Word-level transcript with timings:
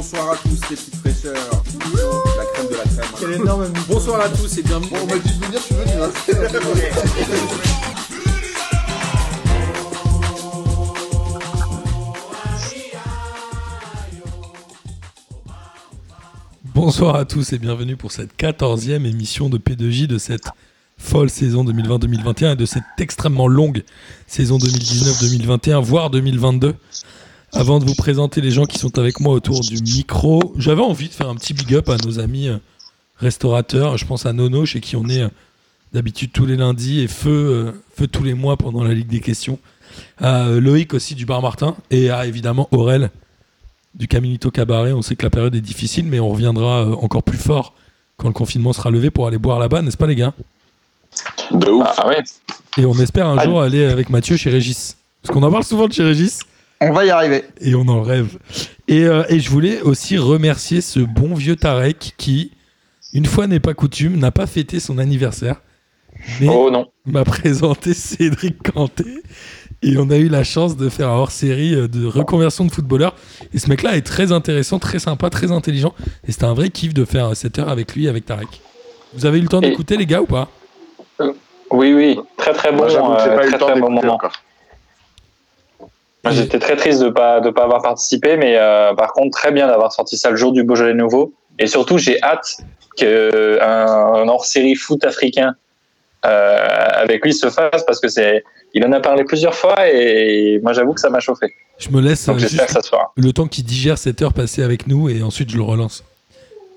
Bonsoir 0.00 0.30
à 0.30 0.36
tous 0.36 0.48
les 0.48 0.76
petites 0.76 0.96
fraîcheurs. 0.96 1.62
La 2.38 2.44
crème 2.54 2.68
de 2.68 2.74
la 2.74 2.84
crème. 2.84 3.04
Quel 3.20 3.32
énorme 3.32 3.70
Bonsoir 3.86 4.22
à 4.22 4.30
tous 4.30 4.56
et 4.56 4.62
bienvenue. 4.62 4.88
Bon, 4.88 4.96
on 5.02 5.06
m'a 5.06 5.18
dit 5.18 5.38
de 5.38 5.44
venir, 5.44 5.60
tu 5.62 5.74
veux, 5.74 5.84
tu 5.84 5.98
vas. 5.98 6.08
Bonsoir 16.74 17.16
à 17.16 17.26
tous 17.26 17.52
et 17.52 17.58
bienvenue 17.58 17.96
pour 17.98 18.10
cette 18.10 18.34
14e 18.38 19.04
émission 19.04 19.50
de 19.50 19.58
P2J 19.58 20.06
de 20.06 20.16
cette 20.16 20.48
folle 20.96 21.28
saison 21.28 21.62
2020-2021 21.62 22.54
et 22.54 22.56
de 22.56 22.64
cette 22.64 22.84
extrêmement 22.96 23.48
longue 23.48 23.82
saison 24.26 24.56
2019-2021, 24.56 25.82
voire 25.82 26.08
2022. 26.08 26.74
Avant 27.52 27.78
de 27.80 27.84
vous 27.84 27.94
présenter 27.94 28.40
les 28.40 28.50
gens 28.50 28.64
qui 28.64 28.78
sont 28.78 28.98
avec 28.98 29.20
moi 29.20 29.34
autour 29.34 29.60
du 29.60 29.82
micro, 29.82 30.54
j'avais 30.56 30.82
envie 30.82 31.08
de 31.08 31.12
faire 31.14 31.28
un 31.28 31.34
petit 31.34 31.52
big 31.52 31.74
up 31.74 31.88
à 31.88 31.96
nos 31.96 32.20
amis 32.20 32.48
euh, 32.48 32.58
restaurateurs. 33.16 33.96
Je 33.98 34.06
pense 34.06 34.24
à 34.24 34.32
Nono, 34.32 34.64
chez 34.66 34.80
qui 34.80 34.94
on 34.96 35.08
est 35.08 35.22
euh, 35.22 35.28
d'habitude 35.92 36.30
tous 36.32 36.46
les 36.46 36.56
lundis, 36.56 37.00
et 37.00 37.08
Feu, 37.08 37.30
euh, 37.30 37.72
Feu 37.96 38.06
tous 38.06 38.22
les 38.22 38.34
mois 38.34 38.56
pendant 38.56 38.84
la 38.84 38.94
Ligue 38.94 39.08
des 39.08 39.20
questions. 39.20 39.58
À 40.20 40.48
Loïc 40.48 40.94
aussi 40.94 41.16
du 41.16 41.26
Bar 41.26 41.42
Martin, 41.42 41.76
et 41.90 42.10
à 42.10 42.24
évidemment 42.26 42.68
Aurel 42.70 43.10
du 43.96 44.06
Caminito 44.06 44.50
Cabaret. 44.52 44.92
On 44.92 45.02
sait 45.02 45.16
que 45.16 45.24
la 45.24 45.30
période 45.30 45.54
est 45.56 45.60
difficile, 45.60 46.06
mais 46.06 46.20
on 46.20 46.28
reviendra 46.28 46.86
encore 47.02 47.24
plus 47.24 47.38
fort 47.38 47.74
quand 48.16 48.28
le 48.28 48.34
confinement 48.34 48.72
sera 48.72 48.90
levé 48.90 49.10
pour 49.10 49.26
aller 49.26 49.38
boire 49.38 49.58
là-bas, 49.58 49.82
n'est-ce 49.82 49.96
pas 49.96 50.06
les 50.06 50.14
gars? 50.14 50.32
De 51.50 51.68
ouf. 51.68 51.88
Ah 51.98 52.06
ouais. 52.06 52.22
Et 52.78 52.84
on 52.86 52.94
espère 53.00 53.26
un 53.26 53.36
Ah. 53.38 53.44
jour 53.44 53.60
aller 53.60 53.84
avec 53.86 54.10
Mathieu 54.10 54.36
chez 54.36 54.50
Régis. 54.50 54.96
Parce 55.22 55.34
qu'on 55.34 55.42
en 55.42 55.50
parle 55.50 55.64
souvent 55.64 55.88
de 55.88 55.92
chez 55.92 56.04
Régis. 56.04 56.40
On 56.80 56.92
va 56.92 57.04
y 57.04 57.10
arriver. 57.10 57.44
Et 57.60 57.74
on 57.74 57.86
en 57.88 58.02
rêve. 58.02 58.38
Et, 58.88 59.04
euh, 59.04 59.22
et 59.28 59.38
je 59.40 59.50
voulais 59.50 59.80
aussi 59.82 60.16
remercier 60.18 60.80
ce 60.80 61.00
bon 61.00 61.34
vieux 61.34 61.56
Tarek 61.56 62.14
qui, 62.16 62.52
une 63.12 63.26
fois 63.26 63.46
n'est 63.46 63.60
pas 63.60 63.74
coutume, 63.74 64.16
n'a 64.16 64.30
pas 64.30 64.46
fêté 64.46 64.80
son 64.80 64.96
anniversaire, 64.98 65.60
mais 66.40 66.48
Oh 66.50 66.70
non. 66.70 66.88
m'a 67.06 67.24
présenté 67.24 67.92
Cédric 67.94 68.62
Canté. 68.72 69.04
Et 69.82 69.96
on 69.96 70.10
a 70.10 70.16
eu 70.16 70.28
la 70.28 70.44
chance 70.44 70.76
de 70.76 70.88
faire 70.90 71.08
un 71.08 71.16
hors-série 71.16 71.74
euh, 71.74 71.88
de 71.88 72.04
reconversion 72.06 72.64
de 72.66 72.70
footballeur. 72.70 73.14
Et 73.54 73.58
ce 73.58 73.68
mec-là 73.70 73.96
est 73.96 74.02
très 74.06 74.30
intéressant, 74.32 74.78
très 74.78 74.98
sympa, 74.98 75.30
très 75.30 75.52
intelligent. 75.52 75.94
Et 76.28 76.32
c'était 76.32 76.44
un 76.44 76.52
vrai 76.54 76.68
kiff 76.68 76.92
de 76.92 77.04
faire 77.06 77.34
cette 77.34 77.58
heure 77.58 77.68
avec 77.70 77.94
lui, 77.94 78.06
avec 78.08 78.26
Tarek. 78.26 78.60
Vous 79.14 79.24
avez 79.26 79.38
eu 79.38 79.42
le 79.42 79.48
temps 79.48 79.60
Et- 79.62 79.70
d'écouter, 79.70 79.96
les 79.96 80.04
gars, 80.06 80.20
ou 80.20 80.26
pas? 80.26 80.48
Oui, 81.70 81.94
oui. 81.94 82.18
Très 82.36 82.52
très 82.52 82.72
bon, 82.72 82.78
Moi, 82.78 83.20
euh, 83.20 83.36
pas 83.36 83.46
eu 83.46 83.46
très 83.48 83.50
le 83.52 83.58
temps 83.58 83.66
très 83.66 83.80
bon 83.80 83.90
moment. 83.90 84.14
encore. 84.14 84.32
Moi, 86.24 86.32
J'étais 86.34 86.58
très 86.58 86.76
triste 86.76 87.00
de 87.02 87.08
pas 87.08 87.40
de 87.40 87.50
pas 87.50 87.64
avoir 87.64 87.80
participé, 87.82 88.36
mais 88.36 88.56
euh, 88.56 88.94
par 88.94 89.12
contre 89.12 89.38
très 89.38 89.52
bien 89.52 89.66
d'avoir 89.66 89.92
sorti 89.92 90.18
ça 90.18 90.30
le 90.30 90.36
jour 90.36 90.52
du 90.52 90.64
Beaujolais 90.64 90.94
nouveau. 90.94 91.32
Et 91.58 91.66
surtout, 91.66 91.96
j'ai 91.98 92.22
hâte 92.22 92.58
que 92.98 93.58
un, 93.62 94.22
un 94.22 94.28
hors-série 94.28 94.74
foot 94.74 95.04
africain 95.04 95.54
euh, 96.26 96.88
avec 96.92 97.24
lui 97.24 97.32
se 97.32 97.48
fasse 97.48 97.84
parce 97.86 97.98
que 98.00 98.08
c'est 98.08 98.44
il 98.74 98.84
en 98.84 98.92
a 98.92 99.00
parlé 99.00 99.24
plusieurs 99.24 99.54
fois 99.54 99.88
et 99.88 100.60
moi 100.62 100.74
j'avoue 100.74 100.92
que 100.92 101.00
ça 101.00 101.08
m'a 101.08 101.20
chauffé. 101.20 101.54
Je 101.78 101.88
me 101.88 102.00
laisse 102.00 102.26
Donc 102.26 102.36
euh, 102.36 102.40
juste 102.40 102.64
que 102.66 102.70
ça 102.70 102.82
fera. 102.82 103.12
le 103.16 103.32
temps 103.32 103.46
qu'il 103.48 103.64
digère 103.64 103.96
cette 103.96 104.20
heure 104.20 104.34
passée 104.34 104.62
avec 104.62 104.86
nous 104.86 105.08
et 105.08 105.22
ensuite 105.22 105.50
je 105.50 105.56
le 105.56 105.62
relance. 105.62 106.04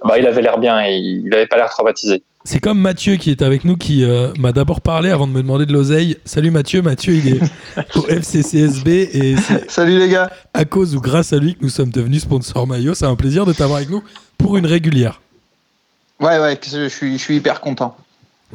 Bah, 0.04 0.18
il 0.18 0.28
avait 0.28 0.42
l'air 0.42 0.58
bien, 0.58 0.86
et 0.86 0.96
il 0.96 1.34
avait 1.34 1.48
pas 1.48 1.56
l'air 1.56 1.70
traumatisé. 1.70 2.24
C'est 2.46 2.60
comme 2.60 2.78
Mathieu 2.80 3.16
qui 3.16 3.32
est 3.32 3.42
avec 3.42 3.64
nous 3.64 3.78
qui 3.78 4.04
euh, 4.04 4.34
m'a 4.38 4.52
d'abord 4.52 4.82
parlé 4.82 5.10
avant 5.10 5.28
de 5.28 5.32
me 5.32 5.42
demander 5.42 5.66
de 5.66 5.72
l'oseille. 5.72 6.18
Salut 6.26 6.52
Mathieu, 6.52 6.82
Mathieu 6.82 7.14
il 7.14 7.28
est 7.36 7.40
au 7.96 8.02
FCCSB 8.08 8.88
et 9.14 9.36
c'est 9.38 9.72
Salut 9.72 9.98
les 9.98 10.10
gars. 10.10 10.30
à 10.54 10.66
cause 10.66 10.94
ou 10.96 11.00
grâce 11.00 11.32
à 11.32 11.38
lui 11.38 11.56
que 11.56 11.60
nous 11.62 11.70
sommes 11.70 11.90
devenus 11.90 12.24
sponsors 12.24 12.68
maillot. 12.68 12.96
C'est 12.96 13.06
un 13.06 13.16
plaisir 13.16 13.46
de 13.46 13.54
t'avoir 13.54 13.78
avec 13.78 13.90
nous 13.90 14.04
pour 14.38 14.58
une 14.58 14.66
régulière. 14.66 15.22
Ouais, 16.20 16.38
ouais, 16.40 16.60
je 16.70 16.90
suis, 16.90 17.14
je 17.18 17.24
suis 17.24 17.38
hyper 17.38 17.62
content. 17.62 17.96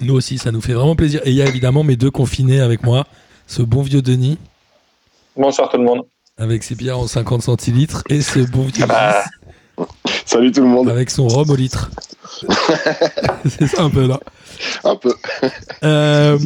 Nous 0.02 0.14
aussi, 0.14 0.36
ça 0.36 0.52
nous 0.52 0.61
fait 0.61 0.75
vraiment 0.75 0.95
plaisir. 0.95 1.23
Et 1.25 1.30
il 1.30 1.36
y 1.36 1.42
a 1.42 1.47
évidemment 1.47 1.83
mes 1.83 1.97
deux 1.97 2.11
confinés 2.11 2.61
avec 2.61 2.83
moi, 2.85 3.07
ce 3.46 3.62
bon 3.62 3.83
vieux 3.83 4.02
Denis 4.02 4.39
Bonsoir 5.36 5.70
tout 5.70 5.79
le 5.79 5.85
monde. 5.85 6.02
avec 6.36 6.62
ses 6.62 6.74
bières 6.74 6.98
en 6.98 7.07
50 7.07 7.42
centilitres 7.42 8.05
et 8.11 8.20
ce 8.20 8.41
bon 8.41 8.64
vieux 8.64 8.85
Ah 8.89 9.24
bah. 9.79 9.86
Salut 10.27 10.52
tout 10.52 10.61
le 10.61 10.68
monde. 10.68 10.91
avec 10.91 11.08
son 11.08 11.27
rhum 11.27 11.48
au 11.48 11.57
litre. 11.57 11.91
C'est 13.48 13.66
ça 13.66 13.83
un 13.83 13.90
peu 13.90 14.06
là. 14.06 14.20
Un 14.84 14.96
peu. 14.96 15.14
Euh, 15.83 16.39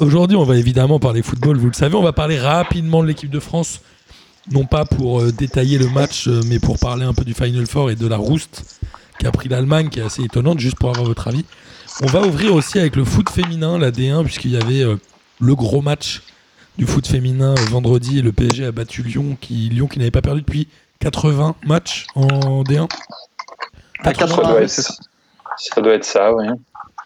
Aujourd'hui, 0.00 0.36
on 0.36 0.44
va 0.44 0.56
évidemment 0.56 1.00
parler 1.00 1.22
football, 1.22 1.56
vous 1.56 1.66
le 1.66 1.72
savez. 1.72 1.96
On 1.96 2.02
va 2.02 2.12
parler 2.12 2.38
rapidement 2.38 3.02
de 3.02 3.08
l'équipe 3.08 3.30
de 3.30 3.40
France, 3.40 3.80
non 4.52 4.64
pas 4.64 4.84
pour 4.84 5.20
euh, 5.20 5.32
détailler 5.32 5.76
le 5.76 5.88
match, 5.88 6.28
euh, 6.28 6.40
mais 6.46 6.60
pour 6.60 6.78
parler 6.78 7.04
un 7.04 7.12
peu 7.12 7.24
du 7.24 7.34
Final 7.34 7.66
Four 7.66 7.90
et 7.90 7.96
de 7.96 8.06
la 8.06 8.16
rouste 8.16 8.78
qu'a 9.18 9.32
pris 9.32 9.48
l'Allemagne, 9.48 9.88
qui 9.88 9.98
est 9.98 10.04
assez 10.04 10.22
étonnante, 10.22 10.60
juste 10.60 10.76
pour 10.78 10.90
avoir 10.90 11.04
votre 11.04 11.26
avis. 11.26 11.44
On 12.00 12.06
va 12.06 12.22
ouvrir 12.22 12.54
aussi 12.54 12.78
avec 12.78 12.94
le 12.94 13.04
foot 13.04 13.28
féminin, 13.28 13.76
la 13.76 13.90
D1, 13.90 14.22
puisqu'il 14.22 14.52
y 14.52 14.56
avait 14.56 14.82
euh, 14.82 14.96
le 15.40 15.54
gros 15.56 15.82
match 15.82 16.22
du 16.76 16.86
foot 16.86 17.08
féminin 17.08 17.56
euh, 17.58 17.64
vendredi. 17.70 18.20
Et 18.20 18.22
le 18.22 18.30
PSG 18.30 18.66
a 18.66 18.72
battu 18.72 19.02
Lyon, 19.02 19.36
qui, 19.40 19.68
Lyon 19.68 19.88
qui 19.88 19.98
n'avait 19.98 20.12
pas 20.12 20.22
perdu 20.22 20.42
depuis 20.42 20.68
80 21.00 21.56
matchs 21.66 22.06
en 22.14 22.62
D1. 22.62 22.86
À 24.04 24.12
80, 24.12 24.36
80, 24.36 24.54
ouais, 24.54 24.68
c'est 24.68 24.82
ça. 24.82 24.94
Ça 25.58 25.80
doit 25.80 25.94
être 25.94 26.04
ça, 26.04 26.32
oui. 26.34 26.46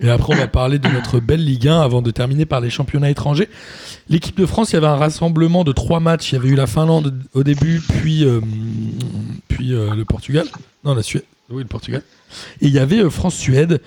Et 0.00 0.10
après, 0.10 0.34
on 0.34 0.36
va 0.36 0.48
parler 0.48 0.78
de 0.78 0.88
notre 0.88 1.20
belle 1.20 1.44
Ligue 1.44 1.68
1 1.68 1.80
avant 1.80 2.02
de 2.02 2.10
terminer 2.10 2.44
par 2.44 2.60
les 2.60 2.70
championnats 2.70 3.10
étrangers. 3.10 3.48
L'équipe 4.08 4.38
de 4.38 4.46
France, 4.46 4.70
il 4.70 4.74
y 4.74 4.76
avait 4.76 4.86
un 4.86 4.96
rassemblement 4.96 5.64
de 5.64 5.72
trois 5.72 6.00
matchs. 6.00 6.32
Il 6.32 6.36
y 6.36 6.38
avait 6.38 6.48
eu 6.48 6.54
la 6.54 6.66
Finlande 6.66 7.14
au 7.34 7.44
début, 7.44 7.80
puis, 7.80 8.24
euh, 8.24 8.40
puis 9.48 9.72
euh, 9.72 9.94
le 9.94 10.04
Portugal. 10.04 10.46
Non, 10.84 10.94
la 10.94 11.02
Suède. 11.02 11.24
Oui, 11.50 11.62
le 11.62 11.68
Portugal. 11.68 12.02
Et 12.60 12.66
il 12.66 12.72
y 12.72 12.78
avait 12.78 13.00
euh, 13.00 13.10
France-Suède. 13.10 13.80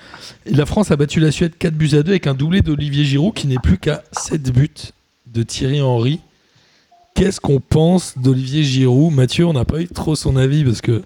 La 0.46 0.66
France 0.66 0.92
a 0.92 0.96
battu 0.96 1.20
la 1.20 1.32
Suède 1.32 1.54
4 1.58 1.74
buts 1.74 1.90
à 1.94 2.04
2 2.04 2.12
avec 2.12 2.28
un 2.28 2.34
doublé 2.34 2.62
d'Olivier 2.62 3.04
Giroud 3.04 3.34
qui 3.34 3.48
n'est 3.48 3.60
plus 3.60 3.78
qu'à 3.78 4.04
7 4.12 4.54
buts 4.54 4.70
de 5.28 5.44
Thierry 5.44 5.82
Henry. 5.82 6.22
Qu'est-ce 7.16 7.42
qu'on 7.42 7.60
pense 7.60 8.18
d'Olivier 8.18 8.64
Giroud? 8.64 9.14
Mathieu, 9.14 9.46
on 9.46 9.54
n'a 9.54 9.66
pas 9.66 9.82
eu 9.82 9.88
trop 9.88 10.16
son 10.16 10.38
avis 10.38 10.64
parce 10.64 10.82
que 10.82 11.02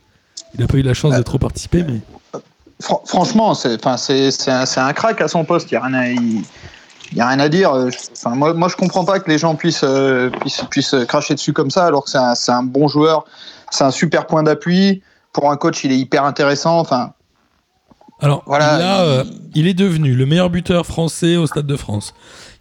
il 0.53 0.59
n'a 0.59 0.67
pas 0.67 0.77
eu 0.77 0.81
la 0.81 0.93
chance 0.93 1.15
de 1.15 1.21
trop 1.21 1.37
participer, 1.37 1.83
mais 1.83 2.01
Fran- 2.81 3.01
franchement, 3.05 3.53
c'est, 3.53 3.85
un, 3.85 4.93
crack 4.93 5.21
à 5.21 5.27
son 5.27 5.43
poste. 5.43 5.71
Il 5.71 5.73
y 5.73 5.77
a 5.77 5.83
rien 5.83 5.93
à, 5.93 7.23
a 7.23 7.27
rien 7.27 7.49
dire. 7.49 7.73
Euh, 7.73 7.89
Enfin, 8.13 8.35
moi, 8.35 8.53
moi, 8.53 8.67
je 8.69 8.75
comprends 8.75 9.05
pas 9.05 9.19
que 9.19 9.29
les 9.29 9.37
gens 9.37 9.55
puissent, 9.55 9.83
euh, 9.83 10.29
puissent, 10.29 10.63
puissent 10.69 10.95
cracher 11.07 11.35
dessus 11.35 11.53
comme 11.53 11.71
ça, 11.71 11.85
alors 11.85 12.05
que 12.05 12.09
c'est 12.09 12.51
un, 12.51 12.63
bon 12.63 12.87
joueur. 12.87 13.25
C'est 13.71 13.83
un 13.83 13.91
super 13.91 14.27
point 14.27 14.43
d'appui. 14.43 15.01
Pour 15.33 15.51
un 15.51 15.57
coach, 15.57 15.83
il 15.83 15.91
est 15.91 15.97
hyper 15.97 16.23
intéressant. 16.23 16.79
Enfin, 16.79 17.13
Alors, 18.21 18.43
Voilà, 18.45 19.01
euh, 19.01 19.23
il 19.53 19.67
est 19.67 19.73
devenu 19.73 20.15
le 20.15 20.25
meilleur 20.25 20.49
buteur 20.49 20.85
français 20.85 21.35
au 21.37 21.47
Stade 21.47 21.67
de 21.67 21.75
France. 21.75 22.13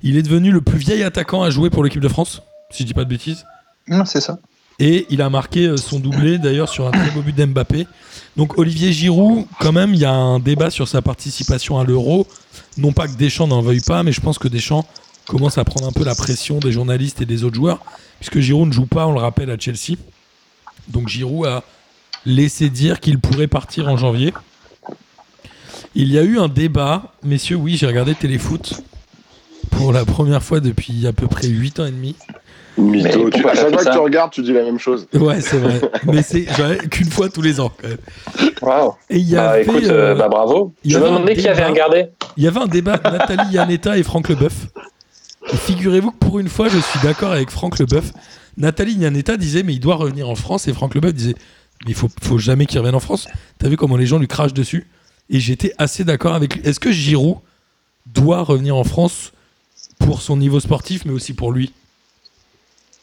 Il 0.02 0.16
est 0.16 0.22
devenu 0.22 0.50
le 0.50 0.60
plus 0.60 0.78
vieil 0.78 1.02
attaquant 1.02 1.42
à 1.42 1.50
jouer 1.50 1.70
pour 1.70 1.82
l'équipe 1.82 2.02
de 2.02 2.08
France, 2.08 2.42
si 2.70 2.82
je 2.82 2.88
dis 2.88 2.94
pas 2.94 3.04
de 3.04 3.08
bêtises. 3.08 3.44
non, 3.88 4.04
c'est 4.04 4.20
ça. 4.20 4.38
Et 4.78 5.06
il 5.10 5.22
a 5.22 5.30
marqué 5.30 5.66
euh, 5.66 5.76
son 5.76 5.98
doublé 5.98 6.38
d'ailleurs 6.38 6.68
sur 6.68 6.86
un 6.86 6.92
très 6.92 7.10
beau 7.10 7.22
but 7.22 7.34
d'Mbappé. 7.34 7.86
Donc 8.36 8.58
Olivier 8.58 8.92
Giroud, 8.92 9.46
quand 9.58 9.72
même, 9.72 9.92
il 9.92 10.00
y 10.00 10.04
a 10.04 10.12
un 10.12 10.38
débat 10.38 10.70
sur 10.70 10.86
sa 10.86 11.02
participation 11.02 11.78
à 11.78 11.84
l'Euro. 11.84 12.26
Non 12.76 12.92
pas 12.92 13.08
que 13.08 13.14
Deschamps 13.14 13.48
n'en 13.48 13.60
veuille 13.60 13.80
pas, 13.80 14.04
mais 14.04 14.12
je 14.12 14.20
pense 14.20 14.38
que 14.38 14.46
Deschamps 14.46 14.86
commence 15.26 15.58
à 15.58 15.64
prendre 15.64 15.88
un 15.88 15.92
peu 15.92 16.04
la 16.04 16.14
pression 16.14 16.58
des 16.58 16.70
journalistes 16.70 17.20
et 17.20 17.26
des 17.26 17.42
autres 17.42 17.56
joueurs, 17.56 17.80
puisque 18.20 18.38
Giroud 18.38 18.68
ne 18.68 18.72
joue 18.72 18.86
pas, 18.86 19.06
on 19.06 19.12
le 19.12 19.20
rappelle, 19.20 19.50
à 19.50 19.58
Chelsea. 19.58 19.96
Donc 20.88 21.08
Giroud 21.08 21.46
a 21.46 21.64
laissé 22.24 22.70
dire 22.70 23.00
qu'il 23.00 23.18
pourrait 23.18 23.48
partir 23.48 23.88
en 23.88 23.96
janvier. 23.96 24.32
Il 25.94 26.12
y 26.12 26.18
a 26.18 26.22
eu 26.22 26.38
un 26.38 26.48
débat, 26.48 27.14
messieurs, 27.24 27.56
oui, 27.56 27.76
j'ai 27.76 27.86
regardé 27.86 28.14
Téléfoot 28.14 28.80
pour 29.70 29.92
la 29.92 30.04
première 30.04 30.42
fois 30.42 30.60
depuis 30.60 31.06
à 31.06 31.12
peu 31.12 31.26
près 31.26 31.48
8 31.48 31.80
ans 31.80 31.86
et 31.86 31.90
demi. 31.90 32.14
Mytho. 32.80 33.30
Tu- 33.30 33.48
à 33.48 33.54
chaque 33.54 33.72
fois 33.72 33.84
que 33.84 33.90
tu 33.92 33.98
regardes, 33.98 34.30
tu 34.32 34.42
dis 34.42 34.52
la 34.52 34.62
même 34.62 34.78
chose. 34.78 35.06
Ouais, 35.14 35.40
c'est 35.40 35.58
vrai. 35.58 35.80
Mais 36.06 36.22
c'est 36.22 36.46
qu'une 36.90 37.10
fois 37.10 37.28
tous 37.28 37.42
les 37.42 37.60
ans. 37.60 37.72
Quand 37.80 37.88
même. 37.88 37.98
Waouh. 38.62 38.92
Et 39.10 39.18
il 39.18 39.28
y 39.28 39.34
Bah 39.34 39.50
avait, 39.50 39.62
écoute, 39.62 39.84
euh, 39.84 40.12
euh, 40.12 40.14
bah 40.14 40.28
bravo. 40.28 40.74
Je 40.84 40.98
me 40.98 41.04
demandais 41.04 41.34
qui 41.36 41.46
avait 41.48 41.56
débat. 41.56 41.68
regardé. 41.68 42.06
il 42.36 42.44
y 42.44 42.46
avait 42.48 42.60
un 42.60 42.66
débat 42.66 43.00
Nathalie 43.04 43.52
Yanetta 43.52 43.98
et 43.98 44.02
Franck 44.02 44.28
Leboeuf. 44.28 44.66
Et 45.52 45.56
figurez-vous 45.56 46.10
que 46.12 46.18
pour 46.18 46.38
une 46.38 46.48
fois, 46.48 46.68
je 46.68 46.78
suis 46.78 47.00
d'accord 47.02 47.32
avec 47.32 47.50
Franck 47.50 47.78
Leboeuf. 47.78 48.12
Nathalie 48.56 48.94
Yanetta 48.94 49.36
disait 49.36 49.62
mais 49.62 49.74
il 49.74 49.80
doit 49.80 49.94
revenir 49.96 50.28
en 50.28 50.34
France 50.34 50.66
et 50.68 50.72
Franck 50.72 50.94
Leboeuf 50.94 51.14
disait 51.14 51.34
mais 51.84 51.92
il 51.92 51.94
faut, 51.94 52.08
faut 52.22 52.38
jamais 52.38 52.66
qu'il 52.66 52.78
revienne 52.80 52.96
en 52.96 53.00
France. 53.00 53.28
T'as 53.58 53.68
vu 53.68 53.76
comment 53.76 53.96
les 53.96 54.06
gens 54.06 54.18
lui 54.18 54.26
crachent 54.28 54.52
dessus? 54.54 54.86
Et 55.30 55.38
j'étais 55.40 55.72
assez 55.78 56.04
d'accord 56.04 56.34
avec 56.34 56.56
lui. 56.56 56.62
Est-ce 56.64 56.80
que 56.80 56.90
Giroud 56.90 57.36
doit 58.06 58.42
revenir 58.42 58.74
en 58.76 58.82
France 58.84 59.32
pour 60.00 60.22
son 60.22 60.36
niveau 60.36 60.58
sportif, 60.58 61.04
mais 61.04 61.12
aussi 61.12 61.34
pour 61.34 61.52
lui? 61.52 61.72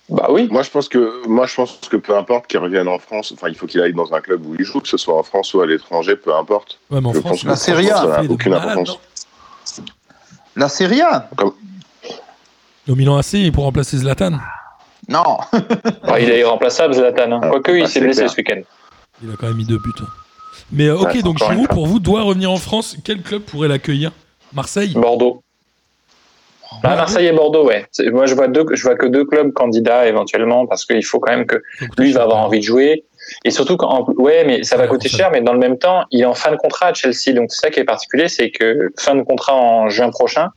Bah 0.10 0.28
oui. 0.30 0.48
Moi, 0.52 0.62
je 0.62 0.70
pense 0.70 0.88
que, 0.88 1.26
moi, 1.28 1.48
je 1.48 1.56
pense 1.56 1.80
que 1.90 1.98
peu 1.98 2.16
importe 2.16 2.46
qu'il 2.48 2.60
revienne 2.60 2.88
en 2.88 3.00
France, 3.00 3.32
enfin, 3.36 3.48
il 3.50 3.56
faut 3.56 3.66
qu'il 3.66 3.82
aille 3.82 3.94
dans 3.94 4.14
un 4.14 4.22
club 4.22 4.46
où 4.46 4.56
il 4.58 4.64
joue, 4.64 4.80
que 4.80 4.88
ce 4.88 4.98
soit 4.98 5.18
en 5.18 5.24
France 5.24 5.54
ou 5.56 5.62
à 5.62 5.66
l'étranger, 5.66 6.16
peu 6.16 6.34
importe. 6.36 6.80
Ouais, 6.92 7.02
mais 7.02 7.08
en 7.08 7.14
Je 7.14 7.20
France, 7.22 7.32
pense 7.32 7.44
que 7.44 7.48
La 7.48 7.56
Serie 7.56 7.90
A, 7.90 8.06
n'a 8.06 8.24
aucune 8.32 8.52
malade, 8.52 8.70
importance. 8.70 9.00
La 10.56 10.70
Serie 10.70 11.02
A 11.02 11.28
Au 12.88 12.96
Milan 12.96 13.18
AC 13.18 13.52
pour 13.52 13.64
remplacer 13.64 13.98
Zlatan. 13.98 14.38
Non. 15.10 15.38
Bah, 16.04 16.20
il 16.20 16.30
est 16.30 16.40
irremplaçable, 16.40 16.94
Zlatan. 16.94 17.32
hein. 17.32 17.40
Ah, 17.44 17.50
Quoique, 17.50 17.72
bah, 17.72 17.78
il 17.80 17.88
s'est 17.88 17.94
c'est 17.94 18.02
blessé 18.02 18.28
ce 18.28 18.36
week-end. 18.38 18.62
Il 19.24 19.32
a 19.32 19.36
quand 19.38 19.48
même 19.48 19.58
mis 19.58 19.66
deux 19.66 19.80
buts. 19.80 19.92
hein. 20.02 20.08
Mais 20.72 20.88
euh, 20.88 20.98
ok, 20.98 21.14
Ouais, 21.16 21.22
donc 21.24 21.38
Giroud, 21.40 21.68
pour 21.70 21.88
vous, 21.88 22.00
doit 22.00 22.22
revenir 22.22 22.52
en 22.52 22.58
France. 22.58 22.96
Quel 23.04 23.22
club 23.22 23.42
pourrait 23.42 23.68
l'accueillir? 23.68 24.12
Marseille? 24.54 24.94
Bordeaux. 24.94 25.42
Ah, 26.84 26.96
Marseille 26.96 27.28
et 27.28 27.32
Bordeaux, 27.32 27.66
ouais. 27.66 27.86
Moi, 28.12 28.26
je 28.26 28.36
vois, 28.36 28.48
deux, 28.48 28.66
je 28.72 28.84
vois 28.84 28.96
que 28.96 29.06
deux 29.06 29.26
clubs 29.26 29.52
candidats 29.54 30.08
éventuellement 30.08 30.66
parce 30.68 30.86
qu'il 30.86 31.04
faut 31.04 31.20
quand 31.20 31.32
même 31.32 31.46
que 31.46 31.62
lui 31.98 32.12
va 32.12 32.24
avoir 32.24 32.38
envie 32.38 32.60
de 32.60 32.64
jouer. 32.64 33.06
Et 33.44 33.52
surtout, 33.52 33.78
quand, 33.78 34.08
ouais, 34.18 34.44
mais 34.46 34.64
ça 34.64 34.78
va 34.78 34.88
coûter 34.88 35.10
cher, 35.10 35.32
mais 35.32 35.42
dans 35.42 35.54
le 35.54 35.60
même 35.60 35.78
temps, 35.78 36.04
il 36.12 36.22
est 36.22 36.26
en 36.26 36.36
fin 36.36 36.52
de 36.52 36.58
contrat 36.58 36.88
à 36.88 36.94
Chelsea. 36.94 37.34
Donc, 37.34 37.52
c'est 37.52 37.62
ça 37.62 37.70
qui 37.72 37.80
est 37.80 37.86
particulier, 37.86 38.28
c'est 38.28 38.52
que 38.52 38.92
fin 39.00 39.16
de 39.16 39.24
contrat 39.24 39.56
en 39.56 39.90
juin 39.90 40.10
prochain. 40.10 40.50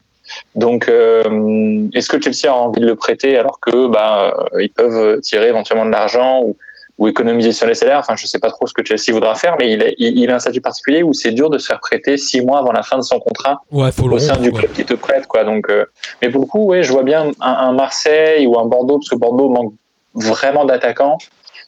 Donc, 0.54 0.88
euh, 0.88 1.88
est-ce 1.94 2.08
que 2.10 2.20
Chelsea 2.20 2.52
a 2.52 2.54
envie 2.54 2.80
de 2.80 2.86
le 2.86 2.96
prêter 2.96 3.38
alors 3.38 3.60
que 3.60 3.86
bah, 3.88 4.34
euh, 4.52 4.62
ils 4.62 4.70
peuvent 4.70 5.20
tirer 5.20 5.48
éventuellement 5.48 5.86
de 5.86 5.90
l'argent 5.90 6.42
ou, 6.42 6.56
ou 6.98 7.06
économiser 7.08 7.52
sur 7.52 7.66
les 7.66 7.74
salaires 7.74 8.00
Enfin, 8.00 8.16
je 8.16 8.26
sais 8.26 8.38
pas 8.40 8.50
trop 8.50 8.66
ce 8.66 8.74
que 8.74 8.84
Chelsea 8.84 9.12
voudra 9.12 9.34
faire, 9.36 9.56
mais 9.58 9.72
il, 9.72 9.82
est- 9.82 9.94
il, 9.98 10.28
a 10.30 10.34
un 10.34 10.38
statut 10.40 10.60
particulier 10.60 11.02
où 11.02 11.12
c'est 11.12 11.30
dur 11.32 11.48
de 11.48 11.56
se 11.58 11.66
faire 11.68 11.80
prêter 11.80 12.16
six 12.16 12.40
mois 12.40 12.58
avant 12.58 12.72
la 12.72 12.82
fin 12.82 12.96
de 12.98 13.02
son 13.02 13.18
contrat 13.20 13.60
Ouais, 13.70 13.92
faut 13.92 14.08
le 14.08 14.16
au 14.16 14.18
sein 14.18 14.32
rompre, 14.34 14.42
du 14.42 14.52
club 14.52 14.72
qui 14.72 14.84
te 14.84 14.94
prête 14.94 15.26
quoi 15.26 15.44
donc 15.44 15.70
euh, 15.70 15.84
mais 16.20 16.28
pour 16.30 16.40
le 16.42 16.46
coup 16.46 16.64
ouais 16.66 16.82
je 16.82 16.90
vois 16.92 17.04
bien 17.04 17.30
un, 17.40 17.52
un 17.52 17.72
Marseille 17.72 18.46
ou 18.46 18.58
un 18.58 18.64
Bordeaux 18.66 18.98
parce 18.98 19.08
que 19.10 19.16
Bordeaux 19.16 19.48
manque 19.48 19.74
vraiment 20.14 20.64
d'attaquants 20.64 21.18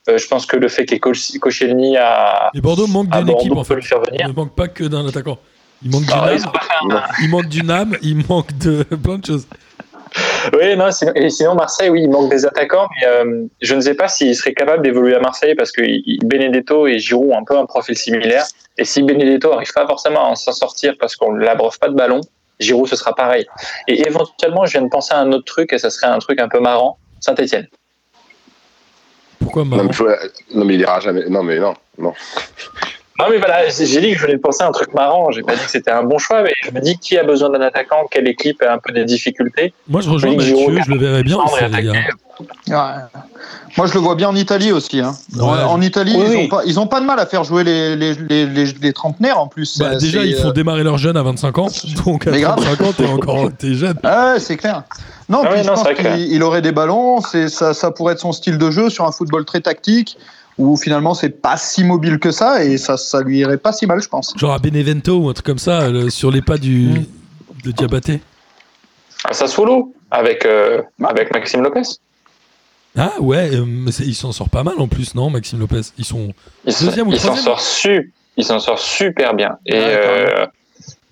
Euh, 0.08 0.16
je 0.18 0.26
pense 0.26 0.46
que 0.46 0.56
le 0.56 0.68
fait 0.68 0.84
Koch- 0.98 1.38
Koscielny 1.38 1.96
à, 1.98 2.50
Et 2.54 2.60
Bordeaux 2.62 2.86
manque 2.86 3.10
d'une 3.10 3.28
équipe 3.30 3.52
en 3.56 3.64
fait. 3.64 3.74
le 3.76 3.82
faire 3.82 4.00
Il 4.18 4.26
ne 4.26 4.32
manque 4.32 4.54
pas 4.54 4.66
que 4.66 4.84
d'un 4.84 5.06
attaquant. 5.06 5.38
Il 5.82 5.90
manque 5.90 6.10
un- 6.10 6.36
il 7.22 7.28
manque 7.30 7.46
du 7.48 7.62
NAM, 7.62 7.96
il 8.02 8.16
manque 8.26 8.56
de 8.58 8.82
plein 9.04 9.18
de 9.18 9.24
choses. 9.26 9.46
Oui 10.52 10.76
non 10.76 10.90
sinon, 10.90 11.12
et 11.14 11.30
sinon 11.30 11.54
Marseille 11.54 11.88
oui 11.90 12.02
il 12.02 12.10
manque 12.10 12.30
des 12.30 12.44
attaquants 12.46 12.88
mais 13.00 13.06
euh, 13.08 13.44
je 13.60 13.74
ne 13.74 13.80
sais 13.80 13.94
pas 13.94 14.08
s'il 14.08 14.34
serait 14.34 14.54
capable 14.54 14.82
d'évoluer 14.82 15.14
à 15.14 15.20
Marseille 15.20 15.54
parce 15.54 15.72
que 15.72 15.82
Benedetto 16.26 16.86
et 16.86 16.98
Giroud 16.98 17.30
ont 17.30 17.38
un 17.38 17.44
peu 17.44 17.56
un 17.58 17.66
profil 17.66 17.96
similaire 17.96 18.44
et 18.78 18.84
si 18.84 19.02
Benedetto 19.02 19.52
arrive 19.52 19.72
pas 19.72 19.86
forcément 19.86 20.32
à 20.32 20.34
s'en 20.36 20.52
sortir 20.52 20.94
parce 20.98 21.16
qu'on 21.16 21.32
l'abreuve 21.32 21.78
pas 21.78 21.88
de 21.88 21.94
ballon 21.94 22.20
Giroud 22.58 22.88
ce 22.88 22.96
sera 22.96 23.14
pareil 23.14 23.46
et 23.88 24.06
éventuellement 24.06 24.64
je 24.66 24.72
viens 24.72 24.82
de 24.82 24.88
penser 24.90 25.14
à 25.14 25.18
un 25.18 25.32
autre 25.32 25.44
truc 25.44 25.72
et 25.72 25.78
ça 25.78 25.90
serait 25.90 26.08
un 26.08 26.18
truc 26.18 26.40
un 26.40 26.48
peu 26.48 26.60
marrant 26.60 26.98
Saint-Etienne 27.20 27.66
Pourquoi 29.40 29.62
Non, 29.64 29.68
marrant? 29.70 29.84
mais, 29.84 29.92
faut- 29.92 30.08
non, 30.54 30.64
mais 30.64 30.74
il 30.74 30.80
ira 30.80 31.00
jamais. 31.00 31.24
Non, 31.28 31.42
mais 31.42 31.58
non. 31.58 31.74
non. 31.98 32.12
Non 33.20 33.30
mais 33.30 33.38
voilà, 33.38 33.68
j'ai 33.68 34.00
dit 34.00 34.12
que 34.12 34.16
je 34.16 34.20
voulais 34.20 34.38
penser 34.38 34.62
à 34.62 34.68
un 34.68 34.72
truc 34.72 34.94
marrant. 34.94 35.30
J'ai 35.30 35.42
pas 35.42 35.54
dit 35.54 35.64
que 35.64 35.70
c'était 35.70 35.90
un 35.90 36.02
bon 36.02 36.18
choix, 36.18 36.42
mais 36.42 36.52
je 36.62 36.70
me 36.70 36.80
dis 36.80 36.96
qui 36.98 37.18
a 37.18 37.24
besoin 37.24 37.50
d'un 37.50 37.60
attaquant, 37.60 38.06
quelle 38.10 38.26
équipe 38.28 38.62
a 38.62 38.72
un 38.72 38.78
peu 38.78 38.92
des 38.92 39.04
difficultés? 39.04 39.72
Moi, 39.88 40.00
je 40.00 40.10
rejoins 40.10 40.34
Mathieu, 40.36 40.56
je 40.84 40.90
le 40.90 40.98
verrais 40.98 41.22
bien. 41.22 41.38
Ouais. 42.68 42.74
Moi, 43.76 43.86
je 43.86 43.94
le 43.94 44.00
vois 44.00 44.14
bien 44.14 44.28
en 44.28 44.34
Italie 44.36 44.72
aussi. 44.72 45.00
hein. 45.00 45.12
En- 45.38 45.52
Ouais. 45.52 45.62
En, 45.62 45.80
Italie, 45.80 46.14
Oui, 46.16 46.24
ils, 46.26 46.36
oui. 46.36 46.44
ont 46.44 46.48
pas, 46.48 46.62
ils 46.64 46.80
ont 46.80 46.86
pas 46.86 47.00
de 47.00 47.04
mal 47.06 47.18
à 47.18 47.26
faire 47.26 47.44
jouer 47.44 47.64
les, 47.64 47.96
les, 47.96 48.14
les, 48.14 48.46
les, 48.46 48.64
les 48.80 48.92
trentenaires 48.92 49.38
en 49.38 49.46
plus. 49.46 49.78
Bah, 49.78 49.96
déjà, 49.96 50.24
ils 50.24 50.34
font 50.36 50.48
euh, 50.48 50.52
démarrer 50.52 50.82
leurs 50.82 50.98
jeunes 50.98 51.16
à 51.16 51.22
25 51.22 51.58
ans. 51.58 51.66
Donc, 52.06 52.26
à 52.26 52.30
Mais 52.30 52.40
grave. 52.40 52.56
35 52.56 52.80
ans, 52.86 52.92
t'es 52.96 53.06
encore 53.06 53.50
t'es 53.58 53.74
jeune. 53.74 53.94
Ah 54.02 54.32
ouais, 54.32 54.40
c'est 54.40 54.56
clair. 54.56 54.82
Non, 55.28 55.42
Ah 55.44 55.48
puis 55.52 55.62
je 55.62 55.68
pense 55.68 55.84
qu'il 55.84 56.42
aurait 56.42 56.62
des 56.62 56.72
ballons. 56.72 57.20
C'est 57.20 57.48
ça, 57.48 57.74
ça 57.74 57.90
pourrait 57.90 58.14
être 58.14 58.20
son 58.20 58.32
style 58.32 58.58
de 58.58 58.70
jeu 58.70 58.88
sur 58.90 59.04
un 59.04 59.12
football 59.12 59.44
très 59.44 59.60
tactique 59.60 60.16
où 60.60 60.76
finalement 60.76 61.14
c'est 61.14 61.30
pas 61.30 61.56
si 61.56 61.82
mobile 61.84 62.18
que 62.18 62.30
ça 62.30 62.62
et 62.64 62.76
ça, 62.76 62.96
ça 62.96 63.20
lui 63.22 63.38
irait 63.38 63.56
pas 63.56 63.72
si 63.72 63.86
mal, 63.86 64.00
je 64.02 64.08
pense. 64.08 64.34
Genre 64.36 64.52
à 64.52 64.58
Benevento 64.58 65.16
ou 65.18 65.28
un 65.28 65.32
truc 65.32 65.46
comme 65.46 65.58
ça, 65.58 65.88
le- 65.88 66.10
sur 66.10 66.30
les 66.30 66.42
pas 66.42 66.58
du, 66.58 66.88
Mm. 66.88 67.04
de 67.64 67.70
Diabaté. 67.72 68.20
À 69.24 69.32
Sassuolo 69.32 69.92
avec 70.10 70.44
euh, 70.46 70.82
avec 71.04 71.32
Maxime 71.32 71.62
Lopez. 71.62 71.82
Ah 72.96 73.12
ouais, 73.20 73.54
euh, 73.54 73.64
mais 73.66 73.90
il 73.92 74.14
s'en 74.14 74.32
sort 74.32 74.48
pas 74.48 74.62
mal 74.64 74.74
en 74.78 74.88
plus, 74.88 75.14
non, 75.14 75.30
Maxime 75.30 75.60
Lopez? 75.60 75.80
Ils 75.98 76.04
sont. 76.04 76.32
Il 76.66 76.72
s'en- 76.72 76.86
Deuxième 76.86 77.08
ou 77.08 77.12
il 77.12 77.18
s'en 77.20 77.28
troisième? 77.28 77.44
sort 77.44 77.60
su, 77.60 78.12
il 78.36 78.44
s'en 78.44 78.58
sort 78.58 78.78
super 78.78 79.34
bien. 79.34 79.56
Et 79.66 79.74
euh, 79.76 80.46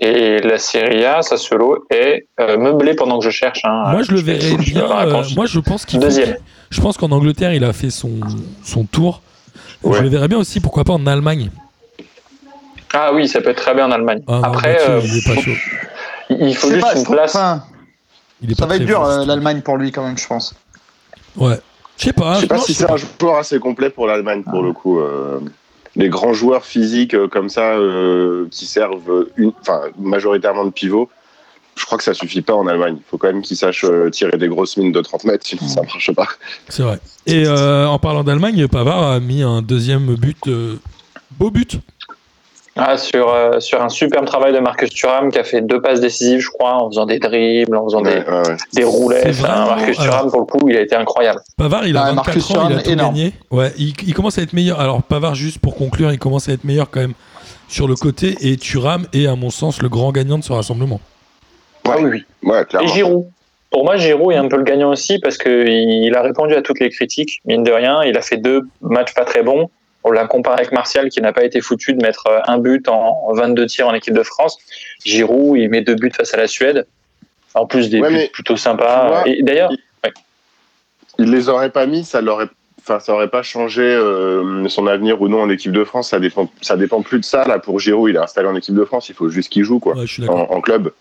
et 0.01 0.41
la 0.41 0.59
Serie 0.59 1.05
A, 1.05 1.23
Sassuolo 1.23 1.85
est 1.91 2.27
euh, 2.41 2.57
meublé 2.57 2.95
pendant 2.95 3.19
que 3.19 3.25
je 3.25 3.31
cherche. 3.31 3.61
hein. 3.65 3.83
Moi, 3.93 4.03
je 4.03 4.13
le 4.13 4.21
verrais 4.21 4.57
bien. 4.57 4.91
euh, 4.91 5.23
moi, 5.37 5.47
je 5.47 5.59
pense 5.61 5.85
qu'il 5.85 5.99
faut 6.01 6.05
Deuxième. 6.07 6.35
qu'il- 6.35 6.43
Je 6.71 6.81
pense 6.81 6.97
qu'en 6.97 7.11
Angleterre, 7.13 7.53
il 7.55 7.65
a 7.65 7.73
fait 7.73 7.91
son, 7.91 8.11
son 8.65 8.85
tour. 8.85 9.23
Je 9.85 10.03
le 10.03 10.09
verrais 10.09 10.29
bien 10.29 10.39
aussi, 10.39 10.61
pourquoi 10.61 10.85
pas 10.85 10.93
en 10.93 11.07
Allemagne. 11.07 11.51
Ah 12.93 13.13
oui, 13.13 13.29
ça 13.29 13.41
peut 13.41 13.51
être 13.51 13.61
très 13.63 13.75
bien 13.75 13.87
en 13.87 13.93
Allemagne. 13.93 14.23
Ah, 14.27 14.33
non, 14.33 14.43
Après, 14.45 14.73
Mathieu, 14.73 14.91
euh, 14.91 15.01
il 15.05 15.19
est 15.19 15.35
pas 15.35 15.41
chaud. 15.41 15.51
il 16.31 16.57
faut 16.57 16.71
juste 16.71 16.81
pas, 16.81 16.97
une 16.97 17.05
place. 17.05 17.35
enfin, 17.35 17.65
Il 18.41 18.51
est 18.51 18.55
ça 18.55 18.63
pas 18.65 18.71
va 18.71 18.77
être 18.77 18.85
dur 18.87 19.05
euh, 19.05 19.25
l'Allemagne 19.27 19.61
pour 19.61 19.77
lui 19.77 19.93
quand 19.93 20.05
même, 20.05 20.17
je 20.19 20.27
pense. 20.27 20.55
Ouais. 21.37 21.59
Je 21.99 22.05
sais 22.07 22.13
pas. 22.13 22.35
Je 22.37 22.41
sais 22.41 22.47
pas 22.47 22.59
si 22.59 22.75
c'est 22.75 22.91
un 22.91 22.97
joueur 22.97 23.37
assez 23.37 23.59
complet 23.59 23.91
pour 23.91 24.07
l'Allemagne, 24.07 24.43
pour 24.43 24.63
le 24.63 24.73
coup. 24.73 25.01
euh, 25.01 25.41
les 25.97 26.09
grands 26.09 26.33
joueurs 26.33 26.65
physiques 26.65 27.15
euh, 27.15 27.29
comme 27.29 27.49
ça, 27.49 27.73
euh, 27.73 28.47
qui 28.51 28.67
servent 28.67 29.27
une, 29.37 29.53
enfin, 29.61 29.81
majoritairement 29.99 30.65
de 30.65 30.71
pivot, 30.71 31.11
je 31.79 31.85
crois 31.87 31.97
que 31.99 32.05
ça 32.05 32.15
suffit 32.15 32.43
pas 32.43 32.55
en 32.55 32.67
Allemagne. 32.67 32.97
Il 32.99 33.09
faut 33.11 33.17
quand 33.19 33.29
même 33.29 33.43
qu'ils 33.43 33.57
sachent 33.57 33.85
euh, 33.85 34.11
tirer 34.11 34.37
des 34.37 34.49
grosses 34.49 34.77
mines 34.77 34.93
de 34.93 35.01
30 35.01 35.25
mètres, 35.25 35.47
sinon 35.47 35.67
ça 35.69 35.83
marche 35.83 36.13
pas. 36.15 36.29
C'est 36.69 36.83
vrai. 36.83 36.99
Et 37.27 37.45
euh, 37.47 37.87
en 37.87 37.99
parlant 37.99 38.25
d'Allemagne, 38.25 38.67
Pavard 38.69 39.03
a 39.13 39.21
mis 39.21 39.43
un 39.43 39.63
deuxième 39.63 40.15
but. 40.17 40.47
euh, 40.49 40.77
beau 41.39 41.51
but. 41.51 41.79
Ah, 42.81 42.97
sur, 42.97 43.29
euh, 43.29 43.59
sur 43.59 43.83
un 43.83 43.89
superbe 43.89 44.25
travail 44.25 44.53
de 44.53 44.61
Marcus 44.61 44.91
Thuram 44.91 45.33
qui 45.33 45.39
a 45.39 45.43
fait 45.43 45.61
deux 45.63 45.83
passes 45.83 45.99
décisives, 46.01 46.39
je 46.39 46.49
crois, 46.49 46.75
en 46.81 46.89
faisant 46.91 47.07
des 47.07 47.19
dribbles, 47.19 47.77
en 47.77 47.85
faisant 47.87 48.03
Ouais, 48.03 48.21
des, 48.25 48.31
ouais, 48.31 48.49
ouais. 48.49 48.57
des 48.73 48.85
roulets. 48.85 49.25
Enfin, 49.31 49.67
Marcus 49.67 49.97
Thuram, 49.99 50.31
pour 50.31 50.39
le 50.41 50.47
coup, 50.47 50.69
il 50.69 50.77
a 50.77 50.83
été 50.83 50.95
incroyable. 50.95 51.41
Pavard, 51.57 51.89
il 51.89 51.97
a 51.97 52.03
Ouais, 52.05 52.09
24 52.15 52.27
Marcus 52.27 52.45
ans, 52.45 52.47
il 52.49 52.55
Thuram, 52.55 52.73
a 52.79 52.83
tout 52.83 52.91
énorme. 52.91 53.15
gagné. 53.17 53.33
Ouais, 53.51 53.73
il, 53.79 53.95
il 54.07 54.15
commence 54.15 54.39
à 54.39 54.43
être 54.43 54.53
meilleur. 54.53 54.79
Alors 54.79 55.03
Pavard, 55.03 55.35
juste 55.35 55.59
pour 55.59 55.75
conclure, 55.75 56.13
il 56.13 56.21
commence 56.21 56.49
à 56.49 56.53
être 56.53 56.63
meilleur 56.63 56.89
quand 56.89 57.01
même 57.01 57.15
sur 57.67 57.89
le 57.89 57.97
côté. 57.97 58.37
Et 58.43 58.57
Thuram 58.57 59.07
est, 59.13 59.27
à 59.27 59.35
mon 59.35 59.51
sens, 59.51 59.83
le 59.83 59.89
grand 59.89 60.13
gagnant 60.13 60.39
de 60.39 60.45
ce 60.45 60.53
rassemblement. 60.53 61.01
Ah 61.95 61.97
oui, 62.01 62.11
oui. 62.11 62.25
Ouais, 62.49 62.63
Et 62.63 62.65
clairement. 62.65 62.89
Giroud. 62.89 63.27
Pour 63.71 63.85
moi, 63.85 63.97
Giroud 63.97 64.33
est 64.33 64.37
un 64.37 64.49
peu 64.49 64.57
le 64.57 64.63
gagnant 64.63 64.91
aussi 64.91 65.19
parce 65.19 65.37
qu'il 65.37 66.13
a 66.17 66.23
répondu 66.23 66.55
à 66.55 66.63
toutes 66.63 66.81
les 66.81 66.89
critiques, 66.91 67.41
mine 67.45 67.63
de 67.65 67.71
rien. 67.73 68.03
Il 68.05 68.17
a 68.17 68.23
fait 68.23 68.39
deux 68.39 68.63
matchs 68.81 69.13
pas 69.15 69.25
très 69.25 69.43
bons. 69.43 69.69
On 70.05 70.11
l'a 70.11 70.27
comparé 70.27 70.61
avec 70.61 70.73
Martial 70.73 71.11
qui 71.11 71.21
n'a 71.21 71.33
pas 71.35 71.45
été 71.45 71.61
foutu 71.61 71.93
de 71.93 72.01
mettre 72.03 72.29
euh, 72.29 72.41
un 72.47 72.59
but 72.59 72.89
en 72.89 73.33
22 73.35 73.67
tirs 73.67 73.89
en 73.89 73.95
équipe 73.95 74.15
de 74.15 74.23
France. 74.23 74.57
Giroud, 75.05 75.59
il 75.59 75.69
met 75.69 75.83
deux 75.83 75.97
buts 75.97 76.11
face 76.17 76.33
à 76.33 76.39
la 76.39 76.47
Suède. 76.47 76.87
En 77.55 77.67
plus 77.67 77.91
des 77.91 78.01
Ouais, 78.01 78.09
buts 78.09 78.31
plutôt 78.33 78.57
sympas. 78.57 79.09
vois, 79.09 79.29
Et 79.29 79.43
d'ailleurs, 79.43 79.71
Il 81.19 81.31
les 81.31 81.49
aurait 81.49 81.71
pas 81.71 81.87
mis, 81.87 82.05
ça 82.05 82.21
l'aurait. 82.21 82.47
Enfin, 82.81 83.01
ça 83.01 83.13
aurait 83.13 83.29
pas 83.29 83.43
changé 83.43 83.83
euh, 83.83 84.67
son 84.69 84.87
avenir 84.87 85.21
ou 85.21 85.29
non 85.29 85.43
en 85.43 85.51
équipe 85.51 85.73
de 85.73 85.85
France. 85.85 86.09
Ça 86.11 86.21
dépend, 86.21 86.49
ça 86.63 86.77
dépend 86.77 87.03
plus 87.03 87.19
de 87.19 87.25
ça. 87.25 87.45
Là, 87.45 87.59
pour 87.59 87.81
Giroud, 87.81 88.09
il 88.09 88.17
est 88.17 88.21
installé 88.21 88.49
en 88.49 88.55
équipe 88.57 88.75
de 88.75 88.85
France. 88.85 89.09
Il 89.11 89.15
faut 89.15 89.29
juste 89.29 89.51
qu'il 89.51 89.65
joue, 89.65 89.79
quoi, 89.79 89.95
Ouais, 89.95 90.07
en 90.29 90.61
club. 90.63 90.93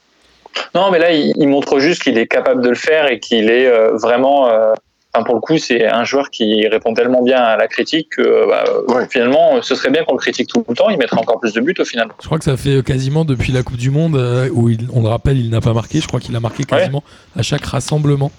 Non, 0.75 0.91
mais 0.91 0.99
là, 0.99 1.11
il, 1.11 1.33
il 1.37 1.47
montre 1.47 1.79
juste 1.79 2.03
qu'il 2.03 2.17
est 2.17 2.27
capable 2.27 2.61
de 2.61 2.69
le 2.69 2.75
faire 2.75 3.09
et 3.11 3.19
qu'il 3.19 3.49
est 3.49 3.67
euh, 3.67 3.95
vraiment. 3.97 4.49
euh, 4.49 4.73
enfin, 5.13 5.23
pour 5.23 5.35
le 5.35 5.41
coup, 5.41 5.57
c'est 5.57 5.85
un 5.87 6.03
joueur 6.03 6.29
qui 6.29 6.67
répond 6.67 6.93
tellement 6.93 7.21
bien 7.23 7.39
à 7.41 7.57
la 7.57 7.67
critique 7.67 8.09
que 8.17 8.21
euh, 8.21 8.45
bah, 8.47 8.63
Ouais. 8.87 9.07
finalement, 9.09 9.61
ce 9.61 9.73
serait 9.75 9.89
bien 9.89 10.03
qu'on 10.03 10.13
le 10.13 10.19
critique 10.19 10.47
tout 10.47 10.63
le 10.67 10.75
temps. 10.75 10.89
Il 10.89 10.97
mettrait 10.97 11.17
encore 11.19 11.39
plus 11.39 11.53
de 11.53 11.61
buts 11.61 11.75
au 11.79 11.85
final. 11.85 12.09
Je 12.21 12.25
crois 12.27 12.37
que 12.37 12.43
ça 12.45 12.57
fait 12.57 12.83
quasiment 12.83 13.25
depuis 13.25 13.51
la 13.51 13.63
Coupe 13.63 13.77
du 13.77 13.89
Monde 13.91 14.15
euh, 14.15 14.49
où 14.53 14.69
il- 14.69 14.87
on 14.93 15.01
le 15.01 15.07
rappelle, 15.09 15.37
il 15.37 15.49
n'a 15.49 15.61
pas 15.61 15.73
marqué. 15.73 15.99
Je 16.01 16.07
crois 16.07 16.19
qu'il 16.19 16.35
a 16.35 16.39
marqué 16.39 16.63
quasiment 16.63 17.03
à 17.35 17.41
chaque 17.41 17.65
rassemblement 17.65 18.31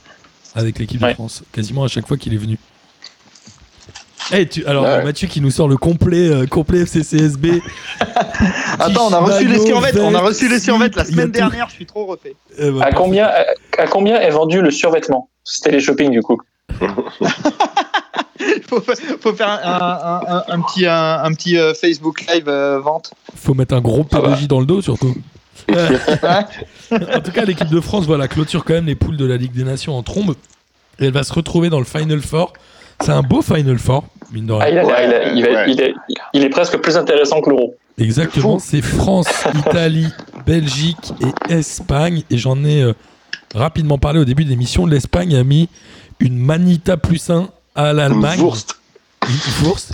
avec 0.55 0.79
l'équipe 0.79 1.01
de. 1.01 1.13
France, 1.15 1.43
quasiment 1.53 1.85
à 1.85 1.89
chaque 1.89 2.07
fois 2.07 2.17
qu'il 2.17 2.33
est 2.35 2.39
venu. 2.39 2.59
Eh, 4.33 4.47
tu, 4.47 4.65
alors 4.67 4.85
Ouais. 4.85 5.05
Mathieu 5.05 5.27
qui 5.29 5.41
nous 5.41 5.51
sort 5.51 5.69
le 5.69 5.77
complet, 5.77 6.29
euh, 6.29 6.47
complet 6.47 6.81
FCCSB. 6.85 7.47
Attends, 8.79 9.09
on 9.09 9.13
a 9.13 9.19
reçu 9.21 9.49
les 9.49 9.59
survêtes, 9.59 9.97
on 9.99 10.15
a 10.15 10.21
reçu 10.21 10.49
les 10.49 10.61
survêtes 10.61 10.97
la 10.97 11.05
semaine 11.05 11.31
dernière, 11.31 11.69
je 11.69 11.75
suis 11.75 11.87
trop 11.87 12.05
refait. 12.07 12.35
Eh 12.59 12.71
ben, 12.71 12.81
À 12.83 12.93
combien, 12.93 13.27
à, 13.27 13.45
à 13.83 13.87
combien 13.87 14.21
est 14.21 14.31
vendu 14.31 14.61
le 14.61 14.71
survêtement? 14.71 15.29
C'était 15.45 15.71
les 15.71 15.81
shopping 15.81 16.11
du 16.11 16.21
coup. 16.23 16.39
faut, 18.69 18.83
faut 19.21 19.33
faire 19.35 19.49
un, 19.49 19.61
un- 19.65 20.37
un- 20.37 20.45
un 20.49 20.61
petit, 20.61 20.87
un, 20.87 21.23
un 21.25 21.33
petit 21.33 21.57
euh, 21.59 21.73
Facebook 21.75 22.25
Live 22.33 22.49
euh, 22.49 22.81
vente. 22.81 23.13
Faut 23.35 23.55
mettre 23.55 23.75
un 23.75 23.81
gros 23.81 24.07
Ah 24.13 24.21
bah. 24.21 24.31
PDJ 24.35 24.47
dans 24.49 24.61
le 24.61 24.67
dos 24.67 24.83
surtout. 24.83 25.15
En 26.91 27.21
tout 27.21 27.33
cas, 27.33 27.45
l'équipe 27.45 27.69
de 27.69 27.81
France 27.81 28.07
voilà, 28.07 28.29
clôture 28.29 28.65
quand 28.65 28.73
même 28.75 28.87
les 28.87 28.95
poules 28.95 29.17
de 29.19 29.27
la 29.27 29.37
Ligue 29.37 29.53
des 29.53 29.65
Nations 29.65 29.97
en 29.97 30.03
trombe. 30.03 30.35
Et 30.99 31.07
elle 31.07 31.13
va 31.13 31.23
se 31.25 31.33
retrouver 31.33 31.69
dans 31.69 31.79
le 31.79 31.85
Final 31.85 32.21
Four. 32.21 32.53
C'est 33.01 33.11
un 33.13 33.23
beau 33.23 33.43
Final 33.43 33.79
Four, 33.79 34.05
mine 34.33 34.47
de 34.47 34.53
rien. 34.53 34.63
Ah, 34.67 34.71
il, 34.71 34.79
a- 34.79 34.85
Ouais, 34.87 35.05
il 35.07 35.15
a- 35.15 35.33
il 35.33 35.43
va- 35.43 35.51
ouais. 35.51 35.65
il 35.71 35.81
est, 35.81 35.95
il 36.35 36.45
est 36.45 36.49
presque 36.51 36.77
plus 36.79 36.97
intéressant 36.97 37.41
que 37.41 37.51
l'euro. 37.51 37.75
Exactement, 37.99 38.59
c'est 38.59 38.83
France, 38.83 39.27
Italie, 39.67 40.07
Belgique 40.47 41.13
et 41.51 41.55
Espagne. 41.55 42.23
Et 42.31 42.39
j'en 42.39 42.63
ai 42.65 42.83
euh, 42.83 42.93
rapidement 43.55 43.99
parlé 43.99 44.21
au 44.21 44.25
début 44.25 44.45
de 44.45 44.51
l'émission. 44.51 44.87
L'Espagne 44.87 45.35
a 45.37 45.43
mis 45.43 45.69
une 46.21 46.37
Manita 46.39 46.97
plus 46.97 47.29
1 47.31 47.49
à 47.75 47.93
l'Allemagne. 47.93 48.39
Une 48.39 48.45
Wurst. 48.47 48.75
Une, 49.29 49.67
Wurst, 49.67 49.93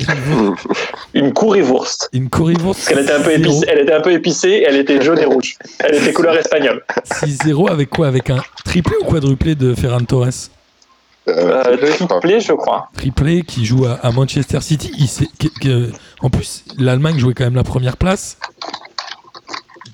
Une 1.14 1.32
currywurst. 1.32 2.10
une 2.12 2.28
currywurst. 2.28 2.84
Parce 2.84 2.88
qu'elle 2.88 2.98
était 3.04 3.12
un 3.14 3.20
peu 3.22 3.30
6-0. 3.30 3.38
épicée, 3.40 3.66
elle 3.68 3.78
était 3.80 3.92
un 3.94 4.00
peu 4.02 4.12
épicée, 4.12 4.64
elle 4.68 4.76
était 4.76 5.00
jaune 5.00 5.18
et 5.18 5.24
rouge. 5.24 5.56
Elle 5.78 5.94
était 5.94 6.12
couleur 6.12 6.36
espagnole. 6.36 6.84
6-0 7.10 7.70
avec 7.70 7.88
quoi? 7.88 8.06
Avec 8.08 8.28
un 8.28 8.42
triplé 8.66 8.94
ou 9.00 9.04
quadruplé 9.06 9.54
de 9.54 9.74
Ferran 9.74 10.00
Torres? 10.04 10.28
Euh, 11.26 11.62
Euh, 11.66 11.76
triplé, 11.94 12.40
je 12.40 12.52
crois. 12.52 12.88
triplé, 12.94 13.42
qui 13.42 13.64
joue 13.64 13.86
à, 13.86 13.94
à 14.02 14.10
Manchester 14.12 14.60
City. 14.60 14.92
Il 14.98 15.08
s'est- 15.08 15.28
que- 15.40 15.48
que- 15.60 15.90
en 16.20 16.28
plus, 16.28 16.64
l'Allemagne 16.78 17.18
jouait 17.18 17.32
quand 17.34 17.44
même 17.44 17.54
la 17.54 17.64
première 17.64 17.96
place. 17.96 18.36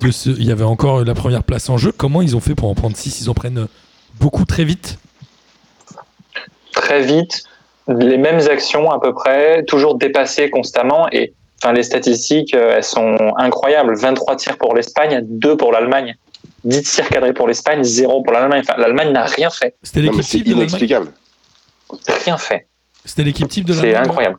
De 0.00 0.10
ce, 0.10 0.30
il 0.30 0.44
y 0.44 0.50
avait 0.50 0.64
encore 0.64 1.04
la 1.04 1.14
première 1.14 1.44
place 1.44 1.68
en 1.68 1.76
jeu. 1.78 1.92
Comment 1.96 2.22
ils 2.22 2.34
ont 2.34 2.40
fait 2.40 2.54
pour 2.54 2.68
en 2.70 2.74
prendre 2.74 2.96
6 2.96 3.20
Ils 3.20 3.28
en 3.30 3.34
prennent 3.34 3.66
beaucoup 4.18 4.44
très 4.44 4.64
vite? 4.64 4.98
Très 6.72 7.02
vite, 7.02 7.44
les 7.88 8.16
mêmes 8.16 8.40
actions 8.50 8.90
à 8.90 9.00
peu 9.00 9.12
près, 9.12 9.64
toujours 9.64 9.96
dépassées 9.96 10.48
constamment. 10.50 11.06
Et 11.12 11.34
enfin, 11.62 11.72
les 11.74 11.82
statistiques, 11.82 12.54
euh, 12.54 12.74
elles 12.76 12.84
sont 12.84 13.16
incroyables. 13.36 13.94
23 13.96 14.36
tirs 14.36 14.56
pour 14.56 14.74
l'Espagne, 14.74 15.20
2 15.24 15.56
pour 15.56 15.70
l'Allemagne. 15.72 16.16
10 16.64 16.82
tirs 16.82 17.08
cadrés 17.08 17.32
pour 17.32 17.48
l'Espagne, 17.48 17.82
0 17.82 18.22
pour 18.22 18.32
l'Allemagne. 18.32 18.62
Enfin, 18.68 18.80
L'Allemagne 18.80 19.12
n'a 19.12 19.24
rien 19.24 19.50
fait. 19.50 19.74
C'était 19.82 20.00
Non, 20.00 20.06
l'équipe 20.12 20.22
c'est 20.24 20.38
type 20.38 20.46
de 20.48 20.52
inexplicable. 20.52 21.08
Rien 22.24 22.36
fait. 22.38 22.66
C'était 23.04 23.22
l'équipe 23.24 23.48
type 23.48 23.64
de 23.64 23.72
C'est 23.72 23.82
l'Allemagne. 23.86 24.04
incroyable. 24.08 24.38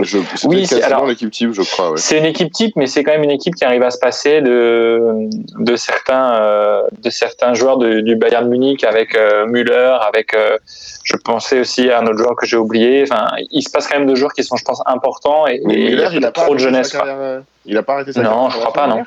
Je, 0.00 0.16
Oui, 0.44 0.66
c'est- 0.66 0.82
alors- 0.82 1.04
l'équipe 1.04 1.30
type, 1.30 1.52
je 1.52 1.60
crois. 1.60 1.90
Ouais. 1.90 1.96
C'est 1.98 2.16
une 2.16 2.24
équipe 2.24 2.50
type, 2.50 2.76
mais 2.76 2.86
c'est 2.86 3.04
quand 3.04 3.12
même 3.12 3.24
une 3.24 3.30
équipe 3.30 3.54
qui 3.54 3.62
arrive 3.64 3.82
à 3.82 3.90
se 3.90 3.98
passer 3.98 4.40
de, 4.40 5.28
de, 5.58 5.76
certains, 5.76 6.34
euh, 6.36 6.82
de 7.02 7.10
certains 7.10 7.52
joueurs 7.52 7.76
de- 7.76 8.00
du 8.00 8.16
Bayern 8.16 8.48
Munich 8.48 8.84
avec 8.84 9.14
euh, 9.14 9.44
Müller, 9.46 9.98
avec, 10.08 10.32
euh, 10.32 10.56
je 11.04 11.14
pensais 11.22 11.60
aussi 11.60 11.90
à 11.90 11.98
un 12.00 12.06
autre 12.06 12.16
joueur 12.16 12.36
que 12.36 12.46
j'ai 12.46 12.56
oublié. 12.56 13.02
Enfin, 13.02 13.32
il 13.50 13.60
se 13.62 13.70
passe 13.70 13.86
quand 13.86 13.98
même 13.98 14.08
de 14.08 14.14
joueurs 14.14 14.32
qui 14.32 14.42
sont, 14.44 14.56
je 14.56 14.64
pense, 14.64 14.80
importants 14.86 15.46
et, 15.46 15.60
il 15.62 15.66
Müller, 15.68 16.04
a 16.04 16.10
il 16.14 16.24
a 16.24 16.32
pas 16.32 16.40
trop 16.44 16.54
de 16.54 16.60
jeunesse. 16.60 16.92
carrière, 16.92 17.42
Il 17.66 17.76
a 17.76 17.82
pas 17.82 17.92
arrêté 17.92 18.14
sa 18.14 18.22
Non, 18.22 18.30
carrière 18.30 18.50
je 18.50 18.56
crois 18.60 18.72
pas, 18.72 18.86
non. 18.86 19.04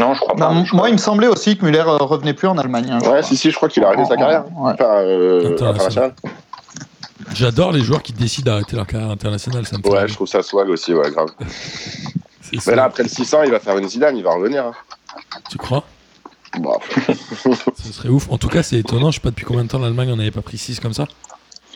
Non, 0.00 0.14
je 0.14 0.20
crois 0.20 0.34
pas. 0.34 0.48
Bah, 0.52 0.64
moi, 0.72 0.88
il 0.88 0.92
me 0.92 0.98
semblait 0.98 1.26
aussi 1.28 1.56
que 1.56 1.64
Muller 1.64 1.84
euh, 1.86 1.96
revenait 1.98 2.32
plus 2.34 2.48
en 2.48 2.56
Allemagne. 2.58 2.88
hein, 2.90 2.98
Ouais, 3.00 3.04
crois. 3.06 3.22
si, 3.22 3.36
si, 3.36 3.50
je 3.50 3.56
crois 3.56 3.68
qu'il 3.68 3.84
a 3.84 3.88
arrêté 3.88 4.04
sa 4.06 4.14
En- 4.14 4.16
carrière. 4.18 4.44
ouais. 4.56 4.72
Enfin, 4.72 4.84
euh. 5.02 5.56
J'adore 7.34 7.72
les 7.72 7.80
joueurs 7.82 8.02
qui 8.02 8.12
décident 8.12 8.50
d'arrêter 8.52 8.76
leur 8.76 8.86
carrière 8.86 9.10
internationale. 9.10 9.66
Ça 9.66 9.76
me 9.78 9.82
fait 9.82 9.88
Ouais, 9.90 10.08
je 10.08 10.14
trouve 10.14 10.26
ça 10.26 10.42
swag 10.42 10.68
aussi, 10.68 10.94
ouais, 10.94 11.10
grave. 11.10 11.28
Mais 12.52 12.58
ça. 12.58 12.74
là, 12.74 12.84
après 12.84 13.04
le 13.04 13.08
600, 13.08 13.42
il 13.44 13.50
va 13.52 13.60
faire 13.60 13.76
une 13.78 13.88
Zidane, 13.88 14.16
il 14.16 14.24
va 14.24 14.32
revenir. 14.34 14.64
hein. 14.66 14.72
Tu 15.50 15.58
crois? 15.58 15.84
Bon, 16.58 16.76
Ce 17.76 17.92
serait 17.92 18.08
ouf. 18.08 18.28
En 18.28 18.36
tout 18.36 18.48
cas, 18.48 18.64
c'est 18.64 18.78
étonnant. 18.80 19.12
Je 19.12 19.16
sais 19.16 19.20
pas 19.20 19.30
depuis 19.30 19.44
combien 19.44 19.62
de 19.62 19.68
temps 19.68 19.78
l'Allemagne 19.78 20.10
en 20.10 20.18
avait 20.18 20.32
pas 20.32 20.42
pris 20.42 20.58
6 20.58 20.80
comme 20.80 20.92
ça. 20.92 21.06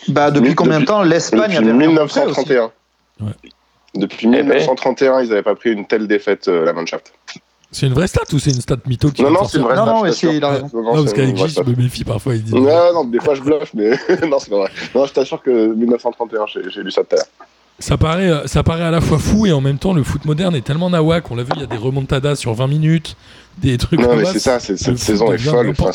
Bah, 0.09 0.33
depuis 0.33 0.47
Depuis- 0.50 0.54
combien 0.57 0.81
de 0.81 0.85
temps 0.85 1.02
l'Espagne 1.04 1.43
depuis 1.43 1.57
avait 1.59 1.71
rien 1.71 1.90
montré 1.90 2.02
aussi? 2.02 2.19
1931. 2.40 2.71
Ouais. 3.21 3.33
Depuis 3.95 4.26
Eh 4.26 4.31
ben. 4.43 4.47
1931, 4.47 5.21
ils 5.23 5.28
n'avaient 5.28 5.43
pas 5.45 5.54
pris 5.54 5.71
une 5.71 5.87
telle 5.87 6.09
défaite, 6.09 6.49
euh, 6.49 6.64
la 6.64 6.73
Mannschaft. 6.73 7.12
C'est 7.75 7.87
une 7.87 7.93
vraie 7.95 8.07
stat 8.07 8.23
ou 8.33 8.38
c'est 8.38 8.50
une 8.52 8.61
stat 8.61 8.76
mytho 8.87 9.11
qui 9.11 9.23
Non, 9.23 9.31
non, 9.31 9.45
c'est 9.45 9.59
une 9.59 9.64
vraie 9.64 9.75
Non, 9.75 9.85
non, 9.87 10.12
stat, 10.12 10.28
raison. 10.28 10.71
Non, 10.73 10.83
Non, 10.83 10.93
parce 10.93 11.07
c'est 11.09 11.14
qu'avec 11.16 11.31
une 11.31 11.37
vraie 11.37 11.49
Gilles, 11.49 11.62
je 11.66 11.71
me 11.73 11.76
méfie 11.76 12.04
parfois. 12.04 12.35
Il 12.37 12.45
dit 12.45 12.54
Non, 12.54 12.93
non, 12.95 13.04
des 13.04 13.19
fois 13.19 13.35
je 13.35 13.43
bluffe, 13.43 13.73
mais 13.75 13.90
non, 14.28 14.38
c'est 14.38 14.50
pas 14.50 14.59
vrai. 14.59 14.71
Non, 14.95 15.07
je 15.07 15.12
t'assure 15.12 15.43
que 15.43 15.75
1931, 15.75 16.45
j'ai 16.47 16.83
lu 16.83 16.90
ça 16.93 17.02
tout 17.02 17.09
à 17.12 17.16
l'heure. 17.16 17.25
Ça 17.81 17.97
paraît, 17.97 18.31
euh, 18.31 18.47
ça 18.47 18.62
paraît 18.62 18.85
à 18.85 18.93
la 18.93 19.00
fois 19.00 19.19
fou 19.19 19.47
et 19.47 19.52
en 19.52 19.61
même 19.61 19.78
temps, 19.78 19.93
le 19.95 20.04
foot 20.04 20.25
moderne 20.25 20.54
est 20.54 20.64
tellement 20.64 20.88
nawak. 20.90 21.28
On 21.33 21.35
l'a 21.35 21.43
vu, 21.43 21.50
il 21.57 21.61
y 21.62 21.64
a 21.64 21.66
des 21.66 21.76
remontadas 21.76 22.37
sur 22.37 22.54
20 22.54 22.69
minutes, 22.69 23.16
des 23.59 23.76
trucs 23.78 23.99
Non, 24.00 24.11
comme 24.11 24.19
mais 24.19 24.25
ça. 24.26 24.61
c'est 24.61 24.76
ça, 24.76 24.87
cette 24.87 24.99
saison 24.99 25.33
est 25.33 25.38
folle. 25.38 25.75
Enfin, 25.76 25.90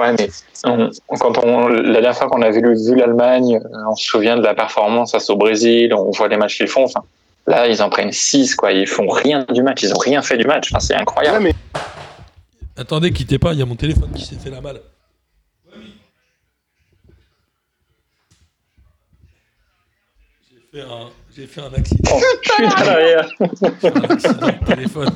Ouais, 0.00 0.14
mais 0.16 0.30
on- 0.64 0.90
quand 1.18 1.36
on, 1.44 1.66
la 1.66 1.94
dernière 1.94 2.16
fois 2.16 2.28
qu'on 2.28 2.40
avait 2.40 2.60
vu, 2.62 2.74
vu 2.88 2.94
l'Allemagne, 2.94 3.56
euh, 3.56 3.78
on 3.90 3.96
se 3.96 4.06
souvient 4.06 4.36
de 4.36 4.42
la 4.44 4.54
performance 4.54 5.10
face 5.10 5.28
au 5.28 5.34
Brésil, 5.36 5.92
on 5.92 6.12
voit 6.12 6.28
les 6.28 6.36
matchs 6.36 6.56
qu'ils 6.56 6.68
font. 6.68 6.84
Enfin, 6.84 7.00
là, 7.46 7.68
ils 7.68 7.82
en 7.82 7.88
prennent 7.90 8.12
6, 8.12 8.54
quoi. 8.54 8.72
Ils 8.72 8.86
font 8.86 9.08
rien 9.08 9.44
du 9.52 9.62
match. 9.62 9.82
Ils 9.82 9.92
ont 9.94 9.98
rien 9.98 10.22
fait 10.22 10.36
du 10.36 10.44
match. 10.46 10.70
Enfin, 10.72 10.80
c'est 10.80 10.94
incroyable. 10.94 11.38
Ouais, 11.44 11.52
mais 11.52 11.54
Attendez, 12.76 13.12
quittez 13.12 13.38
pas, 13.38 13.52
il 13.52 13.58
y 13.60 13.62
a 13.62 13.66
mon 13.66 13.76
téléphone 13.76 14.10
qui 14.14 14.24
s'est 14.24 14.34
fait 14.36 14.50
la 14.50 14.60
malle. 14.60 14.80
J'ai 20.50 20.80
fait 20.80 20.86
un, 20.86 21.10
j'ai 21.36 21.46
fait 21.46 21.60
un 21.60 21.72
accident. 21.74 22.10
Oh. 22.14 22.20
J'ai 22.58 22.68
fait 22.70 23.96
un 23.96 24.04
accident 24.10 24.46
de 24.46 24.64
téléphone. 24.66 25.08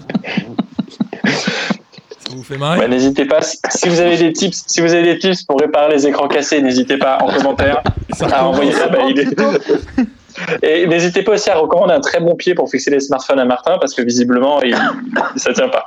Ça 1.25 2.35
vous 2.35 2.43
fait 2.43 2.59
marrer 2.59 2.87
n'hésitez 2.89 3.25
pas. 3.25 3.41
Si 3.43 3.89
vous 3.89 4.01
avez 4.01 4.17
des 4.17 4.33
tips, 4.33 4.65
si 4.67 4.81
vous 4.81 4.93
avez 4.93 5.15
des 5.15 5.19
tips 5.19 5.43
pour 5.45 5.59
réparer 5.61 5.95
les 5.95 6.07
écrans 6.07 6.29
cassés, 6.29 6.61
n'hésitez 6.63 6.97
pas 6.99 7.19
en 7.23 7.33
commentaire 7.33 7.83
Ça 8.13 8.27
à 8.27 8.45
envoyer 8.45 8.73
ça. 8.73 8.89
Bah, 8.89 8.99
il 9.09 9.19
est- 9.19 9.41
Et 10.63 10.87
n'hésitez 10.87 11.23
pas 11.23 11.33
aussi 11.33 11.51
à 11.51 11.57
recommander 11.57 11.95
un 11.95 12.01
très 12.01 12.21
bon 12.21 12.35
pied 12.37 12.55
pour 12.55 12.71
fixer 12.71 12.91
les 12.91 13.01
smartphones 13.01 13.39
à 13.39 13.45
Martin 13.45 13.79
parce 13.79 13.95
que 13.95 14.03
visiblement, 14.03 14.61
il, 14.63 14.77
ça 15.37 15.53
tient 15.53 15.69
pas. 15.69 15.87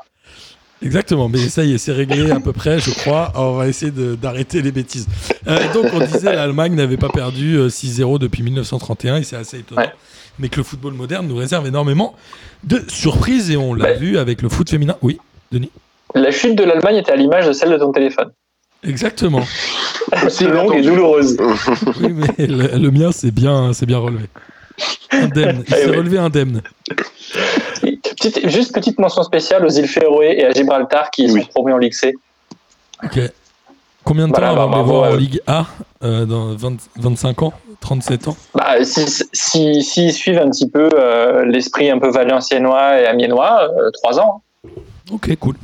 Exactement, 0.84 1.30
mais 1.30 1.38
ça 1.38 1.64
y 1.64 1.74
est, 1.76 1.78
c'est 1.78 1.92
réglé 1.92 2.32
à 2.32 2.40
peu 2.40 2.54
près, 2.54 2.80
je 2.80 2.90
crois. 2.92 3.32
On 3.36 3.52
va 3.52 3.68
essayer 3.68 3.92
d'arrêter 3.92 4.64
les 4.64 4.72
bêtises. 4.72 5.08
Euh, 5.48 5.60
donc, 5.76 5.86
on 5.94 6.00
disait 6.00 6.34
l'Allemagne 6.36 6.74
n'avait 6.74 6.98
pas 6.98 7.10
perdu 7.10 7.56
euh, 7.56 7.68
6-0 7.70 8.18
depuis 8.18 8.42
1931 8.42 9.18
et 9.18 9.24
c'est 9.24 9.36
assez 9.36 9.60
étonnant. 9.60 9.82
Ouais. 9.82 9.92
Mais 10.40 10.50
que 10.50 10.58
le 10.58 10.64
football 10.64 10.94
moderne 10.94 11.28
nous 11.28 11.36
réserve 11.36 11.68
énormément 11.68 12.16
de 12.64 12.82
surprises 12.88 13.52
et 13.52 13.58
on 13.58 13.76
l'a 13.76 13.86
Ouais. 13.92 13.98
vu 13.98 14.18
avec 14.18 14.42
le 14.42 14.50
foot 14.50 14.70
féminin. 14.72 14.96
Oui, 15.04 15.20
Denis? 15.52 15.70
La 16.16 16.32
chute 16.32 16.56
de 16.56 16.64
l'Allemagne 16.64 16.96
était 16.96 17.12
à 17.12 17.16
l'image 17.16 17.46
de 17.48 17.54
celle 17.54 17.70
de 17.70 17.78
ton 17.78 17.92
téléphone. 17.92 18.32
Exactement. 18.84 19.42
aussi 20.26 20.46
Longue 20.46 20.76
et 20.76 20.82
douloureuse. 20.82 21.38
Oui, 22.02 22.14
mais 22.14 22.48
le, 22.48 22.78
le 22.78 22.92
mien, 22.92 23.12
c'est 23.12 23.32
bien, 23.32 23.74
c'est 23.74 23.86
bien 23.86 24.00
relevé. 24.00 24.26
Indemne. 25.12 25.64
Il 25.68 25.74
Eh 25.74 25.82
s'est 25.82 25.90
oui. 25.92 25.98
relevé 25.98 26.18
indemne. 26.18 26.62
Petite, 27.82 28.48
juste 28.50 28.74
petite 28.74 29.00
mention 29.00 29.24
spéciale 29.24 29.66
aux 29.66 29.70
îles 29.70 29.88
Féroé 29.88 30.36
et 30.40 30.46
à 30.46 30.52
Gibraltar 30.52 31.12
qui 31.12 31.30
Oui. 31.32 31.42
sont 31.42 31.48
promus 31.48 31.74
en 31.74 31.78
Ligue 31.78 31.94
C. 31.94 32.14
Ok. 33.04 33.20
Combien 34.04 34.28
de 34.28 34.32
Voilà, 34.34 34.50
temps 34.50 34.56
bah, 34.56 34.62
avant 34.64 34.72
de 34.72 34.78
les 34.78 34.84
bravo, 34.84 34.92
voir 35.00 35.12
en 35.12 35.14
euh. 35.14 35.18
Ligue 35.18 35.42
A 35.46 35.66
euh, 36.04 36.26
dans 36.26 36.56
20 36.56 36.78
25 36.98 37.44
ans 37.44 37.54
37 37.82 38.28
ans? 38.30 38.38
Bah, 38.56 38.84
si, 38.84 39.06
si, 39.32 39.84
s'ils 39.84 40.14
suivent 40.14 40.40
un 40.40 40.50
petit 40.50 40.70
peu 40.70 40.90
euh, 40.94 41.46
l'esprit 41.46 41.90
un 41.92 42.00
peu 42.00 42.10
valenciennois 42.10 43.00
et 43.00 43.06
amiénois, 43.06 43.62
euh, 43.64 43.92
trois 43.92 44.20
ans. 44.20 44.42
Ok, 45.12 45.36
cool. 45.40 45.56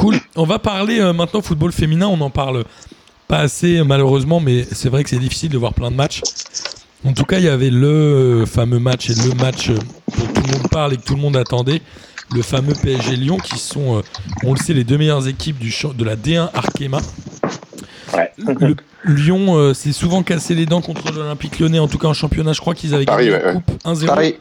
Cool. 0.00 0.16
On 0.34 0.44
va 0.44 0.58
parler 0.58 0.98
euh, 0.98 1.12
maintenant 1.12 1.42
football 1.42 1.72
féminin. 1.72 2.06
On 2.06 2.22
en 2.22 2.30
parle 2.30 2.64
pas 3.28 3.40
assez, 3.40 3.84
malheureusement, 3.84 4.40
mais 4.40 4.64
c'est 4.72 4.88
vrai 4.88 5.04
que 5.04 5.10
c'est 5.10 5.18
difficile 5.18 5.50
de 5.50 5.58
voir 5.58 5.74
plein 5.74 5.90
de 5.90 5.96
matchs. 5.96 6.22
En 7.04 7.12
tout 7.12 7.24
cas, 7.24 7.38
il 7.38 7.44
y 7.44 7.48
avait 7.48 7.68
le 7.68 8.44
fameux 8.46 8.78
match 8.78 9.10
et 9.10 9.14
le 9.14 9.34
match 9.34 9.68
euh, 9.68 9.74
dont 9.74 10.26
tout 10.26 10.42
le 10.46 10.52
monde 10.52 10.70
parle 10.70 10.94
et 10.94 10.96
que 10.96 11.02
tout 11.02 11.16
le 11.16 11.20
monde 11.20 11.36
attendait. 11.36 11.82
Le 12.34 12.40
fameux 12.40 12.72
PSG 12.72 13.16
Lyon, 13.16 13.36
qui 13.36 13.58
sont, 13.58 13.98
euh, 13.98 14.02
on 14.42 14.54
le 14.54 14.58
sait, 14.58 14.72
les 14.72 14.84
deux 14.84 14.96
meilleures 14.96 15.28
équipes 15.28 15.58
du 15.58 15.70
de 15.94 16.04
la 16.04 16.16
D1 16.16 16.48
Arkema. 16.54 17.00
Ouais. 18.14 18.32
Le, 18.38 18.76
Lyon 19.04 19.54
euh, 19.54 19.74
s'est 19.74 19.92
souvent 19.92 20.22
cassé 20.22 20.54
les 20.54 20.64
dents 20.64 20.80
contre 20.80 21.12
l'Olympique 21.12 21.58
lyonnais, 21.58 21.78
en 21.78 21.88
tout 21.88 21.98
cas 21.98 22.08
en 22.08 22.14
championnat. 22.14 22.54
Je 22.54 22.60
crois 22.62 22.74
qu'ils 22.74 22.94
avaient 22.94 23.04
gagné 23.04 23.30
ouais, 23.32 23.42
la 23.42 23.52
ouais. 23.52 23.54
coupe 23.54 23.82
1-0 23.84 24.06
Pareil. 24.06 24.38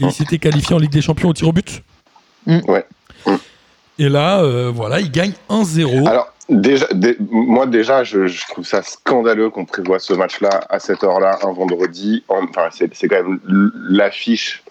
et 0.00 0.04
ils 0.04 0.12
s'étaient 0.12 0.38
qualifiés 0.38 0.74
en 0.74 0.78
Ligue 0.78 0.92
des 0.92 1.02
Champions 1.02 1.28
au 1.28 1.34
tir 1.34 1.48
au 1.48 1.52
but? 1.52 1.82
Ouais. 2.46 2.86
Et 3.98 4.08
là, 4.08 4.42
euh, 4.42 4.70
voilà, 4.74 5.00
ils 5.00 5.10
gagnent 5.10 5.34
1-0. 5.48 6.08
Alors, 6.08 6.32
déjà, 6.48 6.86
dé- 6.92 7.16
moi, 7.30 7.66
déjà, 7.66 8.02
je, 8.04 8.26
je 8.26 8.44
trouve 8.48 8.64
ça 8.66 8.82
scandaleux 8.82 9.50
qu'on 9.50 9.64
prévoit 9.64 9.98
ce 10.00 10.12
match-là 10.14 10.50
à 10.68 10.78
cette 10.80 11.04
heure-là, 11.04 11.38
un 11.42 11.52
vendredi. 11.52 12.24
En- 12.28 12.44
Enfin, 12.44 12.68
c'est 12.72 12.92
c'est 12.94 13.08
quand 13.08 13.22
même 13.22 13.40
l'affiche 13.88 14.62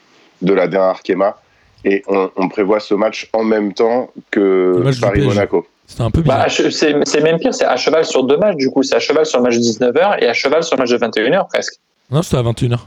de 0.42 0.54
la 0.54 0.68
dernière 0.68 0.90
Arkema. 0.90 1.38
Et 1.86 2.04
on, 2.08 2.30
on 2.38 2.48
prévoit 2.50 2.80
ce 2.80 2.94
match 2.94 3.30
en 3.34 3.44
même 3.44 3.74
temps 3.74 4.10
que 4.32 4.74
Paris-Monaco. 5.02 5.68
C'était 5.86 6.02
un 6.04 6.12
peu 6.12 6.22
bizarre. 6.22 6.46
Bah, 6.46 6.50
c'est 6.50 6.72
c'est 7.06 7.22
même 7.22 7.40
pire, 7.40 7.54
c'est 7.54 7.66
à 7.66 7.76
cheval 7.76 8.06
sur 8.06 8.24
deux 8.24 8.38
matchs 8.38 8.56
du 8.56 8.70
coup. 8.70 8.84
C'est 8.84 8.96
à 8.96 9.00
cheval 9.00 9.26
sur 9.26 9.40
le 9.40 9.44
match 9.44 9.56
de 9.56 9.62
19h 9.62 10.18
et 10.24 10.28
à 10.28 10.34
cheval 10.34 10.64
sur 10.64 10.78
le 10.78 10.82
match 10.82 10.92
de 10.92 10.98
21h 10.98 11.48
presque. 11.50 11.74
non, 12.10 12.22
c'était 12.22 12.38
à 12.38 12.42
21h. 12.44 12.78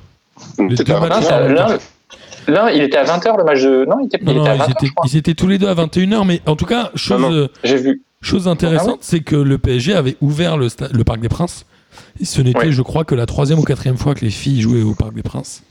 Les 0.58 0.76
C'était 0.76 0.92
deux 0.92 1.00
matchs 1.00 1.80
Non, 2.48 2.68
il 2.68 2.82
était 2.82 2.96
à 2.98 3.04
20h 3.04 3.36
le 3.38 3.44
match 3.44 3.62
de. 3.62 3.84
Non, 3.86 3.96
il 4.00 4.06
était, 4.06 4.18
Non, 4.24 4.32
il 4.32 4.38
était 4.40 4.48
à 4.50 4.54
ils 4.56 4.60
20h. 4.60 4.70
étaient, 4.70 4.86
ils 5.06 5.16
étaient 5.16 5.34
tous 5.34 5.48
les 5.48 5.58
deux 5.58 5.68
à 5.68 5.74
21h, 5.74 6.24
mais 6.26 6.40
en 6.46 6.56
tout 6.56 6.66
cas, 6.66 6.90
chose, 6.94 7.20
Non, 7.20 7.30
non. 7.30 7.48
J'ai 7.64 7.76
vu. 7.76 8.02
chose 8.22 8.46
intéressante, 8.48 8.98
c'est 9.02 9.20
que 9.20 9.36
le 9.36 9.58
PSG 9.58 9.94
avait 9.94 10.16
ouvert 10.20 10.56
le, 10.56 10.68
sta- 10.68 10.92
le 10.92 11.04
Parc 11.04 11.20
des 11.20 11.28
Princes. 11.28 11.64
Et 12.20 12.24
ce 12.24 12.40
n'était, 12.42 12.58
Ouais. 12.58 12.72
je 12.72 12.82
crois, 12.82 13.04
que 13.04 13.14
la 13.14 13.26
troisième 13.26 13.58
ou 13.58 13.62
quatrième 13.62 13.96
fois 13.96 14.14
que 14.14 14.24
les 14.24 14.30
filles 14.30 14.60
jouaient 14.60 14.82
au 14.82 14.94
Parc 14.94 15.14
des 15.14 15.22
Princes. 15.22 15.62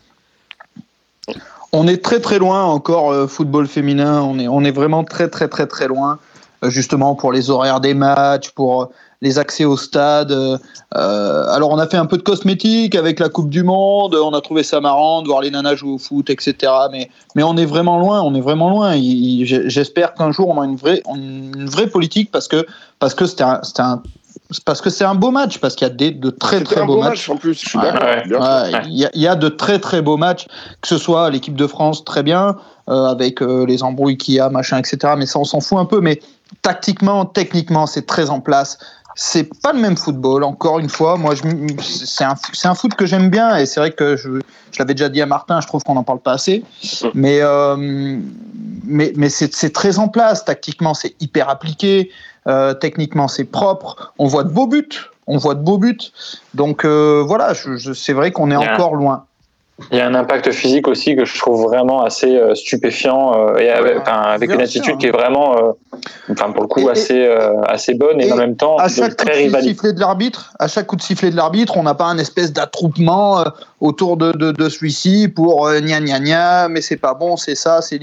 On 1.72 1.88
est 1.88 2.04
très 2.04 2.20
très 2.20 2.40
loin 2.40 2.64
encore 2.64 3.12
euh, 3.12 3.28
football 3.28 3.68
féminin. 3.68 4.22
On 4.22 4.40
est, 4.40 4.48
on 4.48 4.64
est 4.64 4.72
vraiment 4.72 5.04
très 5.04 5.28
très 5.30 5.48
très 5.48 5.68
très 5.68 5.88
loin. 5.88 6.20
euh, 6.64 6.70
justement 6.70 7.16
pour 7.16 7.32
les 7.34 7.50
horaires 7.50 7.82
des 7.82 7.94
matchs, 7.94 8.50
pour 8.52 8.84
euh, 8.84 8.86
les 9.22 9.40
accès 9.40 9.66
au 9.66 9.78
stade. 9.78 10.32
euh, 10.32 10.58
euh, 10.96 11.48
alors 11.50 11.72
on 11.72 11.78
a 11.80 11.88
fait 11.88 11.98
un 11.98 12.06
peu 12.06 12.18
de 12.18 12.22
cosmétique 12.22 12.96
avec 12.96 13.20
la 13.20 13.30
Coupe 13.30 13.50
du 13.50 13.64
Monde. 13.64 14.16
On 14.16 14.34
a 14.34 14.42
trouvé 14.42 14.64
ça 14.64 14.80
marrant 14.82 15.22
de 15.22 15.28
voir 15.28 15.42
les 15.42 15.52
nanas 15.52 15.76
jouer 15.76 15.92
au 15.94 15.98
foot, 15.98 16.30
etc. 16.30 16.72
Mais 16.92 17.10
mais 17.36 17.44
on 17.44 17.56
est 17.58 17.66
vraiment 17.66 18.00
loin. 18.00 18.22
On 18.22 18.34
est 18.36 18.42
vraiment 18.42 18.70
loin. 18.70 18.94
J'espère 19.44 20.14
qu'un 20.14 20.32
jour 20.32 20.50
on 20.50 20.62
a 20.62 20.66
une 20.66 20.76
vraie 20.76 21.02
une 21.16 21.66
vraie 21.70 21.88
politique 21.88 22.32
parce 22.32 22.48
que 22.48 22.66
parce 23.00 23.14
que 23.14 23.26
c'était 23.26 23.44
un, 23.44 23.62
un 23.80 24.04
parce 24.66 24.80
que 24.80 24.90
c'est 24.92 25.06
un 25.06 25.16
beau 25.16 25.32
match 25.32 25.58
parce 25.58 25.74
qu'il 25.76 25.88
y 25.88 25.90
a 25.90 25.94
des 25.94 26.12
de 26.12 26.30
très 26.30 26.62
très 26.62 26.82
beaux 26.86 26.96
beau 26.96 27.02
matchs. 27.02 27.28
match 27.28 27.30
en 27.30 27.38
plus, 27.38 27.54
je 27.60 27.68
suis 27.70 27.80
d'accord. 27.80 28.04
Ouais, 28.04 28.72
Il 28.86 28.96
y, 28.96 29.06
a- 29.06 29.10
il 29.14 29.22
y 29.22 29.28
a 29.28 29.36
de 29.36 29.50
très 29.50 29.80
très 29.80 30.02
beaux 30.04 30.18
matchs, 30.18 30.46
que 30.82 30.88
ce 30.88 30.98
soit 31.00 31.30
l'équipe 31.32 31.56
de 31.56 31.66
France 31.66 32.04
très 32.06 32.22
bien, 32.22 32.56
euh, 32.90 33.06
avec 33.06 33.42
euh, 33.42 33.66
les 33.66 33.82
embrouilles 33.82 34.18
qu'il 34.18 34.36
y 34.36 34.40
a, 34.40 34.50
machin, 34.50 34.78
etc. 34.78 35.14
Mais 35.18 35.26
ça, 35.26 35.40
on 35.40 35.46
s'en 35.46 35.62
fout 35.62 35.80
un 35.80 35.86
peu. 35.86 36.00
Mais 36.00 36.20
tactiquement, 36.62 37.26
techniquement, 37.26 37.88
c'est 37.88 38.06
très 38.06 38.30
en 38.30 38.40
place. 38.40 38.78
C'est 39.16 39.50
pas 39.62 39.72
le 39.72 39.80
même 39.80 39.96
football. 39.96 40.44
Encore 40.44 40.80
une 40.80 40.90
fois, 40.90 41.18
moi, 41.18 41.34
c'est 41.82 42.26
un, 42.26 42.36
un 42.66 42.76
foot 42.76 42.94
que 42.96 43.06
j'aime 43.06 43.30
bien 43.30 43.56
et 43.58 43.66
c'est 43.66 43.80
vrai 43.80 43.92
que 43.92 44.18
je, 44.18 44.30
je 44.72 44.80
l'avais 44.80 44.94
déjà 44.94 45.10
dit 45.10 45.22
à 45.22 45.26
Martin, 45.26 45.62
je 45.62 45.68
trouve 45.68 45.84
qu'on 45.84 45.96
n'en 45.96 46.04
parle 46.04 46.20
pas 46.20 46.34
assez. 46.34 46.64
Mais, 47.14 47.40
euh, 47.42 47.76
mais, 48.84 49.14
mais 49.16 49.30
c'est 49.30 49.74
très 49.74 50.00
en 50.00 50.10
place. 50.10 50.44
Tactiquement, 50.44 50.94
c'est 50.94 51.16
hyper 51.22 51.50
appliqué. 51.50 52.12
Euh, 52.48 52.74
techniquement, 52.74 53.28
c'est 53.28 53.46
propre. 53.46 54.14
On 54.20 54.28
voit 54.28 54.44
de 54.44 54.50
beaux 54.50 54.68
buts. 54.68 54.90
On 55.28 55.38
voit 55.38 55.56
de 55.56 55.64
beaux 55.64 55.78
buts. 55.78 55.98
Donc 56.54 56.86
euh, 56.86 57.24
voilà, 57.26 57.54
c'est 57.94 58.14
vrai 58.14 58.32
qu'on 58.32 58.52
est 58.52 58.56
encore 58.56 58.96
loin. 58.96 59.26
Il 59.92 59.98
y 59.98 60.00
a 60.02 60.08
un 60.08 60.16
impact 60.16 60.52
physique 60.52 60.88
aussi 60.88 61.18
que 61.18 61.26
je 61.26 61.38
trouve 61.38 61.64
vraiment 61.64 62.02
assez 62.02 62.38
euh, 62.38 62.56
stupéfiant 62.56 63.34
euh, 63.38 63.58
et 63.58 63.70
avec, 63.70 64.50
une 64.50 64.62
attitude 64.62 64.94
hein. 64.96 64.98
qui 64.98 65.08
est 65.08 65.12
vraiment, 65.12 65.58
euh, 65.58 65.72
enfin 66.32 66.52
pour 66.52 66.62
le 66.62 66.68
coup, 66.70 66.88
Et- 66.88 66.92
assez, 66.92 67.28
assez 67.68 67.94
bonne 67.94 68.22
et, 68.22 68.28
et 68.28 68.32
en 68.32 68.38
même 68.38 68.56
temps 68.56 68.78
à 68.78 68.88
chaque 68.88 69.18
coup 69.18 69.26
très 69.26 69.34
de 69.34 69.44
rivaliste. 69.44 69.70
sifflet 69.76 69.92
de 69.92 70.00
l'arbitre, 70.00 70.54
à 70.60 70.70
chaque 70.70 70.88
coup 70.88 70.96
de 70.96 71.02
sifflet 71.02 71.30
de 71.30 71.36
l'arbitre, 71.36 71.76
on 71.76 71.84
n'a 71.84 71.94
pas 71.94 72.06
un 72.06 72.18
espèce 72.18 72.54
d'attroupement 72.54 73.44
autour 73.82 74.16
de, 74.16 74.32
de, 74.32 74.52
de 74.52 74.70
celui-ci 74.70 75.28
pour 75.28 75.68
euh, 75.68 75.82
gna 75.82 76.00
gna 76.00 76.20
gna, 76.22 76.68
mais 76.70 76.80
c'est 76.80 76.96
pas 76.98 77.14
bon, 77.14 77.36
c'est 77.36 77.56
ça, 77.56 77.82
c'est 77.82 78.00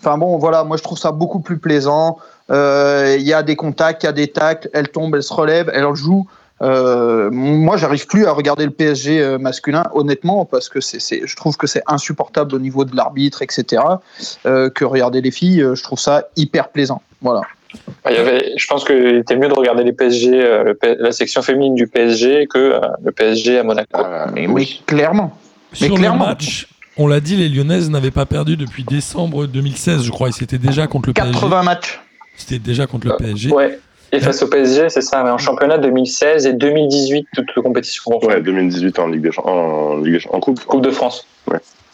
Enfin 0.00 0.18
bon, 0.18 0.36
voilà, 0.38 0.62
moi 0.62 0.76
je 0.76 0.82
trouve 0.82 0.98
ça 0.98 1.10
beaucoup 1.10 1.40
plus 1.40 1.58
plaisant. 1.58 2.18
Euh, 2.50 3.16
Il 3.18 3.26
y 3.26 3.32
a 3.32 3.42
des 3.42 3.56
contacts, 3.56 4.02
il 4.02 4.06
y 4.06 4.08
a 4.08 4.12
des 4.12 4.28
tacles, 4.28 4.68
elle 4.72 4.88
tombe, 4.88 5.14
elle 5.16 5.22
se 5.22 5.32
relève, 5.32 5.70
elle 5.74 5.86
joue. 5.94 6.26
Euh, 6.62 7.30
moi, 7.30 7.76
j'arrive 7.76 8.06
plus 8.06 8.26
à 8.26 8.32
regarder 8.32 8.64
le 8.64 8.70
PSG 8.70 9.20
euh, 9.20 9.38
masculin, 9.38 9.84
honnêtement, 9.94 10.44
parce 10.44 10.68
que 10.68 10.80
c'est, 10.80 11.26
je 11.26 11.36
trouve 11.36 11.56
que 11.56 11.66
c'est 11.66 11.82
insupportable 11.86 12.54
au 12.54 12.58
niveau 12.58 12.84
de 12.84 12.96
l'arbitre, 12.96 13.42
etc. 13.42 13.82
euh, 14.46 14.70
que 14.70 14.84
regarder 14.84 15.20
les 15.20 15.30
filles, 15.30 15.64
je 15.74 15.82
trouve 15.82 15.98
ça 15.98 16.24
hyper 16.36 16.68
plaisant. 16.70 17.02
Voilà. 17.20 17.42
Il 18.08 18.14
y 18.14 18.16
avait, 18.16 18.52
je 18.56 18.66
pense 18.68 18.84
qu'il 18.84 19.16
était 19.16 19.36
mieux 19.36 19.48
de 19.48 19.54
regarder 19.54 19.84
les 19.84 19.92
PSG, 19.92 20.30
le 20.30 20.72
P- 20.74 20.96
la 20.98 21.12
section 21.12 21.42
féminine 21.42 21.74
du 21.74 21.86
PSG 21.86 22.46
que 22.46 22.80
le 23.04 23.12
PSG 23.12 23.58
à 23.58 23.62
Monaco. 23.62 23.88
Ah, 23.94 24.28
Mais, 24.32 24.46
oui. 24.46 24.82
clairement. 24.86 25.36
Mais 25.72 25.78
Sur 25.88 25.96
le 25.96 26.00
clairement. 26.00 26.26
match, 26.26 26.68
on 26.96 27.06
l'a 27.06 27.20
dit, 27.20 27.36
les 27.36 27.50
Lyonnaises 27.50 27.90
n'avaient 27.90 28.10
pas 28.10 28.24
perdu 28.24 28.56
depuis 28.56 28.82
décembre 28.84 29.46
2016, 29.46 30.04
je 30.04 30.10
crois, 30.10 30.28
et 30.30 30.32
c'était 30.32 30.56
déjà 30.56 30.86
contre 30.86 31.10
le 31.10 31.12
PSG. 31.12 31.32
80 31.32 31.62
matchs. 31.64 32.00
C'était 32.38 32.58
déjà 32.58 32.86
contre 32.86 33.08
le 33.08 33.16
PSG. 33.18 33.50
Ouais. 33.52 33.78
Et 34.12 34.20
face 34.20 34.42
au 34.42 34.46
PSG, 34.48 34.88
c'est 34.88 35.00
ça, 35.00 35.22
mais 35.24 35.30
en 35.30 35.38
championnat 35.38 35.78
2016 35.78 36.46
et 36.46 36.52
2018, 36.52 37.26
toutes 37.34 37.48
les 37.56 37.62
compétitions 37.62 38.02
confondues. 38.06 38.34
Ouais, 38.34 38.40
2018 38.40 38.98
en 38.98 39.08
Ligue 39.08 39.22
des 39.22 39.30
en, 39.38 39.96
Ligue 39.98 40.22
coupe. 40.40 40.64
Coupe 40.64 40.82
de 40.82 40.90
France. 40.90 41.26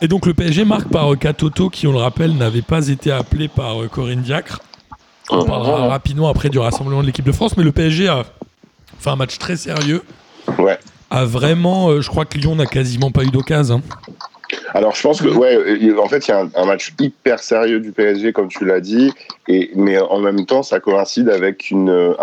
Et 0.00 0.09
donc 0.09 0.26
le 0.26 0.35
PSG 0.35 0.64
marque 0.64 0.88
par 0.88 1.12
euh, 1.12 1.16
Katoto, 1.16 1.71
qui, 1.71 1.87
on 1.87 1.92
le 1.92 1.99
rappelle, 1.99 2.37
n'avait 2.37 2.62
pas 2.62 2.88
été 2.88 3.11
appelé 3.12 3.49
par 3.49 3.83
euh, 3.83 3.88
Corinne 3.88 4.21
Diacre. 4.21 4.61
On 5.31 5.45
parlera 5.45 5.83
Ouais. 5.83 5.88
rapidement 5.88 6.28
après 6.28 6.49
du 6.50 6.59
rassemblement 6.59 7.00
de 7.00 7.07
l'équipe 7.07 7.25
de 7.25 7.33
France, 7.33 7.57
mais 7.57 7.62
le 7.64 7.73
PSG 7.73 8.09
a 8.09 8.25
fait 8.99 9.11
un 9.11 9.16
match 9.16 9.38
très 9.38 9.57
sérieux. 9.57 10.02
Ouais. 10.59 10.78
A 11.11 11.25
vraiment, 11.25 11.88
euh, 11.90 12.00
je 12.00 12.09
crois 12.09 12.25
que 12.25 12.37
Lyon 12.37 12.57
n'a 12.57 12.66
quasiment 12.66 13.11
pas 13.11 13.23
eu 13.23 13.31
d'occasion. 13.31 13.81
hein. 13.87 14.12
Alors, 14.75 14.94
je 14.94 15.02
pense 15.02 15.21
que, 15.21 15.28
ouais, 15.28 15.56
euh, 15.56 15.99
en 15.99 16.09
fait, 16.09 16.28
il 16.28 16.30
y 16.30 16.35
a 16.35 16.47
un, 16.54 16.64
match 16.64 16.92
hyper 17.00 17.40
sérieux 17.40 17.80
du 17.80 17.92
PSG, 17.92 18.32
comme 18.32 18.49
tu 18.49 18.64
l'as 18.64 18.80
dit, 18.80 19.12
et, 19.49 19.71
mais 19.75 19.99
en 19.99 20.18
même 20.18 20.47
temps, 20.47 20.62
ça 20.62 20.80
coïncide 20.80 21.28
avec 21.28 21.71
une, 21.71 21.90
euh, 21.90 22.14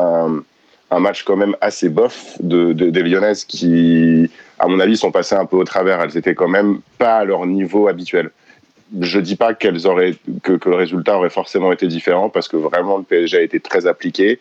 un, 0.92 1.00
match 1.00 1.24
quand 1.24 1.36
même 1.36 1.56
assez 1.62 1.90
bof 1.90 2.36
de, 2.40 2.74
de- 2.74 2.90
des 2.90 3.04
Lyonnaises 3.04 3.46
qui, 3.46 4.30
à 4.58 4.68
mon 4.68 4.80
avis, 4.80 4.98
sont 4.98 5.12
passées 5.12 5.36
un 5.36 5.46
peu 5.46 5.58
au 5.58 5.64
travers. 5.64 6.02
Elles 6.02 6.18
étaient 6.18 6.36
quand 6.36 6.48
même 6.48 6.80
pas 6.98 7.18
à 7.18 7.26
leur 7.26 7.46
niveau 7.46 7.88
habituel. 7.88 8.32
Je 9.00 9.20
dis 9.20 9.36
pas 9.36 9.54
qu'elles 9.54 9.86
auraient, 9.86 10.16
que, 10.44 10.54
que 10.54 10.70
le 10.70 10.76
résultat 10.76 11.18
aurait 11.18 11.30
forcément 11.30 11.72
été 11.72 11.88
différent, 11.88 12.30
parce 12.30 12.48
que 12.48 12.58
vraiment, 12.58 12.98
le 12.98 13.04
PSG 13.04 13.38
a 13.38 13.42
été 13.42 13.60
très 13.60 13.86
appliqué, 13.86 14.40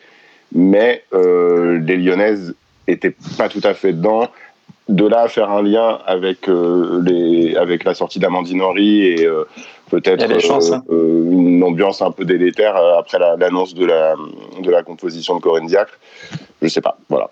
mais 0.52 1.04
euh, 1.12 1.78
les 1.78 1.96
Lyonnaises 1.96 2.54
étaient 2.86 3.14
pas 3.36 3.48
tout 3.50 3.60
à 3.64 3.74
fait 3.74 3.92
dedans 3.92 4.30
de 4.88 5.06
là 5.06 5.22
à 5.22 5.28
faire 5.28 5.50
un 5.50 5.62
lien 5.62 5.98
avec 6.06 6.48
euh, 6.48 7.02
les 7.04 7.56
avec 7.56 7.84
la 7.84 7.94
sortie 7.94 8.18
d'Amandine 8.18 8.62
Henry 8.62 9.02
et 9.06 9.26
euh, 9.26 9.44
peut-être 9.90 10.38
chances, 10.40 10.72
hein. 10.72 10.82
euh, 10.90 11.24
une 11.30 11.62
ambiance 11.62 12.00
un 12.02 12.10
peu 12.10 12.24
délétère 12.24 12.76
euh, 12.76 12.98
après 12.98 13.18
la- 13.18 13.36
l'annonce 13.36 13.74
de 13.74 13.84
la 13.84 14.14
de 14.62 14.70
la 14.70 14.82
composition 14.82 15.36
de 15.36 15.40
Corinne 15.42 15.66
Diacre. 15.66 15.92
Je 16.62 16.68
sais 16.68 16.80
pas. 16.80 16.96
Voilà. 17.08 17.28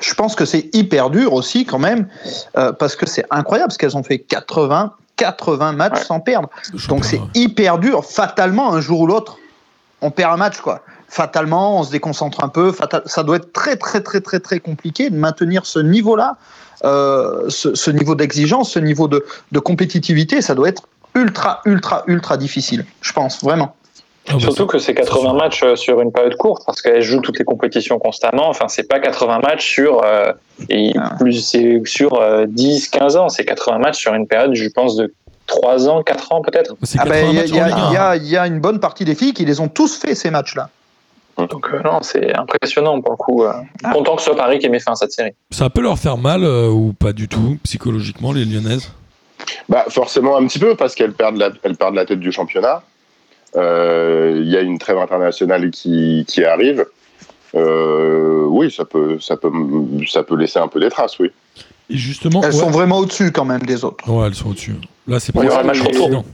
Je 0.00 0.14
pense 0.14 0.34
que 0.34 0.44
c'est 0.44 0.74
hyper 0.74 1.10
dur 1.10 1.32
aussi 1.34 1.64
quand 1.66 1.78
même, 1.78 2.08
euh, 2.56 2.72
parce 2.72 2.96
que 2.96 3.06
c'est 3.06 3.24
incroyable, 3.30 3.68
parce 3.68 3.76
qu'elles 3.78 3.96
ont 3.96 4.02
fait 4.02 4.18
80, 4.20 4.92
80 5.16 5.72
matchs 5.72 5.98
Ouais. 5.98 6.04
sans 6.04 6.20
perdre. 6.20 6.48
Donc 6.88 7.04
c'est 7.04 7.20
hyper 7.34 7.78
dur. 7.78 8.04
Fatalement, 8.04 8.72
un 8.72 8.80
jour 8.80 9.00
ou 9.00 9.06
l'autre, 9.06 9.36
on 10.00 10.10
perd 10.10 10.32
un 10.32 10.36
match, 10.36 10.60
quoi. 10.60 10.80
Fatalement, 11.08 11.78
on 11.78 11.82
se 11.82 11.90
déconcentre 11.92 12.42
un 12.42 12.48
peu. 12.48 12.72
Fatal- 12.72 13.02
Ça 13.04 13.22
doit 13.22 13.36
être 13.36 13.52
très, 13.52 13.76
très, 13.76 14.00
très, 14.00 14.20
très, 14.22 14.40
très 14.40 14.60
compliqué 14.60 15.10
de 15.10 15.16
maintenir 15.16 15.66
ce 15.66 15.78
niveau-là, 15.78 16.36
euh, 16.84 17.44
ce, 17.48 17.74
ce 17.74 17.90
niveau 17.90 18.14
d'exigence, 18.14 18.72
ce 18.72 18.78
niveau 18.78 19.08
de, 19.08 19.24
de 19.52 19.58
compétitivité. 19.58 20.42
Ça 20.42 20.54
doit 20.54 20.68
être 20.68 20.82
ultra, 21.14 21.60
ultra, 21.64 22.04
ultra 22.06 22.36
difficile, 22.36 22.84
je 23.00 23.12
pense, 23.12 23.42
vraiment. 23.42 23.74
Ah 24.28 24.34
bah, 24.34 24.38
Surtout 24.40 24.66
que 24.66 24.78
c'est 24.78 24.94
80 24.94 25.32
matchs 25.34 25.62
euh, 25.64 25.74
sur 25.74 26.00
une 26.00 26.12
période 26.12 26.36
courte 26.36 26.62
parce 26.64 26.80
qu'elle 26.80 27.02
joue 27.02 27.20
toutes 27.20 27.38
les 27.40 27.44
compétitions 27.44 27.98
constamment. 27.98 28.48
Enfin, 28.48 28.68
c'est 28.68 28.84
pas 28.88 29.00
80 29.00 29.40
matchs 29.40 29.66
sur 29.68 30.02
euh, 30.04 30.32
et 30.68 30.92
Ah. 30.96 31.16
plus 31.18 31.40
c'est 31.44 31.82
sur 31.86 32.20
euh, 32.20 32.46
10, 32.48 32.88
15 32.88 33.16
ans. 33.16 33.28
C'est 33.28 33.44
80 33.44 33.78
matchs 33.78 33.98
sur 33.98 34.14
une 34.14 34.28
période, 34.28 34.54
je 34.54 34.68
pense, 34.68 34.94
de 34.94 35.12
3 35.48 35.88
ans, 35.88 36.02
4 36.04 36.32
ans 36.32 36.40
peut-être. 36.40 36.76
c'est 36.84 37.00
Ah 37.00 37.04
80 37.04 37.32
ben, 37.32 37.32
Il 37.32 37.34
y, 37.34 37.40
il 37.40 37.56
y 37.56 37.58
il 37.58 38.22
il 38.24 38.30
y 38.30 38.36
a 38.36 38.46
une 38.46 38.60
bonne 38.60 38.78
partie 38.78 39.04
des 39.04 39.16
filles 39.16 39.32
qui 39.32 39.44
les 39.44 39.58
ont 39.58 39.68
tous 39.68 39.96
fait, 39.96 40.14
ces 40.14 40.30
matchs-là. 40.30 40.68
Donc 41.38 41.70
euh, 41.72 41.80
non, 41.82 41.98
c'est 42.02 42.34
impressionnant 42.34 43.00
pour 43.00 43.12
le 43.12 43.16
coup. 43.16 43.42
euh. 43.44 43.52
Ah. 43.82 43.92
Content 43.92 44.16
que 44.16 44.22
ce 44.22 44.26
soit 44.26 44.36
Paris 44.36 44.58
qui 44.58 44.66
ait 44.66 44.68
mis 44.68 44.80
fin 44.80 44.92
à 44.92 44.96
cette 44.96 45.12
série. 45.12 45.32
Ça 45.50 45.70
peut 45.70 45.80
leur 45.80 45.98
faire 45.98 46.16
mal 46.18 46.44
euh, 46.44 46.68
ou 46.68 46.92
pas 46.92 47.12
du 47.12 47.26
tout, 47.28 47.58
psychologiquement, 47.64 48.32
les 48.32 48.44
Lyonnaises? 48.44 48.90
Bah 49.68 49.84
forcément 49.88 50.36
un 50.36 50.46
petit 50.46 50.58
peu 50.58 50.76
parce 50.76 50.94
qu'elles 50.94 51.14
perdent 51.14 51.36
la 51.38 51.50
elles 51.62 51.76
perdent 51.76 51.94
la 51.96 52.04
tête 52.04 52.20
du 52.20 52.30
championnat. 52.32 52.82
Euh, 53.56 54.40
Il 54.42 54.50
y 54.50 54.56
a 54.56 54.60
une 54.60 54.78
trêve 54.78 54.98
internationale 54.98 55.70
qui 55.70 56.24
qui 56.28 56.44
arrive. 56.44 56.84
Euh, 57.54 58.44
oui, 58.48 58.70
ça 58.70 58.84
peut 58.84 59.18
ça 59.20 59.36
peut 59.36 59.50
ça 60.08 60.22
peut 60.22 60.36
laisser 60.36 60.58
un 60.58 60.68
peu 60.68 60.80
des 60.80 60.90
traces, 60.90 61.18
oui. 61.18 61.30
Et 61.90 61.96
justement, 61.96 62.40
Elles 62.42 62.52
ouais. 62.54 62.58
sont 62.60 62.70
vraiment 62.70 62.98
au-dessus 62.98 63.32
quand 63.32 63.44
même 63.44 63.62
des 63.62 63.84
autres. 63.84 64.08
Ouais, 64.08 64.26
elles 64.26 64.34
sont 64.34 64.50
au-dessus. 64.50 64.76
Là, 65.06 65.20
c'est 65.20 65.34
Il 65.34 65.42
y 65.42 65.46
pas 65.46 65.52
aura 65.52 65.62
le 65.62 65.66
match 65.66 65.80
retour. 65.82 66.24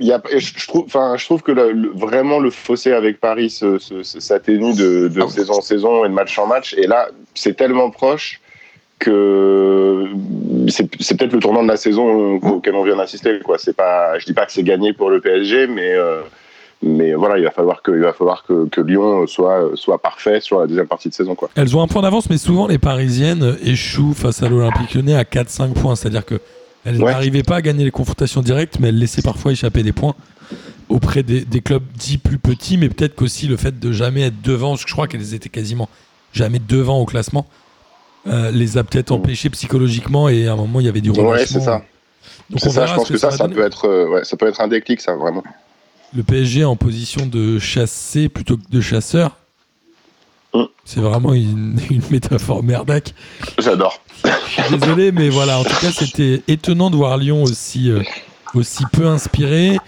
Y 0.00 0.12
a, 0.12 0.20
je, 0.36 0.66
trouve, 0.66 0.84
enfin, 0.84 1.14
je 1.16 1.24
trouve 1.24 1.42
que 1.42 1.52
le- 1.52 1.90
vraiment 1.94 2.38
le 2.38 2.50
fossé 2.50 2.92
avec 2.92 3.18
Paris 3.20 3.50
s'atténue 4.02 4.74
de, 4.74 5.08
de 5.08 5.20
Ah 5.20 5.24
oui. 5.26 5.30
saison 5.30 5.54
en 5.54 5.60
saison 5.60 6.04
et 6.04 6.08
de 6.08 6.14
match 6.14 6.38
en 6.38 6.46
match. 6.46 6.74
Et 6.76 6.86
là, 6.86 7.08
c'est 7.34 7.56
tellement 7.56 7.90
proche 7.90 8.40
que 8.98 10.06
c'est 10.68 10.88
c'est 11.00 11.16
peut-être 11.18 11.32
le 11.32 11.38
tournant 11.40 11.62
de 11.62 11.68
la 11.68 11.76
saison 11.76 12.36
auquel 12.36 12.74
on 12.74 12.84
vient 12.84 12.96
d'assister. 12.96 13.38
Quoi. 13.44 13.58
C'est 13.58 13.76
pas, 13.76 14.18
je 14.18 14.26
dis 14.26 14.32
pas 14.32 14.46
que 14.46 14.52
c'est 14.52 14.62
gagné 14.62 14.92
pour 14.92 15.10
le 15.10 15.20
PSG, 15.20 15.66
mais 15.66 15.92
euh, 15.94 16.20
mais 16.82 17.14
voilà, 17.14 17.38
il 17.38 17.44
va 17.44 17.50
falloir 17.50 17.82
que, 17.82 17.90
il 17.90 18.00
va 18.02 18.12
falloir 18.12 18.44
que, 18.44 18.68
que 18.68 18.80
Lyon 18.80 19.26
soit 19.26 19.70
soit 19.74 19.98
parfait 19.98 20.40
sur 20.40 20.60
la 20.60 20.66
deuxième 20.66 20.86
partie 20.86 21.08
de 21.08 21.14
saison. 21.14 21.34
Quoi. 21.34 21.50
Elles 21.56 21.76
ont 21.76 21.82
un 21.82 21.86
point 21.86 22.02
d'avance, 22.02 22.28
mais 22.30 22.38
souvent 22.38 22.66
les 22.66 22.78
Parisiennes 22.78 23.56
échouent 23.62 24.14
face 24.14 24.42
à 24.42 24.48
l'Olympique 24.48 24.94
Lyonnais 24.94 25.14
à 25.14 25.22
4-5 25.24 25.72
points. 25.72 25.94
C'est-à-dire 25.96 26.24
que 26.24 26.34
elles 26.86 27.02
Ouais. 27.02 27.12
n'arrivaient 27.12 27.42
pas 27.42 27.56
à 27.56 27.62
gagner 27.62 27.84
les 27.84 27.90
confrontations 27.90 28.40
directes, 28.40 28.78
mais 28.80 28.88
elles 28.88 28.98
laissaient 28.98 29.20
parfois 29.22 29.52
échapper 29.52 29.82
des 29.82 29.92
points 29.92 30.14
auprès 30.88 31.22
des, 31.22 31.44
des 31.44 31.60
clubs 31.60 31.82
dits 31.98 32.16
plus 32.18 32.38
petits, 32.38 32.78
mais 32.78 32.88
peut-être 32.88 33.14
qu'aussi 33.16 33.46
le 33.48 33.56
fait 33.56 33.78
de 33.78 33.92
jamais 33.92 34.22
être 34.22 34.40
devant, 34.40 34.70
parce 34.70 34.84
que 34.84 34.88
je 34.88 34.94
crois 34.94 35.08
qu'elles 35.08 35.34
étaient 35.34 35.48
quasiment 35.48 35.88
jamais 36.32 36.60
devant 36.60 36.98
au 37.00 37.04
classement, 37.06 37.46
euh, 38.28 38.50
les 38.50 38.78
a 38.78 38.84
peut-être 38.84 39.10
empêchées 39.12 39.50
psychologiquement 39.50 40.28
et 40.28 40.46
à 40.48 40.52
un 40.52 40.56
moment 40.56 40.80
il 40.80 40.86
y 40.86 40.88
avait 40.88 41.00
du 41.00 41.10
relâchement. 41.10 41.30
Ouais, 41.32 41.46
c'est 41.46 41.60
ça. 41.60 41.82
Donc 42.50 42.60
on 42.64 42.70
ça. 42.70 42.80
verra 42.80 42.92
Je 42.92 42.94
pense 42.98 43.08
que 43.08 43.18
ça, 43.18 43.30
ça 43.30 43.48
peut 43.48 43.64
être, 43.64 43.86
euh, 43.88 44.08
ouais, 44.08 44.24
ça 44.24 44.36
peut 44.36 44.46
être 44.48 44.60
un 44.60 44.68
déclic, 44.68 45.00
ça 45.00 45.14
vraiment. 45.14 45.42
Le 46.14 46.22
PSG 46.22 46.64
en 46.64 46.76
position 46.76 47.26
de 47.26 47.58
chasser 47.58 48.28
plutôt 48.28 48.56
que 48.56 48.62
de 48.70 48.80
chasseur. 48.80 49.36
C'est 50.84 51.00
vraiment 51.00 51.32
une, 51.34 51.78
une 51.90 52.02
métaphore 52.10 52.62
merdaque. 52.62 53.14
J'adore. 53.58 54.00
Je 54.24 54.62
suis 54.62 54.78
Désolé, 54.78 55.12
mais 55.12 55.28
voilà, 55.28 55.58
en 55.58 55.64
tout 55.64 55.76
cas, 55.80 55.90
c'était 55.92 56.42
étonnant 56.48 56.90
de 56.90 56.96
voir 56.96 57.16
Lyon 57.18 57.42
aussi, 57.42 57.90
euh, 57.90 58.02
aussi 58.54 58.84
peu 58.92 59.06
inspiré. 59.06 59.78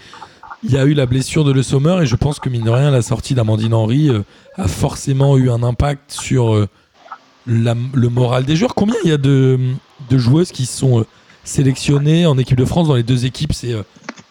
Il 0.63 0.71
y 0.71 0.77
a 0.77 0.83
eu 0.85 0.93
la 0.93 1.05
blessure 1.05 1.43
de 1.45 1.51
Le 1.53 1.63
Sommer 1.63 1.99
et 2.01 2.05
je 2.05 2.15
pense 2.15 2.39
que, 2.39 2.49
mine 2.49 2.63
de 2.65 2.69
rien, 2.69 2.91
la 2.91 3.01
sortie 3.01 3.33
d'Amandine 3.33 3.73
Henry 3.73 4.09
euh, 4.09 4.21
a 4.57 4.67
forcément 4.67 5.37
eu 5.37 5.49
un 5.49 5.63
impact 5.63 6.11
sur 6.11 6.53
euh, 6.53 6.67
la- 7.47 7.75
le 7.93 8.09
moral 8.09 8.43
des 8.43 8.55
joueurs. 8.57 8.75
Combien 8.75 8.95
il 9.05 9.09
y 9.09 9.13
a 9.13 9.17
de, 9.17 9.57
de 10.09 10.17
joueuses 10.17 10.51
qui 10.51 10.65
sont 10.65 10.99
euh, 10.99 11.05
sélectionnées 11.45 12.25
en 12.25 12.37
équipe 12.37 12.57
de 12.57 12.65
France? 12.65 12.87
Dans 12.89 12.95
les 12.95 13.03
deux 13.03 13.25
équipes 13.25 13.53
C'est 13.53 13.73
euh, 13.73 13.83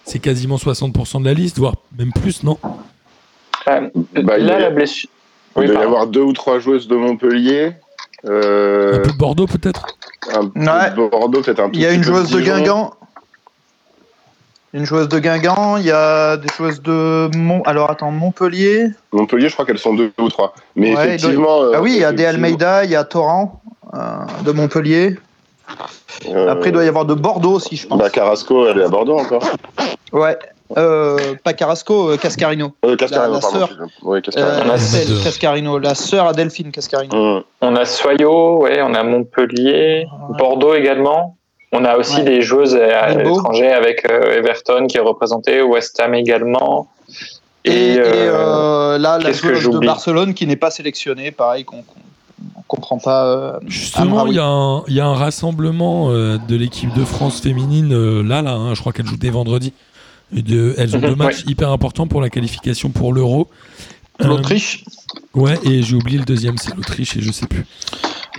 c'est 0.04 0.18
quasiment 0.20 0.56
60% 0.56 1.20
de 1.20 1.24
la 1.26 1.34
liste, 1.34 1.58
voire 1.58 1.74
même 1.98 2.12
plus, 2.12 2.42
non? 2.42 2.58
Euh, 3.68 3.88
Bah, 4.22 4.38
il 4.38 4.46
là, 4.46 4.58
la 4.58 4.70
blessure. 4.70 5.10
Il 5.56 5.66
doit 5.66 5.80
y 5.80 5.84
avoir 5.84 6.06
deux 6.06 6.22
ou 6.22 6.32
trois 6.32 6.58
joueuses 6.58 6.86
de 6.88 6.96
Montpellier. 6.96 7.72
Euh, 8.26 8.96
Un 8.96 9.02
peu 9.02 9.12
de 9.12 9.16
Bordeaux, 9.18 9.46
peut-être 9.46 9.86
un 10.34 10.48
peu 10.48 10.60
de 10.60 10.64
Ouais. 10.66 11.08
Bordeaux, 11.10 11.40
peut-être 11.40 11.60
un 11.60 11.66
tout 11.70 11.74
Il 11.74 11.80
y 11.80 11.86
a 11.86 11.92
une 11.92 12.02
joueuse 12.02 12.30
de 12.30 12.38
Dijon. 12.38 12.56
Guingamp. 12.56 12.94
Une 14.74 14.84
joueuse 14.84 15.08
de 15.08 15.18
Guingamp, 15.18 15.78
il 15.78 15.86
y 15.86 15.90
a 15.90 16.36
des 16.36 16.48
joueuses 16.54 16.82
de 16.82 17.30
Mont... 17.36 17.62
Alors 17.64 17.90
attends, 17.90 18.10
Montpellier. 18.10 18.88
Montpellier, 19.12 19.48
je 19.48 19.54
crois 19.54 19.64
qu'elles 19.64 19.78
sont 19.78 19.94
deux 19.94 20.12
ou 20.18 20.28
trois. 20.28 20.52
Mais 20.76 20.88
Ouais, 20.88 20.92
il 20.92 20.94
doit- 20.96 21.04
effectivement. 21.06 21.62
euh, 21.62 21.72
ah 21.76 21.80
oui, 21.80 21.92
il 21.94 22.00
y 22.00 22.04
a 22.04 22.12
des 22.12 22.26
Almeida, 22.26 22.84
il 22.84 22.90
y 22.90 22.96
a 22.96 23.04
Torrent 23.04 23.62
euh, 23.94 23.98
de 24.44 24.52
Montpellier. 24.52 25.18
euh, 26.28 26.50
Après, 26.52 26.68
il 26.68 26.72
doit 26.72 26.84
y 26.84 26.88
avoir 26.88 27.06
de 27.06 27.14
Bordeaux 27.14 27.52
aussi, 27.54 27.76
je 27.76 27.86
pense. 27.86 27.98
Bah, 27.98 28.10
Carrasco, 28.10 28.66
elle 28.68 28.78
est 28.80 28.84
à 28.84 28.88
Bordeaux 28.88 29.18
encore. 29.18 29.42
Ouais. 30.12 30.36
Euh, 30.76 31.34
pas 31.42 31.54
Carrasco, 31.54 32.10
euh, 32.10 32.16
Cascarino. 32.18 32.72
Euh, 32.84 32.94
Cascarino, 32.96 33.34
La- 33.34 33.38
la 33.38 33.40
pardon. 33.40 33.58
sœur. 33.66 33.70
Oui, 34.02 34.20
Cascarino. 34.20 35.76
Euh, 35.76 35.80
la 35.80 35.94
sœur 35.94 36.26
à 36.26 36.32
Delphine 36.34 36.70
Cascarino. 36.70 37.42
On 37.62 37.74
a 37.76 37.84
Soyo, 37.86 38.62
ouais, 38.62 38.82
on 38.82 38.92
a 38.94 39.02
Montpellier, 39.02 40.06
Bordeaux 40.38 40.74
également. 40.74 41.36
On 41.72 41.84
a 41.84 41.96
aussi 41.96 42.16
Ouais. 42.18 42.24
des 42.24 42.42
joueuses 42.42 42.74
à 42.76 43.14
l'étranger 43.14 43.70
avec 43.70 44.10
euh, 44.10 44.36
Everton 44.38 44.86
qui 44.88 44.96
est 44.98 45.00
représenté, 45.00 45.62
West 45.62 46.00
Ham 46.00 46.14
également. 46.14 46.88
Et, 47.64 47.72
Et, 47.72 47.94
et, 47.94 47.98
là, 47.98 48.98
la 48.98 49.32
joueuse 49.32 49.68
de 49.68 49.78
Barcelone 49.78 50.32
qui 50.34 50.46
n'est 50.46 50.56
pas 50.56 50.70
sélectionnée, 50.70 51.30
pareil, 51.30 51.64
qu'on 51.64 51.82
qu'on 51.82 52.62
comprend 52.76 52.98
pas. 52.98 53.24
euh, 53.26 53.52
Justement, 53.66 54.26
il 54.26 54.34
y, 54.34 54.38
a 54.38 54.44
un- 54.44 54.82
il 54.86 54.94
y 54.94 55.00
a 55.00 55.06
un 55.06 55.14
rassemblement 55.14 56.10
euh, 56.10 56.36
de 56.48 56.54
l'équipe 56.56 56.92
de 56.94 57.04
France 57.04 57.40
féminine 57.40 57.92
euh, 57.94 58.22
là, 58.22 58.42
là. 58.42 58.52
hein, 58.52 58.74
je 58.74 58.80
crois 58.80 58.92
qu'elles 58.92 59.06
jouent 59.06 59.16
dès 59.16 59.30
vendredi. 59.30 59.72
De- 60.32 60.74
elles 60.76 60.94
ont 60.96 61.00
Mhm, 61.00 61.08
deux 61.08 61.14
matchs 61.16 61.44
hyper 61.46 61.70
importants 61.70 62.06
pour 62.06 62.20
la 62.20 62.28
qualification 62.30 62.90
pour 62.90 63.12
l'Euro. 63.12 63.48
Euh, 64.20 64.26
L'Autriche, 64.26 64.84
ouais, 65.34 65.58
et 65.64 65.82
j'ai 65.82 65.94
oublié 65.94 66.18
le 66.18 66.24
deuxième, 66.24 66.58
c'est 66.58 66.74
l'Autriche 66.74 67.16
et 67.16 67.20
je 67.22 67.30
sais 67.32 67.46
plus. 67.46 67.64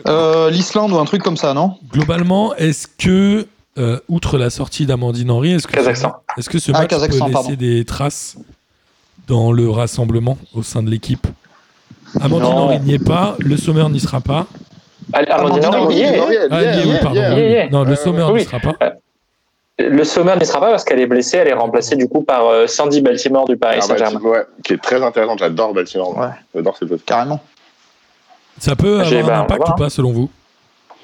euh, 0.08 0.50
l'Islande 0.52 0.92
ou 0.92 0.98
un 1.00 1.06
truc 1.06 1.22
comme 1.24 1.38
ça, 1.38 1.54
non? 1.54 1.76
Globalement, 1.92 2.54
est-ce 2.56 2.88
que, 2.88 3.48
euh, 3.78 4.00
outre 4.08 4.38
la 4.38 4.50
sortie 4.50 4.86
d'Amandine 4.86 5.32
Henry, 5.32 5.54
est-ce 5.54 5.68
que, 5.68 5.74
Kazakhstan. 5.74 6.14
est-ce 6.38 6.50
que 6.50 6.60
ce 6.60 6.72
Ah, 6.74 6.80
match 6.82 6.90
Kazakhstan, 6.90 7.26
peut 7.26 7.32
laisser 7.32 7.44
pardon. 7.44 7.56
des 7.58 7.86
traces 7.86 8.38
dans 9.28 9.52
le 9.52 9.70
rassemblement 9.70 10.38
au 10.54 10.64
sein 10.64 10.84
de 10.84 10.90
l'équipe? 10.90 11.26
Amandine 12.22 12.50
Non. 12.50 12.58
Henry 12.66 12.80
n'y 12.82 12.94
est 12.94 13.04
pas, 13.04 13.36
le 13.40 13.56
Sommer 13.58 13.88
n'y 13.90 14.00
sera 14.00 14.22
pas. 14.22 14.48
Allez, 15.14 15.28
Amandine 15.32 15.66
Amandine 15.66 15.82
Henry, 15.84 15.96
y 15.96 16.02
est. 16.02 16.20
Ah, 16.52 16.62
est, 16.62 16.66
est, 16.66 16.86
oui, 16.86 16.92
est, 16.92 17.00
pardon. 17.02 17.22
est. 17.22 17.70
Non, 17.72 17.84
le 17.84 17.96
Sommer 17.96 18.28
n'y 18.34 18.44
sera 18.44 18.60
pas. 18.60 18.76
Le 19.80 20.04
Sommer 20.04 20.36
n'y 20.38 20.46
sera 20.46 20.60
pas 20.60 20.70
parce 20.72 20.84
qu'elle 20.84 21.00
est 21.00 21.08
blessée, 21.08 21.38
elle 21.38 21.48
est 21.48 21.54
remplacée 21.54 21.96
du 21.96 22.08
coup 22.10 22.22
par 22.22 22.46
euh, 22.48 22.68
Sandy 22.68 23.02
Baltimore 23.02 23.46
du 23.48 23.56
Paris 23.58 23.78
Ah, 23.80 23.82
Saint-Germain. 23.82 24.12
Baltimore, 24.14 24.34
ouais, 24.34 24.44
qui 24.64 24.74
est 24.74 24.82
très 24.84 25.02
intéressante. 25.02 25.40
J'adore 25.40 25.74
Baltimore. 25.74 26.18
Ouais. 26.18 26.28
J'adore 26.54 26.76
cette 26.78 26.92
autre. 26.92 27.04
Carrément. 27.06 27.40
Ça 28.60 28.76
peut 28.76 29.00
avoir 29.00 29.24
bah, 29.26 29.38
un 29.38 29.42
impact 29.42 29.70
ou 29.70 29.76
pas 29.76 29.90
selon 29.90 30.12
vous? 30.12 30.30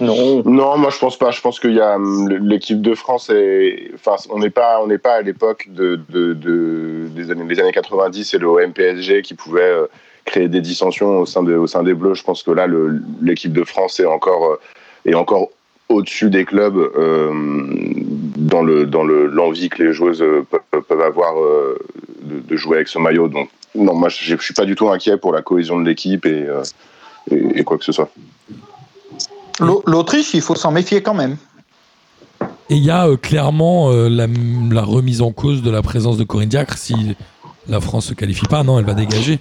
Non. 0.02 0.44
Non, 0.44 0.78
moi 0.78 0.90
je 0.90 1.00
pense 1.00 1.18
pas. 1.18 1.32
Je 1.32 1.40
pense 1.40 1.58
qu'il 1.60 1.74
y 1.74 1.80
a 1.80 1.96
hum, 1.96 2.28
l'équipe 2.28 2.82
de 2.82 2.94
France 2.96 3.30
est. 3.30 3.92
Enfin, 3.96 4.18
on 4.30 4.40
n'est 4.40 4.50
pas, 4.50 4.82
on 4.84 4.88
n'est 4.88 4.98
pas 4.98 5.14
à 5.16 5.22
l'époque 5.22 5.68
de, 5.70 6.02
de, 6.10 6.34
de- 6.34 7.08
des 7.16 7.32
années, 7.32 7.46
des 7.46 7.60
années 7.62 7.72
90 7.72 8.34
et 8.34 8.38
le 8.38 8.48
OM 8.48 8.74
PSG 8.74 9.22
qui 9.22 9.36
pouvait 9.36 9.62
euh, 9.62 9.86
créer 10.26 10.50
des 10.50 10.60
dissensions 10.60 11.20
au 11.20 11.26
sein 11.26 11.44
de, 11.44 11.56
au 11.56 11.68
sein 11.68 11.82
des 11.82 11.94
Bleus. 11.94 12.16
Je 12.16 12.24
pense 12.24 12.44
que 12.44 12.52
là, 12.52 12.68
l'équipe 13.22 13.54
de 13.54 13.64
France 13.64 14.02
est 14.02 14.06
encore, 14.06 14.46
euh, 14.46 14.60
est 15.06 15.14
encore 15.14 15.48
au-dessus 15.90 16.30
des 16.30 16.46
clubs 16.46 16.78
euh, 16.78 17.32
dans 18.38 18.64
le 18.64 18.86
dans 18.86 19.04
le 19.04 19.28
l'envie 19.28 19.70
que 19.70 19.84
les 19.84 19.94
joueuses 19.94 20.22
euh, 20.22 20.46
peuvent, 20.50 20.82
peuvent 20.84 21.02
avoir 21.02 21.40
euh, 21.40 21.78
de, 22.24 22.40
de 22.40 22.56
jouer 22.58 22.78
avec 22.78 22.88
ce 22.88 22.98
maillot. 23.00 23.28
Donc 23.28 23.50
non, 23.76 23.94
moi 23.94 24.10
je 24.10 24.24
je 24.24 24.42
suis 24.42 24.54
pas 24.54 24.66
du 24.66 24.76
tout 24.76 24.90
inquiet 24.90 25.18
pour 25.18 25.32
la 25.32 25.42
cohésion 25.42 25.80
de 25.80 25.86
l'équipe 25.86 26.26
et, 26.26 26.44
euh, 26.48 26.64
et, 27.32 27.60
et 27.60 27.64
quoi 27.64 27.78
que 27.78 27.84
ce 27.86 27.92
soit. 27.92 28.10
L'Au- 29.60 29.84
L'Autriche, 29.86 30.34
il 30.34 30.42
faut 30.42 30.56
s'en 30.56 30.72
méfier 30.72 31.02
quand 31.02 31.14
même. 31.14 31.38
Et 32.70 32.76
il 32.76 32.84
y 32.84 32.90
a 32.90 33.08
euh, 33.08 33.16
clairement 33.16 33.92
euh, 33.92 34.10
la, 34.10 34.28
la 34.72 34.82
remise 34.82 35.22
en 35.22 35.32
cause 35.32 35.62
de 35.62 35.70
la 35.70 35.82
présence 35.84 36.18
de 36.18 36.24
Corinne 36.24 36.50
Diacre 36.50 36.78
si 36.78 37.16
la 37.68 37.80
France 37.80 38.08
se 38.08 38.14
qualifie 38.14 38.48
pas. 38.48 38.64
Non, 38.64 38.80
elle 38.80 38.86
va 38.86 38.96
dégager. 38.96 39.40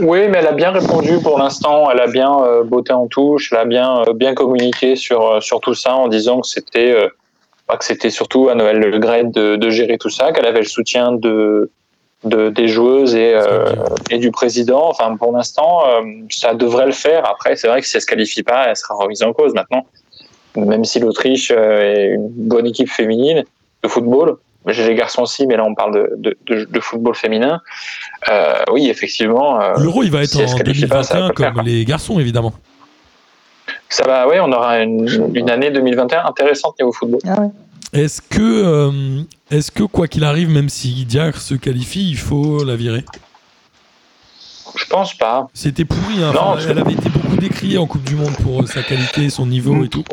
Oui, 0.00 0.28
mais 0.28 0.38
elle 0.38 0.46
a 0.46 0.52
bien 0.52 0.70
répondu 0.70 1.18
pour 1.22 1.38
l'instant. 1.38 1.90
Elle 1.90 2.00
a 2.00 2.06
bien 2.06 2.32
euh, 2.40 2.62
botté 2.62 2.92
en 2.92 3.06
touche. 3.08 3.52
Elle 3.52 3.58
a 3.58 3.64
bien 3.64 4.02
euh, 4.02 4.12
bien 4.12 4.34
communiqué 4.34 4.96
sur 4.96 5.26
euh, 5.26 5.40
sur 5.40 5.60
tout 5.60 5.74
ça 5.74 5.94
en 5.94 6.08
disant 6.08 6.40
que 6.40 6.46
c'était 6.46 6.92
euh, 6.92 7.08
bah, 7.66 7.76
que 7.76 7.84
c'était 7.84 8.10
surtout 8.10 8.48
à 8.48 8.54
Noël 8.54 8.78
Le 8.78 8.98
Gret 8.98 9.24
de, 9.24 9.56
de 9.56 9.70
gérer 9.70 9.98
tout 9.98 10.10
ça, 10.10 10.32
qu'elle 10.32 10.46
avait 10.46 10.60
le 10.60 10.66
soutien 10.66 11.12
de, 11.12 11.70
de 12.24 12.48
des 12.50 12.68
joueuses 12.68 13.14
et 13.14 13.34
euh, 13.34 13.72
et 14.10 14.18
du 14.18 14.30
président. 14.30 14.88
Enfin, 14.88 15.16
pour 15.16 15.32
l'instant, 15.32 15.82
euh, 15.86 16.02
ça 16.30 16.54
devrait 16.54 16.86
le 16.86 16.92
faire. 16.92 17.28
Après, 17.28 17.56
c'est 17.56 17.68
vrai 17.68 17.80
que 17.80 17.86
si 17.86 17.96
elle 17.96 18.02
se 18.02 18.06
qualifie 18.06 18.42
pas, 18.42 18.66
elle 18.68 18.76
sera 18.76 18.94
remise 18.94 19.22
en 19.22 19.32
cause 19.32 19.52
maintenant. 19.54 19.84
Même 20.56 20.84
si 20.84 20.98
l'Autriche 21.00 21.50
est 21.50 22.14
une 22.14 22.28
bonne 22.28 22.66
équipe 22.66 22.88
féminine 22.90 23.44
de 23.82 23.88
football, 23.88 24.38
j'ai 24.72 24.86
les 24.86 24.94
garçons 24.94 25.22
aussi, 25.22 25.46
mais 25.46 25.56
là 25.56 25.64
on 25.64 25.74
parle 25.74 25.94
de, 25.94 26.10
de, 26.16 26.38
de, 26.46 26.64
de 26.64 26.80
football 26.80 27.14
féminin. 27.14 27.60
Euh, 28.30 28.54
oui, 28.72 28.88
effectivement. 28.88 29.60
euh, 29.60 29.74
L'Euro, 29.78 30.02
il 30.02 30.10
va 30.10 30.22
être 30.22 30.30
si 30.30 30.42
en 30.42 30.54
qualifie 30.56 30.86
pas, 30.86 31.02
ça 31.02 31.14
2021 31.14 31.20
va 31.20 31.32
pas 31.32 31.50
le 31.50 31.54
comme 31.56 31.66
les 31.66 31.84
garçons, 31.84 32.18
évidemment. 32.18 32.52
Ça 33.88 34.04
va, 34.04 34.28
oui, 34.28 34.36
on 34.40 34.52
aura 34.52 34.80
une, 34.80 35.30
une 35.34 35.50
année 35.50 35.70
2021 35.70 36.24
intéressante 36.26 36.74
niveau 36.78 36.92
football. 36.92 37.20
Est-ce 37.94 38.20
que, 38.20 38.40
euh, 38.42 39.22
est-ce 39.50 39.70
que 39.70 39.82
quoi 39.82 40.08
qu'il 40.08 40.24
arrive, 40.24 40.50
même 40.50 40.68
si 40.68 41.06
Diacre 41.06 41.40
se 41.40 41.54
qualifie, 41.54 42.10
il 42.10 42.18
faut 42.18 42.62
la 42.64 42.76
virer? 42.76 43.04
Je 44.76 44.84
pense 44.84 45.14
pas. 45.14 45.48
C'était 45.54 45.86
pourri. 45.86 46.22
hein. 46.22 46.32
Non, 46.34 46.40
Enfin, 46.52 46.66
elle 46.68 46.78
avait 46.78 46.92
été 46.92 47.08
beaucoup 47.08 47.36
décriée 47.36 47.78
en 47.78 47.86
Coupe 47.86 48.04
du 48.04 48.14
Monde 48.14 48.36
pour 48.42 48.62
euh, 48.62 48.66
sa 48.66 48.82
qualité, 48.82 49.30
son 49.30 49.46
niveau 49.46 49.82
et 49.82 49.88
tout. 49.88 50.04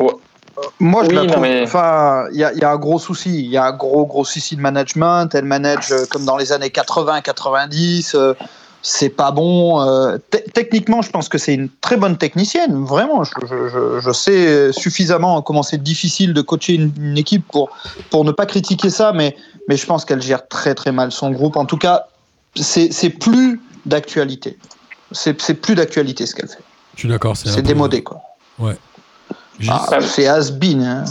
Moi, 0.80 1.04
je 1.04 1.08
Oui, 1.10 1.14
la 1.16 1.22
non, 1.22 1.28
trouve. 1.28 1.42
mais- 1.42 1.62
Enfin, 1.62 2.24
il 2.32 2.38
y 2.38 2.44
a, 2.44 2.52
il 2.52 2.58
y 2.58 2.64
a 2.64 2.70
un 2.70 2.76
gros 2.76 2.98
souci. 2.98 3.30
Il 3.44 3.50
y 3.50 3.56
a 3.56 3.64
un 3.64 3.72
gros, 3.72 4.06
gros 4.06 4.24
souci 4.24 4.56
de 4.56 4.60
management. 4.60 5.28
Elle 5.34 5.44
manage 5.44 5.92
euh, 5.92 6.04
comme 6.10 6.24
dans 6.24 6.36
les 6.36 6.52
années 6.52 6.70
80-90. 6.70 8.14
euh, 8.14 8.34
c'est 8.82 9.08
pas 9.08 9.32
bon. 9.32 9.80
euh, 9.82 10.16
te- 10.30 10.36
techniquement, 10.52 11.02
je 11.02 11.10
pense 11.10 11.28
que 11.28 11.38
c'est 11.38 11.54
une 11.54 11.68
très 11.80 11.96
bonne 11.96 12.16
technicienne. 12.16 12.84
Vraiment, 12.84 13.24
je, 13.24 13.32
je- 13.42 13.68
je- 13.68 14.00
je 14.00 14.10
sais 14.12 14.72
suffisamment 14.72 15.42
comment 15.42 15.64
c'est 15.64 15.82
difficile 15.82 16.32
de 16.32 16.40
coacher 16.40 16.74
une, 16.74 16.92
une 17.00 17.18
équipe 17.18 17.44
pour, 17.50 17.70
pour 18.10 18.24
ne 18.24 18.30
pas 18.30 18.46
critiquer 18.46 18.90
ça, 18.90 19.12
mais, 19.12 19.34
mais 19.68 19.76
je 19.76 19.84
pense 19.86 20.04
qu'elle 20.04 20.22
gère 20.22 20.46
très, 20.46 20.74
très 20.76 20.92
mal 20.92 21.10
son 21.10 21.30
groupe. 21.32 21.56
En 21.56 21.64
tout 21.64 21.78
cas, 21.78 22.06
c'est 22.54 22.92
c'est 22.92 23.10
plus 23.10 23.60
d'actualité. 23.86 24.56
C'est 25.10 25.40
c'est 25.42 25.54
plus 25.54 25.74
d'actualité 25.74 26.24
ce 26.26 26.34
qu'elle 26.36 26.48
fait. 26.48 26.62
Je 26.94 27.00
suis 27.00 27.08
d'accord. 27.08 27.36
C'est 27.36 27.60
démodé, 27.62 28.02
quoi. 28.04 28.20
Gilles, 28.60 28.76
Ah, 29.68 29.98
c'est 30.00 30.26
has-been. 30.26 30.82
hein. 30.82 31.04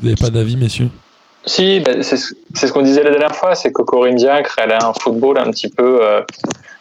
Vous 0.00 0.08
n'avez 0.08 0.16
pas 0.20 0.30
d'avis, 0.30 0.56
messieurs? 0.56 0.88
Si, 1.46 1.80
ben, 1.80 2.02
c'est 2.02 2.16
ce 2.16 2.34
c'est 2.54 2.66
ce 2.66 2.72
qu'on 2.72 2.82
disait 2.82 3.02
la 3.02 3.10
dernière 3.10 3.34
fois, 3.36 3.54
c'est 3.54 3.70
que 3.72 3.82
Corinne 3.82 4.14
Diacre, 4.16 4.56
elle 4.62 4.72
a 4.72 4.86
un 4.86 4.92
football 4.94 5.38
un 5.38 5.50
petit 5.50 5.68
peu, 5.68 5.98
euh, 6.02 6.22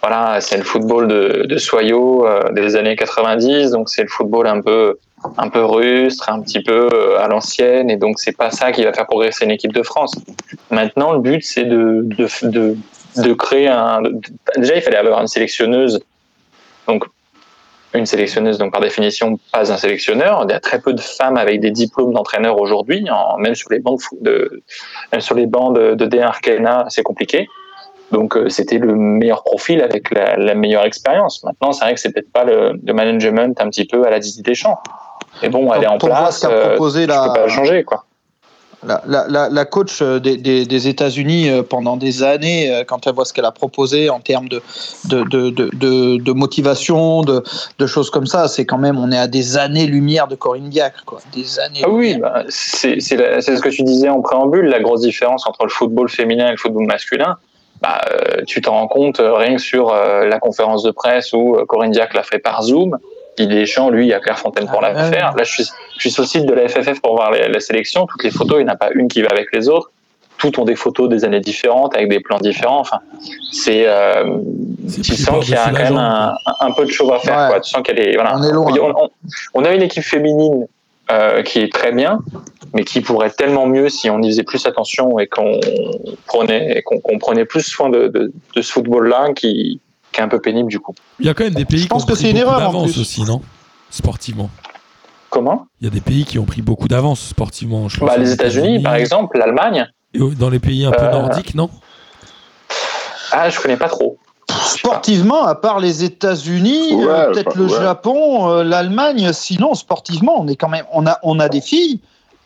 voilà, 0.01 0.39
c'est 0.39 0.57
le 0.57 0.63
football 0.63 1.07
de, 1.07 1.45
de 1.47 1.57
Soyo 1.57 2.25
euh, 2.25 2.49
des 2.53 2.75
années 2.77 2.95
90, 2.95 3.71
donc 3.71 3.89
c'est 3.89 4.03
le 4.03 4.07
football 4.07 4.47
un 4.47 4.61
peu, 4.61 4.97
un 5.37 5.49
peu 5.49 5.65
rustre, 5.65 6.29
un 6.29 6.39
petit 6.41 6.61
peu 6.63 6.87
euh, 6.93 7.19
à 7.19 7.27
l'ancienne, 7.27 7.89
et 7.89 7.97
donc 7.97 8.19
c'est 8.19 8.31
pas 8.37 8.51
ça 8.51 8.71
qui 8.71 8.85
va 8.85 8.93
faire 8.93 9.05
progresser 9.05 9.43
une 9.43 9.51
équipe 9.51 9.73
de 9.73 9.83
France. 9.83 10.15
Maintenant, 10.71 11.11
le 11.11 11.19
but, 11.19 11.43
c'est 11.43 11.65
de, 11.65 12.01
de, 12.03 12.27
de, 12.47 12.77
de 13.17 13.33
créer 13.33 13.67
un. 13.67 14.01
de- 14.01 14.21
déjà, 14.55 14.75
il 14.75 14.81
fallait 14.81 14.97
avoir 14.97 15.19
une 15.19 15.27
sélectionneuse, 15.27 15.99
donc 16.87 17.03
une 17.99 18.05
sélectionneuse, 18.05 18.57
donc 18.57 18.71
par 18.71 18.81
définition, 18.81 19.37
pas 19.51 19.71
un 19.71 19.77
sélectionneur. 19.77 20.45
Il 20.47 20.51
y 20.51 20.55
a 20.55 20.59
très 20.59 20.79
peu 20.79 20.93
de 20.93 21.01
femmes 21.01 21.37
avec 21.37 21.59
des 21.59 21.71
diplômes 21.71 22.13
d'entraîneur 22.13 22.59
aujourd'hui, 22.59 23.05
même 23.37 23.55
sur 23.55 23.69
les 23.71 23.79
bancs 23.79 23.99
de, 24.21 24.63
même 25.11 25.21
sur 25.21 25.35
les 25.35 25.45
bancs 25.45 25.75
de, 25.75 25.93
de 25.95 26.05
D1 26.05 26.23
Arkena, 26.23 26.85
c'est 26.89 27.03
compliqué. 27.03 27.47
Donc 28.11 28.37
euh, 28.37 28.47
c'était 28.49 28.77
le 28.77 28.93
meilleur 28.95 29.43
profil 29.43 29.81
avec 29.81 30.13
la, 30.13 30.37
la 30.37 30.53
meilleure 30.53 30.85
expérience. 30.85 31.43
Maintenant, 31.43 31.71
c'est 31.71 31.83
vrai 31.83 31.93
que 31.95 31.99
c'est 31.99 32.11
peut-être 32.11 32.31
pas 32.31 32.43
le, 32.43 32.79
le 32.83 32.93
management 32.93 33.59
un 33.59 33.69
petit 33.69 33.85
peu 33.85 34.05
à 34.05 34.09
la 34.09 34.19
Didier 34.19 34.43
Deschamps. 34.43 34.79
Mais 35.41 35.49
bon, 35.49 35.73
elle 35.73 35.83
est 35.83 35.87
en 35.87 35.97
voit 35.97 36.09
place. 36.09 36.41
ce 36.41 36.47
qu'a 36.47 36.53
euh, 36.53 36.77
peux 36.77 37.33
pas 37.33 37.47
changer, 37.47 37.83
quoi. 37.83 38.05
La, 38.85 39.65
coach 39.65 40.01
euh, 40.01 40.19
des, 40.19 40.87
États-Unis 40.87 41.49
euh, 41.49 41.63
pendant 41.63 41.97
des 41.97 42.23
années, 42.23 42.71
euh, 42.71 42.83
quand 42.83 43.07
elle 43.07 43.13
voit 43.13 43.25
ce 43.25 43.33
qu'elle 43.33 43.45
a 43.45 43.51
proposé 43.51 44.09
en 44.09 44.19
termes 44.19 44.47
de, 44.49 46.31
motivation, 46.31 47.21
de, 47.21 47.87
choses 47.87 48.09
comme 48.09 48.25
ça, 48.25 48.47
c'est 48.47 48.65
quand 48.65 48.77
même, 48.77 48.97
on 48.97 49.11
est 49.11 49.17
à 49.17 49.27
des 49.27 49.57
années-lumière 49.57 50.27
de 50.27 50.35
Corinne 50.35 50.69
Diacre. 50.69 51.03
Quoi. 51.05 51.19
Des 51.33 51.59
années. 51.59 51.81
Ah 51.83 51.89
oui, 51.89 52.17
bah, 52.17 52.43
c'est 52.49 52.99
ce 52.99 53.61
que 53.61 53.69
tu 53.69 53.83
disais 53.83 54.09
en 54.09 54.21
préambule, 54.21 54.65
la 54.65 54.81
grosse 54.81 55.01
différence 55.01 55.47
entre 55.47 55.63
le 55.63 55.69
football 55.69 56.09
féminin 56.09 56.47
et 56.47 56.51
le 56.51 56.57
football 56.57 56.85
masculin. 56.85 57.37
Bah, 57.81 58.01
tu 58.47 58.61
t'en 58.61 58.73
rends 58.73 58.87
compte 58.87 59.19
rien 59.19 59.55
que 59.55 59.61
sur 59.61 59.93
la 59.93 60.39
conférence 60.39 60.83
de 60.83 60.91
presse 60.91 61.33
où 61.33 61.57
Corinne 61.67 61.91
Diacre 61.91 62.15
l'a 62.15 62.23
fait 62.23 62.39
par 62.39 62.63
Zoom. 62.63 62.97
Didier 63.37 63.61
Deschamps, 63.61 63.89
lui, 63.89 64.05
il 64.05 64.09
y 64.09 64.13
a 64.13 64.19
Clairefontaine 64.19 64.67
pour 64.67 64.83
Ah, 64.83 64.91
la 64.93 65.03
ouais. 65.05 65.11
faire. 65.11 65.33
Là, 65.35 65.43
je 65.43 65.51
suis, 65.51 65.63
je 65.95 65.99
suis 65.99 66.11
sur 66.11 66.23
le 66.23 66.27
site 66.27 66.45
de 66.45 66.53
la 66.53 66.67
FFF 66.67 67.01
pour 67.01 67.15
voir 67.15 67.31
les- 67.31 67.47
la 67.47 67.59
sélection. 67.59 68.05
Toutes 68.07 68.23
les 68.23 68.31
photos, 68.31 68.57
il 68.59 68.65
n'y 68.65 68.69
en 68.69 68.73
a 68.73 68.77
pas 68.77 68.89
une 68.93 69.07
qui 69.07 69.21
va 69.21 69.29
avec 69.31 69.47
les 69.53 69.69
autres. 69.69 69.91
Toutes 70.37 70.59
ont 70.59 70.65
des 70.65 70.75
photos 70.75 71.09
des 71.09 71.23
années 71.25 71.39
différentes, 71.39 71.95
avec 71.95 72.09
des 72.09 72.19
plans 72.19 72.37
différents. 72.39 72.79
Enfin, 72.79 72.99
c'est, 73.51 73.83
euh, 73.87 74.37
tu 75.03 75.15
sens 75.15 75.45
qu'il 75.45 75.53
y 75.53 75.57
a 75.57 75.65
quand 75.65 75.71
même 75.73 75.97
un, 75.97 76.71
peu 76.75 76.85
de 76.85 76.91
choses 76.91 77.11
à 77.11 77.19
faire. 77.19 77.37
Ouais. 77.37 77.47
Quoi. 77.49 77.59
Tu 77.61 77.69
sens 77.69 77.81
qu'elle 77.83 77.99
est, 77.99 78.15
voilà. 78.15 78.35
On 78.37 78.43
est 78.43 78.51
loin. 78.51 78.71
On, 78.95 79.03
on- 79.05 79.09
on 79.53 79.63
a 79.65 79.73
une 79.73 79.81
équipe 79.83 80.03
féminine 80.03 80.67
euh, 81.11 81.43
qui 81.43 81.59
est 81.59 81.71
très 81.71 81.91
bien, 81.91 82.19
mais 82.73 82.83
qui 82.83 83.01
pourrait 83.01 83.27
être 83.27 83.35
tellement 83.35 83.67
mieux 83.67 83.89
si 83.89 84.09
on 84.09 84.21
y 84.21 84.27
faisait 84.29 84.43
plus 84.43 84.65
attention 84.65 85.19
et 85.19 85.27
qu'on 85.27 85.59
prenait, 86.25 86.77
et 86.77 86.81
qu'on 86.81 86.99
qu'on 86.99 87.19
prenait 87.19 87.45
plus 87.45 87.61
soin 87.63 87.89
de, 87.89 88.07
de, 88.07 88.31
de 88.55 88.61
ce 88.61 88.71
football-là 88.71 89.33
qui, 89.33 89.79
qui 90.13 90.19
est 90.21 90.23
un 90.23 90.27
peu 90.29 90.39
pénible 90.39 90.69
du 90.69 90.79
coup. 90.79 90.95
Il 91.19 91.25
y 91.25 91.29
a 91.29 91.33
quand 91.33 91.43
même 91.43 91.53
des 91.53 91.65
pays 91.65 91.79
Je 91.79 91.87
pense 91.87 92.05
qui 92.05 92.11
ont 92.11 92.13
que 92.13 92.19
pris 92.19 92.23
c'est 92.23 92.31
une 92.31 92.37
erreur, 92.37 92.59
d'avance 92.59 92.97
aussi, 92.97 93.23
non? 93.23 93.41
Sportivement. 93.89 94.49
Comment? 95.29 95.65
Il 95.81 95.85
y 95.85 95.87
a 95.87 95.89
des 95.89 96.01
pays 96.01 96.23
qui 96.25 96.39
ont 96.39 96.45
pris 96.45 96.61
beaucoup 96.61 96.87
d'avance 96.87 97.19
sportivement. 97.19 97.89
Je 97.89 97.99
pense 97.99 98.07
bah, 98.07 98.17
Les 98.17 98.31
États-Unis, 98.31 98.81
par 98.81 98.95
exemple, 98.95 99.37
l'Allemagne. 99.37 99.87
Et 100.13 100.19
dans 100.19 100.49
les 100.49 100.59
pays 100.59 100.85
un 100.85 100.91
peu 100.91 101.03
Euh, 101.05 101.11
nordiques, 101.11 101.55
non? 101.55 101.69
Ah, 103.31 103.49
je 103.49 103.59
connais 103.59 103.77
pas 103.77 103.89
trop. 103.89 104.17
Sportivement, 104.65 105.43
à 105.45 105.55
part 105.55 105.79
les 105.79 106.03
États-Unis, 106.03 106.93
Ouais, 106.93 107.05
euh, 107.07 107.31
peut-être 107.31 107.47
enfin, 107.49 107.59
le 107.59 107.65
ouais. 107.65 107.79
Japon, 107.81 108.49
euh, 108.49 108.63
l'Allemagne, 108.63 109.31
sinon 109.33 109.73
sportivement, 109.73 110.35
on 110.39 110.47
est 110.47 110.55
quand 110.55 110.69
même, 110.69 110.85
on 110.91 111.07
a, 111.07 111.17
on 111.23 111.39
a 111.39 111.49
des 111.49 111.61
filles, 111.61 111.99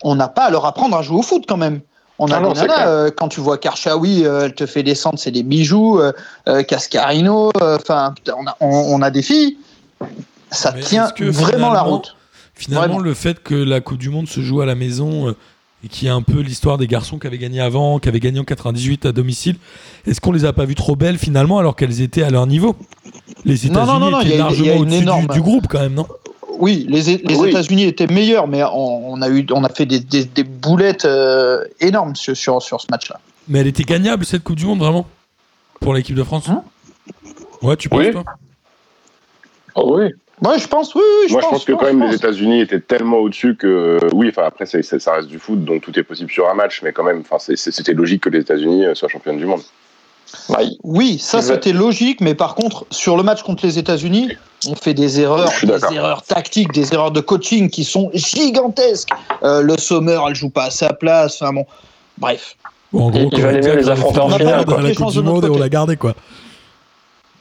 on 0.04 0.16
n'a 0.16 0.30
pas 0.30 0.46
à 0.46 0.50
leur 0.50 0.66
apprendre 0.66 0.96
à 0.96 1.02
jouer 1.02 1.18
au 1.18 1.22
foot 1.22 1.44
quand 1.48 1.58
même. 1.58 1.82
On 2.20 2.28
a 2.32 2.38
Ah 2.38 2.40
non, 2.40 2.50
des 2.54 2.56
c'est 2.56 2.62
nanas, 2.68 2.76
clair. 2.76 2.88
euh, 2.88 3.10
quand 3.16 3.28
tu 3.28 3.40
vois 3.42 3.58
Karchaoui, 3.58 4.26
euh, 4.26 4.46
elle 4.46 4.56
te 4.56 4.66
fait 4.66 4.84
descendre, 4.84 5.20
c'est 5.20 5.32
des 5.32 5.44
bijoux, 5.44 6.00
euh, 6.00 6.12
euh, 6.48 6.64
Cascarino, 6.64 7.52
enfin, 7.62 8.14
putain, 8.16 8.34
on, 8.40 8.48
a, 8.48 8.56
on, 8.60 8.68
on 8.96 9.02
a 9.02 9.12
des 9.12 9.22
filles, 9.22 9.58
ça 10.52 10.72
Mais 10.76 10.82
tient 10.82 11.10
que 11.12 11.24
vraiment 11.26 11.72
la 11.72 11.82
route. 11.82 12.16
Finalement, 12.56 12.86
Vraiment. 12.96 13.00
le 13.00 13.14
fait 13.14 13.44
que 13.44 13.54
la 13.54 13.82
Coupe 13.82 14.00
du 14.00 14.10
Monde 14.10 14.28
se 14.28 14.42
joue 14.42 14.62
à 14.62 14.66
la 14.66 14.74
maison 14.74 15.28
euh, 15.28 15.36
et 15.86 15.90
qu'il 15.90 16.08
y 16.08 16.10
a 16.10 16.16
un 16.16 16.24
peu 16.24 16.40
l'histoire 16.40 16.80
des 16.80 16.88
garçons 16.88 17.20
qui 17.20 17.28
avaient 17.28 17.38
gagné 17.38 17.62
avant, 17.62 18.00
qui 18.00 18.10
avaient 18.10 18.20
gagné 18.20 18.40
en 18.40 18.44
98 18.44 19.06
à 19.06 19.12
domicile, 19.12 19.58
est-ce 20.08 20.20
qu'on 20.20 20.32
les 20.32 20.44
a 20.44 20.54
pas 20.54 20.66
vues 20.66 20.74
trop 20.74 20.96
belles 20.96 21.20
finalement 21.20 21.60
alors 21.60 21.76
qu'elles 21.76 22.02
étaient 22.02 22.24
à 22.24 22.32
leur 22.32 22.48
niveau? 22.48 22.76
Les 23.46 23.54
Non, 23.54 23.58
États-Unis 23.84 23.86
non, 23.86 24.00
non, 24.00 24.10
non, 24.10 24.22
il 24.22 24.28
y 24.28 24.30
étaient 24.30 24.38
largement 24.40 24.74
une 24.74 24.80
au-dessus 24.82 24.98
du, 24.98 25.04
énorme- 25.04 25.28
du 25.28 25.42
groupe 25.42 25.68
quand 25.70 25.80
même, 25.82 25.94
non? 25.94 26.08
Oui, 26.60 26.86
les, 26.90 27.18
les 27.18 27.36
Oui. 27.36 27.50
États-Unis 27.50 27.84
étaient 27.86 28.08
meilleurs, 28.08 28.48
mais 28.48 28.64
on, 28.64 29.12
on 29.14 29.22
a 29.22 29.30
eu, 29.30 29.46
on 29.52 29.64
a 29.64 29.70
fait 29.70 29.86
des, 29.86 30.00
des, 30.00 30.26
des 30.26 30.44
boulettes 30.44 31.06
euh, 31.06 31.64
énormes 31.80 32.16
sur, 32.16 32.36
sur, 32.36 32.62
sur 32.62 32.82
ce 32.82 32.88
match-là. 32.90 33.20
Mais 33.48 33.60
elle 33.60 33.68
était 33.68 33.84
gagnable 33.84 34.26
cette 34.26 34.44
Coupe 34.44 34.56
du 34.58 34.66
Monde 34.66 34.80
vraiment? 34.80 35.08
Pour 35.80 35.94
l'équipe 35.94 36.16
de 36.16 36.24
France? 36.24 36.50
Hein? 36.50 36.64
Ouais, 37.62 37.76
tu 37.78 37.90
penses 37.90 38.00
Oui. 38.00 38.12
toi? 38.12 38.24
Oh 39.76 39.96
oui. 39.98 40.12
Ouais, 40.44 40.60
je 40.60 40.68
pense, 40.68 40.94
oui, 40.94 41.02
oui, 41.26 41.32
Moi, 41.32 41.42
je 41.42 41.48
pense 41.48 41.66
que 41.66 41.72
quand 41.72 41.86
même 41.86 42.04
les 42.04 42.16
États-Unis 42.16 42.62
étaient 42.62 42.80
tellement 42.80 43.18
au-dessus 43.18 43.56
que 43.56 43.98
oui, 44.14 44.28
enfin 44.30 44.44
après 44.46 44.68
c'est- 44.68 44.84
c'est- 44.84 45.00
ça 45.00 45.14
reste 45.14 45.30
du 45.30 45.40
foot, 45.40 45.66
donc 45.66 45.82
tout 45.82 45.98
est 45.98 46.04
possible 46.04 46.30
sur 46.32 46.48
un 46.48 46.54
match, 46.54 46.82
mais 46.84 46.92
quand 46.94 47.04
même, 47.04 47.24
c'était 47.56 47.94
logique 47.94 48.22
que 48.22 48.30
les 48.30 48.42
États-Unis 48.42 48.86
euh, 48.86 48.94
soient 48.94 49.10
championnes 49.10 49.38
du 49.38 49.46
monde. 49.48 49.62
Bah, 50.50 50.60
Oui, 50.84 51.20
ça 51.20 51.42
c'était 51.42 51.74
logique, 51.74 52.22
mais 52.22 52.36
par 52.36 52.56
contre, 52.56 52.86
sur 52.92 53.18
le 53.18 53.24
match 53.24 53.44
contre 53.44 53.66
les 53.66 53.78
États-Unis, 53.78 54.30
on 54.68 54.76
fait 54.76 54.94
des 54.94 55.20
erreurs, 55.20 55.52
des 55.64 55.96
erreurs 55.96 56.24
tactiques, 56.24 56.72
des 56.74 56.94
erreurs 56.94 57.12
de 57.12 57.22
coaching 57.22 57.70
qui 57.70 57.84
sont 57.84 58.10
gigantesques. 58.14 59.10
Euh, 59.44 59.62
le 59.62 59.78
Sommer, 59.78 60.20
elle 60.28 60.36
joue 60.36 60.50
pas 60.50 60.66
à 60.66 60.72
sa 60.72 60.94
place. 60.94 61.42
Enfin 61.42 61.54
bon, 61.54 61.66
bref. 62.18 62.56
Bon, 62.92 63.06
en 63.08 63.10
gros, 63.10 63.30
il 63.32 63.42
valait 63.42 63.62
va 63.62 63.68
mieux 63.68 63.82
les 63.82 63.90
a 63.90 63.94
affronter 63.94 64.20
en 64.20 64.30
finale, 64.30 64.66
quoi. 64.66 64.80
à 64.80 64.82
la 64.82 64.88
Les 64.88 64.96
Coupe 64.96 65.06
chances 65.06 65.14
du 65.14 65.20
de 65.20 65.24
notre 65.24 65.36
Monde 65.36 65.46
et 65.46 65.50
on 65.50 65.60
l'a 65.60 65.70
gardé 65.70 65.98
quoi. 65.98 66.16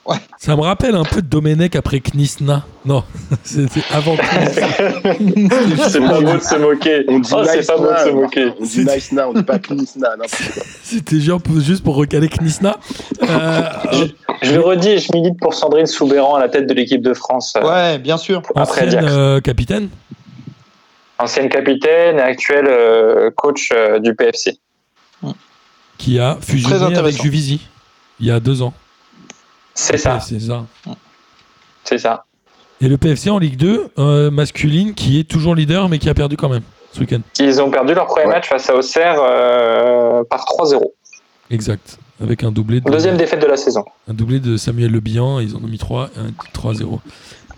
Ouais. 0.06 0.16
Ça 0.38 0.54
me 0.54 0.60
rappelle 0.60 0.94
un 0.94 1.02
peu 1.04 1.20
Domenech 1.20 1.74
après 1.74 1.98
Knisna. 2.00 2.64
Non, 2.84 3.02
c'était 3.44 3.82
avant 3.92 4.14
Knisna. 4.16 4.66
c'est 5.88 6.00
pas 6.00 6.20
beau 6.20 6.34
de 6.34 6.40
se 6.40 6.54
moquer. 6.56 7.04
On 7.08 7.18
dit 7.18 7.30
Oh, 7.34 7.42
c'est 7.44 7.56
nice 7.58 7.66
pas 7.66 7.76
beau 7.76 7.92
de 7.92 7.98
se 7.98 8.10
moquer. 8.10 8.52
On 8.60 8.64
dit 8.64 8.84
nice 8.84 9.12
na, 9.12 9.28
on 9.28 9.32
dit 9.32 9.42
pas 9.42 9.58
knis 9.58 9.96
na, 9.96 10.10
n'importe 10.10 10.52
quoi. 10.54 10.62
C'était 10.84 11.18
juste 11.20 11.82
pour 11.82 11.96
recaler 11.96 12.28
Knisna. 12.28 12.76
Euh, 13.22 13.62
Je 14.42 14.52
le 14.54 14.60
redis 14.60 14.90
et 14.90 14.98
je 14.98 15.08
milite 15.12 15.40
pour 15.40 15.54
Sandrine 15.54 15.86
Soubéran 15.86 16.36
à 16.36 16.40
la 16.40 16.48
tête 16.48 16.66
de 16.68 16.74
l'équipe 16.74 17.02
de 17.02 17.12
France. 17.14 17.54
euh, 17.56 17.66
Ouais, 17.66 17.98
bien 17.98 18.16
sûr. 18.16 18.42
Après 18.54 18.86
ancienne 18.86 19.04
euh, 19.08 19.40
capitaine. 19.40 19.88
Ancienne 21.18 21.48
capitaine 21.48 22.18
et 22.18 22.22
actuelle 22.22 22.66
euh, 22.68 23.30
coach 23.34 23.70
euh, 23.72 23.98
du 23.98 24.14
PFC. 24.14 24.58
qui 25.98 26.18
a 26.20 26.38
fusionné 26.40 26.96
avec. 26.96 27.20
Juvisy 27.20 27.60
il 28.20 28.26
y 28.26 28.30
a 28.30 28.38
deux 28.40 28.62
ans. 28.62 28.72
C'est 29.76 29.98
ça, 29.98 30.18
C'est 30.20 30.40
ça. 30.40 30.64
c'est 31.84 31.98
ça. 31.98 32.24
Et 32.80 32.88
le 32.88 32.96
PFC 32.98 33.30
en 33.30 33.38
Ligue 33.38 33.56
2, 33.56 33.88
euh, 33.98 34.30
masculine, 34.30 34.94
qui 34.94 35.18
est 35.20 35.24
toujours 35.24 35.54
leader, 35.54 35.88
mais 35.88 35.98
qui 35.98 36.08
a 36.10 36.14
perdu 36.14 36.36
quand 36.36 36.48
même 36.48 36.62
ce 36.92 37.00
week-end. 37.00 37.20
Ils 37.38 37.60
ont 37.62 37.70
perdu 37.70 37.94
leur 37.94 38.06
premier 38.06 38.26
Ouais. 38.26 38.32
match 38.32 38.48
face 38.48 38.68
à 38.68 38.74
Auxerre 38.74 39.16
euh, 39.20 40.22
par 40.28 40.44
3-0. 40.44 40.82
Exact. 41.50 41.98
Avec 42.22 42.42
un 42.42 42.50
doublé 42.50 42.80
de, 42.80 42.90
Deuxième 42.90 43.16
défaite 43.16 43.40
de 43.40 43.46
la 43.46 43.56
saison. 43.56 43.84
un 44.08 44.14
doublé 44.14 44.40
de 44.40 44.56
Samuel 44.56 44.90
Le 44.90 45.00
Bihan. 45.00 45.38
Ils 45.40 45.54
en 45.54 45.58
ont 45.58 45.68
mis 45.68 45.78
3, 45.78 46.08
3-0. 46.54 46.98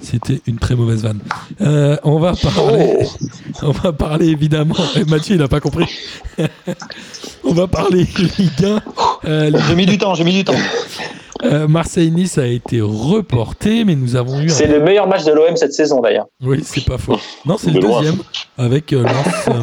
C'était 0.00 0.40
une 0.46 0.59
très 0.59 0.76
mauvaise 0.76 1.02
vanne. 1.02 1.20
Euh, 1.61 1.96
on 2.04 2.18
va 2.20 2.33
parler. 2.35 3.07
On 3.62 3.70
va 3.72 3.92
parler 3.92 4.26
évidemment. 4.28 4.74
Et 4.96 5.04
Mathieu, 5.04 5.35
il 5.37 5.40
n'a 5.40 5.48
pas 5.48 5.61
compris. 5.61 5.87
on 7.44 7.52
va 7.54 7.66
parler 7.66 8.07
Ligue 8.38 8.64
1. 8.64 8.81
Euh, 9.24 9.50
J'ai 9.68 9.74
mis 9.74 9.87
du 9.87 9.98
temps, 9.98 10.14
j'ai 10.14 10.24
mis 10.24 10.35
du 10.35 10.44
temps. 10.44 10.54
euh, 11.44 11.68
Marseille-Nice 11.68 12.38
a 12.38 12.46
été 12.46 12.81
reporté, 12.81 13.85
mais 13.85 13.94
nous 13.94 14.16
avons 14.16 14.40
eu. 14.40 14.46
un- 14.46 14.48
C'est 14.48 14.66
le 14.66 14.81
meilleur 14.81 15.07
match 15.07 15.24
de 15.24 15.33
l'OM 15.33 15.57
cette 15.57 15.72
saison 15.72 16.01
d'ailleurs. 16.01 16.27
Oui, 16.42 16.61
c'est 16.64 16.85
pas 16.85 16.98
faux. 16.98 17.18
Non, 17.46 17.57
c'est 17.59 17.70
le 17.70 17.81
loin. 17.81 18.01
deuxième 18.01 18.20
avec 18.57 18.92
euh, 18.92 19.03
Lens 19.05 19.48
euh, 19.48 19.61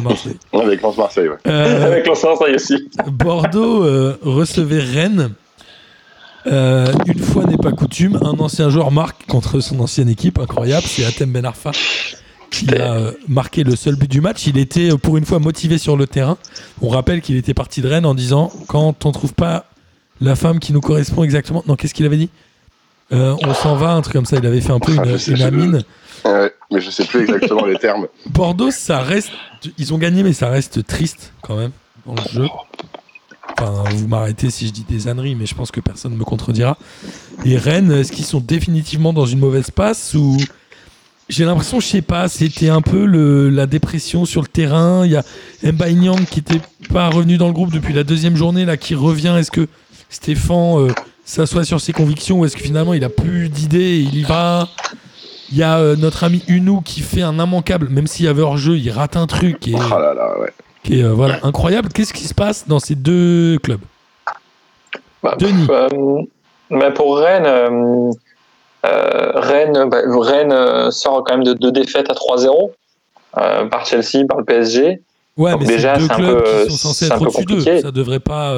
Avec 0.60 0.80
Lens 0.82 0.96
Marseille, 0.96 1.28
ouais. 1.28 1.36
Euh, 1.46 1.86
Avec 1.92 2.06
est 2.06 2.54
aussi. 2.54 2.88
Bordeaux 3.10 3.84
euh, 3.84 4.18
recevait 4.22 4.80
Rennes. 4.80 5.30
Euh, 6.46 6.92
une 7.06 7.18
fois 7.18 7.44
n'est 7.44 7.56
pas 7.58 7.72
coutume, 7.72 8.18
un 8.22 8.38
ancien 8.38 8.70
joueur 8.70 8.92
marque 8.92 9.26
contre 9.26 9.58
son 9.60 9.80
ancienne 9.80 10.08
équipe, 10.08 10.38
incroyable, 10.38 10.86
c'est 10.86 11.04
Atem 11.04 11.32
Ben 11.32 11.44
Arfa 11.44 11.72
qui 12.52 12.72
a 12.76 13.10
marqué 13.26 13.64
le 13.64 13.74
seul 13.74 13.96
but 13.96 14.08
du 14.08 14.20
match. 14.20 14.46
Il 14.46 14.56
était 14.56 14.90
pour 15.02 15.16
une 15.16 15.24
fois 15.26 15.40
motivé 15.40 15.76
sur 15.78 15.96
le 15.96 16.06
terrain. 16.06 16.38
On 16.80 16.88
rappelle 16.88 17.20
qu'il 17.20 17.36
était 17.36 17.52
parti 17.54 17.82
de 17.82 17.88
Rennes 17.88 18.06
en 18.06 18.14
disant 18.14 18.52
quand 18.68 19.04
on 19.04 19.10
trouve 19.12 19.34
pas 19.34 19.64
la 20.20 20.36
femme 20.36 20.58
qui 20.58 20.72
nous 20.72 20.80
correspond 20.80 21.24
exactement. 21.24 21.62
Non, 21.66 21.76
qu'est-ce 21.76 21.94
qu'il 21.94 22.06
avait 22.06 22.16
dit 22.16 22.30
Euh, 23.12 23.36
On 23.42 23.54
s'en 23.54 23.76
va, 23.76 23.92
un 23.92 24.00
truc 24.02 24.14
comme 24.14 24.26
ça. 24.26 24.36
Il 24.38 24.46
avait 24.46 24.60
fait 24.60 24.72
un 24.72 24.80
peu 24.80 24.92
Ah, 24.98 25.04
une, 25.04 25.18
sais, 25.18 25.42
amine. 25.42 25.82
Ouais, 26.24 26.52
mais 26.72 26.80
je 26.80 26.90
sais 26.90 27.04
plus 27.04 27.22
exactement 27.22 27.64
les 27.66 27.76
termes. 27.76 28.06
Bordeaux, 28.30 28.70
ça 28.70 29.00
reste. 29.00 29.30
Ils 29.78 29.92
ont 29.94 29.98
gagné, 29.98 30.22
mais 30.22 30.32
ça 30.32 30.48
reste 30.48 30.86
triste 30.86 31.32
quand 31.42 31.56
même 31.56 31.72
dans 32.06 32.14
le 32.14 32.30
jeu. 32.32 32.48
Enfin, 33.58 33.84
vous 33.94 34.08
m'arrêtez 34.08 34.50
si 34.50 34.66
je 34.66 34.72
dis 34.72 34.84
des 34.88 35.08
âneries, 35.08 35.34
mais 35.34 35.46
je 35.46 35.54
pense 35.54 35.70
que 35.70 35.80
personne 35.80 36.12
ne 36.12 36.16
me 36.16 36.24
contredira. 36.24 36.76
Et 37.44 37.56
Rennes, 37.56 37.90
est-ce 37.92 38.12
qu'ils 38.12 38.24
sont 38.24 38.40
définitivement 38.40 39.12
dans 39.12 39.24
une 39.26 39.38
mauvaise 39.38 39.70
passe 39.70 40.14
ou 40.14 40.36
j'ai 41.28 41.44
l'impression, 41.44 41.80
je 41.80 41.86
sais 41.86 42.02
pas, 42.02 42.28
c'était 42.28 42.68
un 42.68 42.82
peu 42.82 43.04
le, 43.04 43.50
la 43.50 43.66
dépression 43.66 44.24
sur 44.26 44.42
le 44.42 44.46
terrain. 44.46 45.04
Il 45.04 45.12
y 45.12 45.16
a 45.16 45.24
Mbaye 45.72 45.96
Niang 45.96 46.24
qui 46.24 46.38
était 46.40 46.60
pas 46.92 47.08
revenu 47.08 47.36
dans 47.36 47.48
le 47.48 47.52
groupe 47.52 47.72
depuis 47.72 47.92
la 47.94 48.04
deuxième 48.04 48.36
journée, 48.36 48.64
là, 48.64 48.76
qui 48.76 48.94
revient. 48.94 49.34
Est-ce 49.38 49.50
que 49.50 49.66
Stéphane 50.08 50.78
euh, 50.78 50.88
s'assoit 51.24 51.64
sur 51.64 51.80
ses 51.80 51.92
convictions 51.92 52.38
ou 52.40 52.44
est-ce 52.44 52.56
que 52.56 52.62
finalement 52.62 52.94
il 52.94 53.04
a 53.04 53.08
plus 53.08 53.48
d'idées 53.48 53.98
il 53.98 54.14
y 54.18 54.22
va? 54.22 54.68
Il 55.52 55.56
y 55.58 55.62
a 55.62 55.78
euh, 55.78 55.94
notre 55.96 56.24
ami 56.24 56.42
Unou 56.48 56.80
qui 56.80 57.00
fait 57.00 57.22
un 57.22 57.34
immanquable, 57.38 57.88
même 57.88 58.06
s'il 58.08 58.24
y 58.24 58.28
avait 58.28 58.42
hors-jeu, 58.42 58.76
il 58.78 58.90
rate 58.90 59.16
un 59.16 59.26
truc 59.26 59.68
et, 59.68 59.74
Oh 59.76 59.98
là 59.98 60.12
là, 60.14 60.38
ouais. 60.40 60.50
qui 60.82 60.98
est 61.00 61.04
euh, 61.04 61.12
voilà, 61.12 61.38
incroyable. 61.44 61.88
Qu'est-ce 61.94 62.12
qui 62.12 62.24
se 62.24 62.34
passe 62.34 62.66
dans 62.66 62.80
ces 62.80 62.94
deux 62.96 63.58
clubs? 63.62 63.80
Bah, 65.22 65.36
Denis. 65.38 65.66
euh, 65.70 65.88
bah, 66.70 66.90
pour 66.90 67.18
Rennes, 67.18 67.46
Rennes, 68.82 69.88
bah, 69.88 69.98
Rennes 70.04 70.90
sort 70.90 71.24
quand 71.24 71.34
même 71.34 71.44
de 71.44 71.54
deux 71.54 71.72
défaites 71.72 72.10
à 72.10 72.14
3-0 72.14 72.70
euh, 73.38 73.66
par 73.66 73.86
Chelsea, 73.86 74.24
par 74.28 74.38
le 74.38 74.44
PSG. 74.44 75.00
Ouais, 75.36 75.52
Donc 75.52 75.60
mais 75.60 75.66
déjà, 75.66 75.94
c'est 75.94 76.00
deux 76.00 76.08
clubs 76.14 76.42
peu- 76.44 76.64
qui 76.64 76.70
sont 76.72 76.88
censés 76.88 77.06
être 77.06 77.20
au-dessus 77.22 77.44
d'eux. 77.44 77.80
Ça 77.80 77.90
devrait 77.90 78.20
pas, 78.20 78.52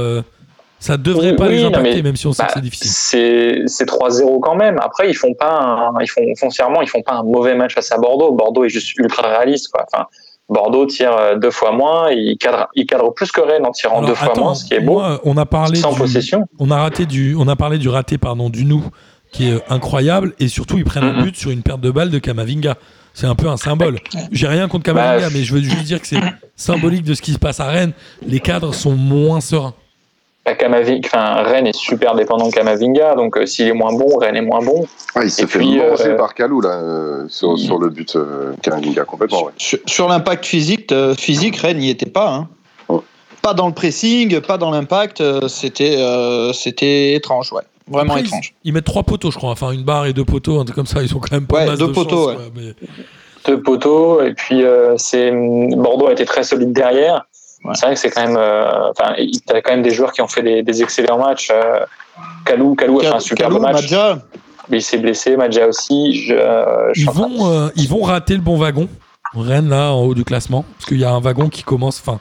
ça 0.80 0.96
devrait 0.96 1.30
Oui, 1.30 1.36
pas 1.36 1.48
les 1.48 1.56
oui, 1.56 1.62
non, 1.62 1.68
impacter, 1.68 1.96
mais- 1.96 2.02
même 2.02 2.16
si 2.16 2.26
on 2.26 2.32
sait 2.32 2.42
Bah, 2.42 2.48
que 2.48 2.52
c'est 2.54 2.60
difficile. 2.60 2.90
c'est 2.90 3.62
c'est 3.66 3.86
3-0 3.86 4.40
quand 4.40 4.54
même. 4.54 4.78
Après, 4.82 5.08
ils 5.10 5.14
font 5.14 5.34
pas, 5.34 5.50
un, 5.96 6.00
ils 6.00 6.08
font 6.08 6.22
foncièrement, 6.38 6.82
ils 6.82 6.88
font 6.88 7.02
pas 7.02 7.14
un 7.14 7.22
mauvais 7.22 7.54
match 7.54 7.74
face 7.74 7.90
à 7.92 7.98
Bordeaux. 7.98 8.32
Bordeaux 8.32 8.64
est 8.64 8.68
juste 8.68 8.96
ultra 8.98 9.22
réaliste, 9.28 9.68
quoi. 9.72 9.84
Enfin, 9.92 10.06
Bordeaux 10.48 10.86
tire 10.86 11.14
euh, 11.16 11.36
deux 11.36 11.50
fois 11.50 11.72
moins, 11.72 12.10
et 12.10 12.16
il 12.16 12.38
cadre, 12.38 12.68
il 12.74 12.86
cadre 12.86 13.12
plus 13.12 13.30
que 13.32 13.40
Rennes 13.40 13.66
en 13.66 13.70
tirant 13.72 13.98
Alors, 13.98 14.08
deux 14.10 14.14
fois 14.14 14.32
moins, 14.36 14.54
ce 14.54 14.64
qui 14.64 14.74
est 14.74 14.80
beau, 14.80 14.94
moi, 14.94 15.20
on 15.24 15.36
a 15.36 15.44
parlé 15.44 15.78
sans 15.78 15.92
du, 15.92 15.98
possession. 15.98 16.44
on 16.58 16.70
a 16.70 16.78
raté 16.78 17.04
du, 17.06 17.34
on 17.38 17.46
a 17.48 17.56
parlé 17.56 17.76
du 17.78 17.88
raté 17.88 18.16
pardon 18.16 18.48
du 18.48 18.64
nous 18.64 18.82
qui 19.30 19.48
est 19.50 19.52
euh, 19.52 19.60
incroyable 19.68 20.32
et 20.38 20.48
surtout 20.48 20.78
ils 20.78 20.84
prennent 20.84 21.04
un 21.04 21.12
Mhm. 21.12 21.22
but 21.24 21.36
sur 21.36 21.50
une 21.50 21.62
perte 21.62 21.80
de 21.82 21.90
balle 21.90 22.08
de 22.10 22.18
Kamavinga. 22.18 22.76
C'est 23.12 23.26
un 23.26 23.34
peu 23.34 23.48
un 23.48 23.56
symbole. 23.58 23.98
J'ai 24.32 24.46
rien 24.46 24.68
contre 24.68 24.84
Kamavinga, 24.84 25.26
Bah, 25.26 25.32
mais 25.34 25.42
je 25.42 25.52
veux 25.52 25.60
juste 25.60 25.82
dire 25.82 26.00
que 26.00 26.06
c'est 26.06 26.16
symbolique 26.56 27.02
de 27.02 27.12
ce 27.14 27.20
qui 27.20 27.32
se 27.32 27.38
passe 27.38 27.58
à 27.60 27.66
Rennes. 27.66 27.92
Les 28.26 28.40
cadres 28.40 28.72
sont 28.72 28.92
moins 28.94 29.40
sereins. 29.42 29.74
Enfin, 31.04 31.42
Rennes 31.42 31.66
est 31.66 31.76
super 31.76 32.14
dépendant 32.14 32.48
de 32.48 32.52
Kamavinga, 32.52 33.14
donc 33.14 33.36
euh, 33.36 33.46
s'il 33.46 33.66
est 33.68 33.72
moins 33.72 33.92
bon, 33.92 34.16
Rennes 34.18 34.36
est 34.36 34.40
moins 34.42 34.60
bon. 34.64 34.86
Ah, 35.14 35.20
il 35.24 35.30
s'est 35.30 35.42
Et 35.44 35.46
fait 35.46 35.58
puis, 35.58 35.76
lancer 35.78 36.08
euh, 36.08 36.16
par 36.16 36.34
Kalou, 36.34 36.60
là, 36.60 36.70
euh, 36.70 37.24
sur, 37.28 37.58
sur 37.58 37.78
le 37.78 37.88
but 37.90 38.16
euh, 38.16 38.52
Kamavinga, 38.62 39.04
complètement, 39.04 39.44
ouais. 39.44 39.52
Sur, 39.56 39.78
sur 39.86 40.08
l'impact 40.08 40.44
physique, 40.46 40.90
euh, 40.92 41.14
physique, 41.14 41.56
Rennes 41.56 41.78
n'y 41.78 41.90
était 41.90 42.06
pas. 42.10 42.30
hein. 42.34 42.48
Oh. 42.88 43.02
Pas 43.42 43.54
dans 43.54 43.66
le 43.68 43.74
pressing, 43.74 44.40
pas 44.40 44.58
dans 44.58 44.70
l'impact. 44.70 45.20
euh, 45.20 45.48
C'était 45.48 45.96
euh, 45.98 46.52
c'était 46.52 47.14
étrange, 47.14 47.52
ouais. 47.52 47.62
Vraiment 47.90 48.12
Après, 48.14 48.24
étrange. 48.26 48.54
Ils, 48.64 48.72
mettent 48.74 48.84
trois 48.84 49.02
poteaux, 49.02 49.30
je 49.30 49.36
crois. 49.38 49.50
Enfin, 49.50 49.70
une 49.72 49.82
barre 49.82 50.06
et 50.06 50.12
deux 50.12 50.24
poteaux, 50.24 50.60
un 50.60 50.64
truc 50.64 50.74
comme 50.76 50.86
ça. 50.86 51.02
Ils 51.02 51.14
ont 51.16 51.20
quand 51.20 51.32
même 51.32 51.46
pas 51.46 51.60
Ouais, 51.60 51.66
masse 51.66 51.78
deux 51.78 51.86
de 51.88 51.92
poteaux, 51.92 52.16
chance, 52.16 52.26
ouais. 52.28 52.34
quoi, 52.34 52.44
mais- 52.54 52.74
deux 53.46 53.62
poteaux 53.62 54.20
et 54.20 54.34
puis 54.34 54.62
euh, 54.62 54.94
c'est 54.98 55.30
Bordeaux 55.32 56.08
a 56.08 56.12
été 56.12 56.26
très 56.26 56.42
solide 56.42 56.72
derrière. 56.72 57.24
Ouais. 57.64 57.72
C'est 57.74 57.86
vrai 57.86 57.94
que 57.94 58.00
c'est 58.00 58.10
quand 58.10 58.26
même, 58.26 58.36
euh, 58.36 58.90
enfin, 58.90 59.14
il 59.18 59.34
y 59.34 59.52
a 59.52 59.60
quand 59.60 59.72
même 59.72 59.82
des 59.82 59.90
joueurs 59.90 60.12
qui 60.12 60.22
ont 60.22 60.28
fait 60.28 60.42
des, 60.42 60.62
des 60.62 60.82
excellents 60.82 61.18
matchs. 61.18 61.50
Euh, 61.52 61.80
Kalou, 62.44 62.74
Kalou 62.74 63.00
a 63.00 63.04
fait 63.04 63.08
un 63.08 63.20
super 63.20 63.48
Kalou, 63.48 63.60
match. 63.60 63.82
Madja, 63.82 64.18
Mais 64.68 64.78
il 64.78 64.82
s'est 64.82 64.98
blessé, 64.98 65.36
Madja 65.36 65.66
aussi. 65.66 66.14
Je, 66.14 66.34
euh, 66.34 66.92
je 66.94 67.02
Ils 67.02 67.10
vont, 67.10 67.52
euh, 67.52 67.68
ils 67.76 67.88
vont 67.88 68.02
rater 68.02 68.34
le 68.34 68.40
bon 68.40 68.56
wagon. 68.56 68.88
Rennes, 69.34 69.68
là, 69.68 69.92
en 69.92 70.02
haut 70.02 70.14
du 70.14 70.24
classement. 70.24 70.64
Parce 70.76 70.86
qu'il 70.86 70.98
y 70.98 71.04
a 71.04 71.10
un 71.10 71.20
wagon 71.20 71.48
qui 71.48 71.62
commence. 71.62 72.00
Enfin, 72.00 72.20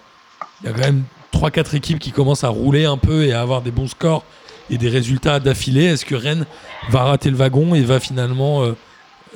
il 0.61 0.69
y 0.69 0.73
a 0.73 0.73
quand 0.73 0.85
même 0.85 1.03
3-4 1.33 1.75
équipes 1.75 1.99
qui 1.99 2.11
commencent 2.11 2.43
à 2.43 2.49
rouler 2.49 2.85
un 2.85 2.97
peu 2.97 3.23
et 3.23 3.33
à 3.33 3.41
avoir 3.41 3.61
des 3.61 3.71
bons 3.71 3.87
scores 3.87 4.23
et 4.69 4.77
des 4.77 4.89
résultats 4.89 5.39
d'affilée. 5.39 5.85
Est-ce 5.85 6.05
que 6.05 6.15
Rennes 6.15 6.45
va 6.89 7.03
rater 7.03 7.29
le 7.29 7.37
wagon 7.37 7.75
et 7.75 7.81
va 7.81 7.99
finalement 7.99 8.63
euh, 8.63 8.75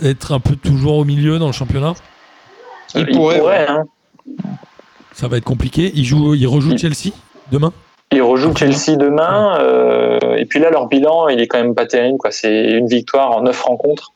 être 0.01 0.33
un 0.33 0.39
peu 0.39 0.55
toujours 0.55 0.97
au 0.97 1.05
milieu 1.05 1.39
dans 1.39 1.47
le 1.47 1.53
championnat? 1.53 1.93
Il 2.95 3.05
il 3.07 3.15
pourrait, 3.15 3.39
pourrait, 3.39 3.67
hein. 3.67 3.85
Ça 5.13 5.27
va 5.27 5.37
être 5.37 5.43
compliqué. 5.45 5.91
Ils, 5.95 6.05
jouent, 6.05 6.33
ils 6.35 6.47
rejouent 6.47 6.71
Il- 6.71 6.77
Chelsea 6.77 7.11
demain? 7.51 7.71
Ils 8.13 8.21
rejouent 8.21 8.55
Chelsea 8.55 8.97
demain. 8.97 9.57
euh, 9.59 10.19
et 10.37 10.45
puis 10.45 10.59
là, 10.59 10.69
leur 10.69 10.87
bilan, 10.87 11.29
il 11.29 11.39
est 11.39 11.47
quand 11.47 11.61
même 11.61 11.75
pas 11.75 11.85
terrible. 11.85 12.17
quoi. 12.17 12.31
C'est 12.31 12.71
une 12.71 12.87
victoire 12.87 13.31
en 13.31 13.41
9 13.41 13.61
rencontres. 13.63 14.11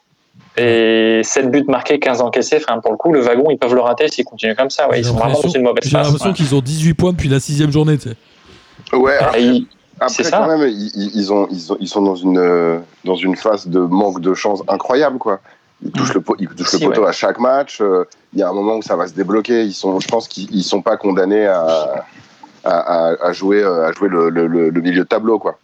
Et 0.58 1.22
7 1.24 1.52
buts 1.52 1.66
marqués, 1.68 2.00
15 2.00 2.22
encaissés. 2.22 2.58
Enfin, 2.66 2.80
pour 2.80 2.92
le 2.92 2.98
coup, 2.98 3.12
le 3.14 3.20
wagon, 3.22 3.50
ils 3.52 3.58
peuvent 3.58 3.76
le 3.76 3.82
rater 3.82 4.08
s'ils 4.08 4.24
continuent 4.26 4.56
comme 4.56 4.70
ça. 4.70 4.90
Ouais, 4.90 5.00
ils 5.00 5.06
sont 5.06 5.14
vraiment 5.14 5.28
dans 5.28 5.34
l'impression- 5.36 5.60
une 5.60 5.66
mauvaise 5.66 5.84
J'ai 5.84 5.90
phase. 5.92 6.06
l'impression 6.08 6.34
qu'ils 6.34 6.56
ont 6.56 6.62
18 6.62 6.94
points 6.94 7.12
depuis 7.12 7.30
la 7.30 7.40
sixième 7.40 7.72
journée. 7.72 7.98
tu 7.98 8.10
sais. 8.10 8.96
Ouais, 8.96 9.14
ils- 9.40 9.68
Après, 9.98 10.10
C'est 10.14 10.24
ça. 10.24 10.40
quand 10.40 10.48
même, 10.58 10.68
ils, 10.70 10.92
ils- 10.94 11.12
ils 11.16 11.32
ont, 11.32 11.48
ils, 11.50 11.72
ont- 11.72 11.78
ils 11.80 11.88
sont 11.88 12.02
dans 12.02 12.16
une, 12.16 12.38
euh, 12.38 12.80
dans 13.06 13.16
une 13.16 13.38
phase 13.38 13.68
de 13.68 13.80
manque 13.80 14.20
de 14.20 14.34
chance 14.34 14.62
incroyable, 14.68 15.18
quoi. 15.20 15.40
Ils 15.84 15.92
touchent 15.92 16.14
le, 16.14 16.22
po- 16.22 16.36
ils 16.40 16.48
touchent 16.48 16.68
Si, 16.70 16.80
le 16.80 16.88
poteau 16.90 17.02
ouais. 17.04 17.10
à 17.10 17.12
chaque 17.12 17.40
match. 17.40 17.80
euh, 17.82 18.06
Il 18.34 18.40
y 18.40 18.44
a 18.44 18.50
un 18.50 18.54
moment 18.54 18.76
où 18.78 18.82
ça 18.82 18.96
va 18.96 19.08
se 19.08 19.14
débloquer. 19.14 19.64
Ils 19.64 19.74
sont, 19.74 20.00
je 20.00 20.08
pense 20.08 20.28
qu'ils 20.28 20.48
ils 20.56 20.64
sont 20.64 20.82
pas 20.82 20.98
condamnés 20.98 21.46
à, 21.46 22.06
à, 22.64 22.70
à- 23.10 23.26
à 23.28 23.34
jouer, 23.34 23.62
euh, 23.64 23.88
à 23.88 23.92
jouer 23.92 24.10
le, 24.10 24.30
le- 24.30 24.48
le- 24.48 24.70
le 24.70 24.82
milieu 24.82 25.04
de 25.04 25.08
tableau, 25.08 25.38
quoi. 25.40 25.58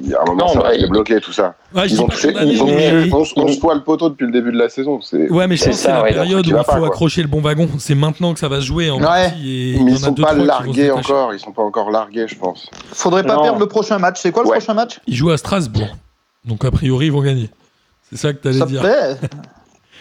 Il 0.00 0.10
y 0.10 0.14
a 0.14 0.20
un 0.22 0.24
moment 0.24 0.44
Non, 0.44 0.50
où 0.50 0.54
ça 0.54 0.60
bah, 0.60 0.68
va 0.68 0.74
se 0.74 0.80
débloquer, 0.80 1.20
tout 1.20 1.32
ça. 1.32 1.54
Ouais, 1.74 1.88
Ils 1.88 2.00
ont 2.00 2.06
touché, 2.06 2.32
condamné, 2.32 2.52
ils 2.52 2.62
ont 2.62 2.66
mais- 2.66 3.02
touché 3.02 3.12
11, 3.12 3.32
11 3.36 3.58
fois 3.60 3.74
le 3.74 3.82
poteau 3.82 4.10
depuis 4.10 4.26
le 4.26 4.30
début 4.32 4.52
de 4.52 4.58
la 4.58 4.68
saison. 4.68 5.00
C'est, 5.00 5.28
Ouais, 5.30 5.48
mais 5.48 5.56
je 5.56 5.62
C'est 5.62 5.70
pense 5.70 5.78
que 5.78 5.82
c'est 5.86 5.92
la 5.92 6.02
ouais, 6.04 6.12
période 6.12 6.46
où 6.46 6.50
il 6.50 6.56
faut 6.56 6.62
pas, 6.62 6.86
accrocher 6.86 7.22
le 7.22 7.26
bon 7.28 7.40
wagon. 7.40 7.68
C'est 7.78 7.96
maintenant 7.96 8.32
que 8.32 8.38
ça 8.38 8.46
va 8.48 8.60
se 8.60 8.66
jouer 8.66 8.90
en 8.90 8.98
Ouais. 8.98 9.02
partie. 9.02 9.74
Et 9.74 9.80
mais 9.82 9.92
ils 9.92 9.98
sont 9.98 10.14
pas 10.14 10.34
se 10.34 10.38
largués 10.44 10.90
encore. 10.92 11.34
Ils 11.34 11.40
sont 11.40 11.50
pas 11.52 11.62
encore 11.62 11.90
largués, 11.90 12.28
je 12.28 12.36
pense. 12.36 12.68
faudrait 12.92 13.24
pas 13.24 13.34
Non. 13.34 13.42
perdre 13.42 13.58
le 13.58 13.66
prochain 13.66 13.98
match. 13.98 14.20
C'est 14.20 14.30
quoi 14.30 14.44
le 14.44 14.50
Ouais. 14.50 14.58
prochain 14.58 14.74
match? 14.74 15.00
Ils 15.08 15.16
jouent 15.16 15.30
à 15.30 15.36
Strasbourg. 15.36 15.96
Donc 16.44 16.64
a 16.64 16.70
priori, 16.70 17.06
ils 17.06 17.12
vont 17.12 17.22
gagner. 17.22 17.50
C'est 18.12 18.18
ça 18.18 18.32
que 18.32 18.38
tu 18.42 18.48
allais 18.48 18.58
Ça 18.58 18.66
dire. 18.66 18.80
pourrait, 18.80 19.16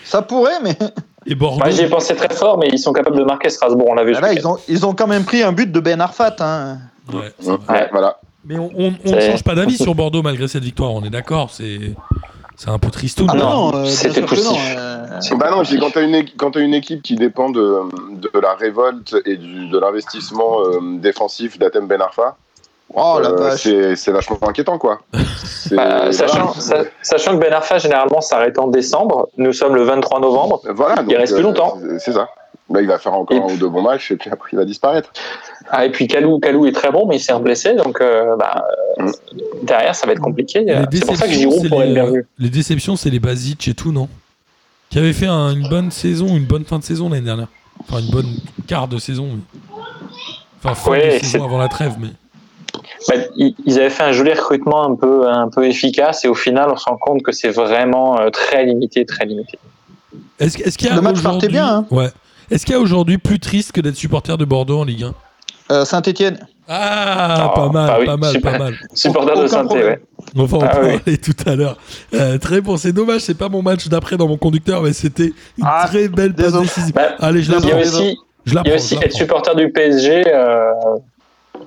ça 0.04 0.21
pourrait, 0.21 0.60
mais 0.63 0.78
Et 1.26 1.36
Bordeaux. 1.36 1.60
Moi, 1.60 1.69
j'y 1.69 1.82
ai 1.84 1.88
pensé 1.88 2.15
très 2.15 2.34
fort, 2.34 2.58
mais 2.58 2.67
ils 2.71 2.80
sont 2.80 2.93
capables 2.93 3.17
de 3.17 3.24
marquer 3.24 3.50
Strasbourg. 3.50 3.88
On 3.89 3.93
l'a 3.95 4.04
vu. 4.04 4.12
là, 4.13 4.19
week-end. 4.19 4.34
ils 4.38 4.47
ont, 4.47 4.58
ils 4.67 4.86
ont 4.86 4.93
quand 4.93 5.08
même 5.08 5.24
pris 5.24 5.43
un 5.43 5.52
but 5.54 5.71
de 5.71 5.80
Ben 5.80 6.00
Arfat. 6.02 6.36
Hein. 6.39 6.80
Ouais, 7.13 7.32
c'est 7.39 7.50
Ouais, 7.52 7.58
vrai. 7.67 7.89
voilà. 7.91 8.19
Mais 8.45 8.58
on 8.58 8.69
ne 9.06 9.21
change 9.21 9.43
pas 9.43 9.54
d'avis 9.56 9.78
sur 9.78 9.93
Bordeaux 9.95 10.24
malgré 10.24 10.47
cette 10.47 10.63
victoire. 10.63 10.91
On 10.91 11.04
est 11.04 11.10
d'accord. 11.12 11.52
C'est 11.52 11.93
c'est 12.58 12.69
un 12.69 12.78
peu 12.80 12.89
tristoun. 12.91 13.28
Ah 13.32 13.36
non, 13.36 13.74
euh, 13.76 13.86
c'était 13.86 14.21
poussif. 14.21 14.76
euh, 14.78 15.06
C'est 15.19 15.36
Bah 15.36 15.50
non, 15.52 15.63
quand 15.63 15.91
quand 16.38 16.52
t'as 16.52 16.60
une 16.62 16.74
équipe 16.76 17.02
qui 17.02 17.15
dépend 17.15 17.50
de, 17.50 17.80
de 18.19 18.39
la 18.39 18.54
révolte 18.56 19.15
et 19.26 19.38
du, 19.38 19.67
de 19.69 19.80
l'investissement 19.80 20.60
euh, 20.62 20.80
défensif 21.00 21.58
d'Atem 21.58 21.88
Ben 21.88 22.02
Arfa, 22.02 22.36
Oh 22.93 23.19
la 23.21 23.30
euh, 23.30 23.56
c'est 23.58 23.95
c'est 23.95 24.12
vachement 24.12 24.38
inquiétant, 24.47 24.77
quoi. 24.77 24.99
C'est- 25.45 25.75
Bah, 25.75 26.12
sachant, 26.12 26.51
voilà. 26.56 26.84
sachant 27.01 27.32
que 27.38 27.41
Ben 27.41 27.54
Arfa, 27.54 27.77
généralement, 27.77 28.19
s'arrête 28.21 28.58
en 28.60 28.67
décembre. 28.67 29.30
Nous 29.38 29.54
sommes 29.54 29.75
le 29.75 29.84
23 29.84 30.19
novembre. 30.19 30.62
Voilà, 30.69 31.01
donc, 31.04 31.13
reste 31.15 31.34
plus 31.36 31.43
longtemps. 31.43 31.77
c'est- 31.99 32.12
ça. 32.12 32.27
Là, 32.69 32.82
il 32.82 32.88
va 32.88 32.97
faire 32.99 33.13
encore 33.13 33.36
Et- 33.36 33.41
un 33.41 33.54
ou 33.54 33.58
deux 33.58 33.67
bons 33.69 33.82
matchs 33.82 34.12
et 34.12 34.15
puis 34.15 34.30
après, 34.32 34.49
il 34.54 34.56
va 34.58 34.63
disparaître. 34.65 35.12
Ah, 35.69 35.86
et 35.86 35.91
puis 35.91 36.08
Kalou, 36.08 36.39
Kalou 36.39 36.65
est 36.65 36.71
très 36.71 36.89
bon, 36.91 37.06
mais 37.06 37.17
il 37.17 37.19
s'est 37.19 37.38
blessé. 37.39 37.73
Donc, 37.75 37.99
euh, 38.01 38.36
bah, 38.38 38.63
euh, 38.99 39.04
Mm. 39.08 39.12
derrière, 39.63 39.93
ça 39.95 40.08
va 40.08 40.13
être 40.13 40.21
compliqué. 40.21 40.62
Les 40.62 40.86
C'est 40.99 41.06
pour 41.06 41.15
ça 41.17 41.25
que 41.25 41.32
déceptions, 41.32 41.51
Giroud 41.51 41.65
être 41.65 41.84
les, 41.86 41.93
bien 41.93 42.06
euh, 42.06 42.12
vu. 42.12 42.27
les 42.39 42.49
déceptions, 42.49 42.95
c'est 42.95 43.10
les 43.10 43.19
Basic 43.19 43.67
et 43.67 43.73
tout, 43.73 43.91
non? 43.91 44.08
Qui 44.89 44.99
avaient 44.99 45.13
fait 45.13 45.27
un- 45.27 45.51
une 45.54 45.67
bonne 45.69 45.91
saison, 45.91 46.27
une 46.27 46.45
bonne 46.45 46.63
fin 46.65 46.80
de 46.80 46.84
saison 46.84 47.10
l'année 47.10 47.25
dernière. 47.25 47.47
Enfin, 47.82 47.99
une 48.01 48.10
bonne 48.12 48.34
quart 48.67 48.88
de 48.88 48.97
saison. 48.99 49.27
mais- 49.34 49.60
Enfin, 50.63 50.75
fin 50.75 50.91
Ouais, 50.91 51.19
de 51.19 51.25
saison 51.25 51.43
avant 51.43 51.58
la 51.58 51.67
trêve, 51.67 51.95
mais. 51.99 52.10
Bah, 53.07 53.15
ils 53.38 53.79
avaient 53.79 53.89
fait 53.89 54.03
un 54.03 54.12
joli 54.12 54.31
recrutement 54.34 54.84
un 54.84 54.95
peu, 54.95 55.27
un 55.29 55.49
peu 55.49 55.65
efficace, 55.65 56.23
et 56.25 56.27
au 56.27 56.36
final, 56.36 56.69
on 56.71 56.75
se 56.77 56.86
rend 56.86 56.97
compte 56.97 57.21
que 57.23 57.31
c'est 57.31 57.49
vraiment 57.49 58.19
euh, 58.19 58.29
très 58.29 58.65
limité, 58.65 59.05
très 59.05 59.25
limité. 59.25 59.57
Est-ce 60.39 60.57
est-ce 60.62 60.77
qu'il 60.77 60.88
y 60.88 60.91
a 60.91 60.95
Le 60.95 61.01
match 61.01 61.15
partait 61.21 61.27
aujourd'hui- 61.47 61.47
bien, 61.49 61.67
hein. 61.67 61.86
Ouais. 61.91 62.10
Est-ce 62.49 62.65
qu'il 62.65 62.73
y 62.75 62.77
a 62.77 62.81
aujourd'hui 62.81 63.17
plus 63.17 63.39
triste 63.39 63.71
que 63.71 63.81
d'être 63.81 63.95
supporter 63.95 64.38
de 64.38 64.45
Bordeaux 64.45 64.79
en 64.79 64.84
Ligue 64.84 65.03
1 65.05 65.13
Euh, 65.73 65.86
Saint-Etienne. 65.86 66.39
Ah, 66.67 67.45
Ah, 67.45 67.49
pas 67.55 67.69
mal, 67.69 67.88
bah 67.88 67.97
oui, 67.99 68.05
pas 68.05 68.17
mal, 68.17 68.31
super. 68.34 68.51
pas 68.53 68.57
mal. 68.60 68.75
Supporter 68.93 69.36
de 69.41 69.47
problème. 69.65 69.86
ouais. 69.88 70.01
On 70.36 70.45
va 70.45 70.57
en 70.57 70.62
Ah 70.62 70.79
oui. 70.84 70.97
parler 70.97 71.17
tout 71.17 71.34
à 71.45 71.55
l'heure. 71.55 71.77
Euh, 72.13 72.38
très 72.38 72.62
bon, 72.62 72.77
c'est 72.77 72.91
dommage, 72.93 73.21
c'est 73.21 73.38
pas 73.38 73.49
mon 73.49 73.62
match 73.62 73.88
d'après 73.88 74.15
dans 74.17 74.27
mon 74.27 74.38
conducteur, 74.38 74.81
mais 74.81 74.93
c'était 74.93 75.34
une 75.57 75.65
Ah, 75.65 75.86
très 75.88 76.07
belle 76.07 76.34
passe 76.34 76.53
décisive. 76.53 76.93
Bah, 76.93 77.15
Allez, 77.19 77.41
je 77.41 77.51
la 77.51 77.57
Il 77.60 77.65
y 77.65 77.71
a 77.71 77.75
prends. 77.75 77.81
aussi, 77.81 78.17
Je 78.45 78.55
la 78.55 78.62
il 78.65 78.69
y 78.69 78.71
a 78.71 78.75
aussi 78.75 78.95
être 79.01 79.12
supporter 79.13 79.55
du 79.55 79.71
PSG. 79.71 80.23
euh, 80.27 80.71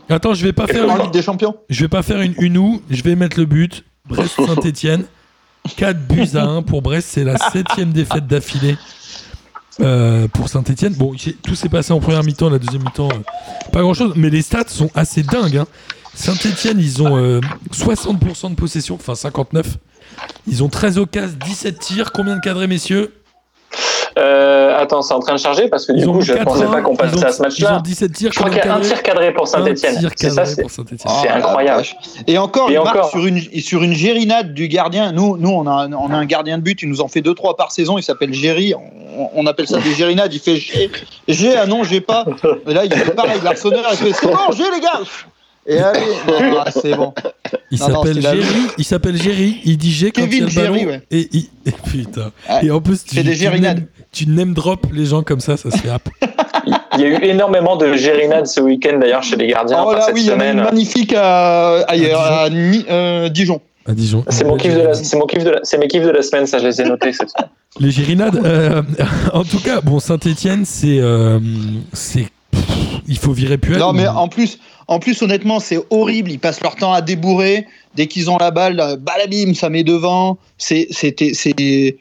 Attends, 0.09 0.35
je 0.35 0.45
vais 0.45 0.53
pas 0.53 0.67
faire 0.67 0.89
En 0.89 0.97
une, 0.97 1.03
Ligue 1.05 1.13
des 1.13 1.23
Champions. 1.23 1.57
je 1.71 1.81
vais 1.81 1.89
pas 1.89 2.03
faire 2.03 2.21
une 2.21 2.35
unou, 2.39 2.83
je 2.91 3.03
vais 3.03 3.15
mettre 3.17 3.39
le 3.39 3.47
but. 3.47 3.85
Brest 4.07 4.35
Saint-Etienne. 4.47 5.05
4 5.77 5.99
buts 6.07 6.29
à 6.37 6.45
1 6.45 6.63
pour 6.63 6.83
Brest, 6.83 7.09
c'est 7.13 7.25
la 7.25 7.39
septième 7.39 7.91
défaite 7.93 8.27
d'affilée 8.27 8.77
euh, 9.81 10.29
pour 10.29 10.49
Saint-Etienne. 10.51 10.93
Bon, 10.95 11.15
tout 11.43 11.55
s'est 11.55 11.71
passé 11.71 11.93
en 11.95 12.01
première 12.01 12.23
mi-temps, 12.23 12.51
la 12.51 12.59
deuxième 12.59 12.83
mi-temps, 12.83 13.09
euh, 13.11 13.71
pas 13.73 13.81
grand-chose, 13.81 14.13
mais 14.15 14.29
les 14.29 14.43
stats 14.43 14.65
sont 14.69 14.91
assez 14.95 15.23
dingues. 15.23 15.57
hein. 15.57 15.67
Saint-Etienne, 16.13 16.79
ils 16.79 17.03
ont 17.03 17.17
euh, 17.17 17.41
60% 17.73 18.51
de 18.51 18.55
possession, 18.57 18.97
enfin 18.97 19.15
59. 19.15 19.79
Ils 20.47 20.63
ont 20.63 20.69
13 20.69 20.99
occasions, 20.99 21.39
17 21.47 21.79
tirs. 21.79 22.13
Combien 22.13 22.37
de 22.37 22.41
cadrés, 22.41 22.67
messieurs? 22.67 23.15
Euh, 24.19 24.79
attends, 24.79 25.03
c'est 25.03 25.15
en 25.15 25.19
train 25.21 25.35
de 25.35 25.39
charger 25.41 25.69
parce 25.69 25.87
que 25.87 25.93
du 25.93 26.01
Ils 26.01 26.07
coup, 26.07 26.21
je 26.21 26.33
ne 26.35 26.45
pensais 26.45 26.61
80, 26.61 26.73
pas 26.77 26.83
qu'on 26.83 26.97
passait 26.97 27.17
ont- 27.17 27.23
à 27.23 27.33
ce 27.33 27.37
Ils 27.37 27.41
ont 27.41 27.45
match-là. 27.45 27.81
17 27.85 28.13
tirs. 28.13 28.31
Je 28.33 28.39
crois 28.39 28.51
qu'il 28.51 28.59
y 28.65 28.69
a 28.69 28.75
un 28.75 28.81
tir 28.81 29.03
cadré 29.03 29.33
pour 29.33 29.49
Saint-Etienne. 29.49 29.95
C'est 30.17 30.31
ça, 30.31 30.45
cadré 30.45 30.67
c'est 30.69 30.99
Oh, 31.07 31.11
incroyable. 31.35 31.85
Et 32.27 32.39
encore, 32.39 32.71
Et 32.71 32.75
il 32.75 32.81
marque 32.81 32.97
encore. 32.97 33.11
sur 33.11 33.27
une, 33.27 33.41
sur 33.61 33.83
une 33.83 33.93
gérinade 33.95 34.55
du 34.55 34.69
gardien. 34.69 35.13
Nous, 35.13 35.37
nous 35.37 35.51
on, 35.51 35.67
a, 35.67 35.85
un- 35.85 35.93
on 35.93 36.11
a 36.11 36.17
un 36.17 36.27
gardien 36.27 36.59
de 36.59 36.63
but, 36.63 36.83
il 36.83 36.89
nous 36.89 37.01
en 37.01 37.09
fait 37.09 37.21
2-3 37.23 37.57
par 37.57 37.73
saison, 37.73 37.99
il 37.99 38.03
s'appelle 38.03 38.33
Géry. 38.33 38.75
On, 38.75 39.31
on 39.35 39.47
appelle 39.47 39.67
ça 39.67 39.79
des 39.81 39.93
gérinades. 39.95 40.33
Il 40.33 40.41
fait 40.41 40.57
G, 40.57 40.91
G, 41.29 41.55
ah 41.57 41.67
non, 41.67 41.83
j'ai 41.85 42.01
pas. 42.01 42.25
Et 42.69 42.75
là, 42.75 42.85
il 42.85 42.93
fait 42.93 43.15
pareil, 43.15 43.41
l'arseneur, 43.43 43.85
il 43.93 43.97
fait 43.97 44.13
c'est 44.13 44.27
bon, 44.27 44.53
G, 44.53 44.63
les 44.75 44.81
gars 44.81 45.01
Et 45.67 45.79
allez, 45.79 46.01
ah, 46.59 46.71
c'est 46.71 46.95
bon. 46.95 47.13
Il 47.71 47.79
Non, 47.81 47.87
s'appelle 47.87 48.21
Géry, 48.21 48.45
il 48.79 48.85
s'appelle 48.85 49.17
Géry, 49.23 49.57
il 49.65 49.79
dit 49.79 49.91
G 49.93 50.11
quand 50.11 50.23
Kevin 50.23 50.47
il 50.51 50.59
a 50.59 50.63
le 50.63 50.69
ballon. 50.69 50.75
Géry, 50.79 50.87
ouais. 50.87 51.03
Et, 51.11 51.29
il- 51.33 51.49
et 51.67 51.73
putain. 51.91 52.31
Ouais. 52.51 52.67
Et 52.67 52.71
en 52.71 52.81
plus, 52.81 53.05
tu, 53.05 53.15
des 53.17 53.23
tu 53.23 53.35
gérinades. 53.37 53.79
name- 53.79 53.87
tu 54.13 54.27
name 54.29 54.53
drop 54.55 54.87
les 54.93 55.07
gens 55.07 55.23
comme 55.23 55.41
ça, 55.41 55.57
ça 55.57 55.71
se 55.71 55.77
fait 55.79 55.89
hap. 55.89 56.09
Il 56.97 57.01
y 57.01 57.05
a 57.05 57.09
eu 57.09 57.25
énormément 57.25 57.77
de 57.77 57.95
gérinades 57.95 58.47
ce 58.47 58.61
week-end 58.61 58.99
d'ailleurs 59.01 59.23
chez 59.23 59.37
les 59.37 59.49
gardiens. 59.49 59.83
Oh 59.85 59.91
enfin, 59.91 60.01
cette 60.03 60.15
oui, 60.15 60.23
il 60.23 60.29
y 60.29 60.33
en 60.33 60.39
a 60.39 60.45
une 60.47 60.53
semaine. 60.53 60.65
magnifique 60.65 61.13
à, 61.17 61.79
ailleurs, 61.89 62.21
à 62.21 62.49
Ni- 62.49 62.85
euh, 62.89 63.29
Dijon. 63.29 63.61
à 63.87 63.93
Dijon. 63.93 64.25
C'est 64.29 64.45
mon 64.45 64.57
kiff 64.57 64.75
de 64.75 64.81
la, 64.81 64.95
c'est 64.95 65.17
mon 65.17 65.27
kiff 65.27 65.43
de 65.45 65.51
la, 65.51 65.61
c'est 65.65 65.77
mes 65.77 65.89
kiffs 65.89 66.05
de 66.05 66.11
la 66.11 66.23
semaine, 66.23 66.47
ça 66.47 66.59
je 66.59 66.67
les 66.69 66.81
ai 66.81 66.85
notés 66.85 67.13
cette 67.13 67.31
semaine. 67.31 67.51
Les 67.81 67.91
gérinades. 67.91 68.41
euh, 68.45 68.83
en 69.33 69.43
tout 69.43 69.59
cas, 69.59 69.81
bon, 69.81 69.99
Saint-Etienne, 69.99 70.65
c'est. 70.65 70.99
euh, 71.01 71.41
c'est 71.93 72.29
pff, 72.53 72.63
il 73.09 73.19
faut 73.19 73.33
virer 73.33 73.59
Puel. 73.59 73.79
Non, 73.81 73.93
mais 73.93 74.07
en 74.07 74.29
plus, 74.29 74.59
en 74.89 74.99
plus, 74.99 75.21
honnêtement, 75.23 75.61
c'est 75.61 75.79
horrible. 75.91 76.31
Ils 76.31 76.39
passent 76.39 76.61
leur 76.61 76.77
temps 76.77 76.93
à 76.93 77.01
débourrer. 77.01 77.67
Dès 77.95 78.07
qu'ils 78.07 78.31
ont 78.31 78.37
la 78.39 78.51
balle, 78.51 78.81
euh, 78.81 78.97
balabim, 78.97 79.55
ça 79.55 79.71
met 79.71 79.85
devant. 79.85 80.39
C'est, 80.59 80.89
c'était, 80.91 81.33
c'est. 81.35 81.97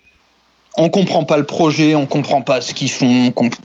On 0.77 0.89
comprend 0.89 1.23
pas 1.23 1.37
le 1.37 1.43
projet, 1.45 1.93
on 1.95 2.05
comprend 2.07 2.41
pas 2.41 2.59
ce 2.61 2.73
qu'ils 2.73 2.89
font. 2.91 3.31
comp- 3.31 3.55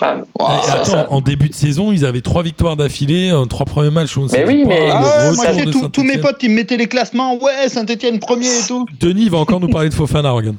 Ah, 0.00 0.60
attends, 0.68 0.84
ça- 0.84 1.06
en 1.10 1.20
début 1.20 1.48
de 1.48 1.54
saison, 1.54 1.90
ils 1.90 2.04
avaient 2.04 2.20
trois 2.20 2.42
victoires 2.44 2.76
d'affilée, 2.76 3.30
euh, 3.32 3.46
trois 3.46 3.66
premiers 3.66 3.90
matchs. 3.90 4.16
on 4.16 4.26
Mais 4.26 4.44
oui, 4.46 4.62
pas 4.62 4.68
mais- 4.68 4.88
Ah 4.92 5.32
moi, 5.34 5.46
tout- 5.72 5.88
tous 5.88 6.04
mes 6.04 6.18
potes, 6.18 6.40
ils 6.42 6.50
me 6.50 6.54
mettaient 6.56 6.76
les 6.76 6.86
classements. 6.86 7.34
Ouais, 7.42 7.68
Saint-Etienne 7.68 8.20
premier 8.20 8.46
et 8.46 8.66
tout. 8.68 8.86
Denis 9.00 9.28
va 9.28 9.38
encore 9.38 9.58
nous 9.60 9.68
parler 9.68 9.88
de 9.88 9.94
Fofana, 9.94 10.30
regarde. 10.30 10.56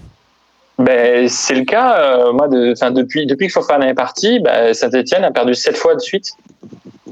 Ben, 0.80 1.28
c'est 1.28 1.56
le 1.56 1.65
cas. 1.65 2.00
euh, 2.00 2.32
moi, 2.34 2.48
de, 2.48 2.72
enfin, 2.72 2.92
depuis, 2.92 3.26
depuis 3.26 3.48
que 3.48 3.54
Fofana 3.54 3.88
est 3.90 3.94
parti, 3.94 4.40
ben, 4.40 4.73
Saint-Etienne 4.73 5.23
a 5.25 5.32
perdu 5.32 5.54
sept 5.54 5.77
fois 5.77 5.94
de 5.94 6.00
suite. 6.00 6.32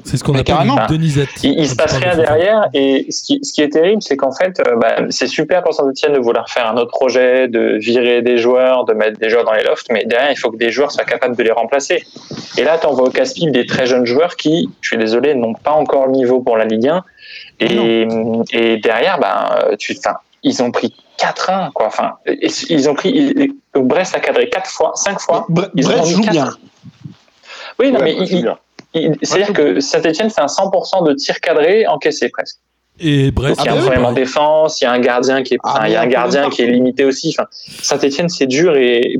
C'est 0.05 0.15
ce 0.15 0.23
qu'on 0.23 0.33
appelle 0.33 0.45
carrément. 0.45 0.77
une 0.79 0.95
Denisette. 0.95 1.27
Il, 1.43 1.59
il 1.59 1.67
se 1.67 1.75
passe 1.75 1.97
rien 1.97 2.15
de 2.15 2.21
derrière. 2.21 2.69
Et 2.73 3.07
ce 3.11 3.23
qui, 3.25 3.39
ce 3.43 3.51
qui 3.51 3.61
est 3.61 3.67
terrible, 3.69 4.01
c'est 4.01 4.15
qu'en 4.15 4.31
fait, 4.31 4.57
euh, 4.65 4.77
ben, 4.77 5.07
c'est 5.09 5.27
super 5.27 5.63
pour 5.63 5.73
Saint-Etienne 5.73 6.13
de 6.13 6.19
vouloir 6.19 6.49
faire 6.49 6.65
un 6.67 6.77
autre 6.77 6.91
projet, 6.91 7.49
de 7.49 7.77
virer 7.77 8.21
des 8.21 8.37
joueurs, 8.37 8.85
de 8.85 8.93
mettre 8.93 9.19
des 9.19 9.29
joueurs 9.29 9.43
dans 9.43 9.51
les 9.53 9.63
lofts. 9.63 9.87
Mais 9.91 10.05
derrière, 10.05 10.31
il 10.31 10.37
faut 10.37 10.49
que 10.49 10.57
des 10.57 10.71
joueurs 10.71 10.91
soient 10.91 11.03
capables 11.03 11.35
de 11.35 11.43
les 11.43 11.51
remplacer. 11.51 12.03
Et 12.57 12.63
là, 12.63 12.77
tu 12.77 12.87
envoies 12.87 13.07
au 13.09 13.11
casse-pipe 13.11 13.51
des 13.51 13.65
très 13.65 13.85
jeunes 13.85 14.05
joueurs 14.05 14.37
qui, 14.37 14.69
je 14.79 14.87
suis 14.87 14.97
désolé, 14.97 15.35
n'ont 15.35 15.55
pas 15.55 15.71
encore 15.71 16.05
le 16.05 16.13
niveau 16.13 16.39
pour 16.39 16.55
la 16.55 16.63
Ligue 16.63 16.87
1. 16.87 17.03
Et, 17.59 18.07
et 18.53 18.77
derrière, 18.77 19.19
ben, 19.19 19.75
tu, 19.77 19.93
enfin, 19.97 20.17
ils 20.43 20.63
ont 20.63 20.71
pris 20.71 20.93
4-1, 21.17 21.71
quoi. 21.73 21.87
Enfin, 21.87 22.13
et- 22.25 22.47
ils 22.69 22.89
ont 22.89 22.93
pris. 22.93 23.09
ils- 23.09 23.53
Brest 23.73 24.15
a 24.15 24.19
cadré 24.19 24.49
4 24.49 24.69
fois, 24.69 24.91
5 24.95 25.19
fois. 25.19 25.45
Bre- 25.49 25.69
Ils 25.75 25.87
ont 25.87 25.91
Brest 25.97 26.11
joue 26.11 26.21
quatre. 26.21 26.31
bien. 26.31 26.49
Oui, 27.79 27.91
non, 27.91 27.99
Ouais, 27.99 28.05
mais 28.05 28.13
il- 28.15 28.27
c'est 28.27 28.33
il- 28.35 28.41
bien. 28.43 28.57
il- 28.93 29.15
c'est-à-dire 29.21 29.53
que 29.53 29.79
Saint-Etienne 29.79 30.29
fait 30.29 30.41
un 30.41 30.47
100% 30.47 31.01
de 31.03 31.13
tirs 31.13 31.39
cadrés 31.39 31.85
encaissés 31.87 32.29
presque. 32.29 32.57
Et 32.99 33.29
Brest, 33.29 33.59
il 33.63 33.65
y 33.67 33.69
a 33.69 33.73
un 33.73 33.77
problème 33.81 34.05
en 34.05 34.11
défense, 34.13 34.81
il 34.81 34.85
y 34.85 34.87
a 34.87 34.91
un 34.91 34.99
gardien 34.99 35.43
qui 35.43 35.53
est, 35.53 35.59
Ah, 35.63 35.87
il 35.87 35.91
y 35.91 35.95
a 35.95 36.01
un 36.01 36.07
gardien 36.07 36.49
qui 36.49 36.63
est 36.63 36.67
limité 36.67 37.05
aussi. 37.05 37.35
Enfin, 37.37 37.47
Saint-Etienne, 37.51 38.27
c'est 38.29 38.47
dur 38.47 38.75
et, 38.75 39.13
et 39.13 39.19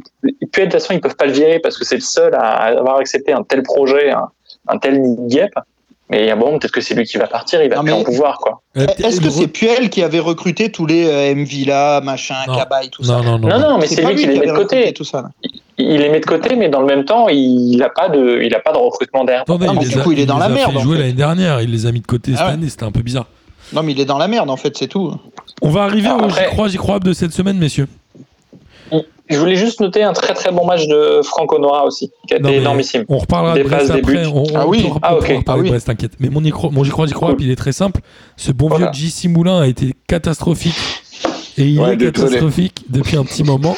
puis 0.51 0.61
de 0.61 0.63
toute 0.63 0.73
façon, 0.73 0.93
ils 0.95 1.01
peuvent 1.01 1.15
pas 1.15 1.27
le 1.27 1.31
virer 1.33 1.59
parce 1.59 1.77
que 1.77 1.85
c'est 1.85 1.95
le 1.95 2.01
seul 2.01 2.33
à 2.33 2.63
avoir 2.79 2.97
accepté 2.97 3.33
un 3.33 3.43
tel 3.43 3.61
projet, 3.61 4.09
un, 4.09 4.29
un 4.67 4.77
tel 4.79 4.99
nid 4.99 5.15
de 5.17 5.27
guêpe. 5.27 5.53
Mais 6.09 6.33
bon, 6.35 6.57
peut-être 6.57 6.71
que 6.71 6.79
c'est 6.81 6.93
lui 6.95 7.03
qui 7.03 7.17
va 7.17 7.27
partir, 7.27 7.61
il 7.61 7.69
va 7.69 7.77
Non, 7.77 7.83
plus 7.83 7.91
en 7.93 8.03
pouvoir, 8.03 8.37
quoi. 8.37 8.61
Euh, 8.77 8.85
Est-ce 9.03 9.19
que 9.19 9.29
c'est 9.29 9.47
Puel 9.47 9.89
qui 9.89 10.01
avait 10.03 10.19
recruté 10.21 10.71
tous 10.71 10.85
les 10.85 11.05
euh, 11.05 11.31
M 11.31 11.43
Villa, 11.43 11.99
machin. 12.01 12.35
Cabaye, 12.45 12.89
tout 12.89 13.03
ça? 13.03 13.17
Non, 13.17 13.23
non, 13.23 13.39
non. 13.39 13.47
Non, 13.49 13.59
non, 13.59 13.77
mais 13.77 13.87
c'est 13.87 14.05
lui 14.05 14.15
qui 14.15 14.25
les 14.25 14.39
met 14.39 14.47
de 14.47 14.51
côté. 14.53 14.93
tout 14.93 15.03
ça. 15.03 15.29
Il 15.77 15.97
les 15.99 16.09
met 16.09 16.21
de 16.21 16.25
côté, 16.25 16.55
mais 16.55 16.69
dans 16.69 16.79
le 16.79 16.87
même 16.87 17.03
temps, 17.03 17.27
il 17.27 17.77
n'a 17.77 17.89
pas 17.89 18.07
de, 18.09 18.41
il 18.41 18.55
a 18.55 18.59
pas 18.59 18.71
de 18.71 18.77
recrutement 18.77 19.25
derrière. 19.25 19.41
Attendez, 19.41 19.67
Ah, 19.69 19.75
du 19.75 19.99
a- 19.99 20.01
coup, 20.01 20.11
il 20.13 20.19
est 20.19 20.25
dans 20.25 20.37
la 20.37 20.45
a 20.45 20.49
merde, 20.49 20.77
en 20.77 20.79
jouer 20.79 20.95
fait. 20.95 21.01
l'année 21.03 21.13
dernière, 21.13 21.61
il 21.61 21.71
les 21.71 21.85
a 21.85 21.91
mis 21.91 21.99
de 22.01 22.07
côté 22.07 22.31
cette 22.31 22.39
Ah 22.41 22.47
ouais. 22.47 22.53
année, 22.53 22.69
c'était 22.69 22.85
un 22.85 22.91
peu 22.91 23.01
bizarre. 23.01 23.25
Non, 23.73 23.83
mais 23.83 23.91
il 23.91 23.99
est 23.99 24.05
dans 24.05 24.17
la 24.17 24.29
merde, 24.29 24.49
en 24.49 24.55
fait, 24.57 24.77
c'est 24.77 24.87
tout. 24.87 25.13
On 25.61 25.69
va 25.69 25.83
arriver 25.83 26.09
au 26.09 26.29
J'y 26.29 26.45
crois, 26.45 26.67
J'y 26.69 26.77
crois 26.77 26.99
de 26.99 27.11
cette 27.11 27.33
semaine, 27.33 27.57
messieurs. 27.57 27.87
Je 29.29 29.37
voulais 29.37 29.57
juste 29.57 29.81
noter 29.81 30.03
un 30.03 30.13
très 30.13 30.33
très 30.33 30.51
bon 30.53 30.65
match 30.65 30.87
de 30.87 31.19
Franco 31.21 31.59
Nora 31.59 31.83
aussi, 31.85 32.09
qui 32.27 32.33
a 32.33 32.39
Non, 32.39 32.47
été 32.47 32.59
énormissime. 32.59 33.03
On 33.09 33.17
reparlera 33.17 33.55
Des 33.55 33.63
de 33.63 33.67
Brest 33.67 33.89
après. 33.91 34.01
buts. 34.01 34.19
On, 34.33 34.43
on 34.43 34.55
Ah 34.55 34.65
oui. 34.67 34.83
pourra- 34.83 34.99
Ah, 35.01 35.15
on 35.15 35.17
ok. 35.17 35.35
Ah 35.47 35.57
oui. 35.57 35.67
Brest, 35.69 35.87
t'inquiète. 35.87 36.13
Mais 36.21 36.29
mon, 36.29 36.41
y 36.43 36.49
cro- 36.49 36.71
mon 36.71 36.83
J'y 36.85 36.91
crois, 36.91 37.07
J'y 37.07 37.13
crois, 37.13 37.31
Cool. 37.31 37.41
il 37.41 37.51
est 37.51 37.57
très 37.57 37.73
simple. 37.73 37.99
Ce 38.37 38.53
bon 38.53 38.69
Voilà. 38.69 38.89
vieux 38.91 39.09
JC 39.09 39.27
Moulin 39.27 39.59
a 39.59 39.67
été 39.67 39.93
catastrophique. 40.07 40.75
Et 41.57 41.65
il 41.65 41.79
Ouais, 41.79 41.93
est 41.93 41.97
désolé. 41.97 42.13
catastrophique 42.13 42.85
depuis 42.87 43.17
un 43.17 43.25
petit 43.25 43.43
moment. 43.43 43.75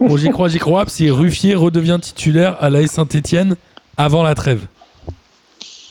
Bon, 0.00 0.16
J'y 0.16 0.30
crois, 0.30 0.48
J'y 0.48 0.58
crois, 0.58 0.84
si 0.86 1.10
Ruffier 1.10 1.54
redevient 1.54 1.98
titulaire 2.00 2.56
à 2.60 2.70
l'AS 2.70 2.86
Saint-Etienne 2.92 3.56
avant 3.98 4.22
la 4.22 4.34
trêve. 4.34 4.60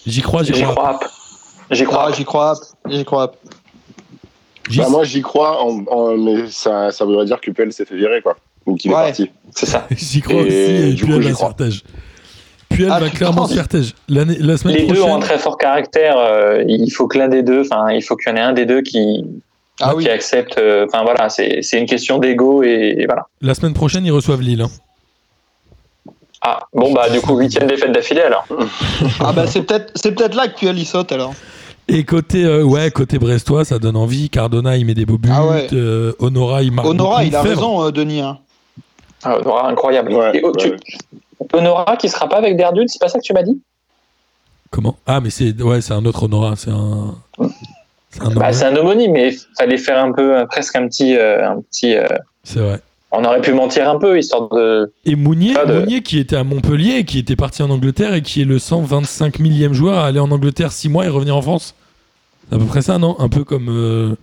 J'y 0.08 0.22
crois, 0.22 0.42
J'y 0.44 0.54
J'y 0.56 0.64
crois. 0.64 0.74
crois. 0.74 1.00
J'y 1.70 1.84
crois. 1.84 2.06
Ah, 2.08 2.12
j'y 2.12 2.26
crois, 2.26 2.56
j'y 2.90 3.06
crois. 3.06 3.32
Bah, 4.78 4.90
moi, 4.90 5.04
j'y 5.04 5.22
crois, 5.22 5.64
en- 5.64 5.84
en- 5.88 6.18
mais 6.18 6.48
ça, 6.50 6.92
ça 6.92 7.06
voudrait 7.06 7.26
dire 7.26 7.40
que 7.42 7.52
Puel 7.52 7.72
s'est 7.74 7.86
fait 7.86 7.96
virer, 7.96 8.22
quoi. 8.22 8.36
Ou 8.66 8.76
qu'il 8.76 8.92
est 8.92 8.94
parti. 8.94 9.30
C'est 9.56 9.66
ça. 9.66 9.88
J'y 9.92 10.22
crois 10.22 10.42
Et 10.42 10.46
aussi, 10.48 10.54
et 10.90 10.94
du 10.94 11.04
Puel 11.06 11.16
coup, 11.16 11.22
j'y 11.22 11.28
va 11.30 11.34
se 11.34 11.36
crois. 11.36 11.48
faire 11.50 11.56
tège. 11.56 11.84
Puel 12.70 12.90
Ah, 12.92 13.00
va 13.00 13.10
clairement 13.10 13.48
se 13.48 13.56
faire 13.56 13.68
tège. 13.68 13.94
L'année- 14.08 14.38
La 14.40 14.56
semaine 14.58 14.76
Les 14.78 14.86
deux 14.88 15.02
ont 15.02 15.16
un 15.16 15.20
très 15.20 15.40
fort 15.40 15.58
caractère. 15.58 16.16
euh, 16.18 16.64
il 16.68 16.90
faut 16.92 17.08
que 17.08 17.18
l'un 17.18 17.28
des 17.28 17.42
deux, 17.44 17.62
enfin, 17.62 17.90
il 17.92 18.02
faut 18.04 18.16
qu'il 18.16 18.30
y 18.30 18.34
en 18.34 18.38
ait 18.38 18.42
un 18.42 18.54
des 18.54 18.66
deux 18.66 18.82
qui, 18.82 19.26
Ah 19.82 19.96
oui. 19.96 20.08
accepte. 20.08 20.58
euh, 20.60 20.86
Enfin 20.88 21.04
voilà, 21.04 21.28
c'est 21.30 21.62
une 21.74 21.86
question 21.88 22.20
d'ego 22.20 22.62
et, 22.64 22.96
et 23.00 23.06
voilà. 23.08 23.28
La 23.42 23.56
semaine 23.56 23.74
prochaine, 23.74 24.06
ils 24.06 24.12
reçoivent 24.12 24.42
Lille. 24.42 24.62
hein. 24.62 24.70
Ah 26.44 26.60
bon 26.74 26.92
bah 26.92 27.08
du 27.10 27.22
coup 27.22 27.38
huitième 27.38 27.68
défaite 27.68 27.92
d'affilée 27.92 28.22
alors. 28.22 28.48
Ah 29.20 29.32
bah 29.32 29.46
c'est 29.46 29.62
peut-être 29.62 29.92
c'est 29.96 30.12
peut-être 30.12 30.34
là 30.36 30.48
que 30.48 30.58
Puel 30.58 30.78
y 30.80 30.86
saute 30.86 31.12
alors. 31.12 31.34
Et 31.88 32.04
côté, 32.06 32.46
euh, 32.46 32.64
ouais, 32.64 32.90
côté 32.92 33.20
brestois, 33.20 33.66
ça 33.66 33.80
donne 33.80 33.98
envie. 33.98 34.30
Cardona, 34.30 34.78
il 34.78 34.86
met 34.86 34.94
des 34.94 35.06
beaux 35.06 35.18
buts. 35.18 35.30
Ah 35.32 35.46
ouais. 35.46 35.68
Euh, 35.74 36.14
Honora, 36.20 36.64
il 36.64 36.72
marque. 36.72 36.88
Honora, 36.88 37.24
il 37.24 37.36
a 37.36 37.42
Fèvre, 37.42 37.56
raison, 37.56 37.84
euh, 37.86 37.92
Denis. 37.92 38.22
hein. 38.22 38.38
Ah, 39.24 39.38
Honora 39.38 39.68
incroyable. 39.70 40.14
Ouais, 40.14 40.38
Et, 40.38 40.42
oh, 40.44 40.52
tu-. 40.56 40.74
Honora 41.54 41.98
qui 41.98 42.08
sera 42.08 42.30
pas 42.30 42.38
avec 42.38 42.58
Verdun, 42.58 42.86
c'est 42.88 43.00
pas 43.00 43.08
ça 43.10 43.20
que 43.20 43.24
tu 43.24 43.34
m'as 43.34 43.44
dit? 43.44 43.62
Comment? 44.70 44.96
Ah, 45.06 45.20
mais 45.20 45.30
c'est 45.32 45.60
ouais, 45.62 45.82
c'est 45.82 45.94
un 45.94 46.06
autre 46.06 46.24
Honora. 46.24 46.56
C'est 46.56 46.72
un. 46.72 47.16
C'est 48.10 48.22
un 48.22 48.26
Bah 48.26 48.32
Honora. 48.32 48.54
c'est 48.54 48.66
un 48.66 48.76
homonyme, 48.78 49.12
mais 49.12 49.36
fallait 49.58 49.78
faire 49.78 50.02
un 50.04 50.12
peu 50.14 50.38
euh, 50.38 50.46
presque 50.46 50.76
un 50.78 50.88
petit, 50.88 51.18
euh, 51.18 51.50
un 51.50 51.62
petit. 51.62 51.96
euh, 51.96 52.08
C'est 52.44 52.60
vrai. 52.62 52.80
On 53.12 53.24
aurait 53.26 53.42
pu 53.42 53.54
mentir 53.54 53.90
un 53.90 54.00
peu 54.00 54.18
histoire 54.18 54.50
de. 54.50 54.92
Et 55.06 55.16
Mounier, 55.16 55.54
de- 55.54 55.80
Mounier, 55.80 56.02
qui 56.02 56.18
était 56.20 56.36
à 56.38 56.44
Montpellier, 56.44 56.98
et 57.00 57.04
qui 57.06 57.20
était 57.20 57.36
parti 57.36 57.62
en 57.64 57.70
Angleterre 57.70 58.14
et 58.14 58.22
qui 58.22 58.42
est 58.42 58.46
le 58.46 58.60
125 58.60 59.40
millième 59.40 59.74
joueur 59.74 59.98
à 60.00 60.08
aller 60.08 60.20
en 60.20 60.32
Angleterre 60.32 60.72
6 60.72 60.90
mois 60.90 61.06
et 61.06 61.10
revenir 61.10 61.36
en 61.36 61.42
France. 61.42 61.76
C'est 62.50 62.56
à 62.56 62.60
peu 62.60 62.66
près 62.66 62.82
ça, 62.82 62.98
non? 62.98 63.16
Un 63.20 63.30
peu 63.30 63.44
comme, 63.44 63.68
euh, 63.70 64.16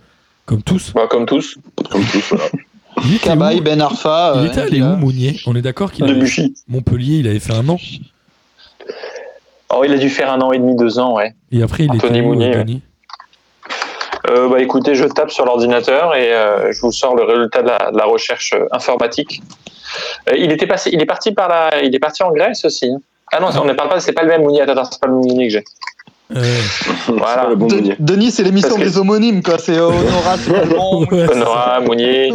comme 0.45 0.61
tous. 0.63 0.91
bah, 0.93 1.07
comme 1.09 1.25
tous. 1.25 1.57
Comme 1.89 2.03
tous, 2.05 2.29
voilà. 2.29 2.45
Il 3.05 3.15
était 3.15 3.27
Cabaye, 3.29 3.59
où, 3.59 3.63
Ben 3.63 3.79
Arfa. 3.79 4.33
il 4.35 4.39
euh, 4.41 4.47
était 4.47 4.59
allé 4.61 4.77
il 4.77 4.83
a- 4.83 4.91
où, 4.93 4.97
Mounier? 4.97 5.39
On 5.45 5.55
est 5.55 5.61
d'accord 5.61 5.91
qu'il 5.91 6.03
avait... 6.03 6.25
Montpellier, 6.67 7.19
il 7.19 7.27
avait 7.29 7.39
fait 7.39 7.53
un 7.53 7.69
an. 7.69 7.77
Oh 9.73 9.83
il 9.85 9.93
a 9.93 9.97
dû 9.97 10.09
faire 10.09 10.31
un 10.33 10.41
an 10.41 10.51
et 10.51 10.57
demi, 10.59 10.75
deux 10.75 10.99
ans, 10.99 11.15
ouais. 11.15 11.33
Et 11.51 11.61
après, 11.61 11.85
il 11.85 11.91
Anthony 11.91 12.17
était 12.17 12.21
où, 12.27 12.33
Mounier, 12.33 12.55
euh, 12.55 12.63
ouais. 12.63 12.79
Euh, 14.27 14.49
bah 14.49 14.59
écoutez, 14.59 14.95
je 14.95 15.05
tape 15.05 15.31
sur 15.31 15.45
l'ordinateur 15.45 16.15
et 16.15 16.33
euh, 16.33 16.71
je 16.71 16.81
vous 16.81 16.91
sors 16.91 17.15
le 17.15 17.23
résultat 17.23 17.61
de 17.61 17.67
la, 17.67 17.91
de 17.91 17.97
la 17.97 18.05
recherche 18.05 18.53
euh, 18.53 18.65
informatique. 18.71 19.41
Euh, 20.29 20.35
il 20.37 20.51
était 20.51 20.67
passé, 20.67 20.89
il 20.91 21.01
est 21.01 21.05
parti 21.05 21.31
par 21.31 21.47
la, 21.47 21.81
il 21.81 21.95
est 21.95 21.99
parti 21.99 22.23
en 22.23 22.31
Grèce 22.31 22.65
aussi. 22.65 22.91
Ah 23.31 23.39
non, 23.39 23.49
on 23.61 23.65
ne 23.65 23.73
parle 23.73 23.89
pas, 23.89 23.99
c'est 23.99 24.13
pas 24.13 24.23
le 24.23 24.29
même 24.29 24.41
Mounier. 24.41 24.61
Attends, 24.61 24.83
c'est 24.85 24.99
pas 24.99 25.07
le 25.07 25.13
Mounier 25.13 25.47
que 25.47 25.53
j'ai. 25.53 25.63
Euh, 26.35 26.43
Voilà. 27.07 27.47
le 27.49 27.55
bon 27.55 27.67
De- 27.67 27.75
Mounier. 27.75 27.95
Denis, 27.99 28.31
c'est 28.31 28.43
l'émission 28.43 28.75
que- 28.75 28.81
des 28.81 28.97
homonymes, 28.99 29.41
quoi. 29.41 29.57
C'est 29.57 29.77
euh, 29.77 29.87
Honora, 29.87 30.37
c'est. 30.37 30.51
Honora, 31.35 31.79
Mounier, 31.81 32.33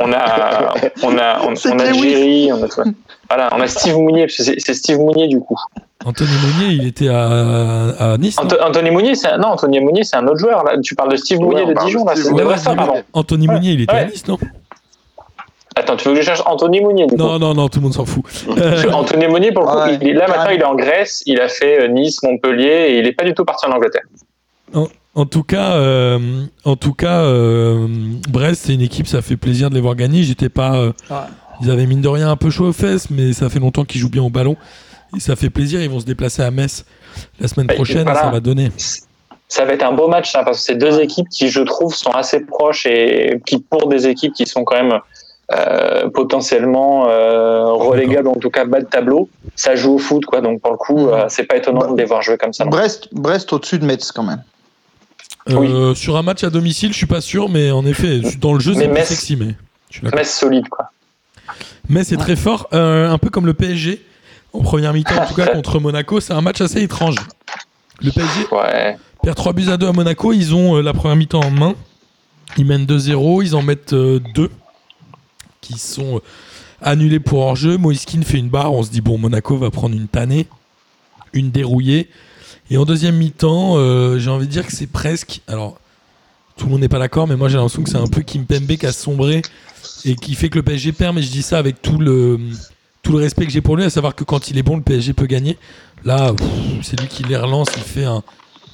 on 0.00 0.12
a, 0.12 0.74
on 1.02 1.16
a, 1.16 1.40
on, 1.42 1.52
a. 1.78 1.92
Jerry, 1.92 2.50
on 2.52 2.62
a 2.64 2.68
tout. 2.68 2.82
Voilà, 3.28 3.50
on 3.54 3.60
a 3.60 3.66
Steve 3.68 3.96
Mounier, 3.98 4.26
c'est 4.28 4.74
Steve 4.74 4.98
Mounier 4.98 5.28
du 5.28 5.38
coup. 5.40 5.56
Anthony 6.04 6.28
Mounier, 6.44 6.74
il 6.74 6.86
était 6.88 7.08
à, 7.08 8.12
à 8.14 8.16
Nice. 8.18 8.36
Anthony 8.38 8.90
Mounier, 8.90 9.14
c'est 9.14 9.28
un- 9.28 9.38
non, 9.38 9.48
Anthony 9.48 9.80
Mounier, 9.80 10.02
c'est 10.04 10.16
un 10.16 10.26
autre 10.26 10.38
joueur. 10.38 10.62
Là. 10.64 10.72
Tu 10.82 10.94
parles 10.94 11.10
de 11.12 11.16
Steve 11.16 11.40
Mounier 11.40 11.66
de 11.66 11.74
Dijon, 11.84 12.04
là, 12.04 12.12
c'est 12.16 12.32
de. 12.32 12.42
Brest, 12.42 12.64
pardon. 12.64 13.02
Anthony 13.12 13.46
Mounier, 13.46 13.72
il 13.72 13.80
était 13.82 13.94
à. 13.94 14.04
Nice, 14.06 14.26
non 14.26 14.38
Attends, 15.78 15.96
tu 15.96 16.08
veux 16.08 16.14
que 16.14 16.20
je 16.20 16.24
cherche 16.26 16.42
Anthony 16.46 16.80
Mounier 16.80 17.06
du 17.06 17.16
coup 17.16 17.16
Non, 17.22 17.38
non, 17.38 17.52
non, 17.54 17.68
tout 17.68 17.78
le 17.80 17.84
monde 17.84 17.92
s'en 17.94 18.06
fout. 18.06 18.24
Euh, 18.58 18.90
Anthony 18.92 19.26
Mounier, 19.26 19.52
pour 19.52 19.62
le 19.64 19.68
coup, 19.68 19.76
Ouais, 19.76 19.98
il- 20.00 20.14
là 20.16 20.26
maintenant, 20.26 20.50
il 20.50 20.60
est 20.60 20.64
en 20.64 20.74
Grèce, 20.74 21.22
il 21.26 21.38
a 21.40 21.48
fait 21.48 21.82
euh, 21.82 21.88
Nice, 21.88 22.22
Montpellier, 22.22 22.86
et 22.88 22.98
il 22.98 23.04
n'est 23.04 23.12
pas 23.12 23.24
du 23.24 23.34
tout 23.34 23.44
parti 23.44 23.66
en 23.66 23.72
Angleterre. 23.72 24.02
En 25.14 25.24
tout 25.24 25.42
cas, 25.42 25.72
euh, 25.76 26.18
en 26.64 26.76
tout 26.76 26.92
cas, 26.92 27.20
euh, 27.22 27.86
Brest, 28.28 28.64
c'est 28.66 28.74
une 28.74 28.82
équipe, 28.82 29.06
ça 29.06 29.22
fait 29.22 29.36
plaisir 29.36 29.70
de 29.70 29.74
les 29.74 29.80
voir 29.80 29.94
gagner. 29.96 30.22
J'étais 30.24 30.50
pas, 30.50 30.76
euh, 30.76 30.92
Ouais. 31.10 31.16
ils 31.62 31.70
avaient 31.70 31.86
mine 31.86 32.02
de 32.02 32.08
rien 32.08 32.30
un 32.30 32.36
peu 32.36 32.50
chaud 32.50 32.66
aux 32.66 32.72
fesses, 32.72 33.08
mais 33.10 33.32
ça 33.32 33.48
fait 33.48 33.58
longtemps 33.58 33.84
qu'ils 33.84 34.00
jouent 34.00 34.10
bien 34.10 34.22
au 34.22 34.28
ballon 34.30 34.56
et 35.16 35.20
ça 35.20 35.34
fait 35.36 35.48
plaisir. 35.48 35.80
Ils 35.82 35.88
vont 35.88 36.00
se 36.00 36.04
déplacer 36.04 36.42
à 36.42 36.50
Metz 36.50 36.84
la 37.40 37.48
semaine 37.48 37.66
Et 37.70 37.74
prochaine, 37.74 38.02
voilà. 38.04 38.20
ça 38.20 38.30
va 38.30 38.40
donner. 38.40 38.70
Ça 39.48 39.64
va 39.64 39.72
être 39.72 39.84
un 39.84 39.92
beau 39.92 40.08
match, 40.08 40.32
ça, 40.32 40.42
parce 40.42 40.58
que 40.58 40.64
c'est 40.64 40.74
deux 40.76 41.00
équipes 41.00 41.28
qui, 41.30 41.48
je 41.48 41.60
trouve, 41.62 41.94
sont 41.94 42.10
assez 42.10 42.40
proches 42.40 42.84
et 42.84 43.40
qui, 43.46 43.58
pour 43.58 43.88
des 43.88 44.06
équipes 44.08 44.34
qui 44.34 44.44
sont 44.46 44.64
quand 44.64 44.76
même 44.76 44.98
euh, 45.54 46.08
potentiellement 46.10 47.08
euh, 47.08 47.64
relégables, 47.72 48.28
en 48.28 48.34
tout 48.34 48.50
cas 48.50 48.64
bas 48.64 48.80
de 48.80 48.86
tableau, 48.86 49.28
ça 49.54 49.76
joue 49.76 49.94
au 49.94 49.98
foot, 49.98 50.24
quoi. 50.26 50.40
Donc, 50.40 50.60
pour 50.60 50.72
le 50.72 50.76
coup, 50.76 51.08
euh, 51.08 51.26
c'est 51.28 51.44
pas 51.44 51.56
étonnant 51.56 51.80
Bah, 51.80 51.92
de 51.92 51.96
les 51.96 52.04
voir 52.04 52.22
jouer 52.22 52.36
comme 52.36 52.52
ça. 52.52 52.64
non. 52.64 52.70
Brest, 52.70 53.08
Brest 53.12 53.52
au-dessus 53.52 53.78
de 53.78 53.84
Metz, 53.86 54.10
quand 54.12 54.24
même. 54.24 54.42
Euh, 55.48 55.94
Sur 55.94 56.16
un 56.16 56.22
match 56.22 56.42
à 56.42 56.50
domicile, 56.50 56.92
je 56.92 56.96
suis 56.98 57.06
pas 57.06 57.20
sûr, 57.20 57.48
mais 57.48 57.70
en 57.70 57.86
effet, 57.86 58.20
dans 58.40 58.52
le 58.54 58.58
jeu, 58.60 58.74
c'est 58.74 58.86
plus 58.88 58.92
Metz- 58.94 59.06
sexy. 59.08 59.36
Mais. 59.36 59.54
Metz 60.12 60.28
solide, 60.28 60.68
quoi. 60.68 60.90
Mais 61.88 62.02
c'est 62.02 62.16
très 62.16 62.34
fort, 62.34 62.68
euh, 62.72 63.08
un 63.08 63.18
peu 63.18 63.30
comme 63.30 63.46
le 63.46 63.54
PSG 63.54 64.02
en 64.52 64.62
première 64.62 64.92
mi-temps, 64.92 65.22
en 65.22 65.26
tout 65.26 65.34
cas 65.34 65.46
contre 65.54 65.78
Monaco. 65.78 66.18
C'est 66.18 66.32
un 66.32 66.40
match 66.40 66.60
assez 66.60 66.82
étrange. 66.82 67.14
Le 68.02 68.10
PSG 68.10 68.46
Ouais. 68.50 68.96
perd 69.22 69.36
3 69.36 69.52
buts 69.52 69.68
à 69.70 69.76
2 69.76 69.86
à 69.86 69.92
Monaco. 69.92 70.32
Ils 70.32 70.52
ont 70.56 70.76
euh, 70.76 70.82
la 70.82 70.92
première 70.92 71.16
mi-temps 71.16 71.40
en 71.40 71.50
main. 71.50 71.74
Ils 72.56 72.66
mènent 72.66 72.84
2-0. 72.86 73.42
Ils 73.44 73.54
en 73.54 73.62
mettent 73.62 73.94
2 73.94 74.50
qui 75.60 75.78
sont 75.78 76.16
euh, 76.16 76.20
annulés 76.80 77.20
pour 77.20 77.40
hors-jeu. 77.40 77.76
Moiskin 77.76 78.22
fait 78.22 78.38
une 78.38 78.48
barre. 78.48 78.72
On 78.72 78.82
se 78.82 78.90
dit, 78.90 79.00
bon, 79.00 79.18
Monaco 79.18 79.56
va 79.56 79.70
prendre 79.70 79.94
une 79.94 80.08
tannée, 80.08 80.46
une 81.32 81.50
dérouillée. 81.50 82.08
Et 82.70 82.76
en 82.76 82.84
deuxième 82.84 83.16
mi-temps, 83.16 83.74
euh, 83.76 84.18
j'ai 84.18 84.30
envie 84.30 84.46
de 84.46 84.52
dire 84.52 84.66
que 84.66 84.72
c'est 84.72 84.88
presque. 84.88 85.40
Alors, 85.46 85.78
tout 86.56 86.66
le 86.66 86.72
monde 86.72 86.80
n'est 86.80 86.88
pas 86.88 86.98
d'accord, 86.98 87.28
mais 87.28 87.36
moi 87.36 87.48
j'ai 87.48 87.56
l'impression 87.56 87.82
que 87.82 87.90
c'est 87.90 87.98
un 87.98 88.06
peu 88.06 88.22
Kimpembe 88.22 88.76
qui 88.76 88.86
a 88.86 88.92
sombré 88.92 89.42
et 90.04 90.16
qui 90.16 90.34
fait 90.34 90.48
que 90.48 90.56
le 90.56 90.62
PSG 90.62 90.92
perd. 90.92 91.14
Mais 91.14 91.22
je 91.22 91.30
dis 91.30 91.42
ça 91.42 91.58
avec 91.58 91.80
tout 91.82 91.98
le, 91.98 92.40
tout 93.02 93.12
le 93.12 93.18
respect 93.18 93.46
que 93.46 93.52
j'ai 93.52 93.60
pour 93.60 93.76
lui, 93.76 93.84
à 93.84 93.90
savoir 93.90 94.14
que 94.14 94.24
quand 94.24 94.50
il 94.50 94.58
est 94.58 94.62
bon, 94.62 94.76
le 94.76 94.82
PSG 94.82 95.12
peut 95.12 95.26
gagner. 95.26 95.58
Là, 96.04 96.34
c'est 96.82 96.98
lui 97.00 97.08
qui 97.08 97.22
les 97.24 97.36
relance. 97.36 97.68
Il 97.76 97.82
fait 97.82 98.04
un 98.04 98.22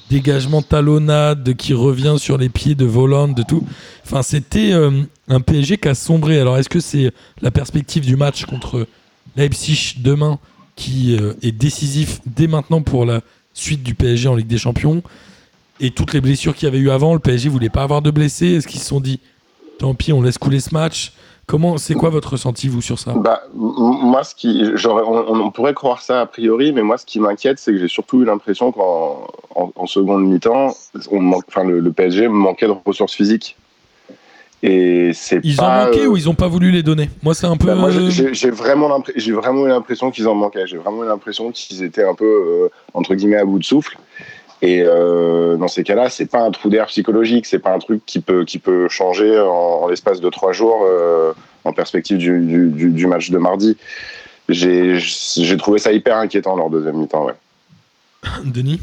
dégagement 0.09 0.61
talonnade 0.61 1.55
qui 1.55 1.73
revient 1.73 2.15
sur 2.17 2.37
les 2.37 2.49
pieds 2.49 2.75
de 2.75 2.85
Voland, 2.85 3.29
de 3.29 3.43
tout. 3.43 3.65
Enfin, 4.05 4.21
c'était 4.21 4.71
euh, 4.73 5.03
un 5.27 5.41
PSG 5.41 5.77
qui 5.77 5.87
a 5.87 5.95
sombré. 5.95 6.39
Alors, 6.39 6.57
est-ce 6.57 6.69
que 6.69 6.79
c'est 6.79 7.11
la 7.41 7.51
perspective 7.51 8.05
du 8.05 8.15
match 8.15 8.45
contre 8.45 8.87
Leipzig 9.35 9.95
demain 9.99 10.39
qui 10.75 11.15
euh, 11.15 11.33
est 11.41 11.51
décisif 11.51 12.19
dès 12.25 12.47
maintenant 12.47 12.81
pour 12.81 13.05
la 13.05 13.21
suite 13.53 13.83
du 13.83 13.95
PSG 13.95 14.27
en 14.27 14.35
Ligue 14.35 14.47
des 14.47 14.57
Champions? 14.57 15.03
Et 15.79 15.91
toutes 15.91 16.13
les 16.13 16.21
blessures 16.21 16.55
qu'il 16.55 16.65
y 16.65 16.69
avait 16.69 16.79
eu 16.79 16.91
avant, 16.91 17.13
le 17.13 17.19
PSG 17.19 17.49
voulait 17.49 17.69
pas 17.69 17.83
avoir 17.83 18.01
de 18.01 18.11
blessés. 18.11 18.53
Est-ce 18.53 18.67
qu'ils 18.67 18.79
se 18.79 18.85
sont 18.85 19.01
dit, 19.01 19.19
tant 19.79 19.95
pis, 19.95 20.13
on 20.13 20.21
laisse 20.21 20.37
couler 20.37 20.59
ce 20.59 20.73
match? 20.73 21.13
Comment, 21.45 21.77
c'est 21.77 21.93
quoi 21.93 22.09
votre 22.09 22.31
ressenti 22.31 22.69
vous 22.69 22.81
sur 22.81 22.97
ça? 22.99 23.13
Bah, 23.15 23.41
moi, 23.53 24.23
ce 24.23 24.33
qui, 24.33 24.71
j'aurais- 24.75 25.03
on, 25.05 25.29
on 25.45 25.51
pourrait 25.51 25.73
croire 25.73 26.01
ça 26.01 26.21
a 26.21 26.25
priori, 26.25 26.71
mais 26.71 26.81
moi, 26.83 26.97
ce 26.97 27.05
qui 27.05 27.19
m'inquiète, 27.19 27.59
c'est 27.59 27.73
que 27.73 27.77
j'ai 27.77 27.89
surtout 27.89 28.21
eu 28.21 28.25
l'impression 28.25 28.71
qu'en 28.71 29.27
en, 29.55 29.71
en 29.75 29.85
seconde 29.85 30.25
mi-temps, 30.25 30.73
on 31.11 31.19
manque- 31.19 31.43
enfin, 31.49 31.63
le, 31.65 31.79
le 31.79 31.91
PSG 31.91 32.27
manquait 32.29 32.67
de 32.67 32.73
ressources 32.85 33.13
physiques. 33.13 33.57
Et 34.65 35.11
c'est 35.13 35.41
Ils 35.43 35.57
pas, 35.57 35.65
ont 35.67 35.85
manqué 35.85 36.05
euh, 36.05 36.07
ou 36.07 36.15
ils 36.17 36.29
ont 36.29 36.35
pas 36.35 36.47
voulu 36.47 36.71
les 36.71 36.83
donner? 36.83 37.09
Moi, 37.21 37.33
c'est 37.33 37.45
un 37.47 37.57
peu. 37.57 37.73
moi, 37.75 37.89
euh, 37.89 38.09
j'ai- 38.09 38.49
vraiment, 38.49 39.03
j'ai 39.13 39.33
vraiment 39.33 39.65
eu 39.65 39.69
l'impression 39.69 40.09
qu'ils 40.09 40.27
en 40.29 40.35
manquaient. 40.35 40.65
J'ai 40.65 40.77
vraiment 40.77 41.03
eu 41.03 41.07
l'impression 41.07 41.51
qu'ils 41.51 41.83
étaient 41.83 42.05
un 42.05 42.15
peu, 42.15 42.23
euh, 42.23 42.69
entre 42.93 43.13
guillemets, 43.15 43.35
à 43.35 43.43
bout 43.45 43.59
de 43.59 43.65
souffle. 43.65 43.97
Et 44.63 44.81
euh, 44.81 45.57
dans 45.57 45.67
ces 45.67 45.83
cas-là, 45.83 46.09
c'est 46.09 46.25
pas 46.25 46.39
un 46.39 46.49
trou 46.49 46.69
d'air 46.69 46.85
psychologique, 46.85 47.45
c'est 47.45 47.59
pas 47.59 47.73
un 47.73 47.79
truc 47.79 48.01
qui 48.05 48.21
peut, 48.21 48.45
qui 48.45 48.59
peut 48.59 48.87
changer 48.87 49.37
en, 49.37 49.89
l'espace 49.89 50.21
de 50.21 50.29
trois 50.29 50.53
jours 50.53 50.85
euh, 50.85 51.33
en 51.65 51.73
perspective 51.73 52.17
du, 52.17 52.69
du, 52.69 53.05
match 53.05 53.29
de 53.29 53.37
mardi. 53.37 53.75
J'ai 54.47 54.99
j'ai 54.99 55.57
trouvé 55.57 55.79
ça 55.79 55.91
hyper 55.91 56.15
inquiétant 56.15 56.55
leur 56.55 56.69
deuxième 56.69 56.95
mi-temps. 56.95 57.25
Ouais. 57.25 57.33
Denis? 58.45 58.79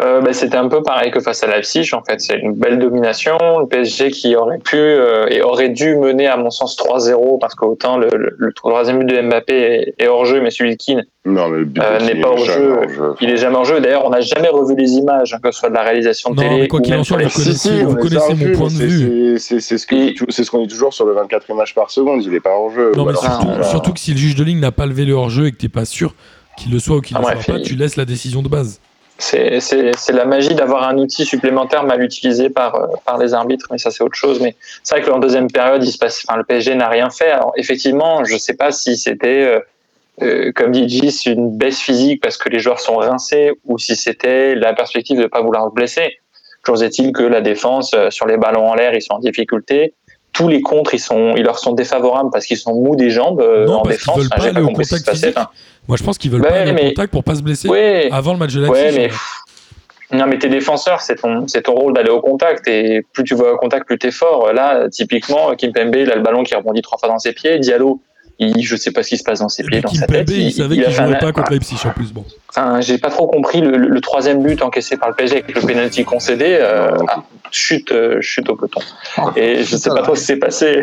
Euh, 0.00 0.20
bah, 0.20 0.32
c'était 0.32 0.56
un 0.56 0.68
peu 0.68 0.82
pareil 0.82 1.10
que 1.12 1.20
face 1.20 1.42
à 1.44 1.46
Leipzig. 1.46 1.88
En 1.92 2.02
fait, 2.02 2.20
c'est 2.20 2.36
une 2.38 2.54
belle 2.54 2.78
domination. 2.78 3.36
Le 3.60 3.66
PSG 3.66 4.10
qui 4.10 4.34
aurait 4.36 4.58
pu 4.58 4.76
euh, 4.76 5.26
et 5.30 5.40
aurait 5.42 5.68
dû 5.68 5.96
mener, 5.96 6.26
à 6.26 6.36
mon 6.36 6.50
sens, 6.50 6.76
3-0 6.76 7.38
parce 7.38 7.54
qu'autant 7.54 7.96
le, 7.96 8.08
le, 8.12 8.34
le 8.36 8.52
troisième 8.52 8.98
but 8.98 9.06
de 9.06 9.22
Mbappé 9.22 9.54
est, 9.54 9.94
est 10.02 10.08
hors 10.08 10.24
jeu, 10.24 10.40
mais 10.40 10.50
celui 10.50 10.76
de 10.76 10.82
Keane, 10.82 11.04
Euh, 11.26 11.64
n'est 12.00 12.20
pas 12.20 12.28
hors 12.30 12.38
jeu. 12.38 12.76
hors 12.76 12.88
jeu. 12.88 13.14
il 13.20 13.30
est 13.30 13.36
jamais 13.36 13.56
en 13.56 13.64
jeu. 13.64 13.80
D'ailleurs, 13.80 14.04
on 14.04 14.10
n'a 14.10 14.20
jamais 14.20 14.48
revu 14.48 14.74
les 14.76 14.92
images, 14.94 15.32
hein, 15.32 15.38
que 15.42 15.52
ce 15.52 15.60
soit 15.60 15.68
de 15.70 15.74
la 15.74 15.82
réalisation 15.82 16.30
de 16.30 16.36
Non, 16.36 16.42
télé 16.42 16.60
mais 16.62 16.68
quoi 16.68 16.80
ou 16.80 16.82
qu'il 16.82 16.90
même 16.90 17.00
en 17.00 17.04
sur 17.04 17.14
soit, 17.14 17.22
les 17.22 17.28
vous 17.28 17.38
connaissez- 17.42 17.70
on 17.70 17.86
vous 17.86 17.96
est 17.96 18.00
connaissez 18.00 18.34
mon 18.34 18.52
point 18.58 18.66
de 18.66 18.72
c'est- 18.72 18.86
vue. 18.86 19.38
C'est 19.38 19.60
ce 19.60 19.76
c'est 19.78 20.44
ce 20.44 20.50
qu'on 20.50 20.60
dit 20.62 20.68
toujours 20.68 20.92
sur 20.92 21.06
le 21.06 21.12
24 21.14 21.48
images 21.50 21.74
par 21.74 21.90
seconde. 21.90 22.22
Il 22.24 22.34
est 22.34 22.40
pas 22.40 22.50
hors 22.50 22.70
jeu. 22.70 22.92
Non, 22.96 23.04
mais 23.04 23.10
alors- 23.10 23.22
surtout, 23.22 23.48
Ah, 23.58 23.62
surtout 23.62 23.92
que 23.92 24.00
si 24.00 24.10
le 24.10 24.16
juge 24.18 24.34
de 24.34 24.44
ligne 24.44 24.58
n'a 24.60 24.72
pas 24.72 24.86
levé 24.86 25.04
le 25.04 25.14
hors-jeu 25.14 25.46
et 25.46 25.52
que 25.52 25.56
t'es 25.56 25.68
pas 25.68 25.84
sûr 25.84 26.14
qu'il 26.58 26.72
le 26.72 26.78
soit 26.80 26.96
ou 26.96 27.00
qu'il 27.00 27.16
Ah, 27.16 27.20
ne 27.20 27.26
le 27.26 27.32
bref, 27.34 27.44
soit 27.44 27.54
pas, 27.54 27.60
il- 27.60 27.66
tu 27.66 27.74
laisses 27.76 27.96
la 27.96 28.04
décision 28.04 28.42
de 28.42 28.48
base. 28.48 28.80
C'est 29.18 30.12
la 30.12 30.24
magie 30.24 30.54
d'avoir 30.54 30.88
un 30.88 30.98
outil 30.98 31.24
supplémentaire 31.24 31.84
mal 31.84 32.02
utilisé 32.02 32.50
par, 32.50 32.74
euh, 32.74 32.86
par 33.04 33.16
les 33.16 33.32
arbitres, 33.32 33.66
mais 33.70 33.78
ça 33.78 33.90
c'est 33.90 34.02
autre 34.02 34.16
chose. 34.16 34.40
Mais 34.40 34.56
c'est 34.82 34.96
vrai 34.96 35.04
que 35.04 35.10
en 35.10 35.18
deuxième 35.18 35.50
période, 35.50 35.84
il 35.84 35.92
se 35.92 35.98
passe, 35.98 36.24
enfin, 36.26 36.36
le 36.36 36.44
PSG 36.44 36.74
n'a 36.74 36.88
rien 36.88 37.10
fait. 37.10 37.30
Alors 37.30 37.52
effectivement, 37.56 38.24
je 38.24 38.36
sais 38.36 38.54
pas 38.54 38.72
si 38.72 38.96
c'était, 38.96 39.44
euh, 39.44 39.60
euh, 40.22 40.52
comme 40.52 40.72
dit 40.72 40.88
Gis, 40.88 41.22
une 41.26 41.56
baisse 41.56 41.80
physique 41.80 42.20
parce 42.22 42.36
que 42.36 42.48
les 42.48 42.58
joueurs 42.58 42.80
sont 42.80 42.96
rincés 42.96 43.52
ou 43.64 43.78
si 43.78 43.94
c'était 43.94 44.54
la 44.54 44.72
perspective 44.74 45.16
de 45.16 45.22
ne 45.22 45.28
pas 45.28 45.40
vouloir 45.40 45.68
se 45.68 45.74
blesser. 45.74 46.18
Toujours 46.64 46.82
est-il 46.82 47.12
que 47.12 47.22
la 47.22 47.40
défense, 47.40 47.92
euh, 47.94 48.10
sur 48.10 48.26
les 48.26 48.36
ballons 48.36 48.66
en 48.68 48.74
l'air, 48.74 48.94
ils 48.94 49.02
sont 49.02 49.14
en 49.14 49.18
difficulté. 49.18 49.94
Tous 50.34 50.48
les 50.48 50.60
contres, 50.60 50.92
ils, 50.94 50.98
sont, 51.00 51.34
ils 51.36 51.44
leur 51.44 51.58
sont 51.58 51.72
défavorables 51.72 52.28
parce 52.30 52.44
qu'ils 52.44 52.56
sont 52.58 52.74
mous 52.74 52.96
des 52.96 53.08
jambes 53.08 53.40
euh, 53.40 53.64
Non, 53.66 53.76
en 53.76 53.82
parce 53.82 53.96
défense. 53.96 54.18
veulent 54.18 54.28
pas 54.28 54.44
aller 54.44 54.60
au 54.60 54.68
contact 54.68 55.08
physique. 55.10 55.36
Moi, 55.88 55.96
je 55.96 56.02
pense 56.02 56.18
qu'ils 56.18 56.30
veulent 56.30 56.42
pas 56.42 56.54
aller 56.60 56.72
au 56.72 56.88
contact 56.88 57.12
pour 57.12 57.24
pas 57.24 57.36
se 57.36 57.42
blesser 57.42 57.68
Ouais, 57.68 58.08
avant 58.12 58.32
le 58.32 58.38
match 58.38 58.52
de 58.52 58.66
Ouais, 58.68 58.90
Leipzig. 58.90 58.98
mais 60.10 60.18
non, 60.18 60.26
mais 60.26 60.38
t'es 60.38 60.48
défenseur, 60.48 61.00
c'est 61.00 61.16
ton, 61.16 61.46
c'est 61.48 61.62
ton 61.62 61.74
rôle 61.74 61.92
d'aller 61.94 62.10
au 62.10 62.20
contact. 62.20 62.68
Et 62.68 63.04
plus 63.12 63.24
tu 63.24 63.34
vas 63.34 63.52
au 63.52 63.56
contact, 63.56 63.86
plus 63.86 63.98
t'es 63.98 64.10
fort. 64.10 64.52
Là, 64.52 64.88
typiquement, 64.90 65.54
Kimpembe, 65.56 65.94
il 65.96 66.10
a 66.10 66.16
le 66.16 66.22
ballon 66.22 66.42
qui 66.42 66.54
rebondit 66.54 66.82
trois 66.82 66.98
fois 66.98 67.08
dans 67.08 67.18
ses 67.18 67.32
pieds. 67.32 67.58
Diallo, 67.58 68.00
il, 68.38 68.62
je 68.62 68.76
sais 68.76 68.90
pas 68.90 69.02
ce 69.02 69.10
qui 69.10 69.18
se 69.18 69.22
passe 69.24 69.38
dans 69.40 69.48
ses 69.48 69.62
pieds, 69.64 69.80
dans 69.80 69.88
sa 69.88 70.06
tête. 70.06 70.28
il, 70.30 70.52
savait 70.52 70.78
a 70.80 70.84
qu'il 70.84 70.92
fait 70.94 71.02
un- 71.02 71.12
pas 71.14 71.32
contre 71.32 71.52
Leipzig 71.52 71.76
en 71.86 71.90
plus. 71.90 72.12
Bon. 72.12 72.24
Enfin, 72.48 72.80
j'ai 72.80 72.98
pas 72.98 73.10
trop 73.10 73.26
compris 73.26 73.60
le, 73.60 73.76
le- 73.76 73.88
le 73.88 74.00
troisième 74.00 74.42
but 74.42 74.60
encaissé 74.62 74.96
par 74.96 75.08
le 75.08 75.14
PSG 75.14 75.42
avec 75.44 75.54
le 75.54 75.60
penalty 75.60 76.04
concédé. 76.04 76.58
Euh, 76.60 76.90
ah, 77.08 77.22
chute, 77.50 77.92
euh, 77.92 78.20
chute 78.20 78.48
au 78.48 78.56
peloton. 78.56 78.80
Oh, 79.18 79.30
Et 79.36 79.62
je 79.62 79.76
sais 79.76 79.88
putain. 79.88 79.94
pas 79.96 80.02
trop 80.02 80.14
ce 80.14 80.20
qui 80.20 80.26
s'est 80.26 80.36
passé. 80.36 80.80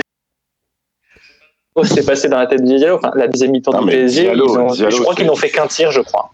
Ce 1.78 1.82
qui 1.88 1.94
s'est 1.96 2.06
passé 2.06 2.28
dans 2.30 2.38
la 2.40 2.48
tête 2.48 2.62
de 2.62 2.66
Diallo. 2.78 2.98
Enfin, 2.98 3.12
la 3.16 3.28
deuxième 3.28 3.52
mi-temps 3.52 3.80
du 3.82 3.90
PSG, 3.90 4.24
Diallo, 4.24 4.46
ils 4.48 4.58
ont- 4.60 4.68
Diallo, 4.72 4.92
je 4.96 5.02
crois 5.02 5.16
qu'ils 5.16 5.26
n'ont 5.28 5.36
fait 5.36 5.50
qu'un 5.50 5.68
tir, 5.68 5.92
je 5.92 6.02
crois. 6.02 6.32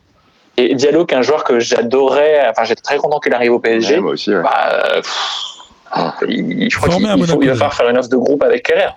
Et 0.57 0.73
Diallo, 0.73 1.05
qu'un 1.05 1.21
joueur 1.21 1.43
que 1.43 1.59
j'adorais, 1.59 2.47
enfin, 2.49 2.63
j'étais 2.63 2.81
très 2.81 2.97
content 2.97 3.19
qu'il 3.19 3.33
arrive 3.33 3.53
au 3.53 3.59
PSG. 3.59 3.95
Ouais, 3.95 4.01
moi 4.01 4.11
aussi. 4.13 4.33
ouais. 4.33 4.41
Bah, 4.41 4.81
pff, 4.95 5.15
il- 6.27 6.69
je 6.71 6.77
crois 6.77 6.89
qu'il 6.89 7.03
il 7.03 7.09
il 7.43 7.47
va 7.49 7.53
falloir 7.53 7.73
faire 7.75 7.89
une 7.89 7.97
offre 7.97 8.09
de 8.09 8.17
groupe 8.17 8.41
avec 8.43 8.63
Kerrer. 8.65 8.89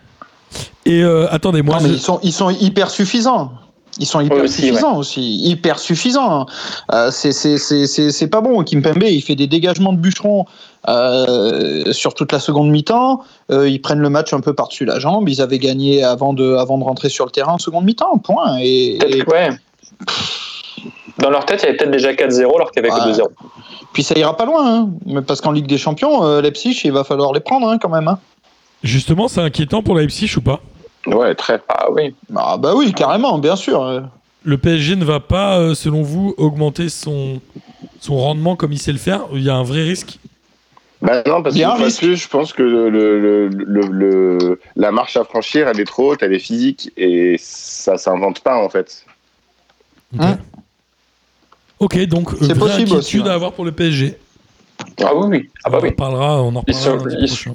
Et 0.86 1.02
euh, 1.02 1.26
attendez, 1.30 1.62
moi, 1.62 1.76
Non, 1.76 1.82
mais 1.82 1.88
je- 1.90 1.94
ils 1.94 2.00
sont, 2.00 2.18
ils 2.22 2.32
sont 2.32 2.50
hyper 2.50 2.90
suffisants. 2.90 3.52
Ils 3.98 4.06
sont 4.06 4.20
hyper 4.20 4.44
aussi, 4.44 4.62
suffisants 4.62 4.96
aussi. 4.96 5.36
Hyper 5.44 5.78
suffisants. 5.78 6.46
Euh, 6.92 7.10
c'est- 7.10 8.26
pas 8.30 8.40
bon. 8.40 8.62
Kimpembe, 8.62 9.02
il 9.02 9.20
fait 9.20 9.34
des 9.34 9.46
dégagements 9.48 9.92
de 9.92 9.98
bûcherons 9.98 10.46
euh, 10.88 11.92
sur 11.92 12.14
toute 12.14 12.32
la 12.32 12.38
seconde 12.38 12.70
mi-temps. 12.70 13.20
Euh, 13.50 13.68
ils 13.68 13.82
prennent 13.82 13.98
le 14.00 14.08
match 14.08 14.32
un 14.32 14.40
peu 14.40 14.54
par-dessus 14.54 14.84
la 14.86 14.98
jambe. 15.00 15.28
Ils 15.28 15.42
avaient 15.42 15.58
gagné 15.58 16.02
avant 16.04 16.32
de, 16.32 16.54
avant 16.54 16.78
de 16.78 16.84
rentrer 16.84 17.08
sur 17.08 17.24
le 17.26 17.30
terrain 17.30 17.54
en 17.54 17.58
seconde 17.58 17.84
mi-temps. 17.84 18.16
Point. 18.18 18.58
Et, 18.60 18.94
et- 18.94 18.98
Peut-être, 18.98 19.28
ouais. 19.32 19.50
Dans 21.18 21.28
leur 21.30 21.44
tête, 21.44 21.60
il 21.62 21.66
y 21.66 21.68
avait 21.68 21.76
peut-être 21.76 21.90
déjà 21.90 22.12
4-0 22.14 22.54
alors 22.56 22.70
qu'il 22.70 22.82
y 22.82 22.86
avait 22.88 22.96
que 22.98 23.04
Ouais. 23.06 23.12
2-0. 23.12 23.28
puis 23.92 24.02
ça 24.02 24.18
ira 24.18 24.36
pas 24.36 24.46
loin. 24.46 24.66
hein. 24.66 24.88
Mais 25.04 25.20
Parce 25.20 25.40
qu'en 25.42 25.50
Ligue 25.52 25.66
des 25.66 25.76
Champions, 25.78 26.24
euh, 26.24 26.40
Leipzig, 26.40 26.80
il 26.84 26.92
va 26.92 27.04
falloir 27.04 27.32
les 27.34 27.40
prendre 27.40 27.68
hein, 27.68 27.76
quand 27.78 27.90
même. 27.90 28.08
hein. 28.08 28.18
Justement, 28.82 29.28
c'est 29.28 29.40
inquiétant 29.40 29.82
pour 29.82 29.96
Leipzig 29.96 30.32
ou 30.36 30.40
pas? 30.40 30.60
Ouais, 31.06 31.34
très. 31.34 31.60
Ah 31.68 31.86
oui. 31.90 32.14
Ah, 32.36 32.56
bah 32.58 32.74
oui, 32.76 32.92
carrément, 32.92 33.38
bien 33.38 33.56
sûr. 33.56 33.82
euh. 33.82 34.00
Le 34.44 34.56
PSG 34.58 34.96
ne 34.96 35.04
va 35.04 35.20
pas, 35.20 35.58
euh, 35.58 35.74
selon 35.74 36.02
vous, 36.02 36.34
augmenter 36.38 36.88
son, 36.88 37.40
son 38.00 38.16
rendement 38.18 38.56
comme 38.56 38.72
il 38.72 38.78
sait 38.78 38.92
le 38.92 38.98
faire? 38.98 39.22
Il 39.32 39.42
y 39.42 39.50
a 39.50 39.54
un 39.54 39.62
vrai 39.62 39.82
risque? 39.82 40.18
Bah 41.02 41.22
non, 41.26 41.42
parce 41.42 41.54
risque. 41.84 42.00
plus, 42.02 42.16
je 42.16 42.28
pense 42.28 42.52
que 42.52 42.62
le, 42.62 42.90
le- 42.90 43.48
le- 43.48 43.86
le- 43.88 44.60
la 44.76 44.92
marche 44.92 45.16
à 45.16 45.24
franchir, 45.24 45.66
elle 45.68 45.80
est 45.80 45.86
trop 45.86 46.12
haute, 46.12 46.22
elle 46.22 46.34
est 46.34 46.38
physique 46.38 46.92
et 46.98 47.36
ça 47.38 47.96
s'invente 47.96 48.40
pas 48.40 48.56
en 48.62 48.68
fait. 48.68 49.06
Ok, 50.14 50.20
Hein? 50.22 50.38
Ok, 51.78 51.98
donc 52.06 52.32
euh, 52.34 52.36
C'est 52.42 52.48
possible 52.58 52.82
inquiétude 52.82 52.92
aussi, 52.98 53.20
ouais. 53.20 53.28
à 53.30 53.32
avoir 53.32 53.52
pour 53.52 53.64
le 53.64 53.72
PSG. 53.72 54.18
Ah 55.02 55.14
oui, 55.14 55.26
oui. 55.38 55.50
Ah 55.64 55.70
bah 55.70 55.78
on 55.78 55.80
en 55.80 55.82
oui. 55.84 55.88
reparlera, 55.90 56.42
on 56.42 56.54
en 56.56 56.64
Ils 56.66 56.74
reparlera 56.74 57.10
sont- 57.10 57.16
ils. 57.18 57.54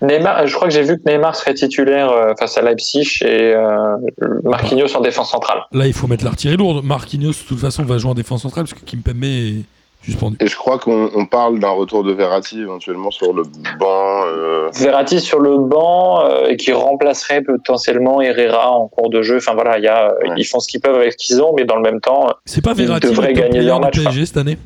Neymar, 0.00 0.46
je 0.46 0.54
crois 0.54 0.68
que 0.68 0.74
j'ai 0.74 0.82
vu 0.82 0.98
que 0.98 1.08
Neymar 1.10 1.36
serait 1.36 1.54
titulaire 1.54 2.10
euh, 2.10 2.34
face 2.38 2.56
à 2.56 2.62
Leipzig 2.62 3.18
et 3.22 3.52
euh, 3.54 3.96
Marquinhos 4.44 4.96
en 4.96 5.00
défense 5.00 5.30
centrale. 5.30 5.62
Là, 5.72 5.86
il 5.86 5.92
faut 5.92 6.06
mettre 6.06 6.24
l'artillerie 6.24 6.56
lourde. 6.56 6.84
Marquinhos, 6.84 7.30
de 7.32 7.46
toute 7.48 7.58
façon, 7.58 7.82
va 7.84 7.98
jouer 7.98 8.10
en 8.10 8.14
défense 8.14 8.42
centrale 8.42 8.64
parce 8.64 8.74
que 8.80 8.84
Kimpembe 8.84 9.24
est 9.24 9.62
suspendu. 10.04 10.36
Et 10.40 10.46
je 10.48 10.56
crois 10.56 10.78
qu'on 10.78 11.10
on 11.14 11.26
parle 11.26 11.60
d'un 11.60 11.70
retour 11.70 12.02
de 12.02 12.12
Verratti 12.12 12.60
éventuellement 12.60 13.10
sur 13.12 13.32
le 13.32 13.42
banc. 13.78 14.24
euh, 14.26 14.68
Verratti 14.74 15.20
sur 15.20 15.38
le 15.40 15.58
banc 15.58 16.24
euh, 16.24 16.46
et 16.48 16.56
qui 16.56 16.72
remplacerait 16.72 17.42
potentiellement 17.42 18.20
Herrera 18.20 18.70
en 18.72 18.88
cours 18.88 19.10
de 19.10 19.22
jeu. 19.22 19.36
Enfin 19.36 19.54
voilà, 19.54 19.78
il 19.78 19.84
y 19.84 19.88
a, 19.88 20.12
Ouais. 20.22 20.30
ils 20.36 20.44
font 20.44 20.58
ce 20.58 20.66
qu'ils 20.68 20.80
peuvent 20.80 20.96
avec 20.96 21.12
ce 21.12 21.16
qu'ils 21.18 21.40
ont, 21.42 21.52
mais 21.56 21.64
dans 21.64 21.76
le 21.76 21.82
même 21.82 22.00
temps, 22.00 22.28
C'est 22.44 22.62
pas 22.62 22.72
Ils 22.72 22.86
Verratti 22.86 23.06
le 23.08 23.14
top 23.14 23.16
devraient 23.18 23.32
gagner 23.34 23.50
player 23.50 23.66
leur 23.66 23.78
du 23.78 23.84
match, 23.84 23.94
PSG 24.02 24.26
cette 24.26 24.36
année? 24.38 24.58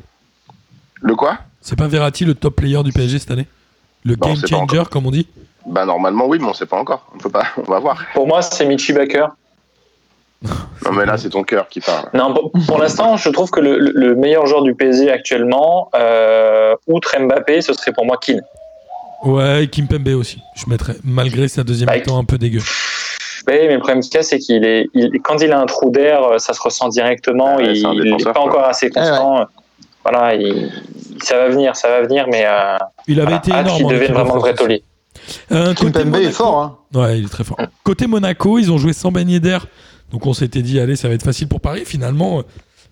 Le 1.01 1.15
quoi? 1.15 1.37
C'est 1.61 1.77
pas 1.77 1.87
Verratti 1.87 2.25
le 2.25 2.33
top 2.33 2.55
player 2.55 2.81
du 2.81 2.91
PSG 2.91 3.19
cette 3.19 3.31
année? 3.31 3.45
Le 4.07 4.15
Non, 4.15 4.27
game 4.33 4.47
changer, 4.47 4.83
comme 4.89 5.05
on 5.05 5.11
dit 5.11 5.27
Bah 5.65 5.85
normalement 5.85 6.25
oui, 6.27 6.37
mais 6.39 6.47
on 6.47 6.53
sait 6.53 6.65
pas 6.65 6.77
encore. 6.77 7.05
On 7.13 7.17
peut 7.17 7.29
pas. 7.29 7.47
On 7.57 7.69
va 7.69 7.79
voir. 7.79 8.01
pour 8.13 8.25
moi, 8.27 8.41
c'est 8.41 8.65
Michi 8.65 8.93
Baker. 8.93 9.27
Non 10.85 10.93
mais 10.93 11.05
là 11.05 11.17
c'est 11.17 11.29
ton 11.29 11.43
cœur 11.43 11.67
qui 11.67 11.81
parle. 11.81 12.05
Non, 12.13 12.33
pour, 12.33 12.51
pour 12.67 12.77
l'instant, 12.77 13.17
je 13.17 13.29
trouve 13.29 13.49
que 13.49 13.59
le, 13.59 13.77
le- 13.79 13.91
le 13.93 14.15
meilleur 14.15 14.45
joueur 14.45 14.61
du 14.61 14.73
PSG 14.75 15.11
actuellement, 15.11 15.89
euh, 15.95 16.75
outre 16.87 17.13
Mbappé, 17.19 17.61
ce 17.61 17.73
serait 17.73 17.91
pour 17.91 18.05
moi 18.05 18.17
Keane. 18.21 18.41
Ouais, 19.23 19.63
et 19.63 19.67
Kimpembe 19.67 20.07
aussi. 20.09 20.39
Je 20.55 20.69
mettrais, 20.69 20.95
malgré 21.03 21.47
sa 21.47 21.63
deuxième 21.63 21.87
Bah, 21.89 21.95
un 22.13 22.23
peu 22.23 22.37
dégueu. 22.37 22.59
Oui, 23.47 23.55
mais 23.67 23.73
le 23.73 23.79
problème 23.79 24.01
qu'il 24.01 24.13
y 24.13 24.17
a, 24.17 24.23
c'est 24.23 24.37
qu'il 24.39 24.63
est, 24.63 24.87
il- 24.93 25.19
quand 25.23 25.41
il 25.41 25.51
a 25.51 25.59
un 25.59 25.65
trou 25.65 25.89
d'air, 25.89 26.23
euh, 26.23 26.37
ça 26.37 26.53
se 26.53 26.61
ressent 26.61 26.87
directement. 26.89 27.57
Ah 27.59 27.63
il 27.63 27.83
n'est 28.15 28.23
pas 28.23 28.33
quoi. 28.33 28.41
encore 28.43 28.65
assez 28.65 28.89
constant. 28.91 29.47
Voilà, 30.03 30.35
il- 30.35 30.71
ça 31.23 31.37
va 31.37 31.49
venir, 31.49 31.75
ça 31.75 31.89
va 31.89 32.01
venir, 32.03 32.27
mais 32.31 32.45
euh, 32.45 32.77
Il 33.07 33.19
avait 33.19 33.23
voilà, 33.31 33.37
été 33.37 33.51
hâte 33.51 33.65
énorme. 33.65 33.77
qu'il 33.77 33.85
en 33.85 33.89
devienne 33.89 34.03
équipe 34.03 34.15
de 34.15 34.19
vraiment 34.21 34.33
le 34.35 34.39
vrai 34.41 34.53
taulier. 34.55 34.83
Euh, 35.51 35.73
côté 35.73 35.91
Kimpembe 35.93 36.15
est 36.15 36.19
Monaco- 36.19 36.31
fort. 36.33 36.61
Hein. 36.61 36.77
Ouais, 36.93 37.19
il 37.19 37.25
est 37.25 37.29
très 37.29 37.43
fort. 37.43 37.57
Côté 37.83 38.07
Monaco, 38.07 38.59
ils 38.59 38.71
ont 38.71 38.77
joué 38.77 38.93
sans 38.93 39.11
Ben 39.11 39.27
Yedder. 39.29 39.57
Donc 40.11 40.25
on 40.25 40.33
s'était 40.33 40.61
dit, 40.61 40.79
allez, 40.79 40.95
ça 40.95 41.07
va 41.07 41.15
être 41.15 41.23
facile 41.23 41.47
pour 41.47 41.59
Paris. 41.61 41.83
Finalement, 41.85 42.39
euh, 42.39 42.43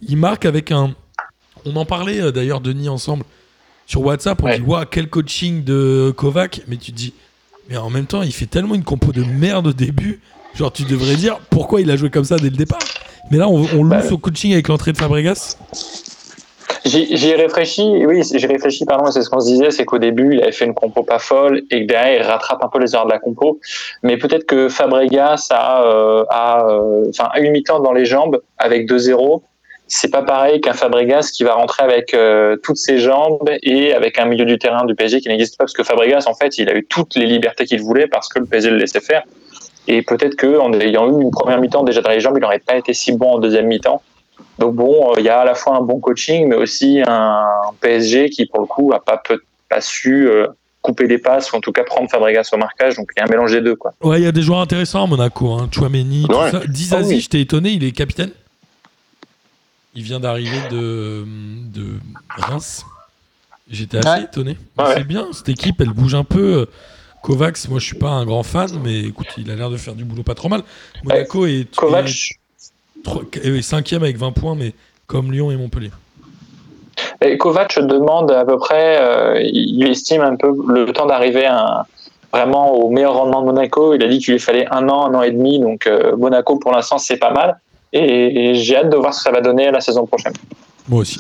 ils 0.08 0.18
marquent 0.18 0.46
avec 0.46 0.72
un. 0.72 0.94
On 1.66 1.76
en 1.76 1.86
parlait 1.86 2.20
euh, 2.22 2.32
d'ailleurs, 2.32 2.62
Denis, 2.62 2.90
ensemble, 2.90 3.24
sur 3.88 4.02
WhatsApp. 4.02 4.42
On 4.42 4.46
Ouais. 4.46 4.60
dit, 4.60 4.66
waouh, 4.66 4.86
quel 4.90 5.10
coaching 5.10 5.64
de 5.64 6.14
Kovac. 6.16 6.62
Mais 6.68 6.78
tu 6.78 6.92
te 6.92 6.98
dis, 6.98 7.14
mais 7.70 7.78
en 7.78 7.90
même 7.90 8.06
temps, 8.06 8.22
il 8.22 8.34
fait 8.34 8.46
tellement 8.48 8.76
une 8.76 8.84
compo 8.84 9.12
de 9.12 9.24
merde 9.24 9.68
au 9.68 9.74
début. 9.74 10.20
Genre, 10.56 10.72
tu 10.72 10.84
devrais 10.84 11.16
dire 11.16 11.38
pourquoi 11.50 11.82
il 11.82 11.92
a 11.92 11.96
joué 11.98 12.10
comme 12.10 12.24
ça 12.26 12.38
dès 12.38 12.50
le 12.50 12.58
départ. 12.58 12.80
Mais 13.32 13.38
là, 13.38 13.48
on, 13.50 13.66
on 13.76 13.84
loue 13.84 13.90
Bah. 13.90 14.02
son 14.08 14.18
coaching 14.18 14.54
avec 14.54 14.68
l'entrée 14.68 14.92
de 14.94 14.98
Fabregas. 14.98 15.58
J'y 16.86 17.18
j'y 17.18 17.30
ai 17.32 17.36
réfléchi, 17.36 18.06
oui, 18.06 18.22
j'ai 18.32 18.46
réfléchi, 18.46 18.86
pardon, 18.86 19.10
c'est 19.10 19.24
ce 19.24 19.30
qu'on 19.32 19.40
se 19.40 19.48
disait, 19.48 19.72
c'est 19.72 19.86
qu'au 19.86 19.98
début, 19.98 20.36
il 20.36 20.44
avait 20.44 20.52
fait 20.52 20.66
une 20.66 20.76
compo 20.76 21.02
pas 21.02 21.18
folle 21.18 21.64
et 21.72 21.82
que 21.82 21.88
derrière, 21.88 22.22
il 22.22 22.22
rattrape 22.22 22.64
un 22.64 22.68
peu 22.68 22.80
les 22.80 22.94
erreurs 22.94 23.08
de 23.08 23.12
la 23.12 23.18
compo. 23.18 23.60
Mais 24.04 24.18
peut-être 24.18 24.46
que 24.46 24.70
Fabregas 24.70 25.48
a, 25.50 25.84
euh, 25.84 26.26
a, 26.30 26.68
euh, 26.70 27.12
une 27.38 27.54
mi-temps 27.54 27.80
dans 27.80 27.92
les 27.92 28.06
jambes 28.06 28.40
avec 28.60 28.88
2-0. 28.88 29.42
C'est 29.88 30.12
pas 30.12 30.22
pareil 30.22 30.62
qu'un 30.62 30.74
Fabregas 30.74 31.32
qui 31.34 31.44
va 31.44 31.56
rentrer 31.56 31.82
avec 31.82 32.14
euh, 32.14 32.56
toutes 32.62 32.78
ses 32.78 33.00
jambes 33.00 33.50
et 33.64 33.94
avec 33.94 34.20
un 34.20 34.26
milieu 34.26 34.46
du 34.46 34.60
terrain 34.60 34.86
du 34.86 34.94
PSG 34.94 35.22
qui 35.22 35.30
n'existe 35.30 35.58
pas 35.58 35.64
parce 35.64 35.74
que 35.74 35.84
Fabregas, 35.84 36.26
en 36.28 36.36
fait, 36.36 36.60
il 36.60 36.70
a 36.70 36.76
eu 36.76 36.86
toutes 36.86 37.16
les 37.16 37.26
libertés 37.26 37.66
qu'il 37.66 37.82
voulait 37.82 38.08
parce 38.08 38.30
que 38.30 38.38
le 38.38 38.46
PSG 38.46 38.70
le 38.70 38.78
laissait 38.78 39.02
faire. 39.02 39.24
Et 39.88 40.04
peut-être 40.04 40.36
qu'en 40.36 40.72
ayant 40.74 41.08
eu 41.08 41.22
une 41.22 41.32
première 41.32 41.60
mi-temps 41.60 41.84
déjà 41.84 42.02
dans 42.02 42.12
les 42.12 42.20
jambes, 42.20 42.38
il 42.38 42.42
n'aurait 42.42 42.60
pas 42.60 42.76
été 42.76 42.94
si 42.94 43.12
bon 43.12 43.34
en 43.34 43.40
deuxième 43.40 43.66
mi-temps. 43.66 44.04
Donc 44.60 44.76
bon, 44.76 45.12
euh, 45.12 45.16
il 45.20 45.26
y 45.26 45.30
a 45.30 45.40
à 45.40 45.46
la 45.46 45.56
fois 45.56 45.78
un 45.78 45.82
bon 45.82 46.00
coaching, 46.00 46.48
mais 46.48 46.56
aussi 46.56 47.02
un 47.06 47.46
PSG 47.82 48.30
qui, 48.30 48.46
pour 48.46 48.62
le 48.62 48.66
coup, 48.66 48.92
a 48.94 49.00
pas, 49.04 49.22
su 49.82 50.28
euh, 50.30 50.48
couper 50.82 51.08
les 51.08 51.18
passes 51.18 51.52
ou 51.52 51.58
en 51.58 51.60
tout 51.62 51.72
cas 51.72 51.84
prendre 51.84 52.10
Fabregas 52.10 52.50
au 52.54 52.58
marquage. 52.58 52.96
Donc 52.96 53.10
il 53.16 53.20
y 53.20 53.22
a 53.22 53.26
un 53.26 53.30
mélange 53.30 53.52
des 53.52 53.62
deux. 53.62 53.76
Quoi. 53.76 53.94
Ouais, 54.02 54.22
il 54.22 54.24
y 54.24 54.28
a 54.28 54.32
des 54.32 54.42
joueurs 54.42 54.60
intéressants 54.62 55.04
à 55.04 55.08
Monaco. 55.08 55.52
Hein. 55.52 55.68
Chouameni, 55.72 56.26
tout 56.30 56.36
Ouais. 56.36 56.52
ça. 56.52 56.62
Dizazi, 56.68 57.04
Ah 57.12 57.16
oui. 57.16 57.20
j'étais 57.22 57.42
étonné, 57.42 57.72
il 57.72 57.84
est 57.84 57.92
capitaine. 57.92 58.32
Il 59.94 60.04
vient 60.04 60.20
d'arriver 60.20 60.58
de, 60.72 61.24
de 61.74 61.86
Reims. 62.30 62.86
J'étais 63.70 63.98
assez 63.98 64.08
Ouais. 64.10 64.24
étonné. 64.24 64.58
Ouais, 64.78 64.86
C'est 64.98 65.04
bien, 65.08 65.28
cette 65.34 65.50
équipe, 65.50 65.80
elle 65.82 65.90
bouge 65.92 66.16
un 66.16 66.24
peu. 66.24 66.68
Kovacs, 67.24 67.68
moi 67.70 67.80
je 67.80 67.86
suis 67.86 67.98
pas 67.98 68.10
un 68.12 68.24
grand 68.26 68.44
fan, 68.44 68.70
mais 68.84 69.00
écoute, 69.00 69.26
il 69.38 69.50
a 69.50 69.56
l'air 69.56 69.72
de 69.72 69.78
faire 69.78 69.96
du 69.96 70.04
boulot 70.04 70.22
pas 70.22 70.36
trop 70.36 70.48
mal. 70.50 70.62
Monaco 71.04 71.48
est, 71.48 71.74
Kovac, 71.76 72.06
est 72.06 72.08
tro- 72.08 72.12
est 72.12 72.45
cinquième 73.62 74.04
avec 74.04 74.18
20 74.18 74.32
points, 74.32 74.56
mais 74.56 74.74
comme 75.08 75.32
Lyon 75.32 75.52
et 75.52 75.56
Montpellier. 75.56 75.92
et 77.22 77.38
Kovac 77.38 77.80
demande 77.80 78.32
à 78.32 78.46
peu 78.46 78.58
près, 78.58 78.98
euh, 79.00 79.42
il 79.44 79.88
estime 79.88 80.22
un 80.22 80.36
peu 80.36 80.54
le 80.68 80.92
temps 80.92 81.06
d'arriver 81.06 81.50
vraiment 82.34 82.74
au 82.74 82.90
meilleur 82.90 83.14
rendement 83.14 83.42
de 83.42 83.46
Monaco. 83.48 83.94
Il 83.94 84.04
a 84.04 84.08
dit 84.08 84.20
qu'il 84.20 84.34
lui 84.34 84.40
fallait 84.40 84.68
un 84.72 84.90
an, 84.90 85.06
un 85.12 85.14
an 85.16 85.22
et 85.22 85.32
demi. 85.32 85.60
Donc 85.60 85.88
euh, 85.88 86.16
Monaco 86.18 86.58
pour 86.58 86.72
l'instant 86.72 86.98
c'est 86.98 87.18
pas 87.18 87.32
mal. 87.32 87.60
Et, 87.94 88.50
et 88.50 88.56
j'ai 88.56 88.76
hâte 88.76 88.90
de 88.90 88.98
voir 88.98 89.14
ce 89.14 89.20
que 89.20 89.24
ça 89.24 89.32
va 89.32 89.42
donner 89.42 89.72
la 89.72 89.80
saison 89.80 90.06
prochaine. 90.06 90.34
Moi 90.90 91.02
aussi. 91.02 91.20